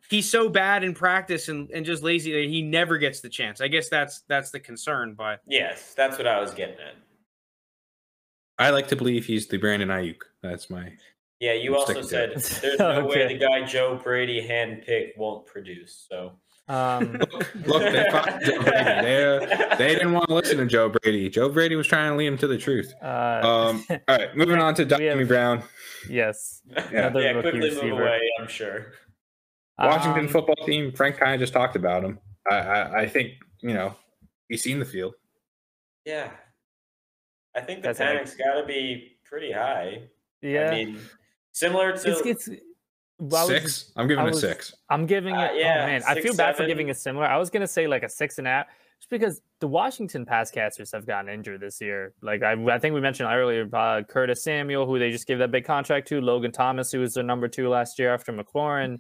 he's 0.10 0.30
so 0.32 0.48
bad 0.48 0.86
in 0.86 0.94
practice 0.94 1.50
and, 1.50 1.70
and 1.72 1.86
just 1.86 2.02
lazy 2.02 2.32
that 2.32 2.50
he 2.50 2.62
never 2.62 2.98
gets 2.98 3.20
the 3.20 3.28
chance. 3.30 3.60
I 3.60 3.68
guess 3.68 3.90
that's 3.90 4.22
that's 4.30 4.52
the 4.52 4.62
concern. 4.62 5.14
But 5.14 5.42
Yes, 5.46 5.94
that's 5.94 6.18
what 6.18 6.26
I 6.28 6.40
was 6.40 6.54
getting 6.54 6.76
at. 6.76 6.96
I 8.58 8.70
like 8.70 8.88
to 8.90 8.96
believe 8.96 9.26
he's 9.26 9.48
the 9.48 9.58
Brandon 9.58 9.90
Aiyuk. 9.90 10.22
That's 10.42 10.70
my. 10.70 10.92
Yeah, 11.40 11.54
you 11.54 11.72
I'm 11.74 11.80
also 11.80 11.94
sticking 12.02 12.10
said 12.10 12.30
it. 12.32 12.60
there's 12.62 12.80
no 12.80 13.06
way 13.06 13.28
the 13.28 13.38
guy 13.38 13.64
Joe 13.66 14.00
Brady 14.02 14.42
handpicked 14.48 15.18
won't 15.18 15.46
produce. 15.46 16.06
So 16.10 16.32
Um, 16.70 17.14
Look, 17.66 17.82
they 17.84 18.06
fired 18.12 18.42
Joe 18.46 18.62
Brady. 18.64 19.02
They, 19.02 19.24
uh, 19.38 19.76
they 19.76 19.94
didn't 19.96 20.14
want 20.14 20.30
to 20.30 20.34
listen 20.36 20.58
to 20.60 20.66
Joe 20.66 20.90
Brady. 20.90 21.30
Joe 21.30 21.50
Brady 21.50 21.76
was 21.76 21.88
trying 21.88 22.12
to 22.14 22.18
lead 22.18 22.28
him 22.28 22.38
to 22.38 22.48
the 22.48 22.58
truth. 22.58 22.94
uh, 23.04 23.42
Um, 23.44 23.86
all 23.90 23.98
right, 24.18 24.36
moving 24.36 24.60
on 24.60 24.74
to 24.76 25.16
We 25.18 25.24
Brown. 25.26 25.62
yes. 26.10 26.62
Yeah. 26.72 26.88
Another 27.08 27.22
yeah, 27.22 27.32
rookie 27.32 27.50
quickly 27.52 27.70
move 27.70 27.78
receiver. 27.84 28.02
away. 28.02 28.22
I'm 28.40 28.48
sure. 28.48 28.94
Washington 29.78 30.26
Um, 30.26 30.28
football 30.30 30.66
team. 30.66 30.94
Frank 30.94 31.18
kind 31.18 31.34
of 31.34 31.40
just 31.42 31.52
talked 31.54 31.76
about 31.76 32.04
him. 32.06 32.18
I, 32.50 32.56
I, 32.56 33.00
I 33.02 33.08
think 33.10 33.34
you 33.62 33.74
know 33.74 33.94
he's 34.48 34.64
seen 34.64 34.80
the 34.80 34.86
field. 34.86 35.16
Yeah, 36.06 36.32
I 37.56 37.62
think 37.62 37.82
the 37.82 37.90
That's 37.90 38.00
panic's 38.00 38.36
got 38.36 38.60
to 38.60 38.66
be 38.66 39.18
pretty 39.24 39.52
high. 39.52 40.04
Yeah. 40.42 40.70
I 40.70 40.72
mean, 40.72 41.00
similar 41.52 41.96
to 41.98 42.12
it's, 42.12 42.48
it's 42.48 42.62
well, 43.18 43.44
I 43.44 43.54
was 43.54 43.64
six. 43.64 43.92
I'm 43.96 44.08
giving 44.08 44.26
I 44.26 44.28
it 44.28 44.36
six. 44.36 44.74
I'm 44.90 45.06
giving 45.06 45.36
it. 45.36 45.38
Uh, 45.38 45.50
oh 45.52 45.58
yeah, 45.58 45.86
man, 45.86 46.04
I 46.08 46.20
feel 46.20 46.36
bad 46.36 46.58
for 46.58 46.66
giving 46.66 46.90
it 46.90 46.98
similar. 46.98 47.26
I 47.26 47.38
was 47.38 47.50
gonna 47.50 47.68
say 47.68 47.88
like 47.88 48.04
a 48.04 48.10
six 48.10 48.40
and 48.40 48.48
a 48.48 48.50
half, 48.50 48.68
just 49.00 49.10
because 49.10 49.42
the 49.62 49.68
Washington 49.68 50.26
pass 50.26 50.52
casters 50.52 50.92
have 50.92 51.06
gotten 51.08 51.30
injured 51.30 51.62
this 51.62 51.80
year. 51.80 52.14
Like 52.22 52.44
I, 52.44 52.54
I 52.70 52.78
think 52.78 52.94
we 52.94 53.00
mentioned 53.00 53.30
earlier, 53.32 53.70
uh, 53.74 54.04
Curtis 54.04 54.44
Samuel, 54.44 54.86
who 54.86 55.00
they 55.00 55.12
just 55.12 55.28
gave 55.28 55.40
that 55.40 55.52
big 55.52 55.64
contract 55.64 56.10
to, 56.10 56.20
Logan 56.20 56.52
Thomas, 56.52 56.92
who 56.92 57.00
was 57.00 57.14
their 57.14 57.24
number 57.24 57.48
two 57.48 57.70
last 57.70 57.98
year 57.98 58.14
after 58.14 58.34
McLaurin. 58.34 58.96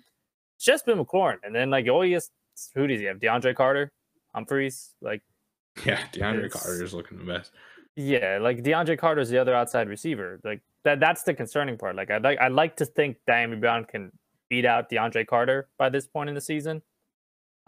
It's 0.55 0.65
just 0.65 0.85
been 0.85 0.97
McLaurin, 0.97 1.39
and 1.43 1.53
then 1.53 1.69
like 1.69 1.87
oh 1.89 2.03
yes, 2.03 2.29
who 2.73 2.87
does 2.87 3.01
he 3.01 3.07
have? 3.07 3.19
DeAndre 3.19 3.53
Carter, 3.55 3.91
Humphries, 4.33 4.93
like. 5.01 5.21
Yeah, 5.85 5.99
DeAndre 6.13 6.49
Carter 6.49 6.81
is 6.81 6.93
looking 6.93 7.17
the 7.17 7.25
best. 7.25 7.51
Yeah, 7.95 8.39
like 8.41 8.61
DeAndre 8.61 8.97
Carter 8.97 9.21
is 9.21 9.29
the 9.29 9.37
other 9.37 9.55
outside 9.55 9.87
receiver. 9.87 10.39
Like 10.43 10.61
that 10.83 10.99
that's 10.99 11.23
the 11.23 11.33
concerning 11.33 11.77
part. 11.77 11.95
Like 11.95 12.11
I'd 12.11 12.23
like 12.23 12.39
I'd 12.39 12.51
like 12.51 12.75
to 12.77 12.85
think 12.85 13.17
Dyami 13.27 13.59
Brown 13.59 13.85
can 13.85 14.11
beat 14.49 14.65
out 14.65 14.89
DeAndre 14.89 15.25
Carter 15.25 15.69
by 15.77 15.89
this 15.89 16.07
point 16.07 16.29
in 16.29 16.35
the 16.35 16.41
season. 16.41 16.81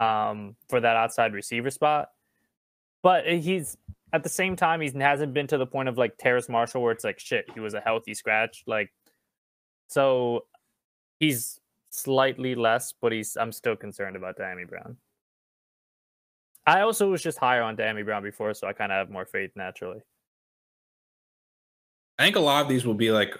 Um, 0.00 0.54
for 0.68 0.80
that 0.80 0.96
outside 0.96 1.32
receiver 1.32 1.70
spot. 1.70 2.10
But 3.02 3.26
he's 3.26 3.76
at 4.12 4.22
the 4.22 4.28
same 4.28 4.54
time 4.54 4.80
he 4.80 4.90
hasn't 4.96 5.34
been 5.34 5.48
to 5.48 5.58
the 5.58 5.66
point 5.66 5.88
of 5.88 5.98
like 5.98 6.16
Terrace 6.18 6.48
Marshall 6.48 6.82
where 6.82 6.92
it's 6.92 7.04
like 7.04 7.18
shit, 7.18 7.46
he 7.52 7.60
was 7.60 7.74
a 7.74 7.80
healthy 7.80 8.14
scratch. 8.14 8.62
Like 8.66 8.92
so 9.88 10.44
he's 11.18 11.58
slightly 11.90 12.54
less, 12.54 12.92
but 13.00 13.12
he's 13.12 13.36
I'm 13.36 13.52
still 13.52 13.76
concerned 13.76 14.16
about 14.16 14.38
Dyami 14.38 14.68
Brown. 14.68 14.96
I 16.66 16.82
also 16.82 17.10
was 17.10 17.22
just 17.22 17.38
higher 17.38 17.62
on 17.62 17.76
Dyami 17.76 18.04
Brown 18.04 18.22
before, 18.22 18.52
so 18.52 18.66
I 18.66 18.74
kind 18.74 18.92
of 18.92 18.98
have 18.98 19.10
more 19.10 19.24
faith 19.24 19.52
naturally. 19.56 20.00
I 22.18 22.24
think 22.24 22.36
a 22.36 22.40
lot 22.40 22.62
of 22.62 22.68
these 22.68 22.84
will 22.84 22.94
be 22.94 23.10
like 23.10 23.36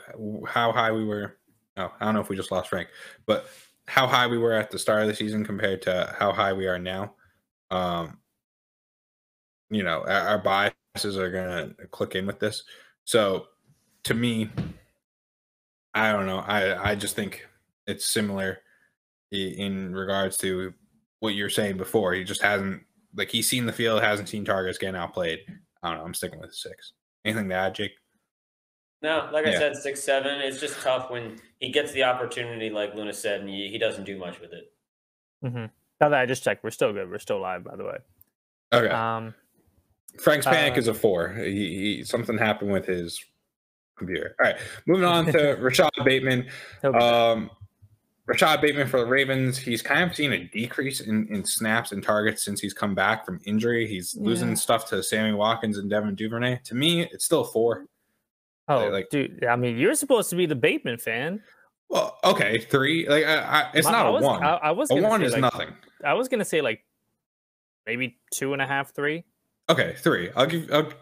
how 0.47 0.73
high 0.73 0.93
we 0.93 1.05
were. 1.05 1.37
Oh, 1.77 1.93
I 2.01 2.05
don't 2.05 2.15
know 2.15 2.21
if 2.21 2.29
we 2.29 2.37
just 2.37 2.53
lost 2.53 2.69
Frank, 2.69 2.89
but 3.27 3.49
how 3.87 4.07
high 4.07 4.27
we 4.27 4.39
were 4.39 4.53
at 4.53 4.71
the 4.71 4.79
start 4.79 5.03
of 5.03 5.09
the 5.09 5.15
season 5.15 5.45
compared 5.45 5.83
to 5.83 6.15
how 6.19 6.33
high 6.33 6.53
we 6.53 6.67
are 6.67 6.79
now. 6.79 7.15
Um, 7.71 8.19
you 9.71 9.83
know, 9.83 10.05
our, 10.07 10.29
our 10.29 10.39
biases 10.39 11.17
are 11.17 11.31
gonna 11.31 11.75
click 11.91 12.15
in 12.15 12.27
with 12.27 12.39
this. 12.39 12.65
So, 13.05 13.47
to 14.05 14.15
me, 14.15 14.51
I 15.95 16.13
don't 16.13 16.27
know. 16.27 16.39
I 16.39 16.91
I 16.91 16.95
just 16.95 17.17
think 17.17 17.47
it's 17.87 18.07
similar 18.07 18.59
in 19.33 19.95
regards 19.95 20.37
to 20.39 20.73
what 21.21 21.35
you're 21.35 21.51
saying 21.51 21.77
before. 21.77 22.13
He 22.13 22.25
just 22.25 22.43
hasn't 22.43 22.83
like 23.17 23.31
he's 23.31 23.49
seen 23.49 23.67
the 23.67 23.73
field, 23.73 24.03
hasn't 24.03 24.29
seen 24.29 24.45
targets 24.45 24.79
getting 24.79 24.97
outplayed. 24.97 25.41
I 25.83 25.91
don't 25.91 25.99
know. 25.99 26.05
I'm 26.05 26.15
sticking 26.15 26.41
with 26.41 26.55
six. 26.55 26.93
Anything 27.25 27.49
to 27.49 27.55
add, 27.55 27.75
Jake? 27.75 27.93
No, 29.01 29.29
like 29.33 29.47
I 29.47 29.53
said, 29.55 29.77
six 29.77 30.03
seven. 30.03 30.41
It's 30.41 30.59
just 30.61 30.81
tough 30.81 31.11
when 31.11 31.39
he 31.61 31.71
gets 31.71 31.93
the 31.93 32.03
opportunity, 32.05 32.69
like 32.71 32.95
Luna 32.95 33.13
said, 33.13 33.41
and 33.41 33.49
he, 33.49 33.69
he 33.69 33.79
doesn't 33.79 34.05
do 34.05 34.19
much 34.19 34.41
with 34.41 34.53
it. 34.53 34.73
Mm-hmm. 35.45 35.67
Now 36.01 36.09
that 36.09 36.15
I 36.21 36.27
just 36.27 36.43
checked, 36.43 36.65
we're 36.65 36.71
still 36.71 36.93
good. 36.93 37.09
We're 37.09 37.19
still 37.19 37.41
live, 37.41 37.63
by 37.65 37.77
the 37.77 37.85
way. 37.85 37.99
Okay. 38.73 38.89
Um, 38.93 39.35
Frank's 40.21 40.47
panic 40.47 40.75
uh, 40.75 40.81
is 40.81 40.89
a 40.89 40.95
four. 40.95 41.33
He, 41.35 41.97
he 41.99 42.05
something 42.05 42.37
happened 42.37 42.73
with 42.73 42.87
his 42.87 43.25
computer. 43.97 44.35
All 44.41 44.47
right, 44.47 44.57
moving 44.87 45.05
on 45.05 45.27
to 45.27 45.55
Rashod 45.61 45.91
Bateman. 46.05 46.49
he'll 46.83 46.93
be 46.93 46.99
back. 46.99 47.13
Um, 47.13 47.51
Rashod 48.27 48.61
Bateman 48.61 48.89
for 48.89 49.01
the 49.01 49.07
Ravens. 49.07 49.57
He's 49.57 49.81
kind 49.81 50.11
of 50.11 50.15
seen 50.15 50.33
a 50.33 50.45
decrease 50.45 51.01
in, 51.01 51.27
in 51.29 51.45
snaps 51.45 51.93
and 51.93 52.03
targets 52.03 52.45
since 52.45 52.61
he's 52.61 52.75
come 52.75 52.95
back 52.95 53.25
from 53.25 53.41
injury. 53.47 53.87
He's 53.89 54.15
losing 54.17 54.51
Yeah. 54.51 54.55
stuff 54.55 54.89
to 54.91 55.03
Sammy 55.03 55.33
Watkins 55.33 55.79
and 55.79 55.89
Devin 55.89 56.15
Duvernay. 56.15 56.61
To 56.65 56.75
me, 56.75 57.03
it's 57.03 57.25
still 57.25 57.41
a 57.41 57.47
four. 57.47 57.87
Oh, 58.69 58.89
like- 58.89 59.09
dude. 59.11 59.45
I 59.45 59.57
mean, 59.57 59.79
you're 59.79 59.95
supposed 59.95 60.31
to 60.31 60.37
be 60.37 60.47
the 60.47 60.55
Bateman 60.57 60.99
fan. 60.99 61.43
Well, 61.91 62.19
okay, 62.23 62.59
three. 62.59 63.09
Like 63.09 63.25
I, 63.25 63.37
I, 63.39 63.71
it's 63.75 63.87
My- 63.87 63.93
not 63.93 64.07
I 64.07 64.09
a 64.09 64.13
was, 64.13 64.23
one. 64.23 64.43
I, 64.45 64.55
I 64.57 64.71
was 64.73 64.91
a 64.91 64.97
one 64.97 65.23
is 65.23 65.33
like, 65.33 65.41
nothing. 65.41 65.69
I 66.05 66.15
was 66.15 66.29
gonna 66.29 66.45
say 66.45 66.61
like 66.61 66.85
maybe 67.87 68.19
two 68.33 68.53
and 68.53 68.61
a 68.61 68.67
half, 68.67 68.95
three. 68.95 69.25
Okay, 69.71 69.95
three. 69.99 70.31
I'll 70.37 70.47
give. 70.47 70.71
I'll, 70.73 70.93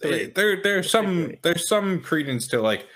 Three. 0.00 0.24
Eh, 0.24 0.28
there, 0.34 0.62
there's 0.62 0.90
some, 0.90 1.26
three. 1.26 1.38
there's 1.42 1.68
some 1.68 2.00
credence 2.00 2.48
to 2.48 2.60
like. 2.62 2.86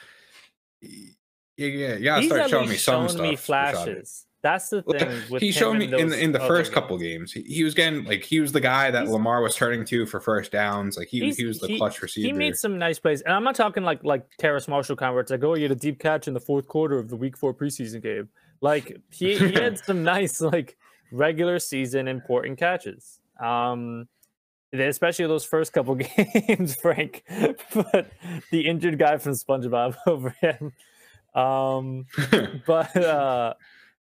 Yeah, 0.81 1.67
yeah, 1.67 1.95
you 1.97 2.05
gotta 2.05 2.21
He's 2.23 2.31
start 2.31 2.51
showing 2.51 2.69
me 2.69 2.77
some 2.77 3.09
stuff. 3.09 3.21
me 3.23 3.37
flashes. 3.37 4.25
That's 4.41 4.69
the 4.69 4.83
thing. 4.83 5.23
With 5.31 5.43
he 5.43 5.51
showed 5.51 5.75
me 5.79 5.87
in 5.93 6.11
the 6.11 6.23
in 6.23 6.31
the 6.33 6.39
first 6.39 6.71
couple 6.73 6.97
games. 6.97 7.33
He, 7.33 7.43
he 7.43 7.65
was 7.65 7.75
getting 7.75 8.05
like 8.05 8.23
he 8.23 8.39
was 8.39 8.53
the 8.53 8.61
guy 8.61 8.91
that 8.91 9.03
He's- 9.03 9.13
Lamar 9.13 9.43
was 9.43 9.57
turning 9.57 9.85
to 9.87 10.07
for 10.07 10.21
first 10.21 10.53
downs. 10.53 10.97
Like 10.97 11.09
he 11.09 11.33
he 11.33 11.45
was 11.45 11.59
the 11.59 11.67
he- 11.67 11.77
clutch 11.79 12.01
receiver. 12.01 12.27
He 12.27 12.33
made 12.33 12.57
some 12.57 12.79
nice 12.79 13.01
plays, 13.01 13.21
and 13.23 13.35
I'm 13.35 13.43
not 13.43 13.57
talking 13.57 13.83
like 13.83 14.05
like 14.05 14.25
Terrace 14.39 14.69
Marshall 14.69 14.95
kind 14.95 15.13
where 15.13 15.23
it's 15.23 15.33
like, 15.33 15.43
oh, 15.43 15.55
you 15.57 15.63
had 15.63 15.73
a 15.73 15.77
deep 15.77 15.99
catch 15.99 16.29
in 16.29 16.35
the 16.35 16.41
fourth 16.41 16.69
quarter 16.69 16.99
of 16.99 17.09
the 17.09 17.17
Week 17.17 17.37
Four 17.37 17.53
preseason 17.53 18.01
game. 18.01 18.29
Like 18.61 18.97
he, 19.11 19.37
he 19.37 19.53
had 19.55 19.79
some 19.79 20.05
nice 20.05 20.41
like 20.41 20.77
regular 21.11 21.59
season 21.59 22.07
important 22.07 22.59
catches. 22.59 23.21
Um, 23.41 24.07
especially 24.73 25.27
those 25.27 25.45
first 25.45 25.73
couple 25.73 25.95
games, 25.97 26.77
Frank. 26.77 27.25
but 27.75 28.13
the 28.53 28.69
injured 28.69 28.99
guy 29.01 29.17
from 29.19 29.33
SpongeBob 29.33 29.97
over 30.07 30.31
him. 30.41 30.73
Um, 31.35 32.07
but 32.67 32.97
uh, 32.97 33.55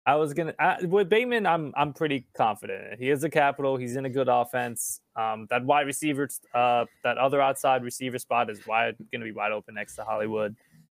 I 0.07 0.15
was 0.15 0.33
gonna 0.35 0.55
I, 0.59 0.85
with 0.85 1.09
Bateman. 1.09 1.47
I'm 1.47 1.75
I'm 1.77 1.93
pretty 1.93 2.27
confident. 2.37 2.99
He 3.01 3.11
is 3.11 3.25
a 3.25 3.29
capital. 3.31 3.77
He's 3.77 3.97
in 3.97 4.05
a 4.05 4.09
good 4.11 4.29
offense. 4.29 5.01
Um, 5.17 5.47
that 5.51 5.65
wide 5.65 5.87
receiver, 5.87 6.29
uh, 6.55 6.85
that 7.03 7.19
other 7.19 7.41
outside 7.41 7.83
receiver 7.83 8.19
spot 8.19 8.49
is 8.49 8.65
wide 8.67 8.95
going 9.11 9.21
to 9.21 9.25
be 9.25 9.33
wide 9.33 9.51
open 9.53 9.75
next 9.75 9.97
to 9.97 10.05
Hollywood. 10.05 10.55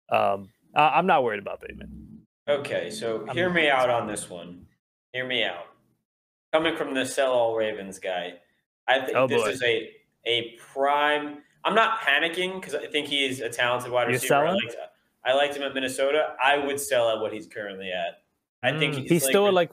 Um, 0.10 0.50
I, 0.76 0.90
I'm 0.90 1.06
not 1.08 1.24
worried 1.24 1.40
about 1.40 1.62
Bateman. 1.62 2.20
Okay, 2.50 2.90
so 2.90 3.26
I'm- 3.28 3.36
hear 3.36 3.50
me 3.50 3.70
out 3.70 3.90
on 3.90 4.08
this 4.08 4.30
one. 4.30 4.66
Hear 5.14 5.26
me 5.26 5.44
out. 5.44 5.68
Coming 6.54 6.76
from 6.76 6.94
the 6.94 7.06
sell 7.06 7.32
all 7.32 7.56
Ravens 7.56 8.00
guy, 8.00 8.34
I 8.88 9.00
think 9.02 9.18
Oh, 9.18 9.28
this 9.28 9.42
boy. 9.42 9.50
is 9.50 9.64
a 9.64 9.92
a 10.26 10.58
prime. 10.74 11.38
I'm 11.64 11.76
not 11.76 12.00
panicking 12.02 12.60
because 12.60 12.76
I 12.76 12.88
think 12.88 13.08
he's 13.08 13.40
a 13.40 13.50
talented 13.50 13.92
wide 13.92 14.04
You're 14.04 14.14
receiver. 14.14 14.36
I 14.36 14.52
liked, 14.54 14.76
I 15.26 15.34
liked 15.34 15.56
him 15.56 15.64
at 15.64 15.74
Minnesota. 15.74 16.36
I 16.44 16.58
would 16.58 16.80
sell 16.80 17.10
at 17.10 17.20
what 17.22 17.32
he's 17.34 17.48
currently 17.48 17.90
at. 17.92 18.22
I 18.68 18.78
think 18.78 18.94
Mm, 18.96 18.98
he's, 19.02 19.10
he's 19.10 19.24
like 19.24 19.32
still 19.32 19.50
a- 19.50 19.52
like, 19.52 19.72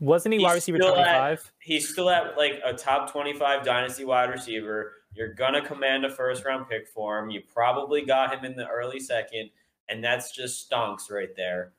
wasn't 0.00 0.32
he 0.34 0.38
he's 0.38 0.44
wide 0.44 0.54
receiver 0.54 0.78
still 0.78 0.94
at- 0.96 1.04
25? 1.04 1.52
he's 1.60 1.88
still 1.88 2.08
at 2.10 2.36
like 2.36 2.60
a 2.64 2.72
top 2.72 3.10
25 3.10 3.64
dynasty 3.64 4.04
wide 4.04 4.30
receiver. 4.30 4.92
You're 5.14 5.34
gonna 5.34 5.64
command 5.64 6.04
a 6.04 6.10
first 6.10 6.44
round 6.44 6.68
pick 6.68 6.86
for 6.88 7.18
him. 7.18 7.30
You 7.30 7.42
probably 7.52 8.04
got 8.04 8.34
him 8.36 8.44
in 8.44 8.54
the 8.56 8.68
early 8.68 9.00
second, 9.00 9.50
and 9.88 10.02
that's 10.04 10.30
just 10.34 10.70
stonks 10.70 11.10
right 11.10 11.34
there. 11.36 11.72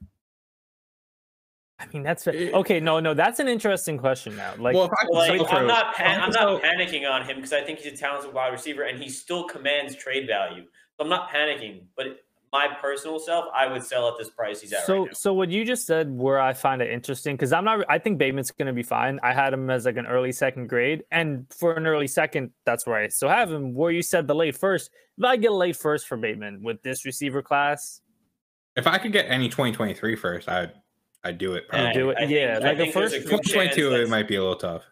I 1.79 1.85
mean, 1.93 2.01
that's 2.01 2.25
It- 2.25 2.53
okay. 2.55 2.79
No, 2.79 2.99
no, 2.99 3.13
that's 3.13 3.39
an 3.39 3.47
interesting 3.47 3.99
question 3.99 4.35
now. 4.35 4.55
Like, 4.57 4.75
well, 4.75 4.89
like 5.11 5.39
I'm 5.53 5.67
not, 5.67 5.93
pan- 5.93 6.21
I'm 6.21 6.31
not 6.31 6.63
panicking 6.63 7.07
on 7.09 7.23
him 7.23 7.35
because 7.35 7.53
I 7.53 7.61
think 7.61 7.79
he's 7.79 7.93
a 7.93 7.95
talented 7.95 8.33
wide 8.33 8.47
receiver 8.51 8.81
and 8.83 9.01
he 9.01 9.09
still 9.09 9.43
commands 9.43 9.95
trade 9.95 10.25
value. 10.25 10.63
So 10.63 11.03
I'm 11.03 11.09
not 11.09 11.29
panicking, 11.29 11.83
but 11.95 12.25
my 12.53 12.67
personal 12.81 13.19
self, 13.19 13.45
I 13.55 13.67
would 13.67 13.83
sell 13.83 14.07
at 14.07 14.17
this 14.17 14.29
price 14.29 14.61
he's 14.61 14.71
at 14.73 14.85
so 14.85 14.99
right 14.99 15.05
now. 15.07 15.13
so 15.13 15.33
what 15.33 15.49
you 15.49 15.65
just 15.65 15.85
said 15.85 16.09
where 16.09 16.39
i 16.39 16.53
find 16.53 16.81
it 16.81 16.89
interesting 16.89 17.35
because 17.35 17.51
i'm 17.51 17.65
not 17.65 17.83
i 17.89 17.97
think 17.99 18.17
bateman's 18.17 18.51
going 18.51 18.67
to 18.67 18.73
be 18.73 18.83
fine 18.83 19.19
i 19.21 19.33
had 19.33 19.51
him 19.53 19.69
as 19.69 19.85
like 19.85 19.97
an 19.97 20.05
early 20.07 20.31
second 20.31 20.67
grade 20.67 21.03
and 21.11 21.45
for 21.49 21.73
an 21.73 21.85
early 21.85 22.07
second 22.07 22.51
that's 22.65 22.87
where 22.87 22.95
i 22.97 23.07
still 23.09 23.27
have 23.29 23.51
him 23.51 23.73
where 23.73 23.91
you 23.91 24.01
said 24.01 24.27
the 24.27 24.33
late 24.35 24.55
first 24.55 24.91
if 25.17 25.23
i 25.25 25.35
get 25.35 25.51
a 25.51 25.53
late 25.53 25.75
first 25.75 26.07
for 26.07 26.15
bateman 26.17 26.61
with 26.63 26.81
this 26.83 27.05
receiver 27.05 27.41
class 27.41 28.01
if 28.75 28.85
I 28.85 28.99
could 28.99 29.11
get 29.11 29.25
any 29.27 29.49
2023 29.49 30.15
first, 30.15 30.47
I'd 30.47 30.71
I'd 31.23 31.39
do 31.39 31.53
it. 31.55 31.63
And 31.73 31.91
Probably. 31.93 31.93
do 32.01 32.09
it, 32.11 32.17
I 32.17 32.19
think- 32.19 32.31
yeah, 32.31 32.59
I 32.61 32.65
like 32.67 32.77
the 32.77 32.91
first- 32.91 33.15
a 33.15 33.19
good 33.21 33.29
chance 33.43 33.75
2022 33.75 33.95
it 34.03 34.07
might 34.09 34.27
be 34.27 34.35
a 34.35 34.39
little 34.39 34.55
tough. 34.55 34.83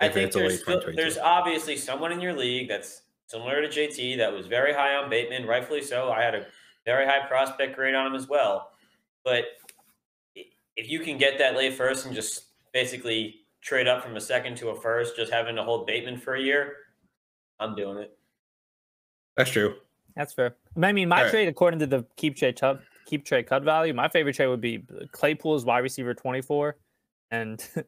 I 0.00 0.06
if 0.06 0.14
think 0.14 0.28
it's 0.28 0.36
a 0.36 0.38
there's 0.38 0.52
late 0.52 0.60
still, 0.60 0.74
2022. 0.80 0.96
there's 1.02 1.18
obviously 1.18 1.76
someone 1.76 2.10
in 2.10 2.20
your 2.22 2.32
league 2.32 2.68
that's 2.70 3.02
similar 3.26 3.60
to 3.60 3.68
JT 3.68 4.16
that 4.16 4.32
was 4.32 4.46
very 4.46 4.72
high 4.72 4.94
on 4.94 5.10
Bateman, 5.10 5.44
rightfully 5.46 5.82
so. 5.82 6.10
I 6.10 6.22
had 6.22 6.34
a 6.36 6.46
very 6.88 7.04
high 7.04 7.26
prospect 7.28 7.76
grade 7.76 7.94
on 7.94 8.06
him 8.06 8.14
as 8.14 8.28
well. 8.28 8.70
But 9.22 9.44
if 10.34 10.88
you 10.88 11.00
can 11.00 11.18
get 11.18 11.38
that 11.38 11.54
late 11.54 11.74
first 11.74 12.06
and 12.06 12.14
just 12.14 12.44
basically 12.72 13.40
trade 13.60 13.86
up 13.86 14.02
from 14.02 14.16
a 14.16 14.20
second 14.20 14.56
to 14.56 14.70
a 14.70 14.80
first, 14.80 15.14
just 15.14 15.30
having 15.30 15.54
to 15.56 15.62
hold 15.62 15.86
Bateman 15.86 16.16
for 16.18 16.36
a 16.36 16.40
year, 16.40 16.76
I'm 17.60 17.76
doing 17.76 17.98
it. 17.98 18.16
That's 19.36 19.50
true. 19.50 19.74
That's 20.16 20.32
fair. 20.32 20.56
I 20.82 20.92
mean, 20.92 21.10
my 21.10 21.18
Alright. 21.18 21.30
trade, 21.30 21.48
according 21.48 21.80
to 21.80 21.86
the 21.86 22.06
keep 22.16 22.36
trade 22.36 22.58
cut, 22.58 22.80
keep 23.04 23.22
trade 23.22 23.46
cut 23.46 23.64
value, 23.64 23.92
my 23.92 24.08
favorite 24.08 24.34
trade 24.34 24.46
would 24.46 24.62
be 24.62 24.82
Claypool's 25.12 25.66
wide 25.66 25.80
receiver 25.80 26.14
24 26.14 26.74
and 27.32 27.62
Yeah, 27.76 27.82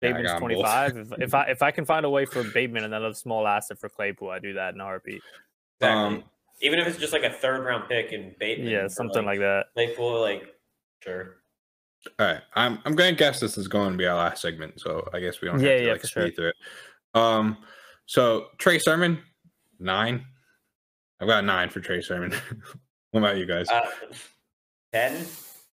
Bateman's 0.00 0.26
got 0.28 0.42
'em 0.42 0.48
both. 0.48 0.64
25. 0.64 0.96
if, 0.96 1.12
if 1.20 1.34
I 1.34 1.42
if 1.44 1.62
I 1.62 1.70
can 1.70 1.84
find 1.84 2.04
a 2.06 2.10
way 2.10 2.24
for 2.24 2.42
Bateman 2.54 2.82
and 2.84 2.92
then 2.92 3.04
a 3.04 3.14
small 3.14 3.46
asset 3.46 3.78
for 3.78 3.88
Claypool, 3.90 4.30
I 4.30 4.38
do 4.40 4.54
that 4.54 4.74
in 4.74 4.80
a 4.80 4.84
heartbeat. 4.84 5.20
Exactly. 5.78 6.16
Um, 6.16 6.24
Even 6.60 6.78
if 6.78 6.86
it's 6.86 6.98
just 6.98 7.12
like 7.12 7.22
a 7.24 7.30
third 7.30 7.64
round 7.64 7.88
pick 7.88 8.12
in 8.12 8.34
Bateman. 8.38 8.68
Yeah, 8.68 8.86
something 8.88 9.24
like 9.24 9.38
that. 9.38 9.66
Claypool, 9.74 10.20
like 10.20 10.54
sure. 11.02 11.36
All 12.18 12.26
right, 12.26 12.40
I'm 12.54 12.78
I'm 12.84 12.94
gonna 12.94 13.12
guess 13.12 13.40
this 13.40 13.56
is 13.58 13.68
going 13.68 13.92
to 13.92 13.98
be 13.98 14.06
our 14.06 14.16
last 14.16 14.42
segment, 14.42 14.80
so 14.80 15.06
I 15.12 15.20
guess 15.20 15.40
we 15.40 15.48
don't 15.48 15.60
Yeah, 15.60 15.68
have 15.70 15.78
to 15.78 15.84
yeah, 15.86 15.92
like 15.92 16.00
speed 16.04 16.10
sure. 16.12 16.30
through 16.30 16.48
it. 16.48 16.54
Um, 17.14 17.58
so 18.06 18.46
Trey 18.58 18.78
Sermon, 18.78 19.22
nine. 19.78 20.24
I've 21.20 21.28
got 21.28 21.44
nine 21.44 21.68
for 21.68 21.80
Trey 21.80 22.00
Sermon. 22.00 22.32
what 23.10 23.20
about 23.20 23.36
you 23.36 23.44
guys? 23.46 23.68
Uh, 23.68 23.86
ten, 24.92 25.26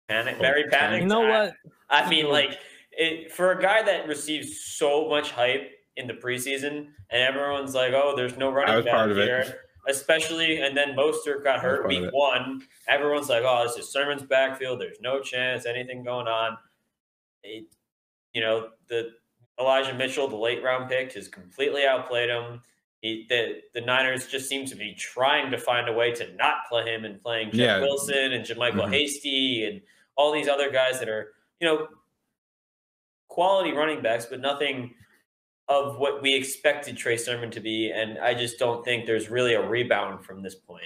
panic, 0.10 0.36
Oh, 0.40 0.42
very 0.42 0.64
10. 0.64 0.72
panicked. 0.72 1.02
You 1.04 1.10
know 1.10 1.24
I- 1.26 1.30
what? 1.46 1.54
I 1.90 2.10
mean, 2.10 2.28
like 2.30 2.58
it, 2.92 3.32
for 3.32 3.52
a 3.52 3.62
guy 3.62 3.84
that 3.84 4.08
receives 4.08 4.64
so 4.66 5.08
much 5.08 5.30
hype 5.32 5.70
in 5.98 6.08
the 6.08 6.14
preseason, 6.14 6.88
and 7.12 7.22
everyone's 7.22 7.76
like, 7.76 7.94
"Oh, 7.94 8.16
there's 8.18 8.36
no 8.38 8.52
running 8.52 8.84
back 8.84 8.92
part 8.94 9.12
of 9.12 9.18
it. 9.20 9.26
here," 9.28 9.62
especially, 9.88 10.62
and 10.62 10.76
then 10.76 10.96
Mostert 10.96 11.44
got 11.44 11.60
hurt 11.60 11.88
week 11.88 12.10
one. 12.12 12.62
Everyone's 12.88 13.30
like, 13.30 13.44
"Oh, 13.46 13.64
this 13.68 13.78
is 13.78 13.92
Sermon's 13.92 14.24
backfield. 14.24 14.80
There's 14.82 15.00
no 15.02 15.20
chance 15.22 15.66
anything 15.66 16.04
going 16.04 16.28
on." 16.28 16.58
It, 17.44 17.66
you 18.34 18.42
know, 18.42 18.70
the 18.88 19.12
Elijah 19.60 19.94
Mitchell, 19.94 20.28
the 20.28 20.36
late 20.36 20.64
round 20.64 20.90
pick, 20.90 21.14
has 21.14 21.28
completely 21.28 21.86
outplayed 21.86 22.30
him. 22.30 22.62
He, 23.02 23.26
the 23.30 23.62
the 23.74 23.82
Niners 23.82 24.28
just 24.28 24.50
seem 24.50 24.66
to 24.66 24.76
be 24.76 24.94
trying 24.96 25.52
to 25.52 25.58
find 25.58 25.88
a 25.88 25.94
way 25.94 26.12
to 26.14 26.34
not 26.36 26.68
play 26.70 26.84
him 26.94 27.06
and 27.06 27.22
playing 27.22 27.52
Jeff 27.52 27.60
Yeah. 27.60 27.80
Wilson 27.82 28.34
and 28.34 28.46
JaMycal 28.46 28.86
Mhm. 28.88 28.92
Hasty 28.92 29.66
and 29.66 29.82
all 30.16 30.32
these 30.32 30.48
other 30.48 30.72
guys 30.72 31.00
that 31.00 31.10
are, 31.10 31.34
you 31.60 31.68
know, 31.68 31.88
quality 33.28 33.72
running 33.74 34.02
backs, 34.02 34.26
but 34.26 34.40
nothing 34.40 34.96
of 35.68 35.98
what 35.98 36.22
we 36.22 36.34
expected 36.34 36.98
Trey 36.98 37.18
Sermon 37.18 37.50
to 37.52 37.60
be. 37.60 37.92
And 37.92 38.20
I 38.20 38.34
just 38.34 38.60
don't 38.60 38.84
think 38.86 39.06
there's 39.06 39.30
really 39.30 39.56
a 39.56 39.68
rebound 39.68 40.24
from 40.24 40.42
this 40.42 40.56
point 40.56 40.84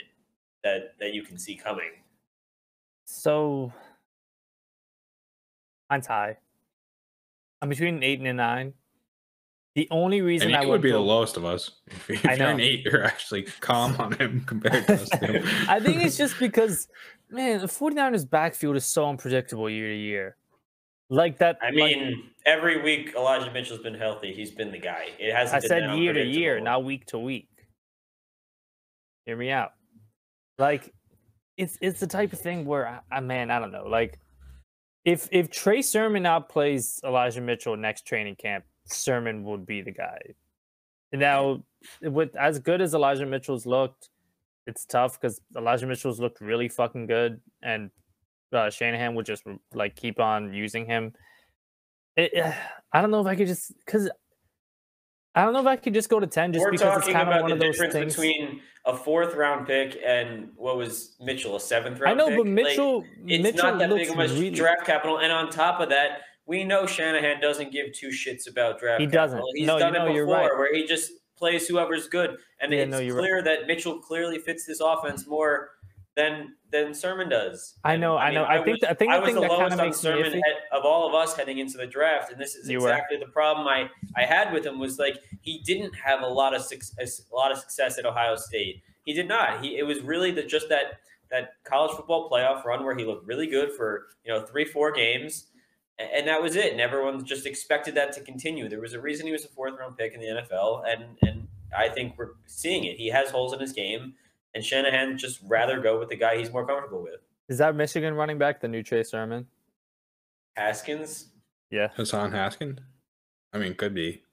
that 0.64 0.96
that 1.00 1.14
you 1.14 1.24
can 1.24 1.38
see 1.38 1.56
coming. 1.56 1.92
So 3.06 3.74
mine's 5.90 6.08
high. 6.08 6.38
I'm 7.62 7.70
between 7.70 7.96
an 7.96 8.04
eight 8.04 8.20
and 8.20 8.28
a 8.28 8.34
nine. 8.34 8.74
The 9.76 9.88
only 9.92 10.22
reason 10.22 10.48
and 10.48 10.58
I 10.58 10.62
would 10.62 10.72
went 10.72 10.84
be 10.84 10.92
the 10.92 11.00
lowest 11.00 11.38
of 11.38 11.46
us. 11.46 11.72
If, 11.88 12.10
if 12.10 12.26
I 12.26 12.34
you're 12.34 12.48
an 12.48 12.58
know. 12.58 12.64
eight, 12.64 12.84
you're 12.86 13.04
actually 13.04 13.44
calm 13.44 13.96
on 14.00 14.14
him 14.14 14.42
compared 14.46 14.88
to 14.88 14.94
us. 14.94 15.10
I 15.68 15.80
think 15.80 16.04
it's 16.04 16.18
just 16.18 16.40
because, 16.40 16.88
man, 17.30 17.60
the 17.60 17.68
49ers 17.68 18.30
backfield 18.30 18.76
is 18.76 18.86
so 18.86 19.08
unpredictable 19.08 19.70
year 19.70 19.90
to 19.90 19.96
year. 19.96 20.38
Like 21.10 21.40
that. 21.40 21.58
I 21.62 21.68
like, 21.68 21.76
mean, 21.76 22.30
every 22.46 22.82
week 22.82 23.14
Elijah 23.16 23.52
Mitchell's 23.52 23.82
been 23.82 23.96
healthy. 23.96 24.32
He's 24.34 24.52
been 24.52 24.72
the 24.72 24.78
guy. 24.78 25.08
It 25.18 25.34
hasn't. 25.34 25.58
I 25.58 25.60
been 25.60 25.70
said 25.70 26.00
year 26.00 26.14
to 26.14 26.24
year, 26.24 26.60
not 26.60 26.84
week 26.84 27.08
to 27.08 27.18
week. 27.18 27.50
Hear 29.26 29.36
me 29.36 29.50
out. 29.50 29.72
Like, 30.60 30.94
it's 31.58 31.78
it's 31.82 32.00
the 32.00 32.08
type 32.08 32.32
of 32.32 32.40
thing 32.40 32.66
where 32.66 32.88
I, 32.88 33.00
I 33.12 33.20
man, 33.22 33.50
I 33.50 33.60
don't 33.60 33.72
know. 33.72 33.88
Like, 33.88 34.20
if 35.04 35.28
if 35.32 35.50
Trey 35.50 35.82
Sermon 35.82 36.24
outplays 36.24 37.04
Elijah 37.04 37.42
Mitchell 37.42 37.76
next 37.76 38.06
training 38.06 38.36
camp, 38.36 38.66
Sermon 38.86 39.44
would 39.46 39.66
be 39.66 39.82
the 39.82 39.92
guy. 39.92 40.20
Now, 41.12 41.64
with 42.04 42.36
as 42.36 42.60
good 42.60 42.82
as 42.82 42.94
Elijah 42.94 43.26
Mitchell's 43.26 43.66
looked, 43.66 44.10
it's 44.68 44.86
tough 44.86 45.20
because 45.20 45.42
Elijah 45.58 45.88
Mitchell's 45.88 46.20
looked 46.20 46.40
really 46.40 46.70
fucking 46.70 47.08
good, 47.08 47.42
and 47.64 47.90
uh, 48.54 48.70
Shanahan 48.70 49.16
would 49.16 49.26
just 49.26 49.44
like 49.74 49.96
keep 49.96 50.20
on 50.20 50.54
using 50.54 50.86
him. 50.86 51.14
It, 52.16 52.32
I 52.94 53.02
don't 53.02 53.12
know 53.12 53.22
if 53.22 53.28
I 53.28 53.36
could 53.36 53.48
just 53.48 53.74
because 53.86 54.10
I 55.36 55.44
don't 55.44 55.54
know 55.54 55.60
if 55.62 55.68
I 55.68 55.76
could 55.76 55.94
just 55.94 56.10
go 56.10 56.20
to 56.20 56.28
ten 56.28 56.52
just 56.52 56.64
We're 56.66 56.72
because 56.72 56.98
it's 56.98 57.06
talking 57.08 57.14
kind 57.14 57.30
of 57.30 57.34
about 57.36 57.42
one 57.44 57.50
the 57.52 57.56
of 57.56 57.60
those 57.62 57.76
difference 57.78 57.94
things. 57.94 58.16
between 58.16 58.62
a 58.86 58.96
fourth 58.96 59.36
round 59.36 59.68
pick 59.68 59.98
and 60.06 60.50
what 60.56 60.76
was 60.78 61.16
Mitchell, 61.22 61.56
a 61.56 61.60
seventh 61.60 62.00
round 62.00 62.20
I 62.20 62.24
know, 62.24 62.30
pick? 62.30 62.38
but 62.38 62.46
Like, 62.46 62.54
Mitchell, 62.56 63.06
it's 63.26 63.44
Mitchell 63.44 63.64
not 63.72 63.80
that 63.80 63.90
big 63.90 64.10
of 64.10 64.16
much 64.16 64.32
really. 64.32 64.50
draft 64.50 64.86
capital. 64.86 65.20
And 65.20 65.32
on 65.32 65.50
top 65.52 65.80
of 65.82 65.90
that, 65.90 66.22
we 66.48 66.64
know 66.64 66.88
Shanahan 66.88 67.40
doesn't 67.42 67.72
give 67.72 67.94
two 67.94 68.08
shits 68.10 68.50
about 68.50 68.80
draft 68.80 69.02
He 69.02 69.08
doesn't. 69.08 69.38
capital. 69.38 69.52
He's 69.54 69.68
No, 69.68 69.76
you 69.76 69.80
done 69.80 69.94
know, 69.94 70.08
it 70.08 70.14
you're 70.16 70.26
before 70.26 70.40
right. 70.50 70.58
where 70.58 70.74
he 70.74 70.86
just 70.88 71.12
plays 71.38 71.68
whoever's 71.68 72.08
good. 72.08 72.38
And 72.60 72.72
Yeah, 72.74 72.80
it's 72.80 72.92
no, 72.92 73.00
you're 73.00 73.16
right. 73.16 73.22
clear 73.22 73.42
that 73.44 73.68
Mitchell 73.68 74.00
clearly 74.00 74.40
fits 74.40 74.66
this 74.66 74.80
offense 74.80 75.28
more 75.28 75.70
than 76.20 76.56
than 76.72 76.94
Sermon 76.94 77.30
does. 77.30 77.80
I 77.84 77.96
know, 77.98 78.16
I 78.18 78.32
know. 78.32 78.44
I 78.44 78.60
was- 78.60 78.66
think- 78.66 78.84
I 78.84 78.94
think 78.94 79.12
I 79.12 79.18
was 79.20 79.26
thing 79.28 79.36
the 79.36 79.42
lowest 79.42 79.80
on 79.80 79.92
Sermon 79.94 80.32
head- 80.34 80.64
of 80.72 80.86
all 80.86 81.08
of 81.08 81.16
us 81.16 81.36
heading 81.36 81.58
into 81.58 81.78
the 81.78 81.88
draft, 81.88 82.32
and 82.32 82.40
this 82.40 82.54
is 82.56 82.70
You 82.70 82.80
were. 82.80 82.90
exactly 82.90 83.18
the 83.18 83.26
problem 83.40 83.68
I 83.68 83.90
I 84.16 84.26
had 84.26 84.54
with 84.54 84.66
him 84.66 84.78
was 84.80 85.00
like 85.00 85.16
he 85.42 85.60
didn't 85.66 85.94
have 85.96 86.22
a 86.22 86.28
lot 86.28 86.54
of 86.54 86.62
success, 86.62 87.22
a 87.32 87.36
lot 87.36 87.52
of 87.52 87.58
success 87.58 87.98
at 87.98 88.06
Ohio 88.06 88.36
State. 88.36 88.84
He 89.06 89.14
did 89.14 89.28
not. 89.28 89.64
He 89.64 89.78
it 89.78 89.84
was 89.84 90.02
really 90.02 90.32
the, 90.32 90.44
just 90.44 90.70
that 90.70 91.00
that 91.32 91.54
college 91.64 91.96
football 91.96 92.30
playoff 92.30 92.64
run 92.66 92.84
where 92.84 92.96
he 92.96 93.04
looked 93.06 93.26
really 93.28 93.48
good 93.48 93.72
for 93.74 94.08
you 94.24 94.32
know 94.34 94.46
three 94.46 94.66
four 94.66 94.92
games, 94.92 95.48
a- 96.00 96.04
and 96.16 96.28
that 96.28 96.42
was 96.42 96.56
it. 96.56 96.72
And 96.72 96.82
everyone 96.82 97.24
just 97.26 97.46
expected 97.48 97.96
that 97.96 98.12
to 98.14 98.22
continue. 98.22 98.68
There 98.70 98.82
was 98.82 98.94
a 98.94 99.00
reason 99.02 99.26
he 99.26 99.32
was 99.32 99.46
a 99.46 99.50
fourth 99.50 99.74
round 99.80 99.98
pick 99.98 100.14
in 100.14 100.20
the 100.20 100.28
NFL, 100.28 100.84
and 100.88 101.18
and 101.28 101.48
I 101.76 101.88
think 101.90 102.16
we're 102.18 102.34
seeing 102.46 102.84
it. 102.84 102.98
He 102.98 103.08
has 103.10 103.30
holes 103.32 103.54
in 103.54 103.60
his 103.60 103.72
game, 103.74 104.14
and 104.56 104.64
Shanahan 104.64 105.18
just 105.18 105.40
rather 105.48 105.80
go 105.80 106.00
with 106.00 106.10
the 106.10 106.16
guy 106.16 106.38
he's 106.38 106.52
more 106.52 106.66
comfortable 106.66 107.04
with. 107.04 107.22
Is 107.50 107.58
that 107.58 107.76
Michigan 107.76 108.14
running 108.14 108.38
back 108.38 108.62
the 108.62 108.68
new 108.68 108.84
Trey 108.84 109.04
Sermon? 109.04 109.48
Haskins. 110.56 111.28
Yeah, 111.72 111.90
Hassan 111.96 112.32
Haskins. 112.32 112.80
I 113.54 113.58
mean, 113.58 113.76
could 113.76 113.94
be. 113.94 114.24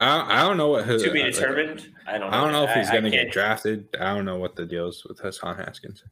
I 0.00 0.40
I 0.40 0.42
don't 0.46 0.56
know 0.56 0.68
what 0.68 0.86
his, 0.86 1.02
to 1.02 1.10
be 1.10 1.22
like, 1.22 1.32
determined. 1.34 1.92
I 2.06 2.18
don't. 2.18 2.32
I 2.32 2.40
don't 2.42 2.52
know 2.52 2.64
if 2.64 2.74
he's 2.74 2.88
I- 2.88 2.92
I 2.96 3.00
going 3.00 3.04
to 3.04 3.10
get 3.10 3.32
drafted. 3.32 3.88
I 3.98 4.14
don't 4.14 4.24
know 4.24 4.38
what 4.38 4.56
the 4.56 4.66
deal 4.66 4.88
is 4.88 5.04
with 5.04 5.18
Hassan 5.18 5.56
Haskins. 5.56 6.04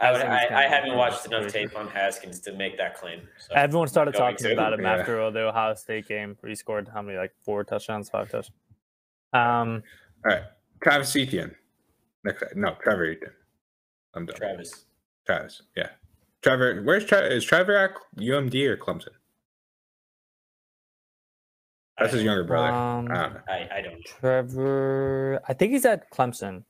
I, 0.00 0.12
would, 0.12 0.22
I, 0.22 0.64
I 0.64 0.68
haven't 0.68 0.96
watched 0.96 1.26
enough 1.26 1.52
tape 1.52 1.76
on 1.76 1.86
Haskins 1.88 2.40
to 2.40 2.52
make 2.52 2.78
that 2.78 2.94
claim. 2.96 3.20
So. 3.38 3.54
everyone 3.54 3.86
started 3.86 4.14
talking 4.14 4.38
to? 4.38 4.52
about 4.52 4.72
him 4.72 4.80
Yeah. 4.80 4.94
after 4.96 5.30
the 5.30 5.40
Ohio 5.48 5.74
State 5.74 6.08
game 6.08 6.36
where 6.40 6.48
he 6.48 6.56
scored 6.56 6.88
how 6.88 7.02
many 7.02 7.18
like 7.18 7.32
four 7.44 7.64
touchdowns, 7.64 8.08
five 8.08 8.30
touchdowns. 8.30 8.56
Um, 9.34 9.82
All 10.24 10.32
right, 10.32 10.42
Travis 10.82 11.14
Etienne. 11.14 11.54
Next, 12.24 12.44
no, 12.54 12.76
Trevor 12.82 13.04
Etienne. 13.06 13.30
I'm 14.14 14.26
done. 14.26 14.36
Travis. 14.36 14.84
Travis, 15.26 15.62
yeah. 15.76 15.88
Trevor, 16.42 16.82
where's 16.82 17.04
Trevor? 17.04 17.26
Is 17.28 17.44
Trevor 17.44 17.76
at 17.76 17.92
UMD 18.18 18.54
or 18.66 18.76
Clemson? 18.76 19.08
That's 21.98 22.12
his 22.14 22.22
younger 22.22 22.44
brother. 22.44 22.68
um, 22.72 23.08
I 23.10 23.14
don't 23.22 23.34
know. 23.34 23.40
I, 23.48 23.68
I 23.76 23.82
don't. 23.82 24.02
Trevor, 24.04 25.40
I 25.46 25.52
think 25.52 25.72
he's 25.72 25.84
at 25.84 26.10
Clemson. 26.10 26.64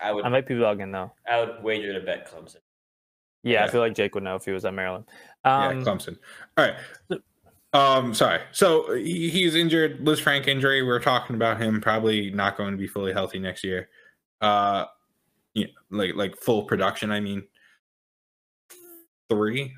I 0.00 0.10
would 0.10 0.24
I 0.24 0.30
might 0.30 0.46
be 0.46 0.54
bugging 0.54 0.90
though. 0.90 1.12
I 1.30 1.40
would 1.40 1.62
wager 1.62 1.92
to 1.92 2.00
bet 2.00 2.30
Clemson. 2.32 2.56
Yeah, 3.42 3.64
I 3.64 3.68
feel 3.68 3.80
like 3.80 3.94
Jake 3.94 4.14
would 4.14 4.24
know 4.24 4.36
if 4.36 4.44
he 4.44 4.52
was 4.52 4.64
at 4.64 4.72
Maryland. 4.72 5.04
yeah, 5.44 5.68
Um, 5.68 5.84
Clemson. 5.84 6.16
All 6.56 6.66
right. 6.66 7.20
Um, 7.74 8.14
sorry. 8.14 8.40
So 8.52 8.94
he, 8.94 9.28
he's 9.28 9.54
injured. 9.54 10.04
Lisfranc 10.04 10.46
injury. 10.46 10.82
We're 10.82 11.00
talking 11.00 11.36
about 11.36 11.60
him 11.60 11.80
probably 11.80 12.30
not 12.30 12.56
going 12.56 12.70
to 12.70 12.76
be 12.78 12.86
fully 12.86 13.12
healthy 13.12 13.38
next 13.38 13.64
year. 13.64 13.88
Uh, 14.42 14.86
yeah, 15.54 15.66
like 15.90 16.14
like 16.16 16.36
full 16.36 16.64
production. 16.64 17.10
I 17.12 17.20
mean, 17.20 17.44
three, 19.30 19.72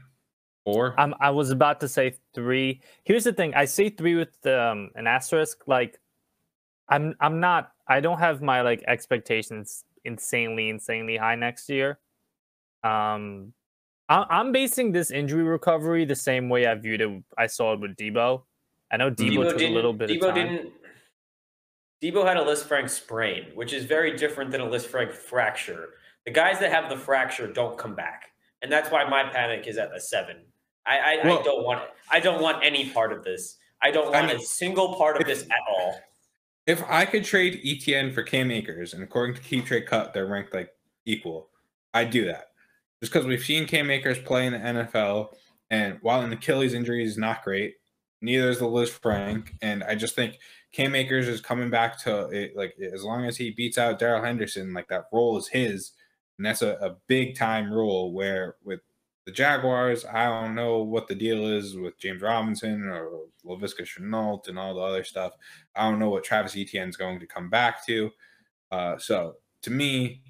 four. 0.65 0.99
I'm, 0.99 1.15
I 1.21 1.31
was 1.31 1.51
about 1.51 1.81
to 1.81 1.89
say 1.89 2.17
three. 2.35 2.81
Here's 3.05 3.25
the 3.25 3.33
thing: 3.33 3.55
I 3.55 3.67
say 3.67 3.91
three 3.91 4.15
with 4.15 4.35
um, 4.47 4.91
an 4.95 5.07
asterisk. 5.07 5.65
Like, 5.67 6.01
I'm 6.89 7.15
I'm 7.21 7.41
not. 7.41 7.73
I 7.87 8.01
don't 8.01 8.19
have 8.19 8.41
my 8.41 8.63
like 8.63 8.83
expectations 8.87 9.85
insanely 10.05 10.71
insanely 10.71 11.17
high 11.17 11.35
next 11.35 11.69
year. 11.69 11.99
Um, 12.83 13.53
I, 14.09 14.25
I'm 14.31 14.53
basing 14.53 14.93
this 14.93 15.11
injury 15.11 15.43
recovery 15.43 16.05
the 16.05 16.17
same 16.17 16.49
way 16.49 16.67
I 16.67 16.75
viewed 16.75 17.01
it. 17.01 17.23
I 17.37 17.47
saw 17.47 17.75
it 17.75 17.81
with 17.81 17.97
Deebo. 17.97 18.43
I 18.91 18.97
know 18.97 19.11
Deebo, 19.11 19.45
Deebo 19.45 19.51
took 19.51 19.61
a 19.61 19.69
little 19.69 19.93
bit 19.93 20.11
Deebo 20.11 20.29
of 20.29 20.35
time. 20.35 20.49
didn't. 20.49 20.73
Deebo 22.03 22.27
had 22.27 22.37
a 22.37 22.43
Lisfranc 22.43 22.91
sprain, 22.91 23.47
which 23.55 23.73
is 23.73 23.85
very 23.85 24.17
different 24.17 24.51
than 24.51 24.61
a 24.61 24.67
Lisfranc 24.67 25.13
fracture. 25.13 25.91
The 26.27 26.33
guys 26.33 26.59
that 26.61 26.71
have 26.73 26.89
the 26.91 26.97
fracture 26.97 27.47
don't 27.47 27.79
come 27.79 27.95
back, 27.95 28.31
and 28.63 28.71
that's 28.71 28.91
why 28.91 29.05
my 29.09 29.25
panic 29.31 29.67
is 29.67 29.79
at 29.79 29.95
a 29.95 30.01
seven. 30.01 30.37
I 30.87 30.99
I, 30.99 31.27
Well- 31.27 31.41
I 31.41 31.43
don't 31.43 31.65
want 31.65 31.83
I 32.11 32.21
don't 32.21 32.43
want 32.43 32.65
any 32.65 32.91
part 32.91 33.13
of 33.13 33.25
this. 33.25 33.57
I 33.83 33.91
don't 33.91 34.15
I 34.15 34.21
want 34.23 34.33
a 34.33 34.41
single 34.45 34.95
part 34.97 35.21
of 35.21 35.27
this 35.27 35.43
at 35.45 35.61
all. 35.69 36.01
If 36.67 36.83
I 36.89 37.05
could 37.05 37.25
trade 37.25 37.61
ETN 37.63 38.15
for 38.15 38.23
Cam 38.23 38.51
Akers, 38.51 38.95
and 38.95 39.03
according 39.03 39.37
to 39.37 39.43
Keep 39.43 39.67
Trade 39.67 39.87
Cut, 39.87 40.15
they're 40.15 40.27
ranked 40.27 40.55
like 40.55 40.71
equal, 41.05 41.51
I'd 41.93 42.11
do 42.11 42.25
that. 42.27 42.47
Just 43.03 43.13
because 43.13 43.27
we've 43.27 43.45
seen 43.45 43.67
Cam 43.67 43.91
Akers 43.91 44.19
play 44.19 44.47
in 44.47 44.55
the 44.55 44.59
NFL, 44.59 45.35
and 45.69 45.99
while 46.01 46.23
an 46.23 46.33
Achilles 46.33 46.73
injury 46.73 47.05
is 47.05 47.19
not 47.19 47.45
great, 47.45 47.75
neither 48.23 48.49
is 48.49 48.61
the 48.61 48.65
Lisfranc. 48.65 49.51
And 49.61 49.85
I 49.85 49.95
just 49.95 50.15
think 50.15 50.39
Cam 50.75 50.95
Akers 50.97 51.29
is 51.29 51.41
coming 51.41 51.71
back 51.71 51.99
to 52.03 52.29
it, 52.31 52.57
like 52.57 52.75
as 52.93 53.05
long 53.05 53.25
as 53.27 53.37
he 53.37 53.51
beats 53.51 53.79
out 53.79 53.99
Darrell 53.99 54.25
Henderson, 54.25 54.75
like 54.75 54.89
that 54.89 55.05
role 55.13 55.39
is 55.39 55.47
his, 55.49 55.93
and 56.37 56.45
that's 56.45 56.63
a, 56.63 56.73
a 56.81 56.97
big 57.07 57.37
time 57.37 57.73
role. 57.73 58.13
Where 58.13 58.57
with 58.65 58.81
the 59.25 59.31
Jaguars, 59.33 60.05
I 60.05 60.25
don't 60.25 60.55
know 60.57 60.79
what 60.83 61.07
the 61.07 61.15
deal 61.15 61.47
is 61.47 61.77
with 61.77 61.99
James 61.99 62.23
Robinson 62.23 62.89
or 62.89 63.09
Laviska 63.45 63.83
Shenault 63.87 64.49
and 64.49 64.59
all 64.59 64.75
the 64.75 64.81
other 64.81 65.05
stuff. 65.05 65.33
I 65.77 65.89
don't 65.89 66.01
know 66.01 66.11
what 66.11 66.25
Travis 66.25 66.57
Etienne 66.57 66.89
is 66.89 66.97
going 66.97 67.21
to 67.21 67.27
come 67.27 67.49
back 67.49 67.87
to. 67.87 68.11
Uh, 68.73 68.99
so 68.99 69.37
to 69.63 69.71
me, 69.71 70.23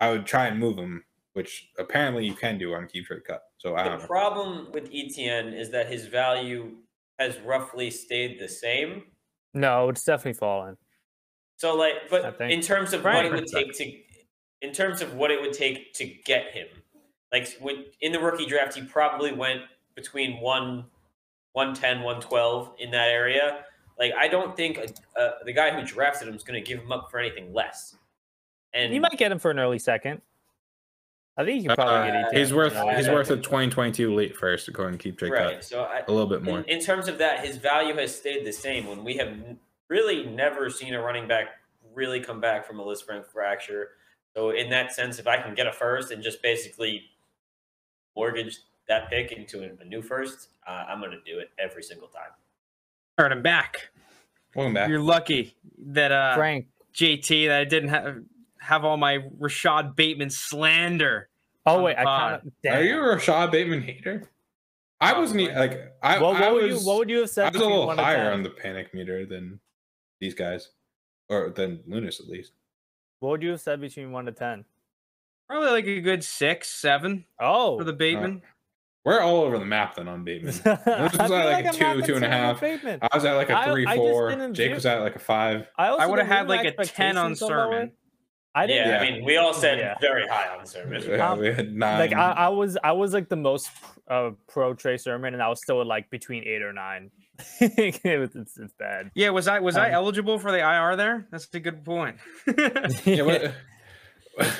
I 0.00 0.10
would 0.10 0.26
try 0.26 0.46
and 0.46 0.58
move 0.60 0.78
him, 0.78 1.04
which 1.32 1.70
apparently 1.78 2.24
you 2.24 2.34
can 2.34 2.56
do 2.56 2.72
on 2.74 2.86
Keep 2.86 3.06
Trade 3.06 3.24
Cut. 3.26 3.42
So 3.58 3.74
I 3.74 3.82
The 3.84 3.90
don't 3.90 4.00
know. 4.00 4.06
problem 4.06 4.72
with 4.72 4.90
Etienne 4.94 5.52
is 5.52 5.70
that 5.70 5.88
his 5.90 6.06
value 6.06 6.76
has 7.18 7.38
roughly 7.40 7.90
stayed 7.90 8.38
the 8.40 8.48
same. 8.48 9.11
No, 9.54 9.88
it's 9.88 10.04
definitely 10.04 10.38
fallen. 10.38 10.76
So 11.56 11.76
like, 11.76 11.94
but 12.10 12.40
in 12.40 12.60
terms 12.60 12.92
of 12.92 13.04
what 13.04 13.24
it 13.24 13.32
would 13.32 13.46
take 13.46 13.72
to, 13.74 13.92
in 14.62 14.72
terms 14.72 15.00
of 15.00 15.14
what 15.14 15.30
it 15.30 15.40
would 15.40 15.52
take 15.52 15.92
to 15.94 16.06
get 16.24 16.52
him, 16.52 16.66
like 17.32 17.56
when 17.60 17.84
in 18.00 18.12
the 18.12 18.20
rookie 18.20 18.46
draft, 18.46 18.74
he 18.74 18.82
probably 18.82 19.32
went 19.32 19.62
between 19.94 20.40
one, 20.40 20.86
110, 21.52 21.98
112 21.98 22.74
in 22.78 22.90
that 22.90 23.08
area. 23.08 23.64
Like 23.98 24.12
I 24.18 24.26
don't 24.28 24.56
think 24.56 24.78
uh, 25.16 25.30
the 25.44 25.52
guy 25.52 25.70
who 25.70 25.86
drafted 25.86 26.28
him 26.28 26.34
is 26.34 26.42
going 26.42 26.62
to 26.62 26.66
give 26.66 26.80
him 26.80 26.90
up 26.90 27.10
for 27.10 27.18
anything 27.18 27.52
less. 27.52 27.96
And 28.74 28.92
You 28.94 29.00
might 29.00 29.18
get 29.18 29.30
him 29.30 29.38
for 29.38 29.50
an 29.50 29.58
early 29.58 29.78
second. 29.78 30.22
I 31.36 31.44
think 31.44 31.62
you 31.62 31.68
can 31.68 31.76
probably 31.76 31.94
Uh, 31.94 32.04
get 32.12 32.32
ETN. 32.32 32.38
he's 32.38 32.50
for 32.50 32.56
worth 32.56 32.72
an 32.74 32.78
early 32.88 32.94
he's 32.96 33.08
worth 33.08 33.30
a 33.30 33.36
2022 33.36 34.14
late 34.14 34.36
first 34.36 34.68
according 34.68 34.98
to 34.98 35.02
Keep 35.02 35.18
Trade 35.18 35.32
right. 35.32 35.54
Cut. 35.54 35.64
So 35.64 35.82
I, 35.84 36.00
A 36.06 36.10
little 36.12 36.26
bit 36.26 36.42
more. 36.42 36.58
in, 36.60 36.64
in 36.66 36.80
terms 36.80 37.08
of 37.08 37.18
that, 37.18 37.44
his 37.44 37.56
value 37.56 37.94
has 37.96 38.14
stayed 38.16 38.44
the 38.44 38.52
same. 38.52 38.86
When 38.86 39.02
we 39.02 39.16
have 39.16 39.28
n- 39.28 39.58
really 39.88 40.26
never 40.26 40.68
seen 40.68 40.94
a 40.94 41.00
running 41.00 41.26
back 41.26 41.46
really 41.94 42.20
come 42.20 42.40
back 42.40 42.66
from 42.66 42.80
a 42.80 42.84
Lisfranc 42.84 43.26
fracture. 43.26 43.90
So 44.34 44.50
in 44.50 44.70
that 44.70 44.92
sense, 44.92 45.18
if 45.18 45.26
I 45.26 45.36
can 45.38 45.54
get 45.54 45.66
a 45.66 45.72
first 45.72 46.10
and 46.10 46.22
just 46.22 46.40
basically 46.42 47.04
mortgage 48.16 48.58
that 48.88 49.08
pick 49.10 49.32
into 49.32 49.62
a, 49.62 49.70
a 49.80 49.84
new 49.84 50.02
first, 50.02 50.48
uh, 50.66 50.84
I'm 50.88 51.00
going 51.00 51.12
to 51.12 51.20
do 51.30 51.38
it 51.38 51.50
every 51.58 51.82
single 51.82 52.08
time. 52.08 52.30
All 53.18 53.24
right, 53.24 53.32
I'm 53.32 53.42
back. 53.42 53.90
Welcome 54.54 54.74
back. 54.74 54.88
You're 54.88 55.00
lucky 55.00 55.54
that 55.78 56.12
uh, 56.12 56.34
Frank. 56.34 56.66
JT 56.94 57.48
that 57.48 57.58
I 57.60 57.64
didn't 57.64 57.88
have 57.90 58.22
have 58.62 58.84
all 58.84 58.96
my 58.96 59.18
Rashod 59.38 59.96
Bateman 59.96 60.30
slander. 60.30 61.28
Oh 61.66 61.82
wait, 61.82 61.96
I 61.96 62.02
uh, 62.02 62.04
kind 62.38 62.52
of. 62.64 62.72
Are 62.74 62.82
you 62.82 62.98
a 62.98 63.08
Rashod 63.14 63.50
Bateman 63.50 63.82
hater? 63.82 64.28
I 65.00 65.18
wasn't 65.18 65.42
like 65.54 65.94
I, 66.02 66.18
What, 66.20 66.36
I 66.36 66.40
what 66.40 66.54
would 66.54 66.70
was 66.72 66.82
you? 66.82 66.88
What 66.88 66.98
would 66.98 67.10
you 67.10 67.18
have 67.20 67.30
said? 67.30 67.44
I 67.46 67.48
was 67.48 67.56
a 67.56 67.58
between 67.60 67.78
little 67.78 67.96
higher 67.96 68.32
on 68.32 68.42
the 68.42 68.50
panic 68.50 68.94
meter 68.94 69.26
than 69.26 69.60
these 70.20 70.34
guys, 70.34 70.70
or 71.28 71.50
than 71.50 71.80
Lunas 71.86 72.20
at 72.20 72.28
least. 72.28 72.52
What 73.20 73.30
would 73.30 73.42
you 73.42 73.50
have 73.50 73.60
said 73.60 73.80
between 73.80 74.12
one 74.12 74.26
to 74.26 74.32
ten? 74.32 74.64
Probably 75.48 75.70
like 75.70 75.86
a 75.86 76.00
good 76.00 76.24
six, 76.24 76.68
seven 76.70 77.24
Oh, 77.40 77.78
for 77.78 77.84
the 77.84 77.92
Bateman. 77.92 78.42
Uh, 78.44 78.48
we're 79.04 79.20
all 79.20 79.40
over 79.42 79.58
the 79.58 79.64
map 79.64 79.96
then 79.96 80.06
on 80.06 80.22
Bateman. 80.24 80.54
I 80.64 81.02
was 81.02 81.12
feel 81.12 81.22
at, 81.22 81.30
like, 81.30 81.64
a 81.64 81.68
I'm 81.68 81.74
two, 81.74 81.80
not 81.80 81.92
two 81.94 81.96
and 81.96 81.98
a 81.98 82.02
concerned 82.04 82.24
half. 82.32 82.54
with 82.54 82.60
Bateman. 82.60 82.98
I 83.02 83.16
was 83.16 83.24
at 83.24 83.32
like 83.34 83.50
a 83.50 83.58
I- 83.58 83.70
three, 83.72 83.86
I 83.86 83.96
four. 83.96 84.30
didn't 84.30 84.54
Jake 84.54 84.66
view- 84.68 84.74
was 84.76 84.86
at 84.86 85.00
like 85.00 85.16
a 85.16 85.18
five. 85.18 85.66
I, 85.76 85.88
I 85.88 86.06
would 86.06 86.20
have 86.20 86.28
had 86.28 86.48
like 86.48 86.64
a 86.64 86.72
ten 86.84 87.16
on 87.18 87.32
expectations 87.32 87.38
so. 87.40 87.48
Sermon. 87.48 87.92
I 88.54 88.66
didn't. 88.66 88.88
Yeah, 88.88 88.98
I 88.98 89.10
mean, 89.10 89.24
we 89.24 89.36
all 89.38 89.54
said 89.54 89.78
Yeah. 89.78 89.96
very 90.00 90.28
high 90.28 90.54
on 90.56 90.66
Sermon. 90.66 91.02
Yeah, 91.08 91.30
Um, 91.30 91.38
we 91.38 91.52
had 91.52 91.74
nine. 91.74 91.98
Like 91.98 92.12
I, 92.12 92.32
I 92.32 92.48
was, 92.48 92.76
I 92.84 92.92
was 92.92 93.14
like 93.14 93.28
the 93.30 93.36
most 93.36 93.70
uh, 94.08 94.32
pro 94.46 94.74
Trey 94.74 94.98
Sermon, 94.98 95.32
and 95.32 95.42
I 95.42 95.48
was 95.48 95.58
still 95.62 95.80
at 95.80 95.86
like 95.86 96.10
between 96.10 96.44
eight 96.44 96.60
or 96.62 96.72
nine. 96.72 97.10
it 97.60 98.18
was, 98.20 98.36
it's, 98.36 98.58
it's 98.58 98.74
bad. 98.74 99.10
Yeah, 99.14 99.30
was 99.30 99.48
I 99.48 99.60
was 99.60 99.76
I 99.76 99.88
Um, 99.88 99.94
eligible 99.94 100.38
for 100.38 100.52
the 100.52 100.58
IR 100.58 100.96
there? 100.96 101.26
That's 101.30 101.48
a 101.54 101.60
good 101.60 101.82
point. 101.82 102.16
yeah, 103.06 103.22
what, 103.22 103.54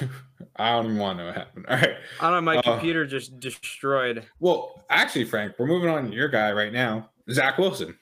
I 0.56 0.70
don't 0.70 0.86
even 0.86 0.97
want 0.98 1.19
to 1.19 1.24
know 1.24 1.27
what 1.28 1.36
happened. 1.36 1.66
All 1.69 1.77
right. 1.77 1.97
I 2.20 2.31
don't 2.31 2.32
know, 2.32 2.40
my 2.40 2.56
Uh, 2.56 2.62
computer 2.62 3.05
just 3.06 3.39
destroyed. 3.40 4.24
Well, 4.40 4.85
actually, 4.89 5.27
Frank, 5.27 5.55
we're 5.59 5.66
moving 5.66 5.90
on 5.90 6.09
to 6.10 6.16
your 6.16 6.28
guy 6.28 6.51
right 6.52 6.73
now, 6.73 7.10
Zach 7.31 7.59
Wilson. 7.59 7.98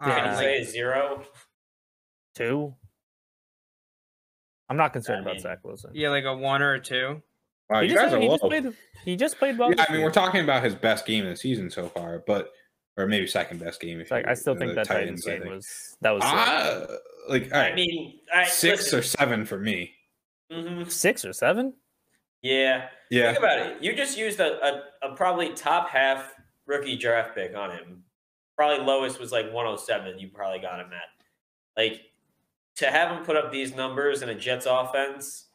Uh, 0.00 0.06
Can 0.06 0.24
Yeah. 0.24 0.30
you 0.32 0.36
say 0.38 0.64
zero? 0.64 1.24
Two. 2.34 2.74
I'm 4.68 4.76
not 4.76 4.92
concerned 4.92 5.18
I 5.18 5.22
about 5.22 5.34
mean, 5.34 5.42
Zach 5.42 5.58
Wilson. 5.64 5.90
yeah, 5.94 6.08
like 6.10 6.24
a 6.24 6.34
one 6.36 6.62
or 6.62 6.74
a 6.74 6.80
two. 6.80 7.22
Wow, 7.70 7.80
he 7.80 7.88
you 7.88 7.94
just, 7.94 8.04
guys 8.04 8.12
are 8.14 8.20
he 8.20 8.28
low. 8.28 8.34
just 8.36 8.42
played. 8.44 8.72
He 9.04 9.16
just 9.16 9.38
played 9.38 9.58
well. 9.58 9.72
Yeah, 9.74 9.84
I 9.88 9.92
mean, 9.92 10.00
year. 10.00 10.06
we're 10.08 10.12
talking 10.12 10.42
about 10.42 10.62
his 10.64 10.74
best 10.74 11.06
game 11.06 11.24
of 11.24 11.30
the 11.30 11.36
season 11.36 11.70
so 11.70 11.88
far, 11.88 12.22
but 12.26 12.50
or 12.96 13.06
maybe 13.06 13.26
second 13.26 13.60
best 13.60 13.80
game. 13.80 14.00
If 14.00 14.10
like 14.10 14.24
you- 14.24 14.30
I 14.30 14.34
still 14.34 14.54
the 14.54 14.60
think 14.60 14.74
that 14.76 14.86
Titans, 14.86 15.26
I 15.26 15.30
game 15.32 15.42
think. 15.42 15.54
was 15.54 15.96
that 16.00 16.10
was 16.10 16.22
sick. 16.22 16.32
Ah, 16.34 16.86
like 17.28 17.52
all 17.52 17.60
I 17.60 17.74
mean, 17.74 18.20
I, 18.34 18.44
six 18.44 18.84
listen, 18.92 18.98
or 18.98 19.02
seven 19.02 19.44
for 19.46 19.58
me. 19.58 19.92
mhm. 20.52 20.90
six 20.90 21.24
or 21.24 21.32
seven. 21.32 21.74
Yeah. 22.42 22.88
Yeah, 23.10 23.26
Think 23.32 23.38
about 23.38 23.58
it. 23.60 23.82
You 23.82 23.94
just 23.96 24.18
used 24.18 24.38
a, 24.40 24.82
a, 25.02 25.08
a 25.10 25.16
probably 25.16 25.50
top 25.54 25.88
half 25.88 26.34
rookie 26.66 26.96
draft 26.96 27.34
pick 27.34 27.56
on 27.56 27.70
him. 27.70 28.02
Probably 28.56 28.84
lowest 28.84 29.18
was 29.18 29.32
like 29.32 29.46
107. 29.46 30.18
You 30.18 30.28
probably 30.28 30.58
got 30.58 30.78
him 30.80 30.86
at. 30.92 31.08
Like 31.82 32.02
to 32.76 32.90
have 32.90 33.16
him 33.16 33.24
put 33.24 33.36
up 33.36 33.52
these 33.52 33.74
numbers 33.74 34.22
in 34.22 34.28
a 34.28 34.34
Jets 34.34 34.66
offense 34.68 35.46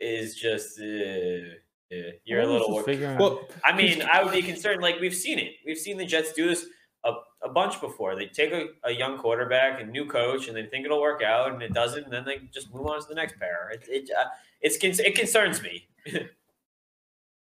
is 0.00 0.36
just 0.36 0.78
uh, 0.80 1.54
yeah, 1.90 2.10
you're 2.24 2.40
a 2.40 2.46
little. 2.46 2.82
figuring 2.82 3.18
well, 3.18 3.48
I 3.64 3.74
mean, 3.76 4.02
I 4.02 4.22
would 4.22 4.32
be 4.32 4.42
concerned. 4.42 4.82
Like 4.82 5.00
we've 5.00 5.14
seen 5.14 5.38
it. 5.38 5.52
We've 5.64 5.78
seen 5.78 5.96
the 5.96 6.06
Jets 6.06 6.32
do 6.32 6.48
this 6.48 6.66
a, 7.04 7.12
a 7.42 7.48
bunch 7.48 7.80
before. 7.80 8.16
They 8.16 8.26
take 8.26 8.52
a, 8.52 8.66
a 8.84 8.90
young 8.90 9.18
quarterback, 9.18 9.80
a 9.80 9.84
new 9.84 10.06
coach, 10.06 10.48
and 10.48 10.56
they 10.56 10.66
think 10.66 10.84
it'll 10.84 11.00
work 11.00 11.22
out, 11.22 11.52
and 11.52 11.62
it 11.62 11.72
doesn't. 11.72 12.04
And 12.04 12.12
then 12.12 12.24
they 12.24 12.40
just 12.52 12.74
move 12.74 12.86
on 12.86 13.00
to 13.00 13.06
the 13.08 13.14
next 13.14 13.38
pair. 13.38 13.70
It 13.70 13.84
it 13.88 14.10
uh, 14.18 14.28
it's 14.60 14.76
it 14.82 15.14
concerns 15.14 15.62
me. 15.62 15.86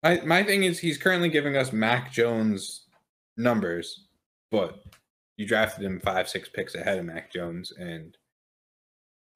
my 0.03 0.21
my 0.21 0.43
thing 0.43 0.63
is 0.63 0.79
he's 0.79 0.97
currently 0.97 1.29
giving 1.29 1.57
us 1.57 1.73
Mac 1.73 2.11
Jones 2.11 2.85
numbers, 3.37 4.05
but 4.51 4.83
you 5.37 5.47
drafted 5.47 5.83
him 5.83 5.99
five, 5.99 6.29
six 6.29 6.47
picks 6.49 6.75
ahead 6.75 6.99
of 6.99 7.05
Mac 7.05 7.31
Jones, 7.31 7.73
and 7.79 8.15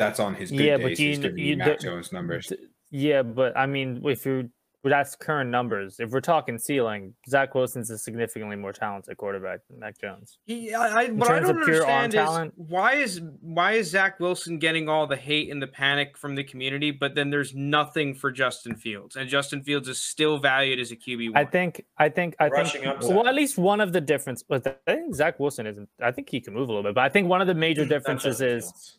that's 0.01 0.19
on 0.19 0.35
his 0.35 0.49
good 0.51 0.59
Yeah, 0.61 0.77
but 0.77 0.97
you 0.99 1.07
he's 1.09 1.17
kn- 1.19 1.21
giving 1.21 1.37
you 1.39 1.45
you 1.51 1.57
Mac 1.57 1.79
d- 1.79 1.85
Jones 1.85 2.11
numbers. 2.11 2.47
D- 2.47 2.57
Yeah, 2.89 3.21
but 3.23 3.55
I 3.57 3.65
mean, 3.67 4.01
if 4.05 4.25
you 4.25 4.49
that's 4.83 5.15
current 5.15 5.51
numbers. 5.51 5.99
If 5.99 6.09
we're 6.09 6.21
talking 6.21 6.57
ceiling, 6.57 7.13
Zach 7.29 7.53
Wilson's 7.53 7.91
a 7.91 7.99
significantly 7.99 8.55
more 8.55 8.73
talented 8.73 9.15
quarterback 9.15 9.59
than 9.69 9.77
Mac 9.77 9.99
Jones. 10.01 10.39
He, 10.47 10.73
I, 10.73 11.03
I, 11.03 11.07
what 11.09 11.29
I 11.29 11.39
don't 11.39 11.59
of 11.59 11.65
pure 11.67 11.83
arm 11.85 12.05
understand 12.05 12.13
is 12.15 12.15
talent? 12.15 12.53
why 12.57 12.93
is 12.95 13.21
why 13.41 13.73
is 13.73 13.91
Zach 13.91 14.19
Wilson 14.19 14.57
getting 14.57 14.89
all 14.89 15.05
the 15.05 15.17
hate 15.17 15.51
and 15.51 15.61
the 15.61 15.67
panic 15.67 16.17
from 16.17 16.33
the 16.33 16.43
community, 16.43 16.89
but 16.89 17.13
then 17.13 17.29
there's 17.29 17.53
nothing 17.53 18.15
for 18.15 18.31
Justin 18.31 18.75
Fields, 18.75 19.15
and 19.15 19.29
Justin 19.29 19.61
Fields 19.61 19.87
is 19.87 20.01
still 20.01 20.39
valued 20.39 20.79
as 20.79 20.89
a 20.91 20.95
QB. 20.95 21.33
I 21.35 21.45
think, 21.45 21.85
I 21.99 22.09
think, 22.09 22.35
I 22.39 22.47
Rushing 22.47 22.81
think. 22.81 22.95
upside. 22.95 23.15
Well, 23.15 23.27
at 23.27 23.35
least 23.35 23.59
one 23.59 23.81
of 23.81 23.93
the 23.93 24.01
difference. 24.01 24.41
But 24.41 24.65
I 24.87 24.93
think 24.95 25.13
Zach 25.13 25.39
Wilson 25.39 25.67
isn't. 25.67 25.89
I 26.01 26.09
think 26.11 26.27
he 26.29 26.41
can 26.41 26.55
move 26.55 26.69
a 26.69 26.71
little 26.71 26.89
bit, 26.89 26.95
but 26.95 27.03
I 27.03 27.09
think 27.09 27.27
one 27.27 27.39
of 27.41 27.45
the 27.45 27.53
major 27.53 27.85
differences 27.85 28.41
is 28.41 28.63
Fields. 28.63 28.97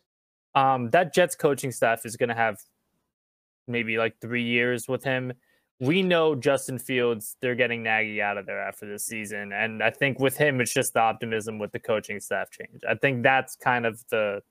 Um, 0.55 0.91
that 0.91 1.15
Jets 1.15 1.35
coaching 1.35 1.73
staff 1.73 2.05
is 2.05 2.17
going 2.17 2.29
to 2.29 2.35
have 2.35 2.59
maybe 3.67 3.99
like 3.99 4.17
three 4.21 4.43
years 4.43 4.89
with 4.89 5.05
him. 5.05 5.33
We 5.81 6.03
know 6.03 6.35
Justin 6.35 6.79
Fields, 6.79 7.37
they're 7.41 7.57
getting 7.57 7.83
Nagy 7.83 8.23
out 8.23 8.39
of 8.39 8.47
there 8.47 8.61
after 8.61 8.87
this 8.87 9.05
season. 9.05 9.53
And 9.53 9.83
I 9.83 9.91
think 9.91 10.21
with 10.21 10.37
him, 10.37 10.61
it's 10.61 10.73
just 10.73 10.95
the 10.95 11.01
optimism 11.01 11.59
with 11.59 11.73
the 11.73 11.81
coaching 11.81 12.21
staff 12.21 12.51
change. 12.51 12.83
I 12.89 12.95
think 12.95 13.23
that's 13.23 13.57
kind 13.57 13.85
of 13.85 14.03
the 14.09 14.43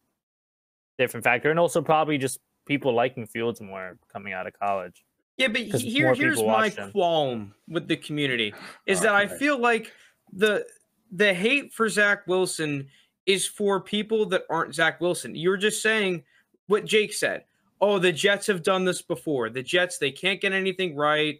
different 0.97 1.23
factor. 1.23 1.49
And 1.49 1.59
also 1.59 1.81
probably 1.81 2.17
just 2.17 2.39
people 2.65 2.93
liking 2.93 3.27
Fields 3.27 3.61
more 3.61 3.97
coming 4.11 4.33
out 4.33 4.45
of 4.45 4.53
college. 4.59 5.05
Yeah, 5.37 5.47
but 5.47 5.61
here, 5.61 6.13
here's 6.13 6.41
my 6.43 6.69
qualm 6.69 7.53
with 7.67 7.87
the 7.87 7.97
community 7.97 8.53
is 8.85 8.99
Oh, 8.99 9.03
that 9.03 9.15
I 9.15 9.27
feel 9.27 9.57
like 9.57 9.91
the 10.33 10.65
the 11.11 11.33
hate 11.33 11.73
for 11.73 11.89
Zach 11.89 12.27
Wilson 12.27 12.87
is 13.25 13.47
for 13.47 13.79
people 13.79 14.25
that 14.27 14.43
aren't 14.49 14.75
Zach 14.75 14.99
Wilson. 15.01 15.35
You're 15.35 15.57
just 15.57 15.81
saying 15.81 16.23
what 16.67 16.85
Jake 16.85 17.13
said. 17.13 17.45
Oh, 17.79 17.99
the 17.99 18.11
Jets 18.11 18.47
have 18.47 18.63
done 18.63 18.85
this 18.85 19.01
before. 19.01 19.49
The 19.49 19.63
Jets, 19.63 19.97
they 19.97 20.11
can't 20.11 20.41
get 20.41 20.53
anything 20.53 20.95
right, 20.95 21.39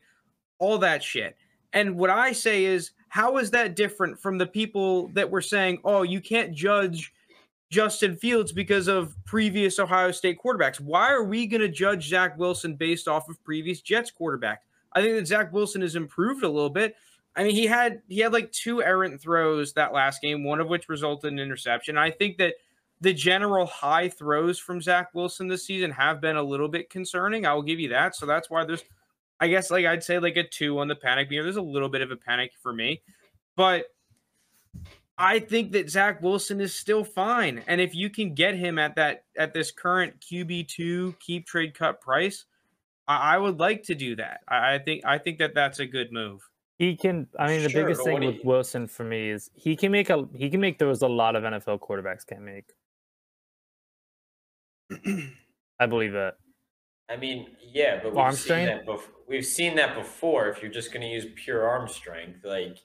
all 0.59 0.77
that 0.79 1.03
shit. 1.03 1.37
And 1.73 1.97
what 1.97 2.09
I 2.09 2.31
say 2.31 2.65
is, 2.65 2.91
how 3.09 3.37
is 3.37 3.51
that 3.51 3.75
different 3.75 4.19
from 4.19 4.37
the 4.37 4.47
people 4.47 5.09
that 5.09 5.29
were 5.29 5.41
saying, 5.41 5.79
oh, 5.83 6.03
you 6.03 6.21
can't 6.21 6.53
judge 6.53 7.13
Justin 7.71 8.17
Fields 8.17 8.51
because 8.51 8.87
of 8.89 9.15
previous 9.25 9.79
Ohio 9.79 10.11
State 10.11 10.37
quarterbacks. 10.43 10.79
Why 10.79 11.09
are 11.09 11.23
we 11.23 11.47
going 11.47 11.61
to 11.61 11.69
judge 11.69 12.09
Zach 12.09 12.37
Wilson 12.37 12.75
based 12.75 13.07
off 13.07 13.29
of 13.29 13.41
previous 13.45 13.79
Jets 13.79 14.11
quarterbacks? 14.11 14.57
I 14.93 15.01
think 15.01 15.15
that 15.15 15.25
Zach 15.25 15.53
Wilson 15.53 15.81
has 15.81 15.95
improved 15.95 16.43
a 16.43 16.49
little 16.49 16.69
bit. 16.69 16.95
I 17.35 17.43
mean, 17.43 17.55
he 17.55 17.65
had 17.65 18.01
he 18.07 18.19
had 18.19 18.33
like 18.33 18.51
two 18.51 18.83
errant 18.83 19.21
throws 19.21 19.73
that 19.73 19.93
last 19.93 20.21
game, 20.21 20.43
one 20.43 20.59
of 20.59 20.67
which 20.67 20.89
resulted 20.89 21.31
in 21.31 21.39
interception. 21.39 21.97
I 21.97 22.11
think 22.11 22.37
that 22.37 22.55
the 22.99 23.13
general 23.13 23.65
high 23.65 24.09
throws 24.09 24.59
from 24.59 24.81
Zach 24.81 25.09
Wilson 25.13 25.47
this 25.47 25.65
season 25.65 25.91
have 25.91 26.21
been 26.21 26.35
a 26.35 26.43
little 26.43 26.67
bit 26.67 26.89
concerning. 26.89 27.45
I 27.45 27.53
will 27.53 27.63
give 27.63 27.79
you 27.79 27.89
that. 27.89 28.15
So 28.15 28.25
that's 28.25 28.49
why 28.49 28.63
there's, 28.63 28.83
I 29.39 29.47
guess, 29.47 29.71
like 29.71 29.85
I'd 29.85 30.03
say 30.03 30.19
like 30.19 30.37
a 30.37 30.47
two 30.47 30.77
on 30.79 30.87
the 30.87 30.95
panic 30.95 31.29
meter. 31.29 31.43
There's 31.43 31.55
a 31.55 31.61
little 31.61 31.89
bit 31.89 32.01
of 32.01 32.11
a 32.11 32.15
panic 32.15 32.51
for 32.61 32.73
me, 32.73 33.01
but 33.55 33.85
I 35.17 35.39
think 35.39 35.71
that 35.71 35.89
Zach 35.89 36.21
Wilson 36.21 36.59
is 36.59 36.75
still 36.75 37.03
fine. 37.03 37.63
And 37.67 37.79
if 37.79 37.95
you 37.95 38.09
can 38.09 38.33
get 38.33 38.55
him 38.55 38.77
at 38.77 38.95
that 38.95 39.23
at 39.37 39.53
this 39.53 39.71
current 39.71 40.15
QB 40.19 40.67
two 40.67 41.15
keep 41.19 41.47
trade 41.47 41.73
cut 41.73 42.01
price, 42.01 42.45
I, 43.07 43.35
I 43.35 43.37
would 43.37 43.59
like 43.59 43.83
to 43.83 43.95
do 43.95 44.15
that. 44.17 44.41
I, 44.47 44.75
I 44.75 44.79
think 44.79 45.05
I 45.05 45.17
think 45.17 45.39
that 45.39 45.55
that's 45.55 45.79
a 45.79 45.87
good 45.87 46.11
move. 46.11 46.41
He 46.81 46.95
can. 46.95 47.27
I 47.37 47.45
mean, 47.47 47.61
the 47.61 47.69
Sure, 47.69 47.83
biggest 47.83 48.03
thing 48.03 48.21
with 48.25 48.35
you- 48.37 48.41
Wilson 48.43 48.87
for 48.87 49.03
me 49.03 49.29
is 49.29 49.51
he 49.53 49.75
can 49.75 49.91
make 49.91 50.09
a 50.09 50.27
he 50.33 50.49
can 50.49 50.59
make 50.59 50.79
throws 50.79 51.03
a 51.03 51.07
lot 51.07 51.35
of 51.35 51.43
NFL 51.43 51.77
quarterbacks 51.79 52.25
can't 52.25 52.41
make. 52.41 52.65
I 55.79 55.85
believe 55.85 56.13
that. 56.13 56.37
I 57.07 57.17
mean, 57.17 57.55
yeah, 57.71 57.99
but 58.01 58.15
we've 58.15 58.33
seen 58.35 58.65
that. 58.65 58.87
Bef- 58.87 59.09
we've 59.27 59.45
seen 59.45 59.75
that 59.75 59.95
before. 59.95 60.47
If 60.49 60.63
you're 60.63 60.71
just 60.71 60.91
going 60.91 61.01
to 61.01 61.07
use 61.07 61.27
pure 61.35 61.67
arm 61.67 61.87
strength, 61.87 62.39
like 62.43 62.79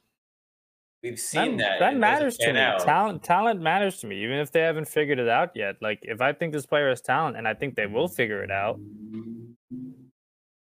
we've 1.03 1.19
seen 1.19 1.57
that. 1.57 1.79
that 1.79 1.87
doesn't 1.87 2.01
matters 2.01 2.37
to 2.39 2.53
me. 2.53 2.59
out. 2.61 2.81
Talent 2.81 3.23
talent 3.23 3.63
matters 3.63 3.99
to 4.01 4.07
me, 4.07 4.23
even 4.25 4.37
if 4.39 4.53
they 4.53 4.61
haven't 4.61 4.89
figured 4.89 5.19
it 5.19 5.29
out 5.31 5.53
yet. 5.55 5.77
Like 5.81 6.01
if 6.03 6.21
I 6.21 6.35
think 6.35 6.53
this 6.53 6.67
player 6.67 6.91
has 6.91 7.01
talent, 7.01 7.39
and 7.39 7.49
I 7.49 7.55
think 7.55 7.77
they 7.77 7.87
will 7.87 8.09
figure 8.09 8.43
it 8.45 8.51
out. 8.51 8.79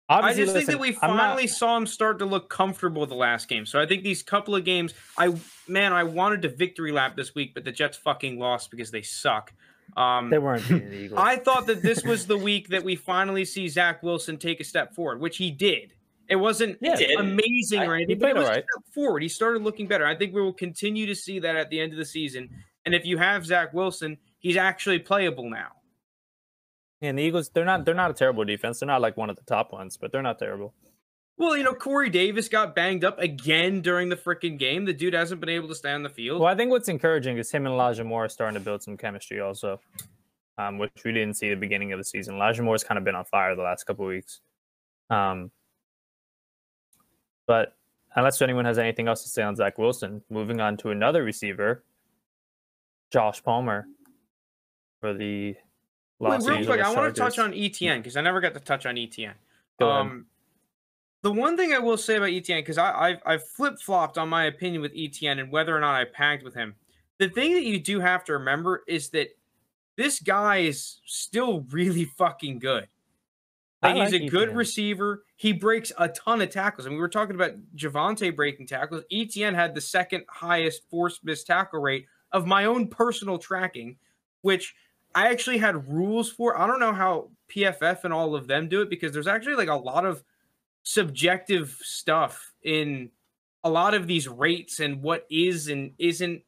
I 0.10 0.18
Obviously, 0.18 0.44
just 0.46 0.56
think 0.56 0.68
that 0.70 0.80
we 0.80 0.90
I'm 1.04 1.16
not- 1.16 1.20
finally 1.28 1.46
saw 1.48 1.78
him 1.78 1.86
start 1.86 2.18
to 2.20 2.26
look 2.26 2.50
comfortable 2.50 3.06
the 3.06 3.14
last 3.14 3.48
game. 3.48 3.66
So 3.68 3.80
I 3.80 3.86
think 3.86 4.04
these 4.04 4.24
couple 4.24 4.56
of 4.56 4.66
games, 4.66 4.94
I 5.18 5.36
man, 5.68 5.94
I 5.94 6.04
wanted 6.04 6.42
to 6.42 6.50
victory 6.50 6.92
lap 6.92 7.16
this 7.16 7.36
week, 7.36 7.54
but 7.54 7.64
the 7.64 7.72
Jets 7.72 7.96
fucking 7.98 8.40
lost 8.40 8.72
because 8.72 8.90
they 8.90 9.04
suck. 9.04 9.54
Um, 9.96 10.30
they 10.32 10.40
weren't 10.40 10.68
beating 10.68 10.90
the 10.90 10.98
Eagles. 10.98 11.20
I 11.24 11.36
thought 11.38 11.68
that 11.68 11.82
this 11.84 12.04
was 12.04 12.26
the 12.28 12.38
week 12.38 12.70
that 12.70 12.84
we 12.84 12.96
finally 12.96 13.46
see 13.46 13.68
Zach 13.68 14.02
Wilson 14.04 14.38
take 14.38 14.60
a 14.60 14.64
step 14.64 14.96
forward, 14.96 15.20
which 15.20 15.38
he 15.38 15.52
did. 15.52 15.94
It 16.28 16.36
wasn't 16.38 16.78
Yeah. 16.82 16.96
Amazing 17.20 17.82
I- 17.82 17.86
or 17.86 17.96
anything, 17.96 18.20
but 18.20 18.30
it 18.32 18.36
was 18.36 18.48
right. 18.48 18.64
step 18.64 18.94
forward. 18.94 19.22
He 19.24 19.30
started 19.30 19.62
looking 19.64 19.88
better. 19.88 20.06
I 20.06 20.16
think 20.16 20.34
we 20.34 20.42
will 20.42 20.54
continue 20.54 21.06
to 21.08 21.16
see 21.16 21.40
that 21.40 21.56
at 21.56 21.70
the 21.70 21.80
end 21.80 21.92
of 21.92 21.98
the 22.00 22.06
season. 22.06 22.50
And 22.86 22.94
if 22.96 23.06
you 23.06 23.18
have 23.18 23.46
Zach 23.46 23.74
Wilson, 23.74 24.18
he's 24.40 24.58
actually 24.58 25.00
playable 25.00 25.50
now. 25.50 25.70
And 27.02 27.18
the 27.18 27.24
Eagles, 27.24 27.50
they're 27.50 27.66
not 27.66 27.86
they're 27.86 27.96
not 27.96 28.12
a 28.12 28.14
terrible 28.14 28.46
defense. 28.46 28.80
They're 28.80 28.88
not 28.88 29.02
like 29.02 29.18
one 29.18 29.30
of 29.30 29.36
the 29.36 29.44
top 29.44 29.72
ones, 29.72 29.98
but 29.98 30.12
they're 30.12 30.22
not 30.22 30.40
terrible. 30.40 30.74
Well, 31.38 31.56
you 31.56 31.64
know, 31.64 31.74
Corey 31.74 32.10
Davis 32.10 32.50
got 32.50 32.76
banged 32.76 33.06
up 33.06 33.18
again 33.18 33.80
during 33.80 34.10
the 34.10 34.18
freaking 34.18 34.60
game. 34.60 34.84
The 34.84 34.94
dude 34.94 35.14
hasn't 35.14 35.40
been 35.40 35.50
able 35.50 35.70
to 35.70 35.76
stay 35.76 35.94
on 35.94 36.04
the 36.04 36.10
field. 36.10 36.42
Well, 36.42 36.52
I 36.52 36.56
think 36.56 36.70
what's 36.70 36.90
encouraging 36.90 37.38
is 37.38 37.50
him 37.50 37.66
and 37.66 37.74
Elijah 37.74 38.04
Moore 38.04 38.26
are 38.26 38.30
starting 38.30 38.56
to 38.56 38.60
build 38.60 38.84
some 38.84 38.98
chemistry 38.98 39.40
also, 39.40 39.80
um, 40.58 40.78
which 40.78 40.92
we 41.06 41.14
didn't 41.14 41.36
see 41.36 41.48
at 41.48 41.56
the 41.56 41.60
beginning 41.60 41.94
of 41.94 42.00
the 42.00 42.04
season. 42.04 42.36
Elijah 42.36 42.62
Moore's 42.62 42.84
kind 42.84 42.98
of 42.98 43.06
been 43.06 43.16
on 43.16 43.24
fire 43.24 43.56
the 43.56 43.62
last 43.62 43.86
couple 43.86 44.04
of 44.04 44.10
weeks. 44.10 44.42
Um, 45.10 45.52
but 47.48 47.78
unless 48.18 48.42
anyone 48.42 48.66
has 48.66 48.78
anything 48.78 49.08
else 49.08 49.24
to 49.24 49.30
say 49.30 49.42
on 49.42 49.56
Zach 49.56 49.78
Wilson, 49.78 50.22
moving 50.30 50.60
on 50.60 50.76
to 50.78 50.90
another 50.90 51.24
receiver, 51.24 51.86
Josh 53.12 53.42
Palmer 53.42 53.88
for 55.00 55.14
the 55.14 55.56
Wait, 56.20 56.30
Los 56.30 56.48
real 56.48 56.66
quick, 56.66 56.82
I 56.82 56.94
want 56.94 57.14
to 57.14 57.20
touch 57.20 57.40
on 57.40 57.54
ETN 57.54 57.98
because 57.98 58.18
I 58.18 58.22
never 58.22 58.42
got 58.42 58.54
to 58.54 58.60
touch 58.60 58.86
on 58.86 58.96
ETN. 58.96 59.34
Um, 59.82 60.26
the 61.22 61.32
one 61.32 61.56
thing 61.56 61.74
I 61.74 61.80
will 61.80 61.98
say 61.98 62.18
about 62.18 62.30
ETN, 62.30 62.58
because 62.58 62.78
I've 62.78 63.22
I've 63.26 63.48
flip 63.48 63.80
flopped 63.80 64.18
on 64.18 64.28
my 64.28 64.46
opinion 64.46 64.82
with 64.82 64.94
ETN 64.94 65.40
and 65.40 65.52
whether 65.52 65.76
or 65.76 65.80
not 65.80 65.96
I 65.96 66.06
packed 66.06 66.44
with 66.44 66.54
him. 66.54 66.76
The 67.20 67.30
thing 67.30 67.54
that 67.54 67.64
you 67.64 67.80
do 67.80 68.00
have 68.00 68.24
to 68.26 68.34
remember 68.34 68.84
is 68.88 69.10
that 69.10 69.30
this 69.98 70.20
guy 70.20 70.58
is 70.58 71.00
still 71.06 71.66
really 71.72 72.06
fucking 72.06 72.60
good. 72.60 72.88
I 73.82 73.94
Like, 73.94 74.04
he's 74.04 74.14
like 74.14 74.22
a 74.24 74.30
good 74.30 74.56
receiver. 74.56 75.24
He 75.38 75.54
breaks 75.54 75.92
a 75.98 76.10
ton 76.10 76.42
of 76.42 76.50
tackles. 76.50 76.86
I 76.86 76.90
mean, 76.90 76.98
we 76.98 77.02
were 77.02 77.10
talking 77.10 77.36
about 77.36 77.54
Javonte 77.76 78.36
breaking 78.36 78.68
tackles. 78.68 79.04
ETN 79.12 79.56
had 79.56 79.74
the 79.74 79.82
second 79.82 80.26
highest 80.30 80.84
forced 80.90 81.24
missed 81.24 81.48
tackle 81.48 81.80
rate 81.80 82.06
of 82.34 82.46
my 82.46 82.66
own 82.66 82.88
personal 82.88 83.38
tracking, 83.38 83.98
which 84.42 84.76
I 85.16 85.30
actually 85.30 85.58
had 85.58 85.92
rules 85.92 86.30
for. 86.30 86.58
I 86.58 86.68
don't 86.68 86.80
know 86.80 86.94
how 86.94 87.30
PFF 87.50 88.04
and 88.04 88.14
all 88.14 88.36
of 88.36 88.48
them 88.48 88.70
do 88.70 88.82
it 88.82 88.90
because 88.90 89.12
there's 89.12 89.28
actually 89.28 89.56
like 89.56 89.70
a 89.70 89.76
lot 89.76 90.06
of 90.06 90.24
subjective 90.84 91.78
stuff 91.82 92.54
in 92.64 93.10
a 93.64 93.70
lot 93.70 93.94
of 93.94 94.08
these 94.08 94.28
rates 94.28 94.80
and 94.80 95.02
what 95.02 95.26
is 95.30 95.68
and 95.68 95.92
isn't 95.98 96.42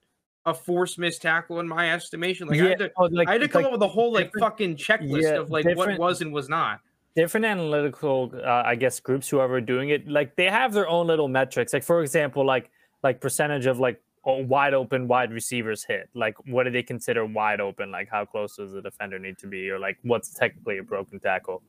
a 0.45 0.53
force 0.53 0.97
missed 0.97 1.21
tackle 1.21 1.59
in 1.59 1.67
my 1.67 1.91
estimation. 1.91 2.47
Like 2.47 2.61
I 2.61 2.69
had 2.69 2.79
to, 2.79 2.91
oh, 2.97 3.05
like- 3.11 3.27
I 3.27 3.33
had 3.33 3.41
to 3.41 3.47
come 3.47 3.63
like 3.63 3.73
up 3.73 3.79
with 3.79 3.83
a 3.83 3.88
whole 3.88 4.13
like 4.13 4.31
fucking 4.39 4.77
checklist 4.77 5.23
yeah, 5.23 5.39
of 5.39 5.49
like 5.51 5.65
what 5.75 5.97
was 5.97 6.21
and 6.21 6.33
was 6.33 6.49
not. 6.49 6.81
different 7.13 7.45
analytical 7.45 8.31
uh, 8.33 8.63
i 8.65 8.73
guess 8.73 9.01
groups 9.01 9.27
whoever 9.27 9.55
are 9.55 9.61
doing 9.61 9.89
it 9.89 10.07
like 10.07 10.35
they 10.38 10.45
have 10.45 10.71
their 10.71 10.88
own 10.88 11.07
little 11.07 11.27
metrics 11.27 11.73
like 11.73 11.83
for 11.83 12.01
example 12.01 12.45
like 12.45 12.71
like 13.03 13.19
percentage 13.19 13.65
of 13.65 13.79
like 13.79 14.01
wide 14.26 14.73
open 14.73 15.07
wide 15.07 15.31
receivers 15.31 15.84
hit? 15.84 16.10
Like 16.14 16.35
what 16.48 16.64
do 16.64 16.72
they 16.72 16.84
consider 16.84 17.26
wide 17.26 17.60
open? 17.61 17.91
Like 17.91 18.10
how 18.10 18.26
close 18.26 18.56
does 18.57 18.72
the 18.72 18.81
defender 18.81 19.18
need 19.19 19.38
to 19.39 19.48
be? 19.48 19.69
Or 19.69 19.80
like 19.80 19.98
what's 20.03 20.34
technically 20.34 20.77
a 20.77 20.84
broken 20.84 21.19
tackle? 21.19 21.61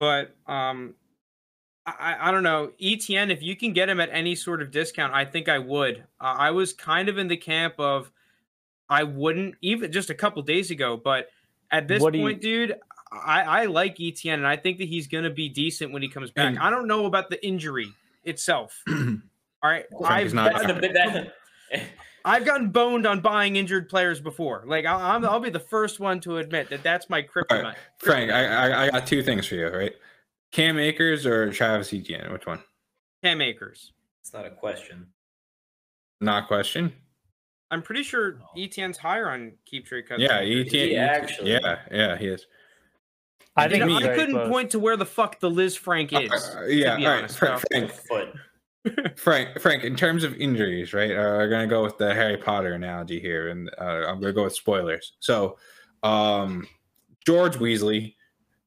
But 0.00 0.36
um 0.46 0.94
I, 1.86 1.92
I- 1.98 2.28
I 2.28 2.30
don't 2.30 2.44
know. 2.44 2.70
Etn 2.80 3.30
if 3.30 3.42
you 3.42 3.56
can 3.56 3.72
get 3.72 3.88
him 3.88 3.98
at 4.00 4.08
any 4.12 4.34
sort 4.36 4.62
of 4.62 4.70
discount 4.70 5.12
i 5.14 5.24
think 5.24 5.48
i 5.48 5.58
would. 5.58 6.04
Uh, 6.20 6.34
i 6.38 6.50
was 6.50 6.72
kind 6.72 7.08
of 7.08 7.18
in 7.18 7.26
the 7.28 7.36
camp 7.36 7.74
of 7.78 8.10
i 8.88 9.02
wouldn't 9.02 9.56
even 9.62 9.90
just 9.90 10.10
a 10.10 10.14
couple 10.14 10.42
days 10.42 10.70
ago 10.70 10.96
but 11.02 11.28
at 11.70 11.88
this 11.88 12.00
What 12.02 12.12
do 12.12 12.18
you- 12.20 12.24
point 12.24 12.40
dude 12.40 12.76
I, 13.12 13.42
I 13.42 13.64
like 13.66 13.96
etn 13.98 14.34
and 14.34 14.46
i 14.46 14.56
think 14.56 14.78
that 14.78 14.88
he's 14.88 15.06
going 15.06 15.24
to 15.24 15.30
be 15.30 15.48
decent 15.48 15.92
when 15.92 16.02
he 16.02 16.08
comes 16.08 16.30
back. 16.30 16.46
And- 16.50 16.58
i 16.58 16.70
don't 16.70 16.86
know 16.86 17.06
about 17.06 17.30
the 17.30 17.44
injury 17.44 17.88
itself 18.24 18.82
all 19.62 19.70
right 19.70 19.84
I've, 20.04 20.34
not 20.34 20.52
That's 20.52 20.64
Yeah. 20.66 20.72
the 20.72 20.80
bit 20.80 20.94
that. 20.94 21.34
I've 22.24 22.44
gotten 22.44 22.70
boned 22.70 23.06
on 23.06 23.20
buying 23.20 23.56
injured 23.56 23.88
players 23.88 24.20
before 24.20 24.62
like 24.66 24.84
I, 24.86 25.14
I'm, 25.14 25.24
i'll 25.24 25.40
be 25.40 25.50
the 25.50 25.58
first 25.60 26.00
one 26.00 26.20
to 26.20 26.38
admit 26.38 26.68
that 26.70 26.82
that's 26.82 27.08
my 27.10 27.22
kryptonite 27.22 27.74
Frank, 27.98 28.30
I, 28.30 28.44
I 28.46 28.82
I 28.86 28.90
got 28.90 29.06
two 29.06 29.22
things 29.22 29.46
for 29.46 29.54
you, 29.56 29.68
right? 29.68 29.92
Cam 30.52 30.78
Akers 30.78 31.24
or 31.24 31.50
Travis 31.52 31.92
Etienne? 31.92 32.30
Which 32.32 32.46
one? 32.46 32.60
cam 33.24 33.40
akers 33.40 33.92
It's 34.20 34.32
not 34.32 34.44
a 34.46 34.50
question. 34.50 35.06
Not 36.20 36.46
question. 36.48 36.92
i'm 37.70 37.82
pretty 37.82 38.02
sure 38.02 38.38
etn's 38.56 38.98
higher 38.98 39.30
on 39.30 39.52
keep 39.64 39.86
trade 39.86 40.08
cuts 40.08 40.20
Yeah, 40.20 40.40
than 40.40 40.48
Etienne. 40.52 40.66
Etienne- 40.66 40.98
actually? 41.08 41.52
Yeah, 41.52 41.78
yeah, 41.90 42.16
he 42.18 42.26
is. 42.26 42.46
i 43.56 43.64
You 43.64 43.70
think 43.70 43.84
know, 43.86 43.96
I 43.96 44.14
couldn't 44.14 44.34
close. 44.34 44.48
point 44.48 44.70
to 44.72 44.78
where 44.78 44.96
the 44.96 45.06
fuck 45.06 45.40
the 45.40 45.50
Lisfranc 45.50 46.12
is. 46.12 46.30
Uh, 46.54 46.64
yeah, 46.66 46.96
be 46.96 47.06
all 47.06 47.12
right, 47.12 47.18
honest, 47.20 47.38
Frank, 47.38 47.62
Frank, 47.70 47.90
Foot. 47.92 48.34
Frank, 49.16 49.60
Frank. 49.60 49.84
In 49.84 49.94
terms 49.96 50.24
of 50.24 50.34
injuries, 50.34 50.92
right? 50.92 51.10
Uh, 51.12 51.14
we're 51.38 51.48
gonna 51.48 51.66
go 51.66 51.82
with 51.82 51.98
the 51.98 52.12
Harry 52.14 52.36
Potter 52.36 52.72
analogy 52.74 53.20
here, 53.20 53.48
and 53.48 53.70
uh, 53.80 54.06
I'm 54.08 54.20
gonna 54.20 54.32
go 54.32 54.44
with 54.44 54.54
spoilers. 54.54 55.12
So, 55.20 55.56
um, 56.02 56.66
George 57.24 57.56
Weasley, 57.56 58.14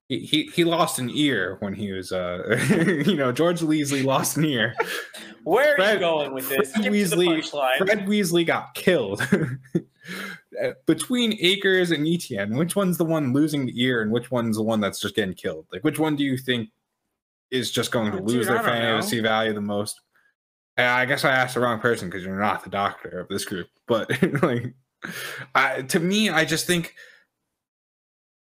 he, 0.08 0.20
he 0.20 0.44
he 0.54 0.64
lost 0.64 1.00
an 1.00 1.10
ear 1.14 1.58
when 1.60 1.74
he 1.74 1.92
was, 1.92 2.12
uh, 2.12 2.58
you 3.06 3.16
know, 3.16 3.32
George 3.32 3.60
Weasley 3.62 4.04
lost 4.06 4.38
an 4.38 4.46
ear. 4.46 4.74
Where 5.44 5.74
are 5.74 5.76
Fred- 5.76 5.94
you 5.96 6.00
going 6.00 6.34
with 6.34 6.48
this? 6.50 6.56
Fred 6.58 6.68
Skip 6.68 6.84
to 6.86 6.90
the 6.90 7.16
Weasley- 7.16 7.78
Fred 7.78 8.06
Weasley 8.08 8.46
got 8.46 8.74
killed. 8.74 9.22
Uh, 10.64 10.70
Between 10.86 11.36
Akers 11.42 11.92
and 11.92 12.08
Etienne, 12.08 12.56
which 12.56 12.76
one's 12.78 12.98
the 12.98 13.04
one 13.04 13.34
losing 13.34 13.66
the 13.66 13.82
ear, 13.82 14.02
and 14.04 14.12
which 14.12 14.30
one's 14.32 14.56
the 14.56 14.64
one 14.64 14.80
that's 14.80 15.02
just 15.02 15.16
getting 15.16 15.34
killed? 15.34 15.66
Like, 15.74 15.84
which 15.84 15.98
one 16.00 16.16
do 16.16 16.24
you 16.24 16.38
think 16.38 16.70
is 17.52 17.72
just 17.72 17.92
going 17.92 18.12
to 18.12 18.22
lose 18.22 18.46
dude, 18.46 18.48
their 18.48 18.60
I 18.60 18.62
don't 18.62 18.66
know. 18.66 18.72
fantasy 18.72 19.20
value 19.20 19.54
the 19.54 19.62
most? 19.62 20.02
Uh, 20.78 20.84
I 20.84 21.06
guess 21.06 21.24
I 21.24 21.32
asked 21.32 21.56
the 21.56 21.62
wrong 21.62 21.80
person 21.80 22.10
because 22.10 22.24
you're 22.24 22.40
not 22.40 22.64
the 22.64 22.70
doctor 22.70 23.22
of 23.22 23.30
this 23.30 23.46
group. 23.46 23.68
But 23.88 24.12
like, 24.44 24.74
I, 25.54 25.84
to 25.84 26.00
me, 26.00 26.30
I 26.30 26.44
just 26.46 26.68
think 26.68 26.94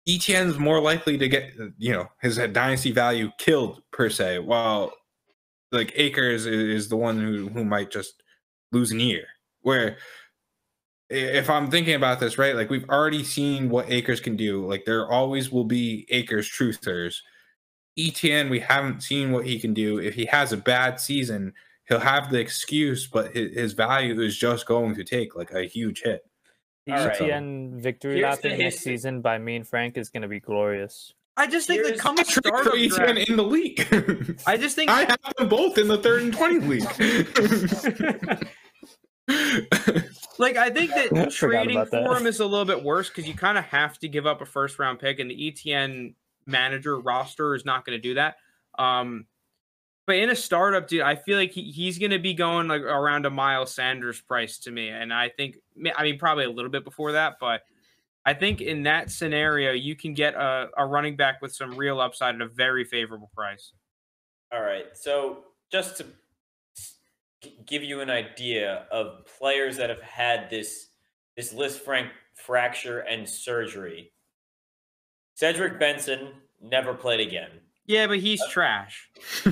Etienne's 0.09 0.59
more 0.59 0.81
likely 0.81 1.19
to 1.19 1.29
get 1.29 1.53
you 1.79 1.93
know 1.93 2.09
his 2.21 2.37
dynasty 2.37 2.93
value 2.93 3.31
killed 3.39 3.83
per 3.93 4.09
se, 4.11 4.41
while 4.41 4.93
like 5.73 5.93
Akers 5.97 6.47
is, 6.47 6.85
is 6.85 6.89
the 6.89 6.97
one 6.97 7.19
who 7.19 7.49
who 7.49 7.65
might 7.65 7.91
just 7.91 8.23
lose 8.73 8.93
an 8.93 9.01
ear. 9.01 9.25
Where 9.63 9.99
if 11.11 11.51
I'm 11.51 11.71
thinking 11.71 11.95
about 11.95 12.21
this 12.21 12.39
right, 12.39 12.55
like 12.55 12.71
we've 12.71 12.89
already 12.89 13.25
seen 13.25 13.69
what 13.69 13.91
Akers 13.91 14.21
can 14.21 14.37
do. 14.37 14.67
Like 14.67 14.85
there 14.85 15.11
always 15.11 15.51
will 15.51 15.65
be 15.65 16.07
Akers 16.11 16.49
truthers. 16.49 17.17
Etienne, 18.09 18.49
we 18.51 18.61
haven't 18.61 19.03
seen 19.03 19.33
what 19.33 19.47
he 19.47 19.59
can 19.59 19.75
do. 19.75 19.99
If 19.99 20.15
he 20.15 20.27
has 20.27 20.53
a 20.53 20.57
bad 20.57 21.01
season, 21.01 21.53
he'll 21.89 22.01
have 22.01 22.31
the 22.31 22.39
excuse, 22.39 23.07
but 23.07 23.35
his, 23.35 23.55
his 23.55 23.73
value 23.73 24.21
is 24.21 24.37
just 24.37 24.67
going 24.67 24.95
to 24.95 25.05
take 25.05 25.35
like 25.37 25.53
a 25.53 25.65
huge 25.65 26.03
hit. 26.05 26.23
the 26.87 26.93
All 26.95 27.07
right. 27.07 27.17
etn 27.19 27.81
victory 27.81 28.17
Here's 28.19 28.25
lap 28.31 28.41
the 28.43 28.53
in 28.53 28.59
next 28.59 28.77
history. 28.77 28.97
season 28.97 29.21
by 29.21 29.39
me 29.39 29.57
and 29.57 29.67
frank 29.69 29.97
is 29.99 30.09
going 30.11 30.23
to 30.23 30.29
be 30.29 30.41
glorious 30.41 31.13
I 31.37 31.47
just 31.47 31.67
think 31.67 31.83
that 31.83 31.89
Here's- 31.91 32.01
come 32.01 32.17
Patrick 32.17 32.47
startup 32.47 32.73
for 32.73 32.79
ETN 32.79 33.15
draft, 33.15 33.29
in 33.31 33.37
the 33.37 33.43
league. 33.45 34.41
I 34.47 34.57
just 34.59 34.77
think 34.77 34.91
I 34.91 35.01
have 35.05 35.19
them 35.39 35.49
both 35.49 35.79
in 35.79 35.89
the 35.89 35.97
third 35.97 36.23
and 36.23 36.33
twenty 36.35 36.59
league. 36.59 36.85
like 40.39 40.57
I 40.57 40.71
think 40.71 40.91
that 40.91 41.09
forgot 41.09 41.31
trading 41.31 41.79
that. 41.79 41.89
for 41.91 42.17
him 42.17 42.27
is 42.27 42.41
a 42.41 42.47
little 42.47 42.65
bit 42.67 42.83
worse 42.83 43.09
because 43.09 43.27
you 43.29 43.35
kind 43.35 43.57
of 43.59 43.65
have 43.67 43.99
to 44.01 44.09
give 44.09 44.27
up 44.27 44.41
a 44.41 44.45
first 44.47 44.79
round 44.79 44.99
pick, 44.99 45.19
and 45.19 45.31
the 45.31 45.35
ETN 45.53 46.15
manager 46.47 46.99
roster 46.99 47.55
is 47.55 47.65
not 47.65 47.85
going 47.85 47.97
to 47.97 48.03
do 48.03 48.15
that. 48.15 48.37
Um, 48.79 49.27
but 50.07 50.17
in 50.17 50.31
a 50.31 50.37
startup, 50.37 50.89
dude, 50.89 51.03
I 51.03 51.15
feel 51.15 51.39
like 51.39 51.53
he, 51.53 51.71
he's 51.71 51.99
going 51.99 52.11
to 52.11 52.19
be 52.19 52.35
going 52.35 52.69
like 52.69 52.83
around 52.83 53.27
a 53.27 53.31
Miles 53.31 53.73
Sanders 53.73 54.21
price 54.21 54.59
to 54.61 54.71
me, 54.71 54.89
and 54.89 55.13
I 55.13 55.29
think 55.29 55.59
I 55.97 56.03
mean 56.03 56.19
probably 56.19 56.45
a 56.45 56.51
little 56.51 56.71
bit 56.71 56.85
before 56.85 57.13
that, 57.13 57.37
but 57.41 57.63
I 58.25 58.35
think 58.35 58.61
in 58.61 58.83
that 58.85 59.11
scenario 59.11 59.73
you 59.73 59.97
can 59.97 60.15
get 60.15 60.35
a, 60.35 60.69
a 60.77 60.87
running 60.87 61.17
back 61.17 61.41
with 61.41 61.55
some 61.55 61.77
real 61.77 62.01
upside 62.01 62.35
at 62.35 62.41
a 62.41 62.49
very 62.49 62.85
favorable 62.85 63.31
price. 63.35 63.73
All 64.53 64.61
right. 64.61 64.87
So 64.95 65.45
just 65.71 65.99
to 65.99 66.07
give 67.67 67.83
you 67.83 68.01
an 68.01 68.11
idea 68.11 68.87
of 68.91 69.25
players 69.39 69.77
that 69.77 69.91
have 69.91 70.03
had 70.03 70.51
this 70.51 70.89
this 71.37 71.55
Lisfranc 71.55 72.11
fracture 72.35 73.01
and 73.01 73.29
surgery. 73.29 74.13
Cedric 75.41 75.81
Benson 75.81 76.35
never 76.61 76.93
played 76.93 77.27
again. 77.27 77.49
Yeah, 77.87 78.07
but 78.09 78.19
he's 78.19 78.47
trash. 78.51 79.09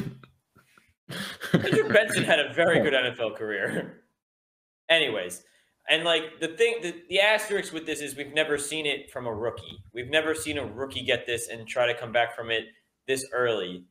Cedric 1.51 1.91
Benson 1.91 2.25
had 2.25 2.41
a 2.41 2.53
very 2.53 2.83
good 2.83 2.93
NFL 2.93 3.37
career. 3.37 4.03
Anyways, 4.91 5.43
and 5.89 6.05
like 6.05 6.41
the 6.41 6.49
thing, 6.49 6.81
the, 6.83 6.95
the 7.09 7.21
asterisk 7.21 7.73
with 7.73 7.87
this 7.87 8.03
is 8.03 8.15
we've 8.17 8.35
never 8.35 8.59
seen 8.59 8.85
it 8.85 9.11
from 9.11 9.27
a 9.27 9.33
rookie. 9.33 9.83
We've 9.95 10.11
never 10.11 10.35
seen 10.35 10.59
a 10.59 10.67
rookie 10.67 11.07
get 11.07 11.25
this 11.25 11.49
and 11.49 11.67
try 11.67 11.87
to 11.87 11.99
come 11.99 12.13
back 12.13 12.37
from 12.37 12.51
it 12.51 12.65
this 13.07 13.25
early. 13.33 13.87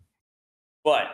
But 0.84 1.08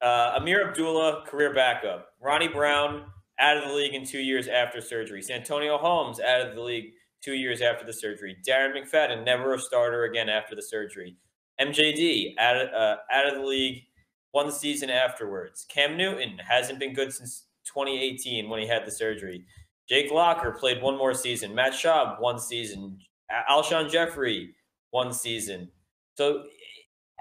uh, 0.00 0.38
Ameer 0.38 0.68
Abdullah, 0.68 1.24
career 1.26 1.52
backup. 1.52 2.10
Ronnie 2.20 2.46
Brown, 2.46 3.06
out 3.40 3.56
of 3.56 3.64
the 3.68 3.74
league 3.74 3.94
in 3.94 4.06
two 4.06 4.20
years 4.20 4.46
after 4.46 4.80
surgery. 4.80 5.22
Santonio 5.22 5.76
Holmes, 5.76 6.20
out 6.20 6.40
of 6.40 6.54
the 6.54 6.62
league 6.62 6.92
two 7.22 7.34
years 7.34 7.62
after 7.62 7.84
the 7.86 7.92
surgery. 7.92 8.36
Darren 8.46 8.74
McFadden, 8.76 9.24
never 9.24 9.54
a 9.54 9.58
starter 9.58 10.04
again 10.04 10.28
after 10.28 10.54
the 10.54 10.62
surgery. 10.62 11.16
MJD, 11.60 12.34
out 12.38 12.56
of, 12.56 12.68
uh, 12.74 12.96
out 13.12 13.26
of 13.28 13.34
the 13.40 13.44
league 13.46 13.84
one 14.32 14.50
season 14.50 14.90
afterwards. 14.90 15.64
Cam 15.68 15.96
Newton 15.96 16.38
hasn't 16.38 16.78
been 16.78 16.94
good 16.94 17.12
since 17.12 17.44
2018 17.66 18.48
when 18.48 18.60
he 18.60 18.66
had 18.66 18.84
the 18.86 18.90
surgery. 18.90 19.44
Jake 19.88 20.10
Locker 20.10 20.52
played 20.52 20.82
one 20.82 20.96
more 20.96 21.14
season. 21.14 21.54
Matt 21.54 21.72
Schaub, 21.74 22.20
one 22.20 22.38
season. 22.38 22.98
Al- 23.30 23.62
Alshon 23.62 23.90
Jeffery, 23.90 24.54
one 24.90 25.12
season. 25.12 25.70
So, 26.16 26.44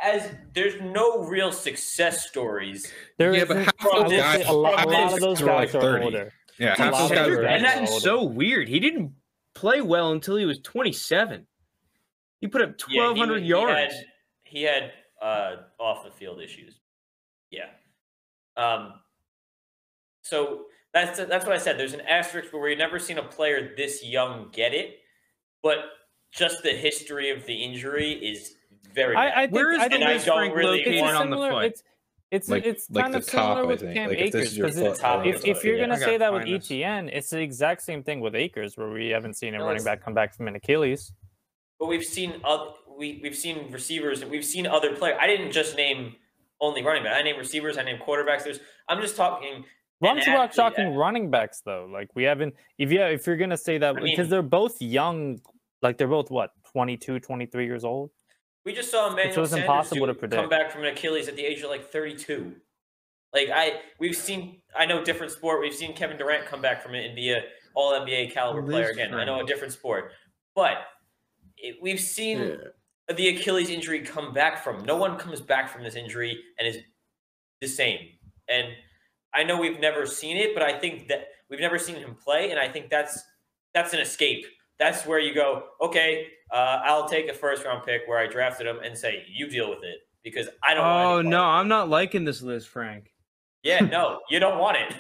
as 0.02 0.30
there's 0.53 0.82
no 0.82 1.19
real 1.26 1.52
success 1.52 2.28
stories. 2.28 2.91
There 3.18 3.34
Yeah, 3.36 3.45
but 3.45 3.57
isn't- 3.57 3.76
half 3.80 3.91
those 4.07 4.11
guys- 4.14 4.48
a 4.48 4.52
lot, 4.53 4.86
a 4.86 4.90
lot 4.90 5.14
of 5.14 5.19
those 5.19 5.41
guys 5.41 5.48
are 5.48 5.56
like 5.56 5.69
30. 5.69 6.06
older. 6.06 6.34
yeah, 6.57 6.76
half 6.76 6.94
those 6.98 7.11
guys 7.11 7.28
are 7.30 7.41
guys 7.44 7.56
and 7.57 7.65
that's 7.88 8.02
so 8.02 8.23
weird. 8.23 8.68
He 8.68 8.80
didn't 8.80 9.14
play 9.53 9.82
well 9.82 10.11
until 10.11 10.36
he 10.38 10.45
was 10.45 10.60
27. 10.60 11.45
He 12.40 12.48
put 12.48 12.61
up 12.61 12.69
Yeah, 12.90 13.14
he 13.14 13.19
1,200 13.19 13.34
was- 13.41 13.44
yards. 13.44 13.94
He 14.44 14.64
had, 14.64 14.82
he 14.82 14.82
had 14.82 14.91
uh, 15.22 15.56
off 15.80 16.03
the 16.03 16.11
field 16.11 16.41
issues. 16.41 16.80
Yeah. 17.52 17.68
Um. 18.57 18.94
So 20.22 20.65
that's 20.94 21.18
that's 21.18 21.45
what 21.45 21.56
I 21.56 21.57
said. 21.57 21.78
There's 21.78 21.94
an 21.94 22.02
asterisk 22.02 22.52
where 22.53 22.61
we've 22.61 22.78
never 22.78 22.99
seen 22.99 23.18
a 23.18 23.23
player 23.23 23.73
this 23.76 24.03
young 24.06 24.49
get 24.52 24.73
it, 24.73 24.99
but 25.64 25.78
just 26.32 26.64
the 26.64 26.72
history 26.72 27.30
of 27.30 27.45
the 27.45 27.53
injury 27.53 28.11
is 28.14 28.56
very. 28.94 29.15
bad. 29.15 29.32
I, 29.32 29.32
I 29.32 29.41
think, 29.44 29.53
Where 29.53 29.72
is 29.72 29.80
I 29.80 29.88
the 29.88 29.90
think 29.95 30.03
I 30.06 30.18
don't 30.18 30.38
Frank 30.38 30.56
really 30.56 30.78
located 30.80 30.94
it's 30.95 31.11
a 31.11 31.15
on 31.15 31.30
the 31.30 31.38
foot? 31.38 31.65
It's 31.65 31.84
it's 32.31 32.49
Like- 32.49 32.65
it's 32.65 32.89
like 32.89 33.03
kind 33.05 33.15
of 33.15 33.23
similar 33.25 33.47
top, 33.55 33.57
I 33.57 33.63
with 33.63 33.79
think. 33.81 33.93
Cam 33.93 34.09
Like, 34.09 34.17
Akers 34.19 34.55
because 34.55 34.79
foot, 34.79 35.03
I 35.03 35.25
if, 35.25 35.45
if 35.45 35.63
you're 35.63 35.77
know. 35.77 35.83
gonna 35.87 35.97
say 35.99 36.17
that 36.17 36.33
with 36.33 36.43
this. 36.45 36.67
ETN, 36.69 37.09
it's 37.13 37.29
the 37.29 37.39
exact 37.41 37.81
same 37.81 38.03
thing 38.03 38.19
with 38.21 38.35
Akers, 38.35 38.77
where 38.77 38.89
we 38.89 39.09
haven't 39.09 39.35
seen 39.35 39.53
a 39.53 39.57
No, 39.59 39.65
running 39.67 39.83
back 39.83 40.01
come 40.03 40.13
back 40.13 40.33
from 40.35 40.47
an 40.47 40.55
Achilles. 40.55 41.13
but 41.79 41.87
we've 41.87 42.05
seen 42.05 42.39
other, 42.43 42.71
we 42.97 43.19
we've 43.21 43.35
seen 43.35 43.71
receivers 43.71 44.21
and 44.21 44.31
we've 44.31 44.45
seen 44.45 44.65
other 44.65 44.95
players. 44.95 45.17
I 45.19 45.27
didn't 45.27 45.51
just 45.51 45.75
name 45.75 46.15
only 46.61 46.83
running 46.83 47.03
back. 47.03 47.17
I 47.17 47.21
named 47.23 47.37
receivers. 47.39 47.77
I 47.77 47.83
named 47.83 47.99
quarterbacks. 48.01 48.43
There's. 48.43 48.59
I'm 48.87 49.01
just 49.01 49.15
talking. 49.17 49.65
Why 49.99 50.11
an 50.11 50.15
don't 50.17 50.25
you 50.25 50.33
about 50.33 50.49
athlete 50.49 50.55
talking 50.55 50.93
that- 50.93 50.97
running 50.99 51.29
backs 51.29 51.61
though? 51.65 51.87
Like 51.91 52.09
we 52.15 52.23
haven't 52.23 52.55
if 52.77 52.91
yeah, 52.91 53.07
if 53.07 53.27
you're 53.27 53.37
gonna 53.37 53.57
say 53.57 53.77
that 53.77 53.97
I 53.97 53.99
because 53.99 54.17
mean- 54.19 54.29
they're 54.29 54.41
both 54.41 54.81
young, 54.81 55.39
like 55.81 55.97
they're 55.97 56.07
both 56.07 56.31
what, 56.31 56.51
22, 56.71 57.19
23 57.19 57.65
years 57.65 57.83
old? 57.83 58.11
We 58.65 58.73
just 58.73 58.91
saw 58.91 59.11
Emmanuel 59.11 59.41
was 59.41 59.49
Sanders 59.49 59.63
impossible 59.63 60.07
do- 60.07 60.13
to 60.13 60.27
come 60.27 60.49
back 60.49 60.71
from 60.71 60.83
an 60.83 60.89
Achilles 60.89 61.27
at 61.27 61.35
the 61.35 61.43
age 61.43 61.61
of 61.61 61.69
like 61.69 61.91
32. 61.91 62.55
Like 63.33 63.49
I, 63.53 63.79
we've 63.99 64.15
seen. 64.15 64.61
I 64.77 64.85
know 64.85 65.03
different 65.03 65.31
sport. 65.31 65.61
We've 65.61 65.73
seen 65.73 65.95
Kevin 65.95 66.17
Durant 66.17 66.45
come 66.45 66.61
back 66.61 66.83
from 66.83 66.95
it 66.95 67.05
and 67.05 67.15
be 67.15 67.31
a 67.31 67.43
All 67.73 67.93
NBA 67.93 68.33
caliber 68.33 68.61
player 68.61 68.89
again. 68.89 69.13
I 69.13 69.23
know 69.25 69.39
a 69.39 69.45
different 69.45 69.73
sport, 69.73 70.11
but 70.53 70.77
it, 71.57 71.77
we've 71.81 71.99
seen 71.99 72.57
the 73.15 73.29
Achilles 73.29 73.69
injury 73.69 74.01
come 74.01 74.33
back 74.33 74.63
from. 74.63 74.83
No 74.83 74.97
one 74.97 75.17
comes 75.17 75.41
back 75.41 75.69
from 75.69 75.83
this 75.83 75.95
injury 75.95 76.38
and 76.59 76.67
is 76.67 76.77
the 77.61 77.67
same. 77.67 77.99
And 78.49 78.67
I 79.33 79.43
know 79.43 79.57
we've 79.57 79.79
never 79.79 80.05
seen 80.05 80.38
it, 80.38 80.53
but 80.53 80.63
I 80.63 80.77
think 80.77 81.07
that 81.07 81.27
we've 81.49 81.59
never 81.59 81.79
seen 81.79 81.95
him 81.95 82.15
play, 82.15 82.51
and 82.51 82.59
I 82.59 82.67
think 82.67 82.89
that's 82.89 83.23
that's 83.73 83.93
an 83.93 83.99
escape. 83.99 84.45
That's 84.81 85.05
where 85.05 85.19
you 85.19 85.35
go. 85.35 85.65
Okay, 85.79 86.29
uh, 86.51 86.81
I'll 86.83 87.07
take 87.07 87.29
a 87.29 87.33
first 87.35 87.63
round 87.63 87.85
pick 87.85 88.01
where 88.07 88.17
I 88.17 88.25
drafted 88.25 88.65
him 88.65 88.79
and 88.83 88.97
say 88.97 89.23
you 89.31 89.47
deal 89.47 89.69
with 89.69 89.83
it 89.83 89.99
because 90.23 90.49
I 90.63 90.73
don't. 90.73 90.83
want 90.83 91.27
Oh 91.27 91.29
no, 91.29 91.43
I'm 91.43 91.67
not 91.67 91.87
liking 91.87 92.25
this 92.25 92.41
list, 92.41 92.67
Frank. 92.67 93.11
Yeah, 93.61 93.81
no, 93.81 94.21
you 94.31 94.39
don't 94.39 94.57
want 94.57 94.77
it. 94.77 94.95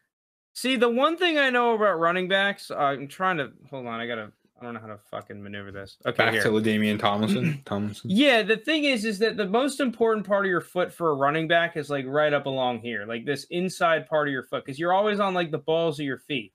See, 0.52 0.76
the 0.76 0.90
one 0.90 1.16
thing 1.16 1.38
I 1.38 1.48
know 1.48 1.74
about 1.74 1.98
running 1.98 2.28
backs, 2.28 2.70
uh, 2.70 2.76
I'm 2.76 3.08
trying 3.08 3.38
to 3.38 3.52
hold 3.70 3.86
on. 3.86 4.00
I 4.00 4.06
gotta. 4.06 4.32
I 4.60 4.64
don't 4.66 4.74
know 4.74 4.80
how 4.80 4.88
to 4.88 4.98
fucking 5.10 5.42
maneuver 5.42 5.72
this. 5.72 5.96
Okay, 6.06 6.16
Back 6.16 6.34
here. 6.34 6.42
to 6.42 6.50
LaDainian 6.50 7.00
Tomlinson. 7.00 7.62
Tomlinson. 7.66 8.10
Yeah, 8.10 8.42
the 8.42 8.58
thing 8.58 8.84
is, 8.84 9.06
is 9.06 9.18
that 9.20 9.38
the 9.38 9.48
most 9.48 9.80
important 9.80 10.24
part 10.26 10.44
of 10.44 10.50
your 10.50 10.60
foot 10.60 10.92
for 10.92 11.10
a 11.10 11.14
running 11.14 11.48
back 11.48 11.76
is 11.76 11.88
like 11.88 12.04
right 12.06 12.32
up 12.32 12.44
along 12.44 12.80
here, 12.80 13.06
like 13.06 13.24
this 13.24 13.44
inside 13.50 14.06
part 14.08 14.28
of 14.28 14.32
your 14.32 14.44
foot, 14.44 14.64
because 14.64 14.78
you're 14.78 14.92
always 14.92 15.18
on 15.18 15.32
like 15.32 15.50
the 15.50 15.58
balls 15.58 15.98
of 15.98 16.04
your 16.04 16.18
feet. 16.18 16.52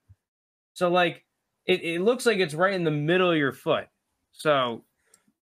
So 0.72 0.88
like, 0.88 1.24
it, 1.68 1.84
it 1.84 2.00
looks 2.00 2.26
like 2.26 2.38
it's 2.38 2.54
right 2.54 2.72
in 2.72 2.82
the 2.82 2.90
middle 2.90 3.30
of 3.30 3.36
your 3.36 3.52
foot. 3.52 3.86
So 4.32 4.84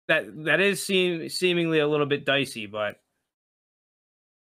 that 0.07 0.45
that 0.45 0.61
is 0.61 0.85
seem 0.85 1.29
seemingly 1.29 1.81
a 1.81 1.89
little 1.89 2.07
bit 2.07 2.25
dicey, 2.25 2.67
but 2.67 2.97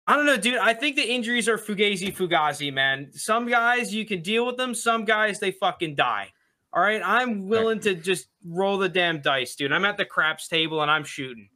I 0.06 0.16
don't 0.16 0.26
know, 0.26 0.36
dude. 0.36 0.58
I 0.58 0.74
think 0.74 0.96
the 0.96 1.02
injuries 1.02 1.48
are 1.48 1.58
fugazi 1.58 2.14
fugazi, 2.14 2.72
man. 2.72 3.10
Some 3.12 3.48
guys 3.48 3.92
you 3.94 4.06
can 4.06 4.22
deal 4.22 4.46
with 4.46 4.56
them. 4.56 4.74
Some 4.74 5.04
guys 5.04 5.40
they 5.40 5.50
fucking 5.50 5.96
die. 5.96 6.30
All 6.72 6.82
right, 6.82 7.00
I'm 7.04 7.48
willing 7.48 7.80
to 7.80 7.94
just 7.94 8.26
roll 8.46 8.78
the 8.78 8.88
damn 8.88 9.20
dice, 9.20 9.54
dude. 9.54 9.72
I'm 9.72 9.84
at 9.84 9.96
the 9.96 10.04
craps 10.04 10.48
table 10.48 10.82
and 10.82 10.90
I'm 10.90 11.04
shooting. 11.04 11.48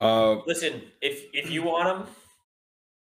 Uh, 0.00 0.36
Listen, 0.46 0.82
if 1.00 1.24
if 1.32 1.50
you 1.50 1.62
want 1.62 1.96
him, 1.96 2.06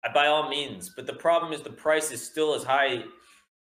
uh, 0.03 0.13
by 0.13 0.27
all 0.27 0.49
means. 0.49 0.89
But 0.89 1.07
the 1.07 1.13
problem 1.13 1.51
is 1.51 1.61
the 1.61 1.71
price 1.71 2.11
is 2.11 2.23
still 2.23 2.53
as 2.53 2.63
high 2.63 3.03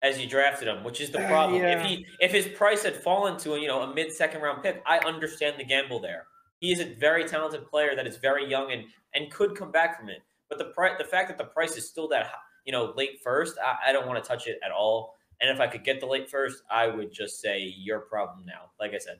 as 0.02 0.20
you 0.20 0.26
drafted 0.28 0.68
him, 0.68 0.82
which 0.84 1.00
is 1.00 1.10
the 1.10 1.20
Uh, 1.24 1.28
problem. 1.28 1.62
yeah. 1.62 1.78
If 1.80 1.86
he 1.86 2.06
if 2.20 2.32
his 2.32 2.48
price 2.48 2.82
had 2.82 2.96
fallen 2.96 3.38
to 3.38 3.54
a, 3.54 3.60
you 3.60 3.68
know 3.68 3.82
a 3.82 3.94
mid 3.94 4.12
second 4.12 4.42
round 4.42 4.62
pick, 4.62 4.82
I 4.84 4.98
understand 4.98 5.58
the 5.58 5.64
gamble 5.64 6.00
there. 6.00 6.26
He 6.58 6.72
is 6.72 6.80
a 6.80 6.94
very 6.94 7.24
talented 7.24 7.66
player 7.66 7.94
that 7.96 8.06
is 8.06 8.16
very 8.16 8.44
young 8.46 8.72
and 8.72 8.84
and 9.14 9.30
could 9.30 9.56
come 9.56 9.70
back 9.72 9.98
from 9.98 10.08
it. 10.08 10.22
But 10.48 10.58
the 10.58 10.66
price, 10.66 10.94
the 10.98 11.04
fact 11.04 11.28
that 11.28 11.38
the 11.38 11.44
price 11.44 11.76
is 11.76 11.88
still 11.88 12.08
that 12.08 12.32
you 12.64 12.72
know 12.72 12.92
late 12.96 13.20
first, 13.22 13.56
I, 13.64 13.90
I 13.90 13.92
don't 13.92 14.06
want 14.06 14.22
to 14.22 14.28
touch 14.28 14.46
it 14.46 14.58
at 14.64 14.72
all. 14.72 15.14
And 15.40 15.50
if 15.50 15.60
I 15.60 15.66
could 15.66 15.82
get 15.82 15.98
the 15.98 16.06
late 16.06 16.30
first, 16.30 16.62
I 16.70 16.86
would 16.86 17.12
just 17.12 17.40
say 17.40 17.58
your 17.60 18.00
problem 18.00 18.44
now. 18.46 18.70
Like 18.78 18.92
I 18.94 18.98
said, 18.98 19.18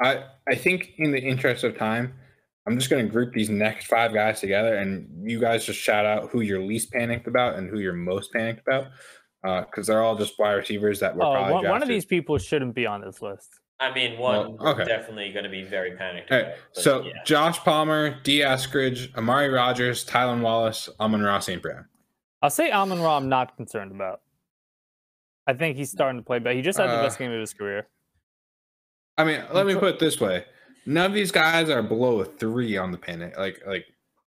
I 0.00 0.24
I 0.48 0.54
think 0.54 0.92
in 0.98 1.10
the 1.10 1.20
interest 1.20 1.62
of 1.64 1.76
time, 1.76 2.14
I'm 2.66 2.76
just 2.78 2.90
going 2.90 3.04
to 3.04 3.10
group 3.10 3.32
these 3.32 3.48
next 3.50 3.86
five 3.86 4.12
guys 4.12 4.40
together, 4.40 4.76
and 4.76 5.28
you 5.28 5.40
guys 5.40 5.64
just 5.64 5.78
shout 5.80 6.04
out 6.06 6.30
who 6.30 6.40
you're 6.40 6.60
least 6.62 6.92
panicked 6.92 7.26
about 7.26 7.56
and 7.56 7.68
who 7.68 7.78
you're 7.78 7.92
most 7.92 8.32
panicked 8.32 8.60
about, 8.66 8.88
because 9.42 9.86
they're 9.86 10.02
all 10.02 10.16
just 10.16 10.38
wide 10.38 10.52
receivers 10.54 11.00
that 11.00 11.14
were 11.14 11.22
Oh, 11.24 11.32
probably 11.32 11.52
one, 11.54 11.68
one 11.68 11.82
of 11.82 11.88
these 11.88 12.04
people 12.04 12.38
shouldn't 12.38 12.74
be 12.74 12.86
on 12.86 13.00
this 13.00 13.22
list. 13.22 13.60
I 13.80 13.94
mean, 13.94 14.18
one 14.18 14.56
Well, 14.56 14.68
okay. 14.70 14.84
definitely 14.84 15.32
going 15.32 15.44
to 15.44 15.50
be 15.50 15.62
very 15.62 15.92
panicked. 15.96 16.32
All 16.32 16.40
about, 16.40 16.54
so 16.72 17.02
yeah. 17.04 17.12
Josh 17.24 17.58
Palmer, 17.60 18.18
D. 18.24 18.40
Eskridge, 18.40 19.14
Amari 19.16 19.48
Rodgers, 19.50 20.04
Tylan 20.04 20.40
Wallace, 20.40 20.88
Amon 20.98 21.22
Ra 21.22 21.38
St. 21.38 21.62
Brown. 21.62 21.86
I'll 22.42 22.50
say 22.50 22.72
Amon 22.72 23.00
Ra 23.00 23.16
I'm 23.16 23.28
not 23.28 23.56
concerned 23.56 23.92
about. 23.92 24.20
I 25.46 25.54
think 25.54 25.76
he's 25.76 25.90
starting 25.90 26.20
to 26.20 26.24
play, 26.24 26.40
but 26.40 26.54
he 26.56 26.62
just 26.62 26.78
had 26.78 26.88
the 26.90 26.94
Uh, 26.98 27.02
best 27.02 27.18
game 27.18 27.30
of 27.32 27.40
his 27.40 27.54
career. 27.54 27.88
I 29.16 29.24
mean, 29.24 29.42
let 29.52 29.66
me 29.66 29.74
put 29.74 29.94
it 29.94 29.98
this 29.98 30.20
way: 30.20 30.44
none 30.84 31.06
of 31.06 31.12
these 31.14 31.32
guys 31.32 31.70
are 31.70 31.82
below 31.82 32.20
a 32.20 32.24
three 32.24 32.76
on 32.76 32.90
the 32.92 32.98
panic. 32.98 33.36
Like, 33.38 33.62
like 33.66 33.86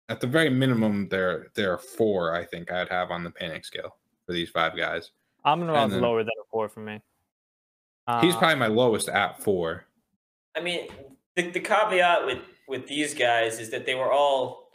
at 0.09 0.21
the 0.21 0.27
very 0.27 0.51
minimum, 0.51 1.09
there 1.09 1.47
there 1.55 1.73
are 1.73 1.79
four. 1.79 2.35
I 2.35 2.45
think 2.45 2.71
I'd 2.71 2.89
have 2.91 3.11
on 3.11 3.25
the 3.25 3.31
panic 3.31 3.65
scale 3.65 3.97
for 4.27 4.33
these 4.33 4.51
five 4.51 4.77
guys. 4.77 5.13
Amon 5.45 5.69
Ra's 5.69 5.91
then- 5.93 6.03
lower 6.03 6.23
than 6.23 6.33
a 6.41 6.45
four 6.51 6.69
for 6.69 6.81
me. 6.81 7.01
He's 8.21 8.35
Uh, 8.35 8.39
probably 8.39 8.57
my 8.57 8.67
lowest 8.69 9.09
at 9.09 9.43
four. 9.43 9.85
I 10.57 10.61
mean, 10.61 10.89
the, 11.35 11.51
the 11.51 11.61
caveat 11.61 12.27
with 12.27 12.39
with 12.69 12.87
these 12.89 13.15
guys 13.15 13.61
is 13.61 13.71
that 13.71 13.87
they 13.87 13.95
were 13.95 14.11
all 14.11 14.71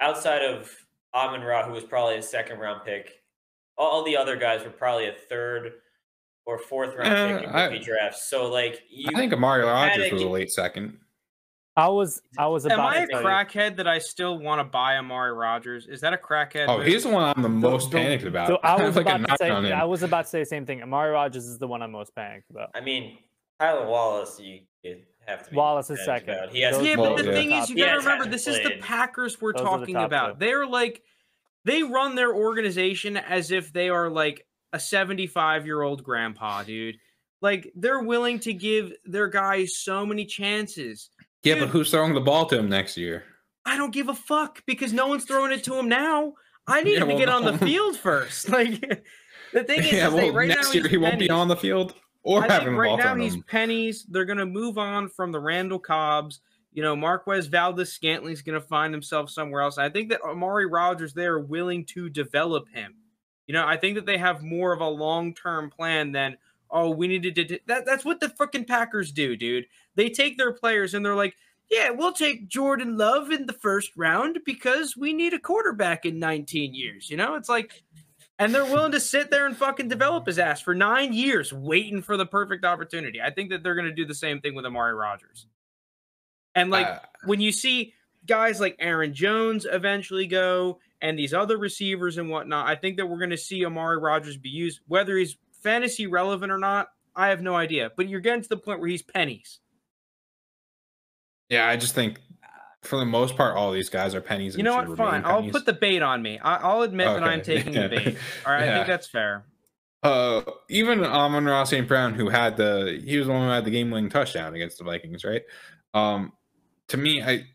outside 0.00 0.42
of 0.42 0.70
Amon 1.14 1.40
Ra, 1.42 1.64
who 1.66 1.72
was 1.72 1.84
probably 1.84 2.16
a 2.16 2.22
second 2.22 2.58
round 2.58 2.84
pick. 2.84 3.22
All 3.78 4.02
the 4.02 4.16
other 4.16 4.36
guys 4.36 4.62
were 4.64 4.70
probably 4.70 5.06
a 5.08 5.12
third 5.14 5.72
or 6.44 6.58
fourth 6.58 6.94
round 6.94 7.12
Uh, 7.14 7.38
pick 7.38 7.48
in 7.48 7.54
I- 7.54 7.64
rookie 7.66 7.84
drafts. 7.84 8.28
So 8.28 8.50
like 8.50 8.82
you, 8.90 9.08
I 9.14 9.18
think 9.18 9.32
Amari 9.32 9.64
had 9.64 9.70
Rodgers 9.98 10.12
was 10.12 10.22
a 10.22 10.28
late 10.28 10.50
second. 10.50 10.98
I 11.78 11.88
was 11.88 12.20
I 12.36 12.46
was 12.48 12.66
Am 12.66 12.72
about 12.72 12.92
I 12.96 13.02
a 13.02 13.06
to 13.06 13.12
you- 13.12 13.18
crackhead 13.22 13.76
that 13.76 13.86
I 13.86 13.98
still 13.98 14.38
want 14.38 14.58
to 14.58 14.64
buy 14.64 14.96
Amari 14.96 15.32
Rodgers? 15.32 15.86
Is 15.86 16.00
that 16.00 16.12
a 16.12 16.16
crackhead? 16.16 16.66
Oh, 16.68 16.78
move? 16.78 16.86
he's 16.86 17.04
the 17.04 17.10
one 17.10 17.32
I'm 17.36 17.42
the 17.42 17.48
most 17.48 17.84
So- 17.92 17.98
panicked 17.98 18.24
about. 18.24 18.48
So 18.48 18.58
I 18.64 18.82
was 18.84 18.96
like 18.96 19.06
a 19.06 19.14
about 19.14 19.28
to 19.28 19.36
say 19.38 19.50
on. 19.50 19.64
I 19.72 19.84
was 19.84 20.02
about 20.02 20.22
to 20.24 20.28
say 20.28 20.40
the 20.40 20.46
same 20.46 20.66
thing. 20.66 20.82
Amari 20.82 21.10
Rodgers 21.12 21.46
is 21.46 21.58
the 21.58 21.68
one 21.68 21.80
I'm 21.82 21.92
most 21.92 22.14
panicked 22.16 22.50
about. 22.50 22.70
I 22.74 22.80
mean, 22.80 23.18
Tylan 23.62 23.86
Wallace, 23.86 24.40
you, 24.40 24.60
you 24.82 24.96
have 25.26 25.44
to 25.44 25.50
be 25.50 25.56
Wallace 25.56 25.88
is 25.90 26.04
second. 26.04 26.34
about. 26.34 26.50
He 26.50 26.62
has 26.62 26.76
Those- 26.76 26.86
yeah, 26.86 26.96
but 26.96 27.16
the 27.16 27.24
yeah. 27.26 27.32
thing 27.32 27.52
is, 27.52 27.70
you 27.70 27.76
gotta 27.76 27.94
it's 27.96 28.04
remember 28.04 28.24
hasn't 28.24 28.32
this 28.32 28.46
is 28.48 28.60
the. 28.64 28.78
Packers 28.80 29.40
we're 29.40 29.52
Those 29.52 29.60
are 29.62 29.64
the 29.64 29.70
talking 29.78 29.96
about. 29.96 30.40
two. 30.40 30.46
They're 30.46 30.66
like 30.66 31.02
they 31.64 31.84
run 31.84 32.16
their 32.16 32.34
organization 32.34 33.16
as 33.16 33.50
if 33.52 33.72
they 33.72 33.88
are 33.88 34.10
like 34.10 34.44
a 34.72 34.80
75 34.80 35.64
year 35.64 35.82
old 35.82 36.02
grandpa, 36.02 36.64
dude. 36.64 36.96
Like 37.40 37.70
they're 37.76 38.02
willing 38.02 38.40
to 38.40 38.52
give 38.52 38.92
their 39.04 39.28
guys 39.28 39.76
so 39.76 40.04
many 40.04 40.24
chances. 40.24 41.08
Yeah, 41.42 41.54
dude. 41.54 41.64
but 41.64 41.68
who's 41.70 41.90
throwing 41.90 42.14
the 42.14 42.20
ball 42.20 42.46
to 42.46 42.58
him 42.58 42.68
next 42.68 42.96
year? 42.96 43.24
I 43.64 43.76
don't 43.76 43.92
give 43.92 44.08
a 44.08 44.14
fuck 44.14 44.62
because 44.66 44.92
no 44.92 45.06
one's 45.06 45.24
throwing 45.24 45.52
it 45.52 45.62
to 45.64 45.74
him 45.74 45.88
now. 45.88 46.34
I 46.66 46.82
need 46.82 46.94
Yeah, 46.94 47.00
him 47.02 47.08
to 47.08 47.14
well, 47.14 47.18
get 47.18 47.28
on 47.28 47.44
the 47.44 47.58
field 47.66 47.96
first. 47.96 48.48
Like 48.50 48.80
the 49.52 49.64
thing 49.64 49.80
is, 49.80 49.92
yeah, 49.92 50.08
is 50.08 50.14
well, 50.14 50.32
right 50.32 50.48
next 50.48 50.66
now 50.68 50.72
year 50.72 50.88
he 50.88 50.96
won't 50.98 51.18
be 51.18 51.30
on 51.30 51.48
the 51.48 51.56
field 51.56 51.94
or 52.22 52.44
I 52.44 52.52
having 52.52 52.76
right 52.76 52.98
now 52.98 53.14
he's 53.14 53.34
him. 53.34 53.44
pennies. 53.46 54.04
They're 54.10 54.26
gonna 54.26 54.44
move 54.46 54.76
on 54.78 55.08
from 55.08 55.32
the 55.32 55.40
Randall 55.40 55.78
Cobbs. 55.78 56.40
You 56.74 56.82
know, 56.82 56.94
Marquez 56.94 57.46
Valdes-Scantling's 57.46 58.42
gonna 58.42 58.60
find 58.60 58.92
himself 58.92 59.30
somewhere 59.30 59.62
else. 59.62 59.78
I 59.78 59.88
think 59.88 60.10
that 60.10 60.20
Amari 60.22 60.66
Rodgers 60.66 61.14
they 61.14 61.24
are 61.24 61.40
willing 61.40 61.84
to 61.86 62.10
develop 62.10 62.68
him. 62.68 62.94
You 63.46 63.54
know, 63.54 63.66
I 63.66 63.78
think 63.78 63.94
that 63.94 64.04
they 64.04 64.18
have 64.18 64.42
more 64.42 64.72
of 64.74 64.80
a 64.82 64.88
long 64.88 65.32
term 65.34 65.70
plan 65.70 66.12
than 66.12 66.36
oh 66.70 66.90
we 66.90 67.08
needed 67.08 67.34
to. 67.36 67.44
do-" 67.44 67.58
That 67.66 67.86
that's 67.86 68.04
what 68.04 68.20
the 68.20 68.28
freaking 68.28 68.66
Packers 68.66 69.12
do, 69.12 69.34
dude. 69.36 69.64
They 69.98 70.08
take 70.08 70.38
their 70.38 70.52
players 70.52 70.94
and 70.94 71.04
they're 71.04 71.16
like, 71.16 71.34
yeah, 71.68 71.90
we'll 71.90 72.12
take 72.12 72.48
Jordan 72.48 72.96
Love 72.96 73.30
in 73.32 73.46
the 73.46 73.52
first 73.52 73.90
round 73.96 74.38
because 74.46 74.96
we 74.96 75.12
need 75.12 75.34
a 75.34 75.38
quarterback 75.38 76.06
in 76.06 76.18
19 76.18 76.72
years. 76.72 77.10
You 77.10 77.18
know, 77.18 77.34
it's 77.34 77.48
like. 77.50 77.82
And 78.40 78.54
they're 78.54 78.64
willing 78.64 78.92
to 78.92 79.00
sit 79.00 79.32
there 79.32 79.46
and 79.46 79.56
fucking 79.56 79.88
develop 79.88 80.28
his 80.28 80.38
ass 80.38 80.60
for 80.60 80.72
nine 80.72 81.12
years, 81.12 81.52
waiting 81.52 82.00
for 82.00 82.16
the 82.16 82.24
perfect 82.24 82.64
opportunity. 82.64 83.20
I 83.20 83.30
think 83.30 83.50
that 83.50 83.64
they're 83.64 83.74
going 83.74 83.88
to 83.88 83.92
do 83.92 84.06
the 84.06 84.14
same 84.14 84.40
thing 84.40 84.54
with 84.54 84.64
Amari 84.64 84.94
Rodgers. 84.94 85.48
And 86.54 86.70
like 86.70 86.86
Uh, 86.86 86.98
when 87.24 87.40
you 87.40 87.50
see 87.50 87.94
guys 88.26 88.60
like 88.60 88.76
Aaron 88.78 89.12
Jones 89.12 89.66
eventually 89.68 90.28
go 90.28 90.78
and 91.02 91.18
these 91.18 91.34
other 91.34 91.58
receivers 91.58 92.16
and 92.16 92.30
whatnot, 92.30 92.68
I 92.68 92.76
think 92.76 92.96
that 92.98 93.06
we're 93.06 93.18
going 93.18 93.30
to 93.30 93.36
see 93.36 93.64
Amari 93.66 93.98
Rodgers 93.98 94.36
be 94.36 94.50
used, 94.50 94.78
whether 94.86 95.16
he's 95.16 95.36
fantasy 95.60 96.06
relevant 96.06 96.52
or 96.52 96.58
not. 96.58 96.90
I 97.16 97.30
have 97.30 97.42
no 97.42 97.56
idea, 97.56 97.90
but 97.96 98.08
you're 98.08 98.20
getting 98.20 98.42
to 98.42 98.48
the 98.48 98.56
point 98.56 98.78
where 98.78 98.88
he's 98.88 99.02
pennies. 99.02 99.58
Yeah, 101.48 101.66
I 101.68 101.76
just 101.76 101.94
think 101.94 102.20
for 102.82 102.98
the 102.98 103.04
most 103.04 103.36
part, 103.36 103.56
all 103.56 103.72
these 103.72 103.88
guys 103.88 104.14
are 104.14 104.20
pennies. 104.20 104.56
You 104.56 104.62
know 104.62 104.76
what? 104.76 104.96
Fine. 104.96 105.24
I'll 105.24 105.48
put 105.50 105.66
the 105.66 105.72
bait 105.72 106.02
on 106.02 106.22
me. 106.22 106.38
I- 106.38 106.56
I'll 106.56 106.82
admit 106.82 107.06
that 107.06 107.22
I'm 107.24 107.40
Okay. 107.40 107.56
taking 107.56 107.72
the 107.74 107.88
bait. 107.88 108.16
All 108.46 108.52
right. 108.52 108.68
I 108.68 108.74
think 108.74 108.86
that's 108.86 109.06
fair. 109.06 109.44
Uh, 110.02 110.42
even 110.70 111.02
Amon 111.04 111.44
Ra 111.44 111.64
St. 111.64 111.88
Brown, 111.88 112.14
who 112.14 112.28
had 112.28 112.56
the 112.56 113.02
he 113.04 113.18
was 113.18 113.26
the 113.26 113.32
one 113.32 113.42
who 113.46 113.52
had 113.52 113.64
the 113.64 113.70
game 113.72 113.90
winning 113.90 114.10
touchdown 114.10 114.54
against 114.54 114.78
the 114.78 114.84
Vikings, 114.84 115.24
right? 115.24 115.42
Um, 115.92 116.32
to 116.88 116.96
me, 116.96 117.20
I 117.22 117.46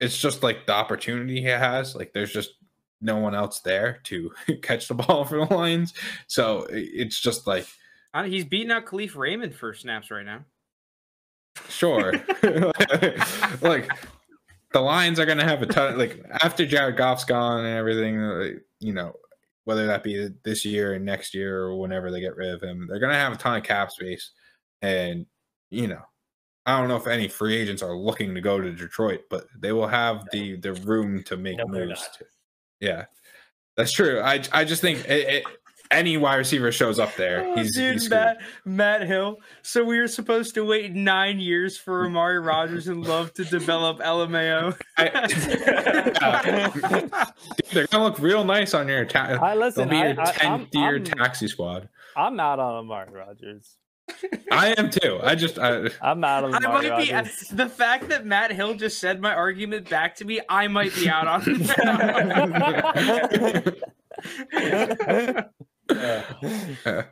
it's 0.00 0.18
just 0.18 0.42
like 0.42 0.66
the 0.66 0.72
opportunity 0.74 1.40
he 1.40 1.46
has. 1.46 1.94
Like, 1.94 2.12
there's 2.12 2.32
just 2.32 2.50
no 3.00 3.18
one 3.18 3.34
else 3.34 3.60
there 3.60 4.00
to 4.04 4.32
catch 4.62 4.88
the 4.88 4.94
ball 4.94 5.24
for 5.24 5.44
the 5.46 5.54
Lions, 5.54 5.94
so 6.26 6.66
it's 6.70 7.20
just 7.20 7.46
like 7.46 7.66
He's 8.24 8.44
beating 8.44 8.72
out 8.72 8.84
Kalif 8.86 9.14
Raymond 9.14 9.54
for 9.54 9.72
snaps 9.72 10.10
right 10.10 10.26
now. 10.26 10.44
Sure, 11.68 12.12
like 13.60 13.88
the 14.72 14.80
Lions 14.80 15.18
are 15.18 15.26
gonna 15.26 15.44
have 15.44 15.62
a 15.62 15.66
ton. 15.66 15.98
Like 15.98 16.24
after 16.42 16.66
Jared 16.66 16.96
Goff's 16.96 17.24
gone 17.24 17.64
and 17.64 17.76
everything, 17.76 18.20
uh, 18.20 18.48
you 18.80 18.92
know. 18.92 19.14
Whether 19.64 19.86
that 19.88 20.02
be 20.02 20.30
this 20.44 20.64
year 20.64 20.94
and 20.94 21.04
next 21.04 21.34
year 21.34 21.64
or 21.64 21.78
whenever 21.78 22.10
they 22.10 22.22
get 22.22 22.36
rid 22.36 22.54
of 22.54 22.62
him, 22.62 22.86
they're 22.88 22.98
gonna 22.98 23.12
have 23.12 23.34
a 23.34 23.36
ton 23.36 23.58
of 23.58 23.64
cap 23.64 23.90
space, 23.90 24.30
and 24.80 25.26
you 25.68 25.88
know, 25.88 26.00
I 26.68 26.78
don't 26.78 26.88
know 26.88 26.96
if 26.96 27.06
any 27.06 27.28
free 27.28 27.56
agents 27.56 27.82
are 27.82 27.96
looking 27.96 28.34
to 28.34 28.42
go 28.42 28.60
to 28.60 28.70
Detroit, 28.72 29.22
but 29.30 29.46
they 29.58 29.72
will 29.72 29.88
have 29.88 30.28
the 30.32 30.56
the 30.56 30.74
room 30.74 31.22
to 31.24 31.36
make 31.38 31.56
No, 31.56 31.66
moves. 31.66 32.08
To, 32.18 32.26
yeah, 32.80 33.04
that's 33.74 33.90
true. 33.90 34.20
I 34.20 34.42
I 34.52 34.64
just 34.64 34.82
think 34.82 34.98
it, 35.08 35.28
it, 35.28 35.44
any 35.90 36.16
wide 36.16 36.36
receiver 36.36 36.70
shows 36.72 36.98
up 36.98 37.14
there, 37.16 37.44
Oh, 37.46 37.54
he's, 37.56 37.74
dude, 37.74 37.94
he's. 37.94 38.10
Matt, 38.10 38.38
Matt 38.64 39.06
Hill. 39.06 39.38
So 39.62 39.84
we 39.84 39.98
were 39.98 40.08
supposed 40.08 40.54
to 40.54 40.64
wait 40.64 40.92
nine 40.94 41.38
years 41.40 41.76
for 41.78 42.06
Amari 42.06 42.38
Rodgers 42.40 42.88
and 42.88 43.06
Love 43.06 43.32
to 43.34 43.44
develop 43.44 43.98
LMAO. 44.00 44.76
Dude, 47.56 47.66
they're 47.72 47.86
gonna 47.86 48.04
look 48.04 48.18
real 48.18 48.44
nice 48.44 48.74
on 48.74 48.88
your 48.88 49.04
ta- 49.04 49.38
I 49.40 49.50
They'll 49.54 49.60
listen. 49.60 49.88
be 49.88 49.96
I, 49.96 50.08
your 50.12 50.20
I, 50.20 50.32
tenth 50.32 50.68
I'm, 50.74 50.80
year 50.80 50.96
I'm, 50.96 51.04
taxi 51.04 51.46
squad. 51.48 51.88
I'm 52.16 52.38
out 52.40 52.58
on 52.58 52.74
Amari 52.76 53.12
Rodgers. 53.12 53.76
I 54.50 54.74
am 54.78 54.88
too. 54.90 55.20
I 55.22 55.34
just 55.34 55.58
I, 55.58 55.88
I'm 56.00 56.24
out 56.24 56.44
on 56.44 56.54
I 56.54 56.58
Amari 56.58 56.88
might 56.90 57.06
be 57.06 57.12
Rodgers. 57.12 57.48
the 57.52 57.68
fact 57.68 58.08
that 58.08 58.24
Matt 58.26 58.50
Hill 58.52 58.72
just 58.74 58.98
said 58.98 59.20
my 59.20 59.34
argument 59.34 59.88
back 59.90 60.14
to 60.16 60.24
me. 60.24 60.40
I 60.48 60.66
might 60.68 60.94
be 60.94 61.08
out 61.10 61.26
on. 61.26 61.42
uh, 65.90 67.02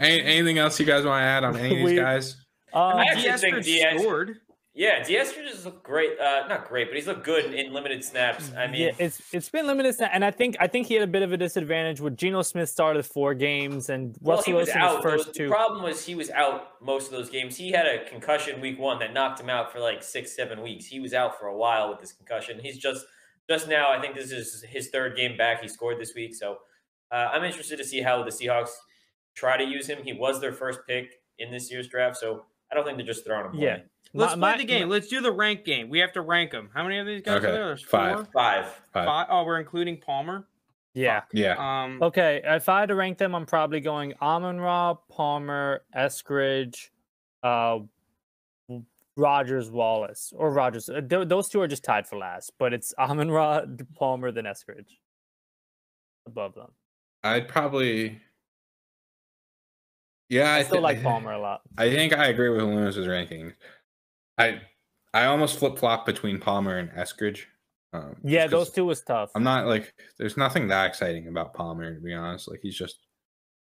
any, 0.00 0.22
anything 0.22 0.58
else 0.58 0.78
you 0.80 0.86
guys 0.86 1.04
want 1.04 1.20
to 1.20 1.24
add 1.24 1.44
on 1.44 1.56
any 1.56 1.82
of 1.82 1.88
these 1.88 1.98
guys? 1.98 2.36
Um, 2.72 2.96
I 2.96 3.04
actually 3.06 3.38
think 3.38 3.64
Diaz 3.64 3.64
Diaz- 3.64 4.00
scored. 4.00 4.36
Yeah, 4.76 5.04
Diaz 5.04 5.32
just 5.32 5.64
looked 5.64 5.84
great. 5.84 6.18
Uh, 6.18 6.48
not 6.48 6.68
great, 6.68 6.88
but 6.88 6.96
he's 6.96 7.06
looked 7.06 7.22
good 7.24 7.54
in 7.54 7.72
limited 7.72 8.02
snaps. 8.02 8.50
I 8.58 8.66
mean, 8.66 8.82
yeah, 8.82 8.90
it's 8.98 9.22
it's 9.32 9.48
been 9.48 9.68
limited, 9.68 9.96
sna- 9.96 10.10
and 10.12 10.24
I 10.24 10.32
think 10.32 10.56
I 10.58 10.66
think 10.66 10.88
he 10.88 10.94
had 10.94 11.04
a 11.04 11.06
bit 11.06 11.22
of 11.22 11.32
a 11.32 11.36
disadvantage 11.36 12.00
with 12.00 12.16
Geno 12.16 12.42
Smith 12.42 12.68
started 12.68 13.06
four 13.06 13.34
games 13.34 13.88
and 13.88 14.16
well, 14.20 14.42
he 14.42 14.52
Russell 14.52 14.54
was 14.54 14.66
Wilson 14.66 14.82
out. 14.82 14.90
his 14.90 14.96
The- 14.96 15.02
first 15.10 15.26
the 15.28 15.32
two. 15.32 15.48
problem 15.48 15.84
was 15.84 16.04
he 16.04 16.16
was 16.16 16.28
out 16.30 16.82
most 16.82 17.06
of 17.06 17.12
those 17.12 17.30
games. 17.30 17.56
He 17.56 17.70
had 17.70 17.86
a 17.86 18.04
concussion 18.08 18.60
week 18.60 18.80
one 18.80 18.98
that 18.98 19.12
knocked 19.12 19.38
him 19.38 19.48
out 19.48 19.70
for 19.70 19.78
like 19.78 20.02
six, 20.02 20.34
seven 20.34 20.60
weeks. 20.60 20.86
He 20.86 20.98
was 20.98 21.14
out 21.14 21.38
for 21.38 21.46
a 21.46 21.56
while 21.56 21.88
with 21.90 22.00
this 22.00 22.12
concussion. 22.12 22.58
He's 22.60 22.76
just 22.78 23.06
just 23.48 23.68
now. 23.68 23.92
I 23.92 24.00
think 24.00 24.16
this 24.16 24.32
is 24.32 24.64
his 24.68 24.88
third 24.90 25.14
game 25.16 25.36
back. 25.36 25.62
He 25.62 25.68
scored 25.68 26.00
this 26.00 26.14
week, 26.16 26.34
so 26.34 26.58
uh, 27.14 27.30
I'm 27.32 27.44
interested 27.44 27.76
to 27.78 27.84
see 27.84 28.00
how 28.02 28.22
the 28.22 28.30
Seahawks 28.30 28.70
try 29.34 29.56
to 29.56 29.64
use 29.64 29.86
him. 29.86 29.98
He 30.02 30.12
was 30.12 30.40
their 30.40 30.52
first 30.52 30.80
pick 30.86 31.20
in 31.38 31.50
this 31.50 31.70
year's 31.70 31.88
draft, 31.88 32.16
so 32.16 32.44
I 32.70 32.74
don't 32.74 32.84
think 32.84 32.96
they're 32.98 33.06
just 33.06 33.24
throwing 33.24 33.46
him. 33.46 33.54
Yeah. 33.60 33.74
away. 33.74 33.82
Let's 34.12 34.36
My- 34.36 34.52
play 34.52 34.62
the 34.62 34.66
game. 34.68 34.88
Let's 34.88 35.08
do 35.08 35.20
the 35.20 35.32
rank 35.32 35.64
game. 35.64 35.88
We 35.88 35.98
have 36.00 36.12
to 36.12 36.20
rank 36.20 36.50
them. 36.52 36.70
How 36.74 36.82
many 36.84 36.98
of 36.98 37.06
these 37.06 37.22
guys 37.22 37.38
Okay, 37.38 37.48
are 37.48 37.52
there? 37.52 37.66
There's 37.66 37.82
five. 37.82 38.16
four? 38.16 38.24
five. 38.32 38.66
Five. 38.92 39.04
Five. 39.06 39.26
Oh, 39.30 39.44
we're 39.44 39.58
including 39.58 39.98
Palmer. 39.98 40.46
Yeah. 40.92 41.22
Yeah. 41.32 41.56
Um, 41.58 42.00
Okay. 42.00 42.40
If 42.44 42.68
I 42.68 42.78
had 42.80 42.88
to 42.90 42.94
rank 42.94 43.18
them, 43.18 43.34
I'm 43.34 43.46
probably 43.46 43.80
going 43.80 44.14
Amon 44.22 44.60
Ra, 44.60 44.94
Palmer, 44.94 45.82
Eskridge, 45.96 46.90
uh, 47.42 47.80
Rodgers, 49.16 49.70
Wallace, 49.70 50.32
or 50.36 50.50
Rodgers. 50.52 50.88
Uh, 50.88 51.00
th- 51.00 51.28
those 51.28 51.48
two 51.48 51.60
are 51.60 51.68
just 51.68 51.82
tied 51.84 52.06
for 52.06 52.16
last, 52.16 52.52
but 52.58 52.72
it's 52.72 52.94
Amon 52.98 53.30
Ra, 53.32 53.62
Palmer, 53.96 54.30
then 54.30 54.44
Eskridge 54.44 54.98
above 56.26 56.54
them. 56.54 56.70
I'd 57.24 57.48
probably. 57.48 58.20
Yeah, 60.28 60.52
I, 60.52 60.58
I, 60.58 60.62
still 60.62 60.76
thi- 60.76 60.82
like 60.82 61.02
Palmer 61.02 61.32
a 61.32 61.40
lot. 61.40 61.62
I 61.76 61.90
think 61.90 62.12
I 62.16 62.26
agree 62.28 62.48
with 62.50 62.62
Lewis's 62.62 63.06
ranking. 63.08 63.52
I 64.38 64.60
I 65.12 65.26
almost 65.26 65.58
flip 65.58 65.78
flop 65.78 66.06
between 66.06 66.38
Palmer 66.38 66.78
and 66.78 66.90
Eskridge. 66.90 67.42
Um, 67.92 68.14
just 68.14 68.24
Yeah, 68.24 68.42
'cause 68.44 68.50
those 68.50 68.70
two 68.72 68.84
was 68.84 69.00
tough. 69.02 69.30
I'm 69.34 69.42
not 69.44 69.66
like 69.66 69.94
there's 70.18 70.36
nothing 70.36 70.68
that 70.68 70.86
exciting 70.86 71.28
about 71.28 71.54
Palmer 71.54 71.94
to 71.94 72.00
be 72.00 72.12
honest. 72.14 72.48
Like 72.50 72.60
he's 72.62 72.76
just 72.76 72.98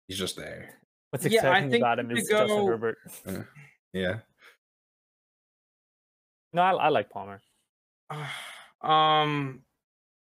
he's 0.07 0.17
just 0.17 0.35
there. 0.35 0.79
What's 1.11 1.25
Yeah, 1.25 1.39
exciting 1.39 1.71
think 1.71 1.81
about 1.81 1.99
him 1.99 2.09
to 2.09 2.15
is 2.15 2.27
Justin 2.29 2.47
go- 2.47 2.65
Herbert. 2.67 2.97
Yeah. 3.93 4.19
No, 6.53 6.61
I, 6.61 6.71
I 6.73 6.89
like 6.89 7.09
Palmer. 7.09 7.41
um, 8.81 9.61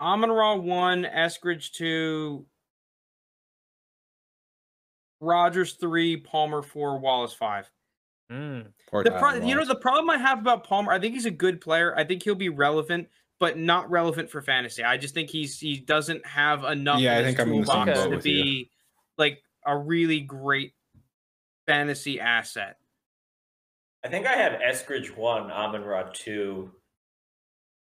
Amon 0.00 0.30
Ra 0.30 0.54
one, 0.56 1.04
Eskridge 1.04 1.70
two, 1.72 2.46
Rodgers 5.23 5.74
three, 5.74 6.16
Palmer 6.19 6.61
four, 6.61 6.99
Wallace 6.99 7.32
five. 7.32 7.70
Mm. 8.31 8.66
The 8.93 9.05
Tyler 9.05 9.19
pro- 9.19 9.47
you 9.47 9.55
know 9.55 9.65
the 9.65 9.74
problem 9.77 10.11
I 10.11 10.19
have 10.19 10.39
about 10.40 10.65
Palmer, 10.66 10.93
I 10.93 10.99
think 10.99 11.15
he's 11.15 11.27
a 11.27 11.31
good 11.31 11.61
player. 11.61 11.94
I 11.97 12.05
think 12.05 12.23
he'll 12.23 12.35
be 12.35 12.49
relevant, 12.49 13.09
but 13.39 13.57
not 13.57 13.89
relevant 13.90 14.31
for 14.31 14.43
fantasy. 14.43 14.82
I 14.82 14.97
just 14.97 15.15
think 15.15 15.31
he's 15.31 15.59
he 15.61 15.78
doesn't 15.78 16.27
have 16.27 16.65
enough. 16.65 17.01
Yeah, 17.01 17.19
I 17.19 17.23
think 17.23 17.39
I'm 17.40 17.53
in 17.53 17.61
the 17.62 17.66
same 17.66 17.86
to 17.86 18.16
with 18.16 18.27
you. 18.27 18.43
be 18.43 18.70
like 19.16 19.43
a 19.65 19.77
really 19.78 20.20
great 20.20 20.73
fantasy 21.66 22.19
asset. 22.19 22.77
I 24.05 24.09
think 24.09 24.27
I 24.27 24.32
have 24.32 24.61
Eskridge 24.61 25.16
one, 25.16 25.53
Amon 25.53 25.85
Ra 25.85 26.11
two, 26.12 26.73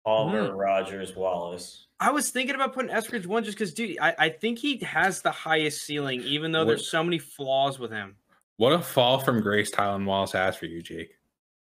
Palmer, 0.04 0.50
Hmm. 0.50 0.56
Rodgers, 0.56 1.14
Wallace. 1.14 1.87
I 2.00 2.10
was 2.12 2.30
thinking 2.30 2.54
about 2.54 2.74
putting 2.74 2.90
Eskridge 2.90 3.26
one 3.26 3.42
just 3.44 3.58
because, 3.58 3.74
dude, 3.74 3.98
I, 4.00 4.14
I 4.18 4.28
think 4.28 4.58
he 4.58 4.78
has 4.78 5.20
the 5.22 5.32
highest 5.32 5.82
ceiling, 5.82 6.22
even 6.22 6.52
though 6.52 6.64
there's 6.64 6.88
so 6.88 7.02
many 7.02 7.18
flaws 7.18 7.78
with 7.78 7.90
him. 7.90 8.16
What 8.56 8.72
a 8.72 8.80
fall 8.80 9.18
from 9.18 9.40
grace 9.40 9.70
Tylan 9.70 10.04
Wallace 10.04 10.32
has 10.32 10.56
for 10.56 10.66
you, 10.66 10.80
Jake. 10.82 11.10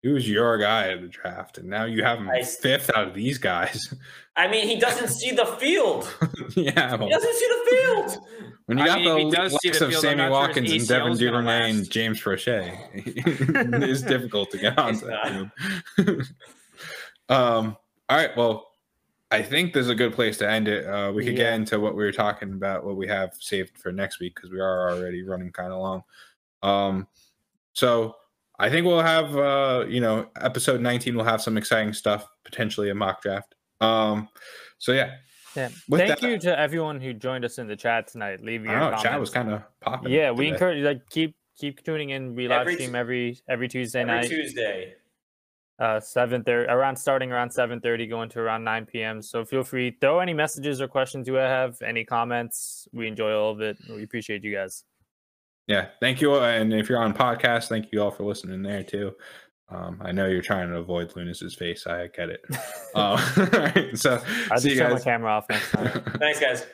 He 0.04 0.10
was 0.10 0.28
your 0.28 0.58
guy 0.58 0.90
at 0.90 1.02
the 1.02 1.08
draft, 1.08 1.60
and 1.60 1.70
now 1.70 1.86
you 1.86 2.04
have 2.04 2.18
him 2.20 2.30
I- 2.30 2.42
fifth 2.44 2.90
out 2.96 3.08
of 3.08 3.14
these 3.14 3.38
guys. 3.38 3.94
I 4.36 4.48
mean, 4.48 4.68
he 4.68 4.80
doesn't 4.80 5.10
see 5.10 5.32
the 5.32 5.46
field. 5.46 6.12
yeah, 6.56 6.98
He 6.98 7.10
doesn't 7.10 7.36
see 7.36 7.48
the 7.48 7.70
field. 7.70 8.18
when 8.66 8.78
you 8.80 8.84
I 8.84 8.88
got 8.88 9.02
mean, 9.02 9.30
the 9.30 9.36
does 9.36 9.52
see 9.62 9.70
likes 9.70 9.80
the 9.80 9.86
of 9.86 9.92
field, 9.92 10.06
I'm 10.06 10.10
Sammy 10.10 10.18
not 10.18 10.24
sure 10.26 10.32
Watkins 10.32 10.72
and 10.72 10.88
Devin 10.88 11.18
Duvernay 11.18 11.70
and. 11.70 11.90
James 11.90 12.20
Proche, 12.22 12.78
it's 12.94 14.02
difficult 14.02 14.50
to 14.52 14.58
get 14.58 14.78
on 14.80 14.90
It's 14.92 15.02
that 15.02 16.28
um, 17.30 17.78
all 18.10 18.18
right, 18.18 18.36
well, 18.36 18.71
I 19.32 19.42
think 19.42 19.74
this 19.74 19.86
is 19.86 19.90
a 19.90 19.96
good 19.96 20.14
place 20.14 20.38
to 20.40 20.50
end 20.50 20.68
it. 20.68 20.86
Uh, 20.86 21.12
we 21.14 21.24
could 21.26 21.38
get 21.38 21.54
into 21.54 21.80
what 21.80 21.96
we 21.96 22.04
were 22.04 22.12
talking 22.12 22.52
about, 22.52 22.86
what 22.86 22.98
we 22.98 23.08
have 23.08 23.34
saved 23.40 23.78
for 23.78 23.92
next 23.92 24.20
week, 24.20 24.36
because 24.36 24.52
we 24.52 24.60
are 24.60 24.92
already 24.92 25.24
running 25.24 25.52
kind 25.54 25.72
of 25.72 25.80
long. 25.80 26.04
Um, 26.62 27.08
so 27.74 28.16
I 28.60 28.70
think 28.70 28.86
we'll 28.86 29.02
have, 29.02 29.36
uh, 29.38 29.86
you 29.88 30.02
know, 30.02 30.30
episode 30.40 30.82
19 30.82 31.16
will 31.16 31.24
have 31.24 31.42
some 31.42 31.58
exciting 31.58 31.94
stuff, 31.94 32.28
potentially 32.44 32.90
a 32.90 32.96
mock 32.96 33.22
draft. 33.22 33.56
Um, 33.80 34.28
so 34.78 34.92
yeah, 34.92 35.16
Yeah. 35.56 35.70
Thank 35.90 36.08
that- 36.08 36.22
you 36.22 36.38
to 36.40 36.60
everyone 36.60 37.00
who 37.00 37.14
joined 37.14 37.46
us 37.46 37.58
in 37.58 37.68
the 37.68 37.76
chat 37.76 38.08
tonight. 38.08 38.42
Leave 38.44 38.64
your 38.66 38.74
don't 38.74 38.80
know, 38.80 38.86
comments. 38.88 39.04
chat 39.04 39.20
was 39.20 39.30
kind 39.30 39.52
of 39.52 39.64
popping. 39.80 40.12
yeah, 40.12 40.32
we 40.32 40.46
today. 40.46 40.54
encourage 40.54 40.84
like 40.84 41.10
keep 41.10 41.36
keep 41.58 41.84
tuning 41.84 42.10
in. 42.12 42.36
We 42.36 42.48
live 42.48 42.62
Every 42.62 42.76
stream 42.76 42.96
every 42.96 43.40
every 43.50 43.68
Tuesday 43.68 44.04
night. 44.04 44.26
Every 44.26 44.38
night. 44.38 44.44
Tuesday. 44.44 44.96
Uh 45.82 46.00
seven 46.00 46.44
thirty 46.44 46.70
around 46.72 46.96
starting 46.96 47.32
around 47.34 47.52
seven 47.52 47.82
thirty, 47.82 48.06
going 48.08 48.30
to 48.30 48.40
around 48.40 48.64
nine 48.64 48.86
p.m. 48.86 49.22
So 49.22 49.44
feel 49.44 49.64
free 49.64 49.98
throw 50.00 50.20
any 50.20 50.34
messages 50.34 50.80
or 50.80 50.88
questions 50.88 51.28
you 51.28 51.34
have, 51.36 51.82
any 51.82 52.06
comments. 52.06 52.88
We 52.94 53.08
enjoy 53.08 53.34
all 53.34 53.52
of 53.52 53.60
it. 53.62 53.78
We 53.90 54.04
appreciate 54.04 54.44
you 54.44 54.54
guys. 54.54 54.84
yeah 55.68 55.88
thank 56.00 56.22
you 56.22 56.36
and 56.40 56.74
if 56.74 56.90
you're 56.90 57.00
on 57.00 57.14
podcast 57.14 57.68
thank 57.70 57.92
you 57.92 58.02
all 58.02 58.12
for 58.12 58.24
listening 58.24 58.62
there 58.64 58.84
too 58.84 59.12
um, 59.70 60.02
i 60.04 60.12
know 60.12 60.26
you're 60.28 60.42
trying 60.42 60.68
to 60.70 60.78
avoid 60.78 61.16
lunas's 61.16 61.54
face 61.56 61.86
i 61.88 62.08
get 62.08 62.30
it 62.30 62.42
uh, 62.52 63.16
all 63.38 63.46
right, 63.60 63.98
so 63.98 64.20
I'll 64.52 64.60
see 64.60 64.70
just 64.70 64.76
you 64.76 64.76
turn 64.82 64.90
my 64.90 64.96
guys 64.96 65.04
camera 65.04 65.32
off 65.32 65.46
next 65.50 65.72
time. 65.72 66.04
Thanks, 66.20 66.40
guys. 66.40 66.66